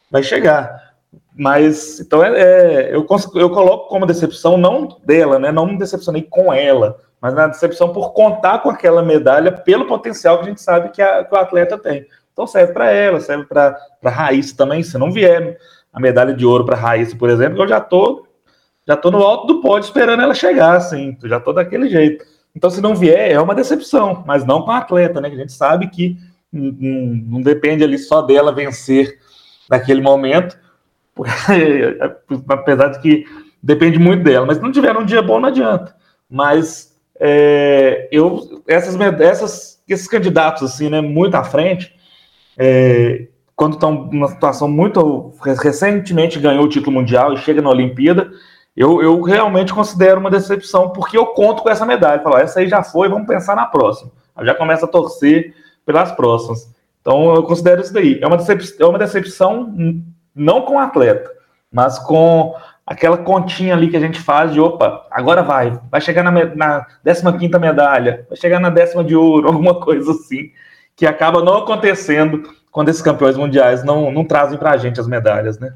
vai 0.09 0.23
chegar. 0.23 0.89
Mas, 1.35 1.99
então, 1.99 2.23
é, 2.23 2.39
é 2.39 2.95
eu, 2.95 3.05
eu 3.35 3.49
coloco 3.49 3.87
como 3.87 4.05
decepção, 4.05 4.57
não 4.57 4.97
dela, 5.05 5.39
né? 5.39 5.51
Não 5.51 5.65
me 5.65 5.77
decepcionei 5.77 6.23
com 6.23 6.53
ela 6.53 6.97
mas 7.21 7.33
na 7.33 7.47
decepção 7.47 7.91
por 7.91 8.13
contar 8.13 8.59
com 8.59 8.69
aquela 8.69 9.03
medalha 9.03 9.51
pelo 9.51 9.85
potencial 9.85 10.37
que 10.37 10.45
a 10.45 10.47
gente 10.49 10.61
sabe 10.61 10.89
que, 10.89 11.01
a, 11.01 11.23
que 11.23 11.33
o 11.33 11.37
atleta 11.37 11.77
tem. 11.77 12.05
Então 12.31 12.47
serve 12.47 12.73
para 12.73 12.89
ela, 12.91 13.19
serve 13.19 13.45
para 13.45 13.77
Raíssa 14.03 14.55
também. 14.55 14.81
Se 14.81 14.97
não 14.97 15.11
vier 15.11 15.57
a 15.91 15.99
medalha 15.99 16.33
de 16.33 16.45
ouro 16.45 16.65
para 16.65 16.77
Raíssa, 16.77 17.15
por 17.17 17.29
exemplo, 17.29 17.63
eu 17.63 17.67
já 17.67 17.81
tô, 17.81 18.25
já 18.87 18.95
tô 18.95 19.11
no 19.11 19.21
alto 19.21 19.47
do 19.47 19.61
pódio 19.61 19.87
esperando 19.87 20.23
ela 20.23 20.33
chegar, 20.33 20.77
assim, 20.77 21.17
já 21.23 21.39
tô 21.39 21.51
daquele 21.51 21.89
jeito. 21.89 22.23
Então, 22.59 22.69
se 22.69 22.81
não 22.81 22.93
vier, 22.93 23.31
é 23.31 23.39
uma 23.39 23.55
decepção, 23.55 24.21
mas 24.27 24.43
não 24.43 24.63
com 24.63 24.71
a 24.71 24.79
atleta, 24.79 25.21
né? 25.21 25.29
Que 25.29 25.35
a 25.37 25.39
gente 25.39 25.53
sabe 25.53 25.87
que 25.87 26.17
não, 26.51 27.41
depende 27.41 27.85
ali 27.85 27.97
só 27.97 28.21
dela 28.21 28.51
vencer 28.51 29.17
naquele 29.69 30.01
momento, 30.01 30.59
apesar 32.49 32.89
de 32.89 32.99
que 32.99 33.25
depende 33.63 33.97
muito 33.97 34.25
dela. 34.25 34.45
Mas 34.45 34.57
se 34.57 34.63
não 34.63 34.73
tiver 34.73 34.93
um 34.97 35.05
dia 35.05 35.21
bom, 35.21 35.39
não 35.39 35.47
adianta. 35.47 35.95
Mas 36.29 36.99
é, 37.17 38.09
eu, 38.11 38.61
essas, 38.67 38.99
essas, 39.21 39.81
esses 39.87 40.07
candidatos, 40.09 40.63
assim, 40.63 40.89
né, 40.89 40.99
muito 40.99 41.35
à 41.35 41.45
frente, 41.45 41.95
é, 42.57 43.29
quando 43.55 43.75
estão 43.75 44.09
numa 44.11 44.27
situação 44.27 44.67
muito. 44.67 45.33
recentemente 45.63 46.37
ganhou 46.39 46.65
o 46.65 46.69
título 46.69 46.97
mundial 46.97 47.33
e 47.33 47.37
chega 47.37 47.61
na 47.61 47.69
Olimpíada, 47.69 48.29
eu, 48.79 49.01
eu 49.01 49.21
realmente 49.21 49.73
considero 49.73 50.21
uma 50.21 50.31
decepção, 50.31 50.91
porque 50.91 51.17
eu 51.17 51.25
conto 51.25 51.61
com 51.61 51.69
essa 51.69 51.85
medalha. 51.85 52.21
Falar, 52.21 52.43
essa 52.43 52.61
aí 52.61 52.69
já 52.69 52.81
foi, 52.81 53.09
vamos 53.09 53.27
pensar 53.27 53.53
na 53.53 53.65
próxima. 53.65 54.09
Eu 54.37 54.45
já 54.45 54.55
começa 54.55 54.85
a 54.85 54.87
torcer 54.87 55.53
pelas 55.85 56.13
próximas. 56.13 56.73
Então, 57.01 57.35
eu 57.35 57.43
considero 57.43 57.81
isso 57.81 57.93
daí. 57.93 58.17
É 58.21 58.25
uma 58.25 58.37
decepção, 58.37 58.87
é 58.87 58.89
uma 58.89 58.97
decepção 58.97 59.75
não 60.33 60.61
com 60.61 60.75
o 60.75 60.79
atleta, 60.79 61.29
mas 61.69 61.99
com 61.99 62.55
aquela 62.87 63.17
continha 63.17 63.73
ali 63.73 63.89
que 63.89 63.97
a 63.97 63.99
gente 63.99 64.21
faz 64.21 64.53
de 64.53 64.61
opa, 64.61 65.05
agora 65.11 65.43
vai, 65.43 65.77
vai 65.91 65.99
chegar 65.99 66.23
na, 66.23 66.31
na 66.31 66.85
15 67.03 67.59
medalha, 67.59 68.25
vai 68.29 68.37
chegar 68.37 68.61
na 68.61 68.69
décima 68.69 69.03
de 69.03 69.13
ouro, 69.13 69.49
alguma 69.51 69.81
coisa 69.81 70.11
assim, 70.11 70.51
que 70.95 71.05
acaba 71.05 71.43
não 71.43 71.57
acontecendo 71.57 72.43
quando 72.71 72.87
esses 72.87 73.01
campeões 73.01 73.35
mundiais 73.35 73.83
não, 73.83 74.09
não 74.09 74.23
trazem 74.23 74.57
pra 74.57 74.77
gente 74.77 75.01
as 75.01 75.07
medalhas, 75.07 75.59
né? 75.59 75.73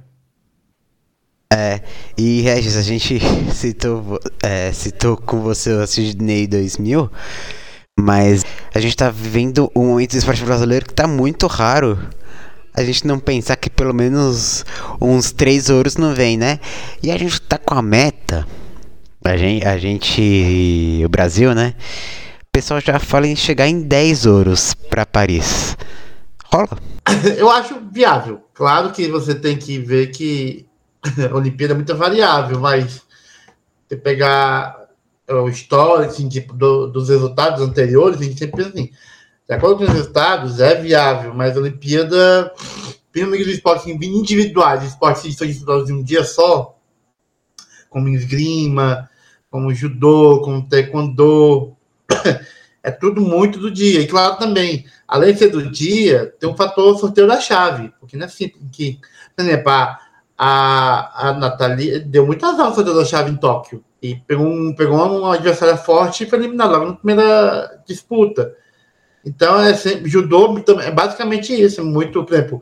É, 1.56 1.82
e 2.18 2.42
Regis, 2.42 2.76
a 2.76 2.82
gente 2.82 3.20
citou, 3.54 4.20
é, 4.42 4.72
citou 4.72 5.16
com 5.16 5.42
você 5.42 5.72
o 5.72 5.86
Sydney 5.86 6.48
2000, 6.48 7.12
mas 8.00 8.44
a 8.74 8.80
gente 8.80 8.96
tá 8.96 9.12
vivendo 9.12 9.72
um 9.76 9.90
momento 9.90 10.12
do 10.12 10.18
esporte 10.18 10.44
brasileiro 10.44 10.88
que 10.88 10.94
tá 10.96 11.06
muito 11.06 11.46
raro. 11.46 12.00
A 12.74 12.84
gente 12.84 13.06
não 13.06 13.20
pensar 13.20 13.56
que 13.56 13.70
pelo 13.70 13.94
menos 13.94 14.66
uns 15.00 15.32
três 15.32 15.70
ouros 15.70 15.96
não 15.96 16.16
vem, 16.16 16.38
né? 16.38 16.60
E 17.04 17.12
a 17.12 17.18
gente 17.20 17.40
tá 17.40 17.60
com 17.60 17.76
a 17.76 17.84
meta. 17.84 18.48
A 19.24 19.38
gente, 19.38 19.64
a 19.64 19.78
gente 19.78 21.04
o 21.06 21.10
Brasil, 21.10 21.54
né? 21.54 21.76
O 22.42 22.52
pessoal 22.52 22.82
já 22.82 22.98
fala 22.98 23.28
em 23.28 23.36
chegar 23.36 23.68
em 23.68 23.80
10 23.80 24.26
ouros 24.26 24.74
para 24.74 25.06
Paris. 25.06 25.78
Rola? 26.46 26.80
Eu 27.38 27.48
acho 27.52 27.80
viável. 27.92 28.42
Claro 28.56 28.92
que 28.92 29.08
você 29.08 29.36
tem 29.36 29.56
que 29.56 29.78
ver 29.78 30.08
que 30.08 30.66
Olimpíada 31.34 31.74
é 31.74 31.76
muito 31.76 31.96
variável, 31.96 32.60
mas 32.60 33.02
você 33.88 33.96
pegar 33.98 34.88
o 35.30 35.48
histórico 35.48 36.12
assim, 36.12 36.28
tipo, 36.28 36.54
do, 36.54 36.88
dos 36.88 37.10
resultados 37.10 37.62
anteriores, 37.62 38.20
a 38.20 38.24
gente 38.24 38.40
sempre 38.40 38.64
assim, 38.64 38.92
de 39.48 39.54
acordo 39.54 39.78
com 39.78 39.84
os 39.84 39.90
resultados, 39.90 40.60
é 40.60 40.80
viável, 40.82 41.34
mas 41.34 41.56
a 41.56 41.60
Olimpíada, 41.60 42.52
principalmente 43.12 43.46
dos 43.46 43.54
esportes 43.54 43.88
individuais, 43.88 44.84
esportes 44.84 45.36
disputados 45.36 45.90
em 45.90 45.94
um 45.94 46.04
dia 46.04 46.24
só, 46.24 46.78
como 47.90 48.10
esgrima, 48.10 49.10
como 49.50 49.74
judô, 49.74 50.42
como 50.42 50.68
taekwondo, 50.68 51.76
é 52.82 52.90
tudo 52.90 53.22
muito 53.22 53.60
do 53.60 53.70
dia. 53.70 54.02
E 54.02 54.08
claro 54.08 54.38
também, 54.38 54.86
além 55.08 55.34
de 55.34 55.40
ser 55.40 55.50
do 55.50 55.70
dia, 55.70 56.34
tem 56.40 56.50
um 56.50 56.56
fator 56.56 56.98
sorteio 56.98 57.28
da 57.28 57.40
chave, 57.40 57.94
porque 58.00 58.18
não 58.18 58.26
é 58.26 58.30
simples 58.30 58.64
que, 58.72 59.00
por 59.36 59.44
exemplo, 59.44 59.70
a, 60.46 61.30
a 61.30 61.34
Nathalie 61.34 62.00
deu 62.00 62.26
muita 62.26 62.48
azar 62.48 62.74
sorteio 62.74 62.98
da 62.98 63.06
chave 63.06 63.32
em 63.32 63.38
Tóquio. 63.38 63.82
E 64.02 64.16
pegou 64.16 64.46
um, 64.46 64.76
pegou 64.76 64.98
um 64.98 65.32
adversário 65.32 65.78
forte 65.78 66.26
e 66.26 66.30
foi 66.30 66.38
eliminado 66.40 66.72
logo 66.72 66.86
na 66.86 66.94
primeira 66.96 67.82
disputa. 67.88 68.54
Então, 69.26 69.58
é 69.58 69.74
sempre, 69.74 70.10
judô 70.10 70.62
é 70.82 70.92
basicamente 70.92 71.54
isso. 71.54 71.80
É 71.80 71.84
muito, 71.86 72.26
por 72.26 72.34
exemplo, 72.34 72.62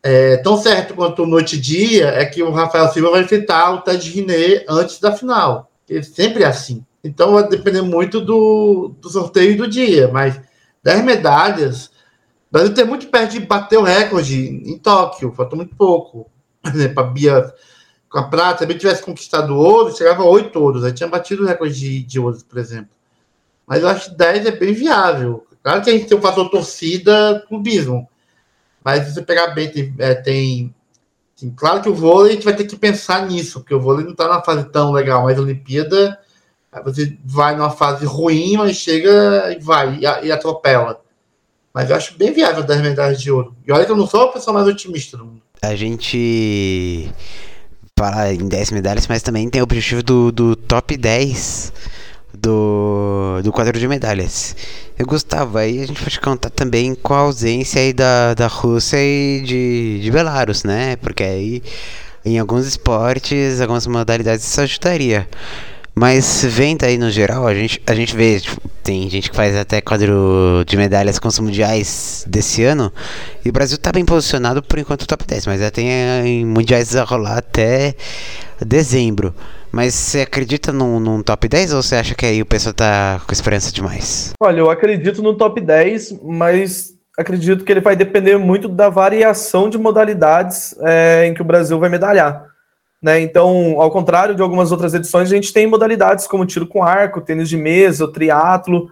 é, 0.00 0.36
tão 0.36 0.56
certo 0.56 0.94
quanto 0.94 1.26
noite 1.26 1.56
e 1.56 1.60
dia 1.60 2.10
é 2.10 2.24
que 2.24 2.44
o 2.44 2.52
Rafael 2.52 2.86
Silva 2.92 3.10
vai 3.10 3.22
enfrentar 3.22 3.72
o 3.72 3.80
Ted 3.80 4.08
Riné 4.08 4.64
antes 4.68 5.00
da 5.00 5.10
final. 5.10 5.68
Ele 5.88 6.04
sempre 6.04 6.44
é 6.44 6.46
assim. 6.46 6.86
Então, 7.02 7.32
vai 7.32 7.48
depender 7.48 7.82
muito 7.82 8.20
do, 8.20 8.94
do 9.00 9.10
sorteio 9.10 9.56
do 9.56 9.66
dia. 9.66 10.06
Mas 10.12 10.40
10 10.84 11.04
medalhas, 11.04 11.86
o 11.86 12.52
Brasil 12.52 12.72
tem 12.72 12.84
muito 12.84 13.08
perto 13.08 13.32
de 13.32 13.40
bater 13.40 13.78
o 13.80 13.82
recorde 13.82 14.62
em 14.64 14.78
Tóquio. 14.78 15.32
Faltou 15.32 15.56
muito 15.56 15.74
pouco. 15.74 16.30
Por 16.62 16.74
exemplo, 16.74 17.00
a 17.00 17.06
Bia 17.06 17.54
com 18.08 18.18
a 18.18 18.24
prata, 18.24 18.58
se 18.58 18.64
a 18.64 18.66
Bia 18.66 18.78
tivesse 18.78 19.02
conquistado 19.02 19.56
ouro, 19.56 19.96
chegava 19.96 20.22
a 20.22 20.26
8 20.26 20.58
ouros. 20.60 20.84
Aí 20.84 20.92
tinha 20.92 21.08
batido 21.08 21.44
o 21.44 21.46
recorde 21.46 21.78
de, 21.78 22.02
de 22.02 22.20
ouros, 22.20 22.42
por 22.42 22.58
exemplo. 22.58 22.90
Mas 23.66 23.82
eu 23.82 23.88
acho 23.88 24.10
que 24.10 24.16
10 24.16 24.46
é 24.46 24.50
bem 24.50 24.72
viável. 24.72 25.46
Claro 25.62 25.82
que 25.82 25.90
a 25.90 25.92
gente 25.92 26.06
tem 26.06 26.18
o 26.18 26.20
fator 26.20 26.50
torcida, 26.50 27.44
clubismo. 27.48 28.08
Mas 28.84 29.06
se 29.06 29.14
você 29.14 29.22
pegar 29.22 29.48
bem, 29.48 29.70
tem, 29.70 29.94
é, 29.98 30.14
tem, 30.14 30.74
tem, 31.38 31.50
Claro 31.50 31.82
que 31.82 31.88
o 31.88 31.94
vôlei 31.94 32.32
a 32.32 32.34
gente 32.34 32.44
vai 32.44 32.56
ter 32.56 32.64
que 32.64 32.76
pensar 32.76 33.26
nisso, 33.26 33.60
porque 33.60 33.74
o 33.74 33.80
vôlei 33.80 34.04
não 34.04 34.12
está 34.12 34.26
numa 34.26 34.42
fase 34.42 34.64
tão 34.70 34.90
legal, 34.90 35.24
mas 35.24 35.38
a 35.38 35.42
Olimpíada 35.42 36.18
você 36.84 37.18
vai 37.24 37.56
numa 37.56 37.70
fase 37.70 38.06
ruim, 38.06 38.56
mas 38.56 38.76
chega 38.76 39.52
e 39.52 39.58
vai 39.58 39.96
e, 39.96 40.26
e 40.26 40.32
atropela. 40.32 41.00
Mas 41.72 41.90
eu 41.90 41.96
acho 41.96 42.16
bem 42.16 42.32
viável 42.32 42.62
10 42.62 42.80
medalhas 42.80 43.20
de 43.20 43.30
ouro. 43.30 43.56
E 43.66 43.72
olha 43.72 43.84
que 43.84 43.92
eu 43.92 43.96
não 43.96 44.06
sou 44.06 44.22
a 44.22 44.32
pessoa 44.32 44.54
mais 44.54 44.66
otimista 44.66 45.16
do 45.16 45.24
mundo. 45.24 45.39
A 45.62 45.74
gente 45.76 47.10
fala 47.98 48.32
em 48.32 48.48
10 48.48 48.70
medalhas, 48.70 49.06
mas 49.06 49.22
também 49.22 49.48
tem 49.50 49.60
o 49.60 49.64
objetivo 49.64 50.02
do, 50.02 50.32
do 50.32 50.56
top 50.56 50.96
10 50.96 51.72
do, 52.32 53.40
do 53.42 53.52
quadro 53.52 53.78
de 53.78 53.86
medalhas. 53.86 54.56
Eu 54.98 55.06
Gustavo, 55.06 55.58
aí 55.58 55.82
a 55.82 55.86
gente 55.86 56.02
pode 56.02 56.18
contar 56.20 56.50
também 56.50 56.94
com 56.94 57.12
a 57.12 57.18
ausência 57.18 57.80
aí 57.80 57.92
da, 57.92 58.32
da 58.32 58.46
Rússia 58.46 58.96
e 58.98 59.42
de, 59.44 60.00
de 60.02 60.10
Belarus, 60.10 60.64
né? 60.64 60.96
Porque 60.96 61.22
aí 61.22 61.62
em 62.24 62.38
alguns 62.38 62.66
esportes, 62.66 63.60
algumas 63.60 63.86
modalidades 63.86 64.46
isso 64.46 64.60
ajudaria. 64.60 65.28
Mas 65.94 66.44
vendo 66.48 66.84
aí 66.84 66.96
no 66.96 67.10
geral, 67.10 67.46
a 67.46 67.54
gente, 67.54 67.82
a 67.86 67.94
gente 67.94 68.16
vê, 68.16 68.40
tipo, 68.40 68.60
tem 68.82 69.08
gente 69.10 69.30
que 69.30 69.36
faz 69.36 69.54
até 69.56 69.80
quadro 69.80 70.64
de 70.66 70.76
medalhas 70.76 71.18
com 71.18 71.28
os 71.28 71.38
mundiais 71.38 72.24
desse 72.26 72.62
ano. 72.64 72.92
E 73.44 73.48
o 73.48 73.52
Brasil 73.52 73.76
tá 73.76 73.92
bem 73.92 74.04
posicionado 74.04 74.62
por 74.62 74.78
enquanto 74.78 75.06
top 75.06 75.24
10, 75.26 75.46
mas 75.46 75.60
já 75.60 75.70
tem 75.70 75.88
em 76.24 76.44
mundiais 76.44 76.96
a 76.96 77.04
rolar 77.04 77.38
até 77.38 77.94
dezembro. 78.64 79.34
Mas 79.72 79.94
você 79.94 80.22
acredita 80.22 80.72
num, 80.72 80.98
num, 80.98 81.22
top 81.22 81.48
10 81.48 81.74
ou 81.74 81.82
você 81.82 81.94
acha 81.96 82.14
que 82.14 82.26
aí 82.26 82.42
o 82.42 82.46
pessoal 82.46 82.74
tá 82.74 83.20
com 83.24 83.32
esperança 83.32 83.72
demais? 83.72 84.32
Olha, 84.40 84.58
eu 84.58 84.70
acredito 84.70 85.22
no 85.22 85.36
top 85.36 85.60
10, 85.60 86.20
mas 86.22 86.92
acredito 87.16 87.64
que 87.64 87.70
ele 87.70 87.80
vai 87.80 87.94
depender 87.94 88.36
muito 88.36 88.68
da 88.68 88.88
variação 88.88 89.70
de 89.70 89.78
modalidades 89.78 90.74
é, 90.80 91.26
em 91.26 91.34
que 91.34 91.42
o 91.42 91.44
Brasil 91.44 91.78
vai 91.78 91.88
medalhar. 91.88 92.49
Né? 93.02 93.20
Então, 93.20 93.80
ao 93.80 93.90
contrário 93.90 94.34
de 94.34 94.42
algumas 94.42 94.72
outras 94.72 94.92
edições, 94.92 95.30
a 95.30 95.34
gente 95.34 95.52
tem 95.52 95.66
modalidades 95.66 96.26
como 96.26 96.44
tiro 96.44 96.66
com 96.66 96.82
arco, 96.82 97.20
tênis 97.20 97.48
de 97.48 97.56
mesa, 97.56 98.10
triatlo, 98.10 98.90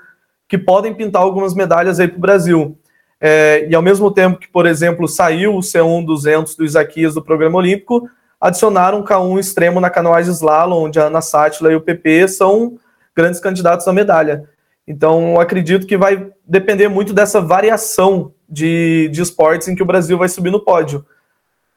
que 0.48 0.56
podem 0.56 0.94
pintar 0.94 1.22
algumas 1.22 1.54
medalhas 1.54 2.00
aí 2.00 2.08
para 2.08 2.16
o 2.16 2.20
Brasil. 2.20 2.78
É, 3.20 3.66
e 3.68 3.74
ao 3.74 3.82
mesmo 3.82 4.10
tempo 4.10 4.38
que, 4.38 4.48
por 4.48 4.64
exemplo, 4.64 5.06
saiu 5.06 5.56
o 5.56 5.60
C1 5.60 6.06
200 6.06 6.56
do 6.56 6.64
Isaquias 6.64 7.14
do 7.14 7.22
programa 7.22 7.58
olímpico, 7.58 8.08
adicionaram 8.40 9.00
um 9.00 9.04
K1 9.04 9.40
extremo 9.40 9.80
na 9.80 9.90
canoagem 9.90 10.32
slalom, 10.32 10.84
onde 10.84 10.98
a 10.98 11.04
Ana 11.04 11.20
Sátila 11.20 11.72
e 11.72 11.76
o 11.76 11.80
PP 11.80 12.28
são 12.28 12.78
grandes 13.14 13.40
candidatos 13.40 13.86
à 13.88 13.92
medalha. 13.92 14.44
Então, 14.86 15.38
acredito 15.38 15.86
que 15.86 15.98
vai 15.98 16.30
depender 16.46 16.88
muito 16.88 17.12
dessa 17.12 17.40
variação 17.40 18.32
de, 18.48 19.08
de 19.08 19.20
esportes 19.20 19.68
em 19.68 19.74
que 19.74 19.82
o 19.82 19.86
Brasil 19.86 20.16
vai 20.16 20.28
subir 20.28 20.50
no 20.50 20.60
pódio. 20.60 21.04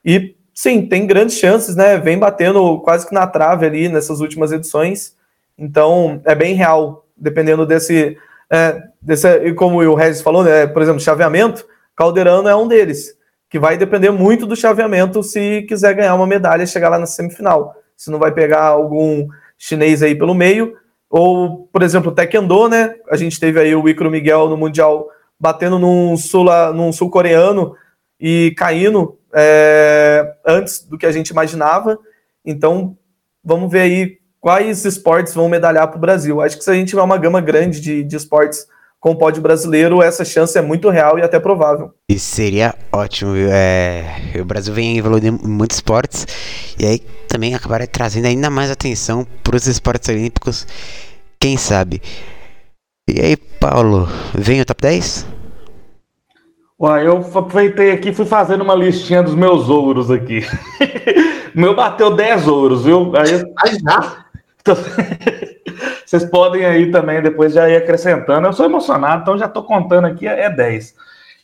E 0.06 0.36
sim, 0.53 0.86
tem 0.86 1.06
grandes 1.06 1.38
chances, 1.38 1.76
né? 1.76 1.98
Vem 1.98 2.18
batendo 2.18 2.80
quase 2.80 3.07
que 3.07 3.14
na 3.14 3.28
trave 3.28 3.65
ali 3.65 3.90
nessas 3.90 4.19
últimas 4.19 4.52
edições. 4.52 5.15
Então, 5.57 6.22
é 6.26 6.36
bem 6.36 6.56
real, 6.56 7.06
dependendo 7.15 7.65
desse. 7.65 8.18
É, 8.49 8.82
desse 9.02 9.28
e 9.45 9.53
como 9.53 9.82
o 9.82 9.95
Regis 9.95 10.22
falou, 10.22 10.44
né? 10.44 10.68
Por 10.68 10.82
exemplo, 10.82 10.99
chaveamento, 10.99 11.65
Calderano 11.95 12.48
é 12.48 12.56
um 12.56 12.68
deles, 12.68 13.15
que 13.49 13.60
vai 13.60 13.78
depender 13.78 14.11
muito 14.11 14.45
do 14.45 14.56
chaveamento 14.56 15.23
se 15.23 15.64
quiser 15.64 15.94
ganhar 15.94 16.15
uma 16.15 16.28
medalha 16.28 16.64
e 16.64 16.68
chegar 16.68 16.90
lá 16.90 16.99
na 16.99 17.06
semifinal. 17.06 17.76
Se 17.95 18.10
não 18.10 18.19
vai 18.19 18.32
pegar 18.32 18.64
algum 18.64 19.28
chinês 19.57 20.02
aí 20.02 20.15
pelo 20.15 20.34
meio, 20.34 20.76
ou, 21.10 21.69
por 21.72 21.84
exemplo, 21.84 22.11
o 22.11 22.15
Taekwondo, 22.15 22.68
né? 22.69 22.95
A 23.10 23.18
gente 23.18 23.40
teve 23.40 23.60
aí 23.60 23.76
o 23.76 23.88
Icaro 23.88 24.10
Miguel 24.10 24.49
no 24.49 24.57
Mundial 24.57 25.07
batendo 25.40 25.78
num 25.78 26.15
sul-coreano 26.18 27.64
sul 27.64 27.76
e 28.19 28.53
caindo 28.57 29.18
é, 29.34 30.34
antes 30.45 30.84
do 30.84 30.98
que 30.98 31.06
a 31.06 31.12
gente 31.12 31.30
imaginava. 31.30 31.98
Então, 32.45 32.98
vamos 33.44 33.72
ver 33.72 33.82
aí 33.82 34.18
quais 34.40 34.86
esportes 34.86 35.34
vão 35.34 35.48
medalhar 35.48 35.88
para 35.88 35.98
o 35.98 36.02
Brasil. 36.02 36.41
Acho 36.41 36.58
que 36.58 36.64
se 36.64 36.72
a 36.72 36.74
gente 36.74 36.90
tiver 36.90 37.02
uma 37.02 37.18
gama 37.18 37.40
grande 37.40 37.80
de, 37.80 38.03
de 38.03 38.16
esportes 38.16 38.68
com 38.99 39.12
o 39.12 39.16
pódio 39.16 39.41
brasileiro, 39.41 40.02
essa 40.02 40.24
chance 40.24 40.56
é 40.56 40.62
muito 40.62 40.90
real 40.90 41.18
e 41.18 41.24
até 41.24 41.40
provável. 41.40 41.91
E 42.08 42.20
seria 42.20 42.76
ótimo, 42.91 43.34
é, 43.36 44.06
o 44.40 44.45
Brasil 44.45 44.74
vem 44.74 44.95
evoluindo 44.95 45.28
em 45.28 45.48
muitos 45.48 45.78
esportes 45.78 46.28
e 46.78 46.86
aí 46.86 46.99
também 47.28 47.56
acabará 47.56 47.88
trazendo 47.88 48.28
ainda 48.28 48.49
mais 48.52 48.70
atenção 48.70 49.26
para 49.44 49.56
os 49.56 49.66
esportes 49.66 50.08
olímpicos, 50.10 50.68
quem 51.40 51.58
sabe. 51.58 51.99
E 53.10 53.20
aí, 53.20 53.36
Paulo, 53.36 54.08
vem 54.36 54.62
o 54.62 54.66
top 54.66 54.82
10? 54.82 55.26
Uai, 56.82 57.06
eu 57.06 57.18
aproveitei 57.18 57.91
aqui 57.91 58.10
e 58.10 58.14
fui 58.14 58.26
fazendo 58.26 58.62
uma 58.64 58.74
listinha 58.74 59.22
dos 59.22 59.36
meus 59.36 59.70
ouros 59.70 60.10
aqui. 60.10 60.40
o 61.53 61.53
meu 61.62 61.76
bateu 61.76 62.16
10 62.16 62.48
ouros, 62.48 62.86
viu? 62.86 63.14
Aí, 63.16 63.36
aí 63.60 63.78
já? 63.80 64.26
Vocês 66.03 66.26
podem 66.26 66.66
aí 66.66 66.90
também 66.90 67.22
depois 67.22 67.53
já 67.53 67.70
ir 67.70 67.76
acrescentando. 67.76 68.48
Eu 68.48 68.53
sou 68.53 68.66
emocionado, 68.66 69.22
então 69.22 69.38
já 69.38 69.45
estou 69.45 69.62
contando 69.62 70.08
aqui, 70.08 70.26
é 70.26 70.49
10. 70.49 70.95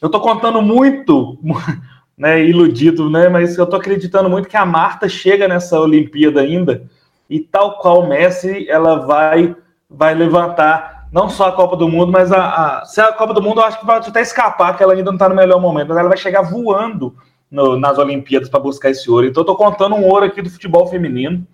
Eu 0.01 0.07
estou 0.07 0.19
contando 0.21 0.59
muito, 0.59 1.37
né, 2.17 2.43
iludido, 2.43 3.07
né, 3.07 3.29
mas 3.29 3.55
eu 3.59 3.65
estou 3.65 3.79
acreditando 3.79 4.31
muito 4.31 4.49
que 4.49 4.57
a 4.57 4.65
Marta 4.65 5.07
chega 5.07 5.47
nessa 5.47 5.79
Olimpíada 5.79 6.41
ainda 6.41 6.89
e 7.29 7.39
tal 7.39 7.77
qual 7.77 8.01
o 8.01 8.09
Messi, 8.09 8.67
ela 8.67 9.05
vai 9.05 9.55
vai 9.87 10.15
levantar 10.15 10.96
não 11.11 11.29
só 11.29 11.47
a 11.47 11.51
Copa 11.51 11.75
do 11.75 11.87
Mundo, 11.87 12.11
mas 12.11 12.31
a, 12.31 12.79
a, 12.79 12.85
se 12.85 12.99
a 12.99 13.11
Copa 13.13 13.33
do 13.33 13.41
Mundo 13.41 13.61
eu 13.61 13.65
acho 13.65 13.79
que 13.79 13.85
vai 13.85 13.97
até 13.97 14.21
escapar, 14.21 14.75
que 14.75 14.83
ela 14.83 14.93
ainda 14.93 15.05
não 15.05 15.13
está 15.13 15.29
no 15.29 15.35
melhor 15.35 15.59
momento, 15.59 15.89
mas 15.89 15.97
ela 15.97 16.09
vai 16.09 16.17
chegar 16.17 16.41
voando 16.41 17.15
no, 17.49 17.79
nas 17.79 17.97
Olimpíadas 17.97 18.49
para 18.49 18.59
buscar 18.59 18.89
esse 18.89 19.09
ouro. 19.09 19.25
Então 19.25 19.41
eu 19.41 19.51
estou 19.51 19.55
contando 19.55 19.95
um 19.95 20.05
ouro 20.05 20.25
aqui 20.25 20.41
do 20.41 20.49
futebol 20.49 20.87
feminino. 20.87 21.45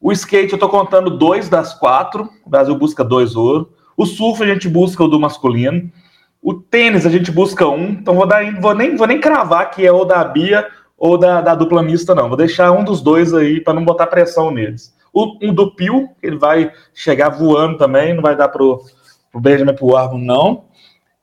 O 0.00 0.12
skate 0.12 0.52
eu 0.52 0.56
estou 0.56 0.68
contando 0.68 1.10
dois 1.10 1.48
das 1.48 1.74
quatro, 1.74 2.28
o 2.44 2.50
Brasil 2.50 2.74
busca 2.76 3.02
dois 3.02 3.34
ouro. 3.34 3.72
O 3.96 4.06
surf 4.06 4.42
a 4.42 4.46
gente 4.46 4.68
busca 4.68 5.02
o 5.02 5.08
do 5.08 5.18
masculino. 5.18 5.90
O 6.42 6.54
tênis 6.54 7.04
a 7.04 7.10
gente 7.10 7.32
busca 7.32 7.66
um, 7.66 7.88
então 7.88 8.14
vou, 8.14 8.26
dar, 8.26 8.44
vou, 8.60 8.74
nem, 8.74 8.94
vou 8.94 9.06
nem 9.06 9.20
cravar 9.20 9.70
que 9.70 9.84
é 9.84 9.90
o 9.90 10.04
da 10.04 10.22
Bia 10.22 10.66
ou 10.96 11.18
da, 11.18 11.40
da 11.40 11.54
dupla 11.54 11.82
mista, 11.82 12.14
não. 12.14 12.28
Vou 12.28 12.36
deixar 12.36 12.70
um 12.72 12.84
dos 12.84 13.00
dois 13.02 13.34
aí 13.34 13.60
para 13.60 13.74
não 13.74 13.84
botar 13.84 14.06
pressão 14.06 14.50
neles. 14.50 14.94
O, 15.16 15.38
um 15.40 15.54
do 15.54 15.74
Pio, 15.74 16.10
ele 16.22 16.36
vai 16.36 16.70
chegar 16.92 17.30
voando 17.30 17.78
também, 17.78 18.12
não 18.12 18.22
vai 18.22 18.36
dar 18.36 18.50
pro, 18.50 18.84
pro 19.32 19.40
Benjamin 19.40 19.74
pro 19.74 19.96
Arvo, 19.96 20.18
não. 20.18 20.66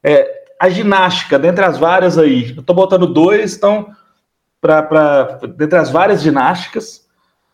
É, 0.04 0.46
a 0.60 0.68
ginástica, 0.68 1.38
dentre 1.38 1.64
as 1.64 1.78
várias 1.78 2.18
aí, 2.18 2.54
eu 2.56 2.62
estou 2.62 2.76
botando 2.76 3.06
dois, 3.06 3.56
então, 3.56 3.92
para 4.60 5.40
dentre 5.56 5.78
as 5.78 5.92
várias 5.92 6.24
ginásticas 6.24 7.08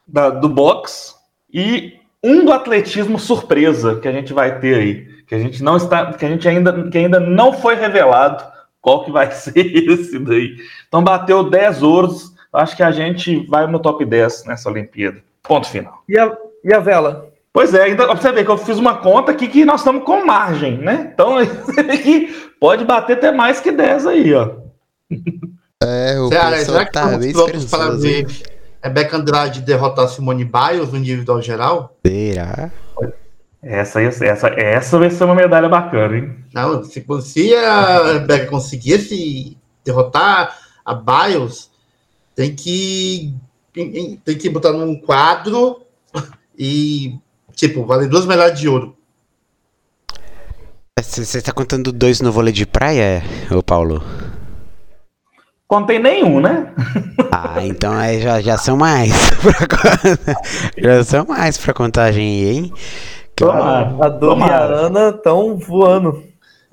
da, 0.07 0.29
do 0.29 0.47
box 0.47 1.13
e 1.53 1.99
um 2.23 2.45
do 2.45 2.53
atletismo 2.53 3.19
surpresa 3.19 3.99
que 3.99 4.07
a 4.07 4.11
gente 4.13 4.31
vai 4.31 4.61
ter 4.61 4.75
aí, 4.75 5.23
que 5.27 5.35
a 5.35 5.39
gente 5.39 5.61
não 5.61 5.75
está, 5.75 6.13
que 6.13 6.25
a 6.25 6.29
gente 6.29 6.47
ainda, 6.47 6.89
que 6.89 6.97
ainda 6.97 7.19
não 7.19 7.51
foi 7.51 7.75
revelado 7.75 8.45
qual 8.79 9.03
que 9.03 9.11
vai 9.11 9.29
ser 9.35 9.57
esse 9.57 10.17
daí. 10.19 10.55
Então 10.87 11.03
bateu 11.03 11.49
10 11.49 11.83
ouros, 11.83 12.33
acho 12.53 12.77
que 12.77 12.83
a 12.83 12.91
gente 12.91 13.45
vai 13.47 13.67
no 13.67 13.79
top 13.79 14.05
10 14.05 14.45
nessa 14.45 14.69
Olimpíada. 14.69 15.21
Ponto 15.49 15.67
final. 15.67 16.03
E 16.07 16.15
a, 16.15 16.31
e 16.63 16.71
a 16.71 16.79
vela? 16.79 17.27
Pois 17.51 17.73
é, 17.73 17.85
ainda 17.85 18.05
você 18.05 18.31
vê 18.31 18.45
que 18.45 18.51
eu 18.51 18.57
fiz 18.59 18.77
uma 18.77 18.97
conta 18.97 19.31
aqui 19.31 19.47
que 19.47 19.65
nós 19.65 19.81
estamos 19.81 20.03
com 20.03 20.23
margem, 20.23 20.77
né? 20.77 21.09
Então 21.11 21.43
você 21.65 21.81
vê 21.81 21.97
que 21.97 22.27
pode 22.59 22.85
bater 22.85 23.17
até 23.17 23.31
mais 23.31 23.59
que 23.59 23.71
10 23.71 24.05
aí, 24.05 24.31
ó. 24.35 24.51
É, 25.81 26.19
o 26.19 26.29
Cara, 26.29 26.63
será 26.63 26.85
que 26.85 26.91
tá 26.91 27.17
bem 27.17 27.33
para 27.67 27.89
ver 27.95 28.27
Rebeca 28.83 29.17
Andrade 29.17 29.61
derrotar 29.61 30.07
Simone 30.07 30.45
Biles 30.45 30.91
no 30.91 30.99
individual 30.99 31.41
geral? 31.41 31.97
Será? 32.05 32.69
Essa, 33.63 34.03
essa, 34.03 34.47
essa 34.49 34.99
vai 34.99 35.09
ser 35.09 35.23
uma 35.23 35.33
medalha 35.33 35.67
bacana, 35.67 36.15
hein? 36.15 36.35
Não, 36.53 36.83
se, 36.83 37.03
se 37.23 37.55
a 37.55 38.13
Rebeca 38.13 38.45
conseguisse 38.45 39.57
derrotar 39.83 40.55
a 40.85 40.93
Biles, 40.93 41.71
tem 42.35 42.55
que 42.55 43.33
tem 43.73 44.37
que 44.37 44.49
botar 44.49 44.71
num 44.71 44.99
quadro 44.99 45.81
e 46.57 47.17
tipo, 47.55 47.85
vale 47.85 48.07
duas 48.07 48.25
medalhas 48.25 48.59
de 48.59 48.67
ouro. 48.67 48.95
Você 50.99 51.37
está 51.37 51.53
contando 51.53 51.91
dois 51.91 52.19
no 52.19 52.31
vôlei 52.31 52.51
de 52.51 52.65
praia, 52.65 53.23
ô 53.49 53.63
Paulo? 53.63 54.03
Contei 55.65 55.99
nenhum, 55.99 56.39
né? 56.41 56.73
Ah, 57.31 57.63
então 57.63 57.93
aí 57.93 58.19
já, 58.19 58.41
já 58.41 58.57
são 58.57 58.75
mais. 58.75 59.11
já 60.77 61.03
são 61.03 61.25
mais 61.25 61.57
pra 61.57 61.73
contagem 61.73 62.23
aí, 62.23 62.49
hein? 62.49 62.73
Tomara. 63.35 63.95
A 64.01 64.09
Dom 64.09 64.39
e 64.39 64.49
a 64.49 64.63
Ana 64.63 65.09
estão 65.09 65.57
voando. 65.57 66.23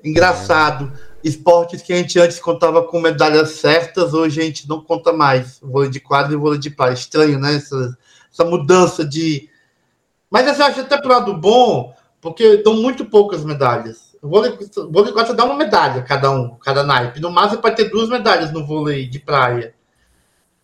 Engraçado. 0.03 0.91
Esportes 1.27 1.81
que 1.81 1.93
a 1.93 1.97
gente 1.97 2.19
antes 2.19 2.39
contava 2.39 2.83
com 2.83 2.99
medalhas 2.99 3.51
certas, 3.51 4.13
hoje 4.13 4.41
a 4.41 4.43
gente 4.43 4.67
não 4.67 4.81
conta 4.81 5.11
mais. 5.13 5.59
Vôlei 5.61 5.89
de 5.89 5.99
quadro 5.99 6.33
e 6.33 6.37
vôlei 6.37 6.59
de 6.59 6.69
praia. 6.69 6.93
Estranho, 6.93 7.39
né? 7.39 7.55
Essa, 7.55 7.97
essa 8.31 8.45
mudança 8.45 9.05
de. 9.05 9.49
Mas 10.29 10.47
eu 10.47 10.65
acho 10.65 10.81
até 10.81 10.97
pro 10.97 11.09
lado 11.09 11.33
bom, 11.35 11.93
porque 12.21 12.57
dão 12.57 12.73
muito 12.75 13.05
poucas 13.05 13.43
medalhas. 13.43 14.15
O 14.21 14.29
vôlei, 14.29 14.57
vôlei 14.89 15.05
de 15.05 15.13
quadro 15.13 15.35
dá 15.35 15.45
uma 15.45 15.55
medalha 15.55 16.01
cada 16.01 16.31
um, 16.31 16.55
cada 16.55 16.83
naipe. 16.83 17.19
No 17.19 17.31
máximo 17.31 17.61
pode 17.61 17.75
ter 17.75 17.89
duas 17.89 18.09
medalhas 18.09 18.51
no 18.51 18.65
vôlei 18.65 19.07
de 19.07 19.19
praia. 19.19 19.73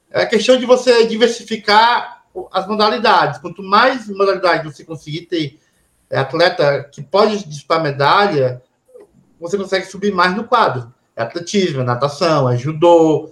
É 0.10 0.24
a 0.24 0.28
questão 0.28 0.58
de 0.58 0.66
você 0.66 1.06
diversificar 1.08 2.24
as 2.52 2.68
modalidades. 2.68 3.40
Quanto 3.40 3.62
mais 3.62 4.08
modalidades 4.10 4.72
você 4.72 4.84
conseguir 4.84 5.22
ter 5.22 5.60
é 6.14 6.20
atleta 6.20 6.88
que 6.92 7.02
pode 7.02 7.44
disputar 7.50 7.82
medalha, 7.82 8.62
você 9.44 9.58
consegue 9.58 9.86
subir 9.86 10.12
mais 10.12 10.36
no 10.36 10.46
quadro. 10.46 10.92
É 11.16 11.22
atletismo, 11.22 11.82
é 11.82 11.84
natação, 11.84 12.50
é 12.50 12.58
judô, 12.58 13.32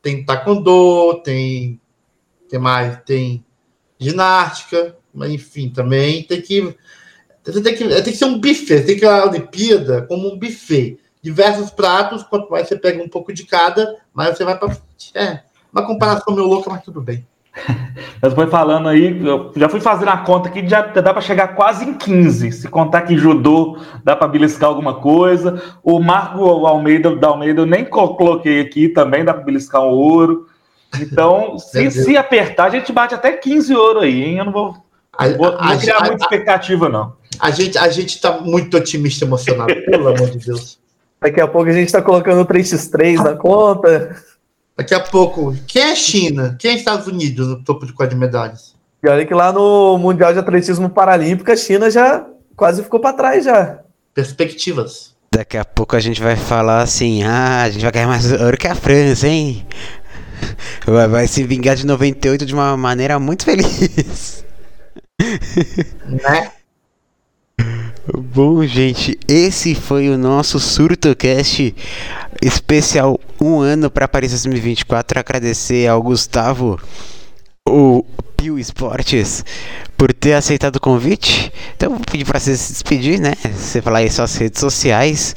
tem 0.00 0.24
taekwondo, 0.24 1.20
tem, 1.24 1.80
tem 2.48 2.60
mais, 2.60 3.02
tem 3.04 3.44
ginástica, 3.98 4.96
mas 5.12 5.32
enfim, 5.32 5.70
também 5.70 6.22
tem 6.22 6.40
que 6.40 6.76
tem 7.44 7.74
que, 7.74 7.88
tem 7.88 8.04
que 8.04 8.16
ser 8.16 8.24
um 8.26 8.38
buffet, 8.38 8.84
tem 8.84 8.96
que 8.96 9.04
a 9.04 9.24
Olimpíada 9.24 10.02
como 10.02 10.32
um 10.32 10.38
buffet. 10.38 10.98
Diversos 11.20 11.70
pratos, 11.70 12.22
quanto 12.24 12.50
mais 12.50 12.68
você 12.68 12.76
pega 12.76 13.02
um 13.02 13.08
pouco 13.08 13.32
de 13.32 13.44
cada, 13.44 13.96
mais 14.12 14.36
você 14.36 14.44
vai 14.44 14.58
para. 14.58 14.76
É, 15.14 15.42
uma 15.72 15.86
comparação 15.86 16.34
meio 16.34 16.46
louca, 16.46 16.70
mas 16.70 16.84
tudo 16.84 17.00
bem. 17.00 17.26
Mas 18.20 18.32
foi 18.32 18.46
falando 18.46 18.88
aí, 18.88 19.20
eu 19.24 19.52
já 19.56 19.68
fui 19.68 19.80
fazendo 19.80 20.08
a 20.08 20.18
conta 20.18 20.48
aqui, 20.48 20.66
já 20.66 20.80
dá 20.82 21.12
para 21.12 21.20
chegar 21.20 21.48
quase 21.48 21.84
em 21.84 21.94
15. 21.94 22.52
Se 22.52 22.68
contar 22.68 23.02
que 23.02 23.16
judô 23.16 23.78
dá 24.02 24.16
para 24.16 24.28
beliscar 24.28 24.68
alguma 24.68 24.94
coisa. 24.94 25.62
O 25.82 26.00
Marco 26.00 26.44
Almeida 26.66 27.14
da 27.14 27.28
Almeida 27.28 27.60
eu 27.60 27.66
nem 27.66 27.84
coloquei 27.84 28.60
aqui 28.60 28.88
também, 28.88 29.24
dá 29.24 29.34
para 29.34 29.44
beliscar 29.44 29.82
um 29.82 29.90
ouro. 29.90 30.46
Então, 31.00 31.58
se, 31.60 31.90
se 31.90 32.16
apertar, 32.16 32.64
a 32.64 32.70
gente 32.70 32.92
bate 32.92 33.14
até 33.14 33.32
15 33.32 33.74
ouro 33.74 34.00
aí, 34.00 34.22
hein? 34.22 34.38
Eu 34.38 34.44
não 34.46 34.52
vou, 34.52 34.76
a, 35.16 35.28
vou 35.28 35.52
não 35.52 35.58
a, 35.58 35.76
criar 35.76 35.98
a, 35.98 36.04
muita 36.06 36.24
expectativa, 36.24 36.88
não. 36.88 37.14
A 37.38 37.50
gente, 37.50 37.76
a 37.76 37.88
gente 37.88 38.20
tá 38.20 38.40
muito 38.40 38.76
otimista 38.76 39.24
emocionado, 39.24 39.74
pelo 39.84 40.08
amor 40.08 40.30
de 40.30 40.38
Deus. 40.38 40.78
Daqui 41.20 41.40
a 41.40 41.46
pouco 41.46 41.68
a 41.68 41.72
gente 41.72 41.92
tá 41.92 42.02
colocando 42.02 42.44
3x3 42.44 43.22
na 43.22 43.34
conta. 43.34 44.16
Daqui 44.76 44.94
a 44.94 45.00
pouco, 45.00 45.54
quem 45.66 45.82
é 45.82 45.94
China? 45.94 46.56
Quem 46.58 46.72
é 46.72 46.74
Estados 46.74 47.06
Unidos 47.06 47.48
no 47.48 47.62
topo 47.62 47.86
de 47.86 47.92
quadro 47.92 48.14
de 48.14 48.20
medalhas? 48.20 48.74
E 49.02 49.08
olha 49.08 49.26
que 49.26 49.34
lá 49.34 49.52
no 49.52 49.98
Mundial 49.98 50.32
de 50.32 50.38
Atletismo 50.38 50.88
Paralímpico, 50.88 51.50
a 51.50 51.56
China 51.56 51.90
já 51.90 52.26
quase 52.56 52.82
ficou 52.82 53.00
para 53.00 53.16
trás 53.16 53.44
já. 53.44 53.80
Perspectivas. 54.14 55.14
Daqui 55.34 55.56
a 55.56 55.64
pouco 55.64 55.96
a 55.96 56.00
gente 56.00 56.22
vai 56.22 56.36
falar 56.36 56.82
assim, 56.82 57.22
ah, 57.22 57.62
a 57.62 57.70
gente 57.70 57.82
vai 57.82 57.92
ganhar 57.92 58.06
mais 58.06 58.30
ouro 58.32 58.56
que 58.56 58.68
a 58.68 58.74
França, 58.74 59.26
hein? 59.26 59.66
Vai, 60.86 61.08
vai 61.08 61.26
se 61.28 61.44
vingar 61.44 61.76
de 61.76 61.86
98 61.86 62.44
de 62.44 62.54
uma 62.54 62.76
maneira 62.76 63.18
muito 63.18 63.44
feliz. 63.44 64.44
Né? 66.06 66.50
Bom, 68.12 68.66
gente, 68.66 69.18
esse 69.28 69.74
foi 69.74 70.10
o 70.10 70.18
nosso 70.18 70.58
SurtoCast 70.58 71.74
especial 72.42 73.18
um 73.40 73.60
ano 73.60 73.88
para 73.88 74.08
Paris 74.08 74.32
2024. 74.32 75.20
Agradecer 75.20 75.86
ao 75.86 76.02
Gustavo, 76.02 76.78
o 77.66 78.04
Pio 78.36 78.58
Esportes, 78.58 79.44
por 79.96 80.12
ter 80.12 80.32
aceitado 80.32 80.76
o 80.76 80.80
convite. 80.80 81.52
Então, 81.76 81.90
vou 81.90 82.00
pedir 82.00 82.24
para 82.24 82.40
você 82.40 82.56
se 82.56 82.72
despedir, 82.72 83.20
né? 83.20 83.34
Você 83.54 83.80
falar 83.80 83.98
aí 83.98 84.10
suas 84.10 84.36
redes 84.36 84.60
sociais 84.60 85.36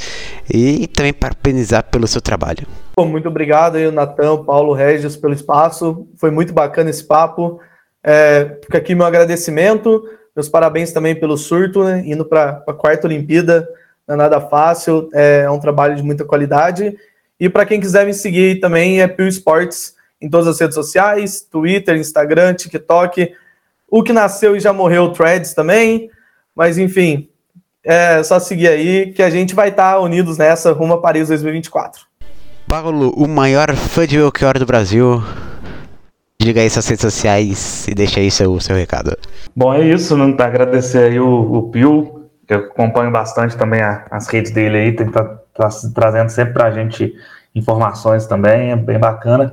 e 0.52 0.88
também 0.88 1.14
parabenizar 1.14 1.84
pelo 1.84 2.08
seu 2.08 2.20
trabalho. 2.20 2.66
Bom, 2.98 3.06
muito 3.06 3.28
obrigado 3.30 3.76
aí, 3.76 3.92
Natan, 3.92 4.44
Paulo, 4.44 4.74
Regis, 4.74 5.16
pelo 5.16 5.34
espaço. 5.34 6.08
Foi 6.18 6.32
muito 6.32 6.54
bacana 6.54 6.90
esse 6.90 7.04
papo. 7.04 7.60
É, 8.04 8.58
fica 8.64 8.80
aqui 8.80 8.96
meu 8.96 9.06
agradecimento. 9.06 10.04
Meus 10.36 10.50
parabéns 10.50 10.92
também 10.92 11.14
pelo 11.14 11.38
surto, 11.38 11.84
né? 11.84 12.02
Indo 12.06 12.26
para 12.26 12.64
a 12.68 12.74
quarta 12.74 13.06
Olimpíada, 13.06 13.68
não 14.08 14.16
é 14.16 14.18
nada 14.18 14.40
fácil, 14.40 15.10
é, 15.14 15.42
é 15.46 15.52
um 15.52 15.60
trabalho 15.60 15.96
de 15.96 16.04
muita 16.04 16.24
qualidade. 16.24 16.96
E 17.40 17.50
para 17.50 17.66
quem 17.66 17.80
quiser 17.80 18.06
me 18.06 18.14
seguir 18.14 18.60
também 18.60 19.02
é 19.02 19.08
Pio 19.08 19.28
Sports 19.28 19.96
em 20.22 20.30
todas 20.30 20.48
as 20.48 20.60
redes 20.60 20.76
sociais, 20.76 21.42
Twitter, 21.42 21.98
Instagram, 21.98 22.54
TikTok. 22.54 23.34
O 23.90 24.04
que 24.04 24.14
nasceu 24.14 24.56
e 24.56 24.60
já 24.60 24.72
morreu, 24.72 25.12
Threads 25.12 25.54
também. 25.54 26.10
Mas 26.56 26.78
enfim, 26.78 27.30
é 27.84 28.24
só 28.24 28.40
seguir 28.40 28.68
aí 28.68 29.12
que 29.14 29.22
a 29.22 29.30
gente 29.30 29.54
vai 29.54 29.70
estar 29.70 29.94
tá 29.94 30.00
unidos 30.00 30.38
nessa 30.38 30.72
rumo 30.72 30.94
a 30.94 31.02
Paris 31.02 31.28
2024. 31.28 32.04
Paulo, 32.68 33.12
o 33.12 33.28
maior 33.28 33.76
fã 33.76 34.08
de 34.08 34.18
Belchior 34.18 34.58
do 34.58 34.66
Brasil. 34.66 35.22
Diga 36.40 36.62
aí 36.62 36.70
suas 36.70 36.88
redes 36.88 37.02
sociais 37.02 37.88
e 37.88 37.96
deixa 37.96 38.20
aí 38.20 38.30
seu, 38.30 38.60
seu 38.60 38.76
recado. 38.76 39.18
Bom, 39.56 39.74
é 39.74 39.82
isso, 39.82 40.18
né? 40.18 40.36
Agradecer 40.38 41.12
aí 41.12 41.20
o, 41.20 41.28
o 41.28 41.70
Pio, 41.70 42.15
que 42.48 42.54
eu 42.54 42.60
acompanho 42.60 43.12
bastante 43.12 43.58
também 43.58 43.82
a, 43.82 44.06
as 44.12 44.28
redes 44.28 44.52
dele 44.52 44.78
aí, 44.78 44.96
tem 44.96 45.10
tá, 45.10 45.24
tá 45.54 45.70
trazendo 45.94 46.30
sempre 46.30 46.54
pra 46.54 46.72
gente 46.72 47.14
informações 47.54 48.28
também, 48.28 48.72
é 48.72 48.76
bem 48.76 49.00
bacana. 49.00 49.52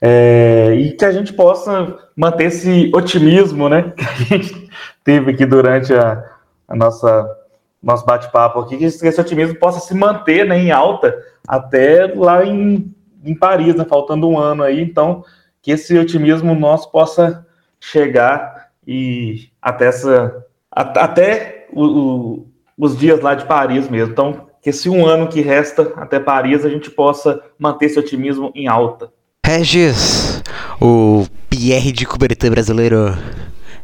É, 0.00 0.74
e 0.74 0.92
que 0.92 1.04
a 1.04 1.10
gente 1.10 1.32
possa 1.32 1.98
manter 2.16 2.44
esse 2.44 2.90
otimismo, 2.94 3.68
né, 3.68 3.92
que 3.96 4.04
a 4.04 4.38
gente 4.38 4.70
teve 5.02 5.32
aqui 5.32 5.44
durante 5.44 5.92
a, 5.92 6.24
a 6.68 6.76
nossa 6.76 7.36
nosso 7.80 8.04
bate-papo 8.04 8.58
aqui, 8.58 8.76
que 8.76 8.84
esse 8.84 9.20
otimismo 9.20 9.56
possa 9.56 9.78
se 9.78 9.94
manter 9.94 10.44
né, 10.44 10.58
em 10.58 10.72
alta 10.72 11.16
até 11.46 12.12
lá 12.12 12.44
em, 12.44 12.92
em 13.24 13.34
Paris, 13.34 13.74
né, 13.76 13.84
faltando 13.84 14.28
um 14.28 14.36
ano 14.36 14.64
aí, 14.64 14.80
então 14.82 15.24
que 15.62 15.70
esse 15.70 15.96
otimismo 15.96 16.54
nosso 16.54 16.90
possa 16.90 17.46
chegar 17.78 18.70
e 18.86 19.48
até 19.62 19.86
essa 19.86 20.44
até 20.70 21.57
o, 21.72 21.84
o 21.84 22.48
os 22.78 22.96
dias 22.96 23.20
lá 23.20 23.34
de 23.34 23.44
Paris 23.44 23.88
mesmo. 23.88 24.12
Então, 24.12 24.46
que 24.62 24.70
esse 24.70 24.88
um 24.88 25.04
ano 25.04 25.28
que 25.28 25.40
resta 25.40 25.92
até 25.96 26.20
Paris 26.20 26.64
a 26.64 26.70
gente 26.70 26.90
possa 26.90 27.42
manter 27.58 27.86
esse 27.86 27.98
otimismo 27.98 28.52
em 28.54 28.68
alta. 28.68 29.12
Regis, 29.44 30.42
o 30.80 31.26
Pierre 31.50 31.90
de 31.90 32.06
cobertura 32.06 32.52
brasileiro, 32.52 33.16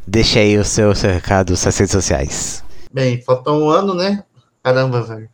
deixa 0.06 0.38
aí 0.38 0.56
o 0.56 0.64
seu, 0.64 0.94
seu 0.94 1.10
recado, 1.10 1.56
suas 1.56 1.76
redes 1.76 1.92
sociais. 1.92 2.62
Bem, 2.92 3.20
falta 3.20 3.50
um 3.50 3.68
ano, 3.68 3.94
né? 3.94 4.22
Caramba, 4.62 5.02
velho. 5.02 5.28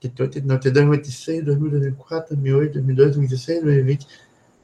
2026, 0.00 1.44
2024, 1.44 2.36
2008, 2.36 2.72
2002, 2.74 3.16
2016, 3.16 3.62
2020. 3.62 4.06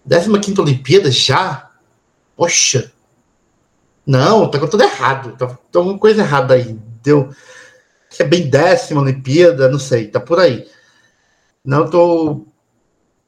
15 0.06 0.60
Olimpíada 0.60 1.10
já? 1.10 1.70
Poxa! 2.36 2.92
Não, 4.06 4.51
tá 4.51 4.59
tudo 4.66 4.82
errado. 4.82 5.34
Tá, 5.36 5.47
tá 5.47 5.78
alguma 5.78 5.98
coisa 5.98 6.20
errada 6.20 6.55
aí. 6.55 6.78
Deu. 7.02 7.31
Que 8.09 8.22
é 8.22 8.27
bem 8.27 8.48
décima 8.48 9.01
Olimpíada, 9.01 9.68
não 9.68 9.78
sei, 9.78 10.09
tá 10.09 10.18
por 10.18 10.39
aí. 10.39 10.66
Não 11.64 11.89
tô 11.89 12.47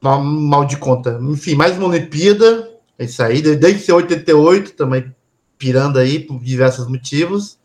mal, 0.01 0.65
de 0.65 0.77
conta. 0.77 1.17
Enfim, 1.21 1.55
mais 1.55 1.77
uma 1.77 1.87
Olimpíada. 1.87 2.69
É 2.97 3.05
isso 3.05 3.23
aí. 3.23 3.41
Desde 3.41 3.91
88 3.91 4.73
também 4.73 5.15
pirando 5.57 5.97
aí 5.97 6.19
por 6.19 6.43
diversos 6.43 6.87
motivos. 6.87 7.57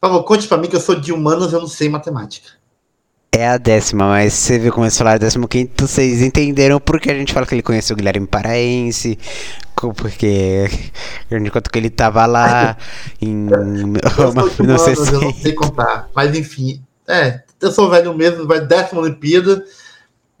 Por 0.00 0.08
favor, 0.08 0.24
conte 0.24 0.46
pra 0.46 0.58
mim 0.58 0.68
que 0.68 0.76
eu 0.76 0.80
sou 0.80 0.94
de 0.94 1.12
humanos 1.12 1.52
eu 1.52 1.60
não 1.60 1.66
sei 1.66 1.88
matemática. 1.88 2.50
É 3.32 3.48
a 3.48 3.58
décima, 3.58 4.08
mas 4.08 4.32
você 4.32 4.58
viu 4.58 4.72
como 4.72 4.86
eles 4.86 4.96
falaram 4.96 5.18
décimo 5.18 5.46
quinto, 5.46 5.86
vocês 5.86 6.22
entenderam 6.22 6.80
porque 6.80 7.10
a 7.10 7.14
gente 7.14 7.34
fala 7.34 7.44
que 7.44 7.54
ele 7.54 7.62
conheceu 7.62 7.94
o 7.94 7.96
Guilherme 7.96 8.26
Paraense, 8.26 9.18
porque 9.74 10.66
enquanto 11.30 11.70
que 11.70 11.78
ele 11.78 11.90
tava 11.90 12.24
lá 12.24 12.76
em 13.20 13.46
Roma, 14.16 14.50
não 14.64 14.78
sei 14.78 14.96
se... 14.96 15.12
eu 15.12 15.20
não 15.20 15.34
sei 15.34 15.52
contar, 15.52 16.08
mas 16.14 16.36
enfim, 16.36 16.82
é, 17.06 17.42
eu 17.60 17.70
sou 17.70 17.90
velho 17.90 18.14
mesmo, 18.14 18.46
vai 18.46 18.60
décima 18.60 19.02
Olimpíada, 19.02 19.62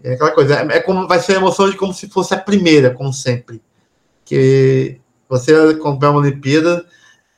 é 0.02 0.14
aquela 0.14 0.30
coisa, 0.30 0.54
é, 0.54 0.76
é 0.76 0.80
como 0.80 1.06
vai 1.06 1.20
ser 1.20 1.34
a 1.34 1.36
emoção 1.36 1.68
de 1.68 1.76
como 1.76 1.92
se 1.92 2.08
fosse 2.08 2.32
a 2.32 2.38
primeira, 2.38 2.90
como 2.90 3.12
sempre, 3.12 3.60
que 4.24 4.98
você 5.28 5.74
comprar 5.74 6.12
uma 6.12 6.20
Olimpíada 6.20 6.86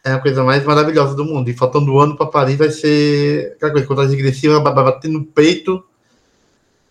é 0.08 0.14
a 0.14 0.18
coisa 0.18 0.42
mais 0.42 0.64
maravilhosa 0.64 1.14
do 1.14 1.24
mundo. 1.24 1.48
E 1.48 1.54
faltando 1.54 1.92
um 1.92 1.98
ano 1.98 2.16
para 2.16 2.26
Paris 2.26 2.56
vai 2.56 2.70
ser 2.70 3.52
aquela 3.56 3.72
coisa, 3.72 3.86
contagem 3.86 4.16
regressiva, 4.16 4.60
bater 4.60 5.10
no 5.10 5.24
peito. 5.24 5.84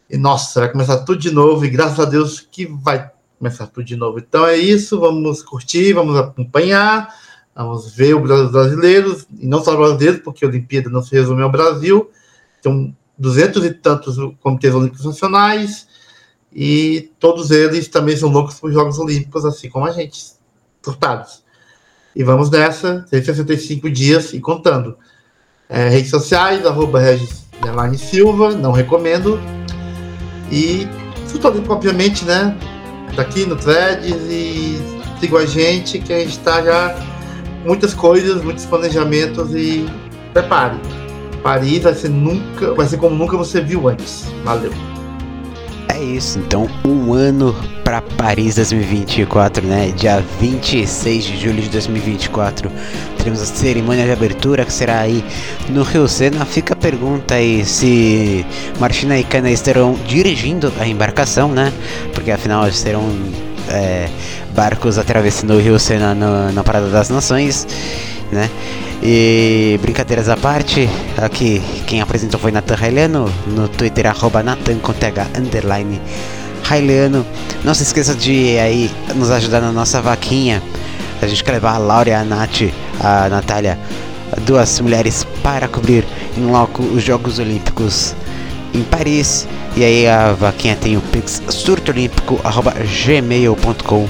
E 0.10 0.18
nossa, 0.18 0.62
vai 0.62 0.72
começar 0.72 0.98
tudo 1.00 1.20
de 1.20 1.32
novo. 1.32 1.66
E 1.66 1.70
graças 1.70 2.00
a 2.00 2.06
Deus 2.06 2.40
que 2.40 2.66
vai 2.66 3.12
começar 3.38 3.68
tudo 3.68 3.86
de 3.86 3.96
novo. 3.96 4.20
Então 4.20 4.46
é 4.46 4.58
isso, 4.58 5.00
vamos 5.00 5.44
curtir, 5.44 5.94
vamos 5.94 6.18
acompanhar, 6.18 7.14
vamos 7.56 7.94
ver 7.94 8.16
os 8.16 8.52
brasileiros, 8.52 9.28
e 9.38 9.48
não 9.48 9.64
só 9.64 9.72
os 9.72 9.78
brasileiros, 9.78 10.22
porque 10.22 10.46
a 10.46 10.48
Olimpíada 10.48 10.90
não 10.90 11.04
se 11.04 11.12
resume 11.16 11.42
ao 11.42 11.52
Brasil. 11.52 12.10
São 12.62 12.96
duzentos 13.18 13.66
e 13.66 13.74
tantos 13.74 14.18
comitês 14.40 14.74
olímpicos 14.74 15.06
nacionais, 15.06 15.88
e 16.54 17.12
todos 17.20 17.52
eles 17.52 17.88
também 17.88 18.16
são 18.16 18.30
loucos 18.30 18.60
por 18.60 18.72
Jogos 18.72 18.98
Olímpicos, 19.00 19.46
assim 19.46 19.70
como 19.70 19.86
a 19.86 19.92
gente, 19.92 20.34
surtados. 20.82 21.44
E 22.18 22.24
vamos 22.24 22.50
nessa, 22.50 23.06
165 23.12 23.92
dias 23.92 24.34
e 24.34 24.40
contando. 24.40 24.98
É, 25.70 25.88
redes 25.88 26.10
sociais, 26.10 26.66
arroba 26.66 27.00
Regis 27.00 27.46
Silva, 28.00 28.56
não 28.56 28.72
recomendo. 28.72 29.40
E 30.52 30.88
Futolímpico, 31.28 31.72
obviamente, 31.72 32.26
né? 32.26 32.58
Tá 33.16 33.22
aqui 33.22 33.46
no 33.46 33.56
Threads 33.56 34.16
e 34.32 34.80
sigam 35.20 35.38
a 35.38 35.46
gente, 35.46 36.00
que 36.00 36.12
a 36.12 36.20
gente 36.22 36.40
tá 36.40 36.64
já 36.64 36.96
muitas 37.64 37.94
coisas, 37.94 38.42
muitos 38.42 38.66
planejamentos 38.66 39.54
e 39.54 39.86
prepare. 40.34 40.80
Paris 41.44 41.84
vai 41.84 41.94
ser 41.94 42.10
nunca, 42.10 42.74
vai 42.74 42.88
ser 42.88 42.98
como 42.98 43.16
nunca 43.16 43.38
você 43.38 43.62
viu 43.62 43.88
antes. 43.88 44.26
Valeu. 44.44 44.72
É 45.90 46.00
isso, 46.04 46.40
então 46.40 46.70
um 46.86 47.14
ano 47.14 47.56
para 47.84 48.02
Paris 48.02 48.56
2024, 48.56 49.66
né? 49.66 49.92
Dia 49.96 50.24
26 50.40 51.24
de 51.24 51.38
julho 51.38 51.62
de 51.62 51.70
2024. 51.70 52.70
Teremos 53.18 53.42
a 53.42 53.46
cerimônia 53.46 54.06
de 54.06 54.12
abertura 54.12 54.66
que 54.66 54.74
será 54.74 55.00
aí 55.00 55.24
no 55.70 55.84
Rio 55.84 56.08
Sena. 56.08 56.46
Fica 56.46 56.74
a 56.74 56.78
pergunta 56.78 57.36
aí 57.36 57.66
se 57.66 58.46
Martina 58.80 59.18
e 59.18 59.24
Cana 59.24 59.50
estarão 59.50 59.98
dirigindo 60.06 60.72
a 60.80 60.88
embarcação, 60.88 61.52
né? 61.52 61.72
Porque 62.14 62.32
afinal 62.32 62.70
serão 62.72 63.04
é, 63.70 64.10
barcos 64.54 64.98
atravessando 64.98 65.54
o 65.54 65.60
Rio 65.60 65.80
Sena 65.80 66.14
na 66.16 66.64
Parada 66.64 66.90
das 66.90 67.10
Nações, 67.10 67.66
né? 68.32 68.50
E 69.02 69.80
brincadeiras 69.82 70.28
à 70.28 70.36
parte, 70.36 70.90
aqui 71.18 71.62
quem 71.86 72.02
apresentou 72.02 72.38
foi 72.40 72.52
Nathan 72.52 72.76
Railiano, 72.76 73.32
no 73.46 73.68
Twitter 73.68 74.08
arroba 74.08 74.44
com 74.82 74.94
TH 74.94 75.28
underline 75.38 76.02
Railiano. 76.64 77.24
Não 77.64 77.74
se 77.74 77.84
esqueça 77.84 78.16
de 78.16 78.58
aí 78.58 78.92
nos 79.16 79.30
ajudar 79.32 79.62
na 79.62 79.72
nossa 79.72 80.02
vaquinha. 80.02 80.62
A 81.22 81.28
gente 81.28 81.44
quer 81.44 81.52
levar 81.54 81.76
a 81.76 81.78
Laura 81.78 82.20
a 82.20 82.24
Nath, 82.24 82.74
a 83.00 83.30
Natália, 83.30 83.78
duas 84.46 84.80
mulheres 84.80 85.26
para 85.44 85.68
cobrir 85.68 86.06
em 86.38 86.46
loco 86.46 86.82
os 86.84 87.04
Jogos 87.04 87.40
Olímpicos 87.40 88.16
em 88.74 88.84
Paris. 88.84 89.48
E 89.76 89.84
aí 89.84 90.08
a 90.08 90.32
vaquinha 90.34 90.76
tem 90.76 90.98
o 90.98 91.02
pix 91.02 91.42
surtoolímpico.gmail.com 91.50 94.08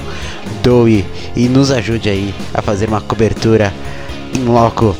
Doe 0.62 1.04
e 1.36 1.46
nos 1.48 1.70
ajude 1.70 2.08
aí 2.08 2.34
a 2.54 2.62
fazer 2.62 2.88
uma 2.88 3.02
cobertura 3.02 3.70
em 4.34 4.44
loco 4.44 4.96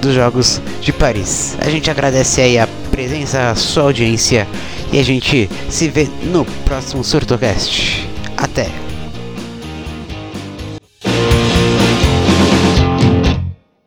dos 0.00 0.14
Jogos 0.14 0.60
de 0.80 0.92
Paris. 0.92 1.56
A 1.60 1.68
gente 1.68 1.90
agradece 1.90 2.40
aí 2.40 2.58
a 2.58 2.68
presença, 2.90 3.50
a 3.50 3.54
sua 3.54 3.84
audiência 3.84 4.46
e 4.92 4.98
a 4.98 5.04
gente 5.04 5.48
se 5.68 5.88
vê 5.88 6.08
no 6.24 6.44
próximo 6.64 7.04
Surtocast. 7.04 8.08
Até! 8.36 8.87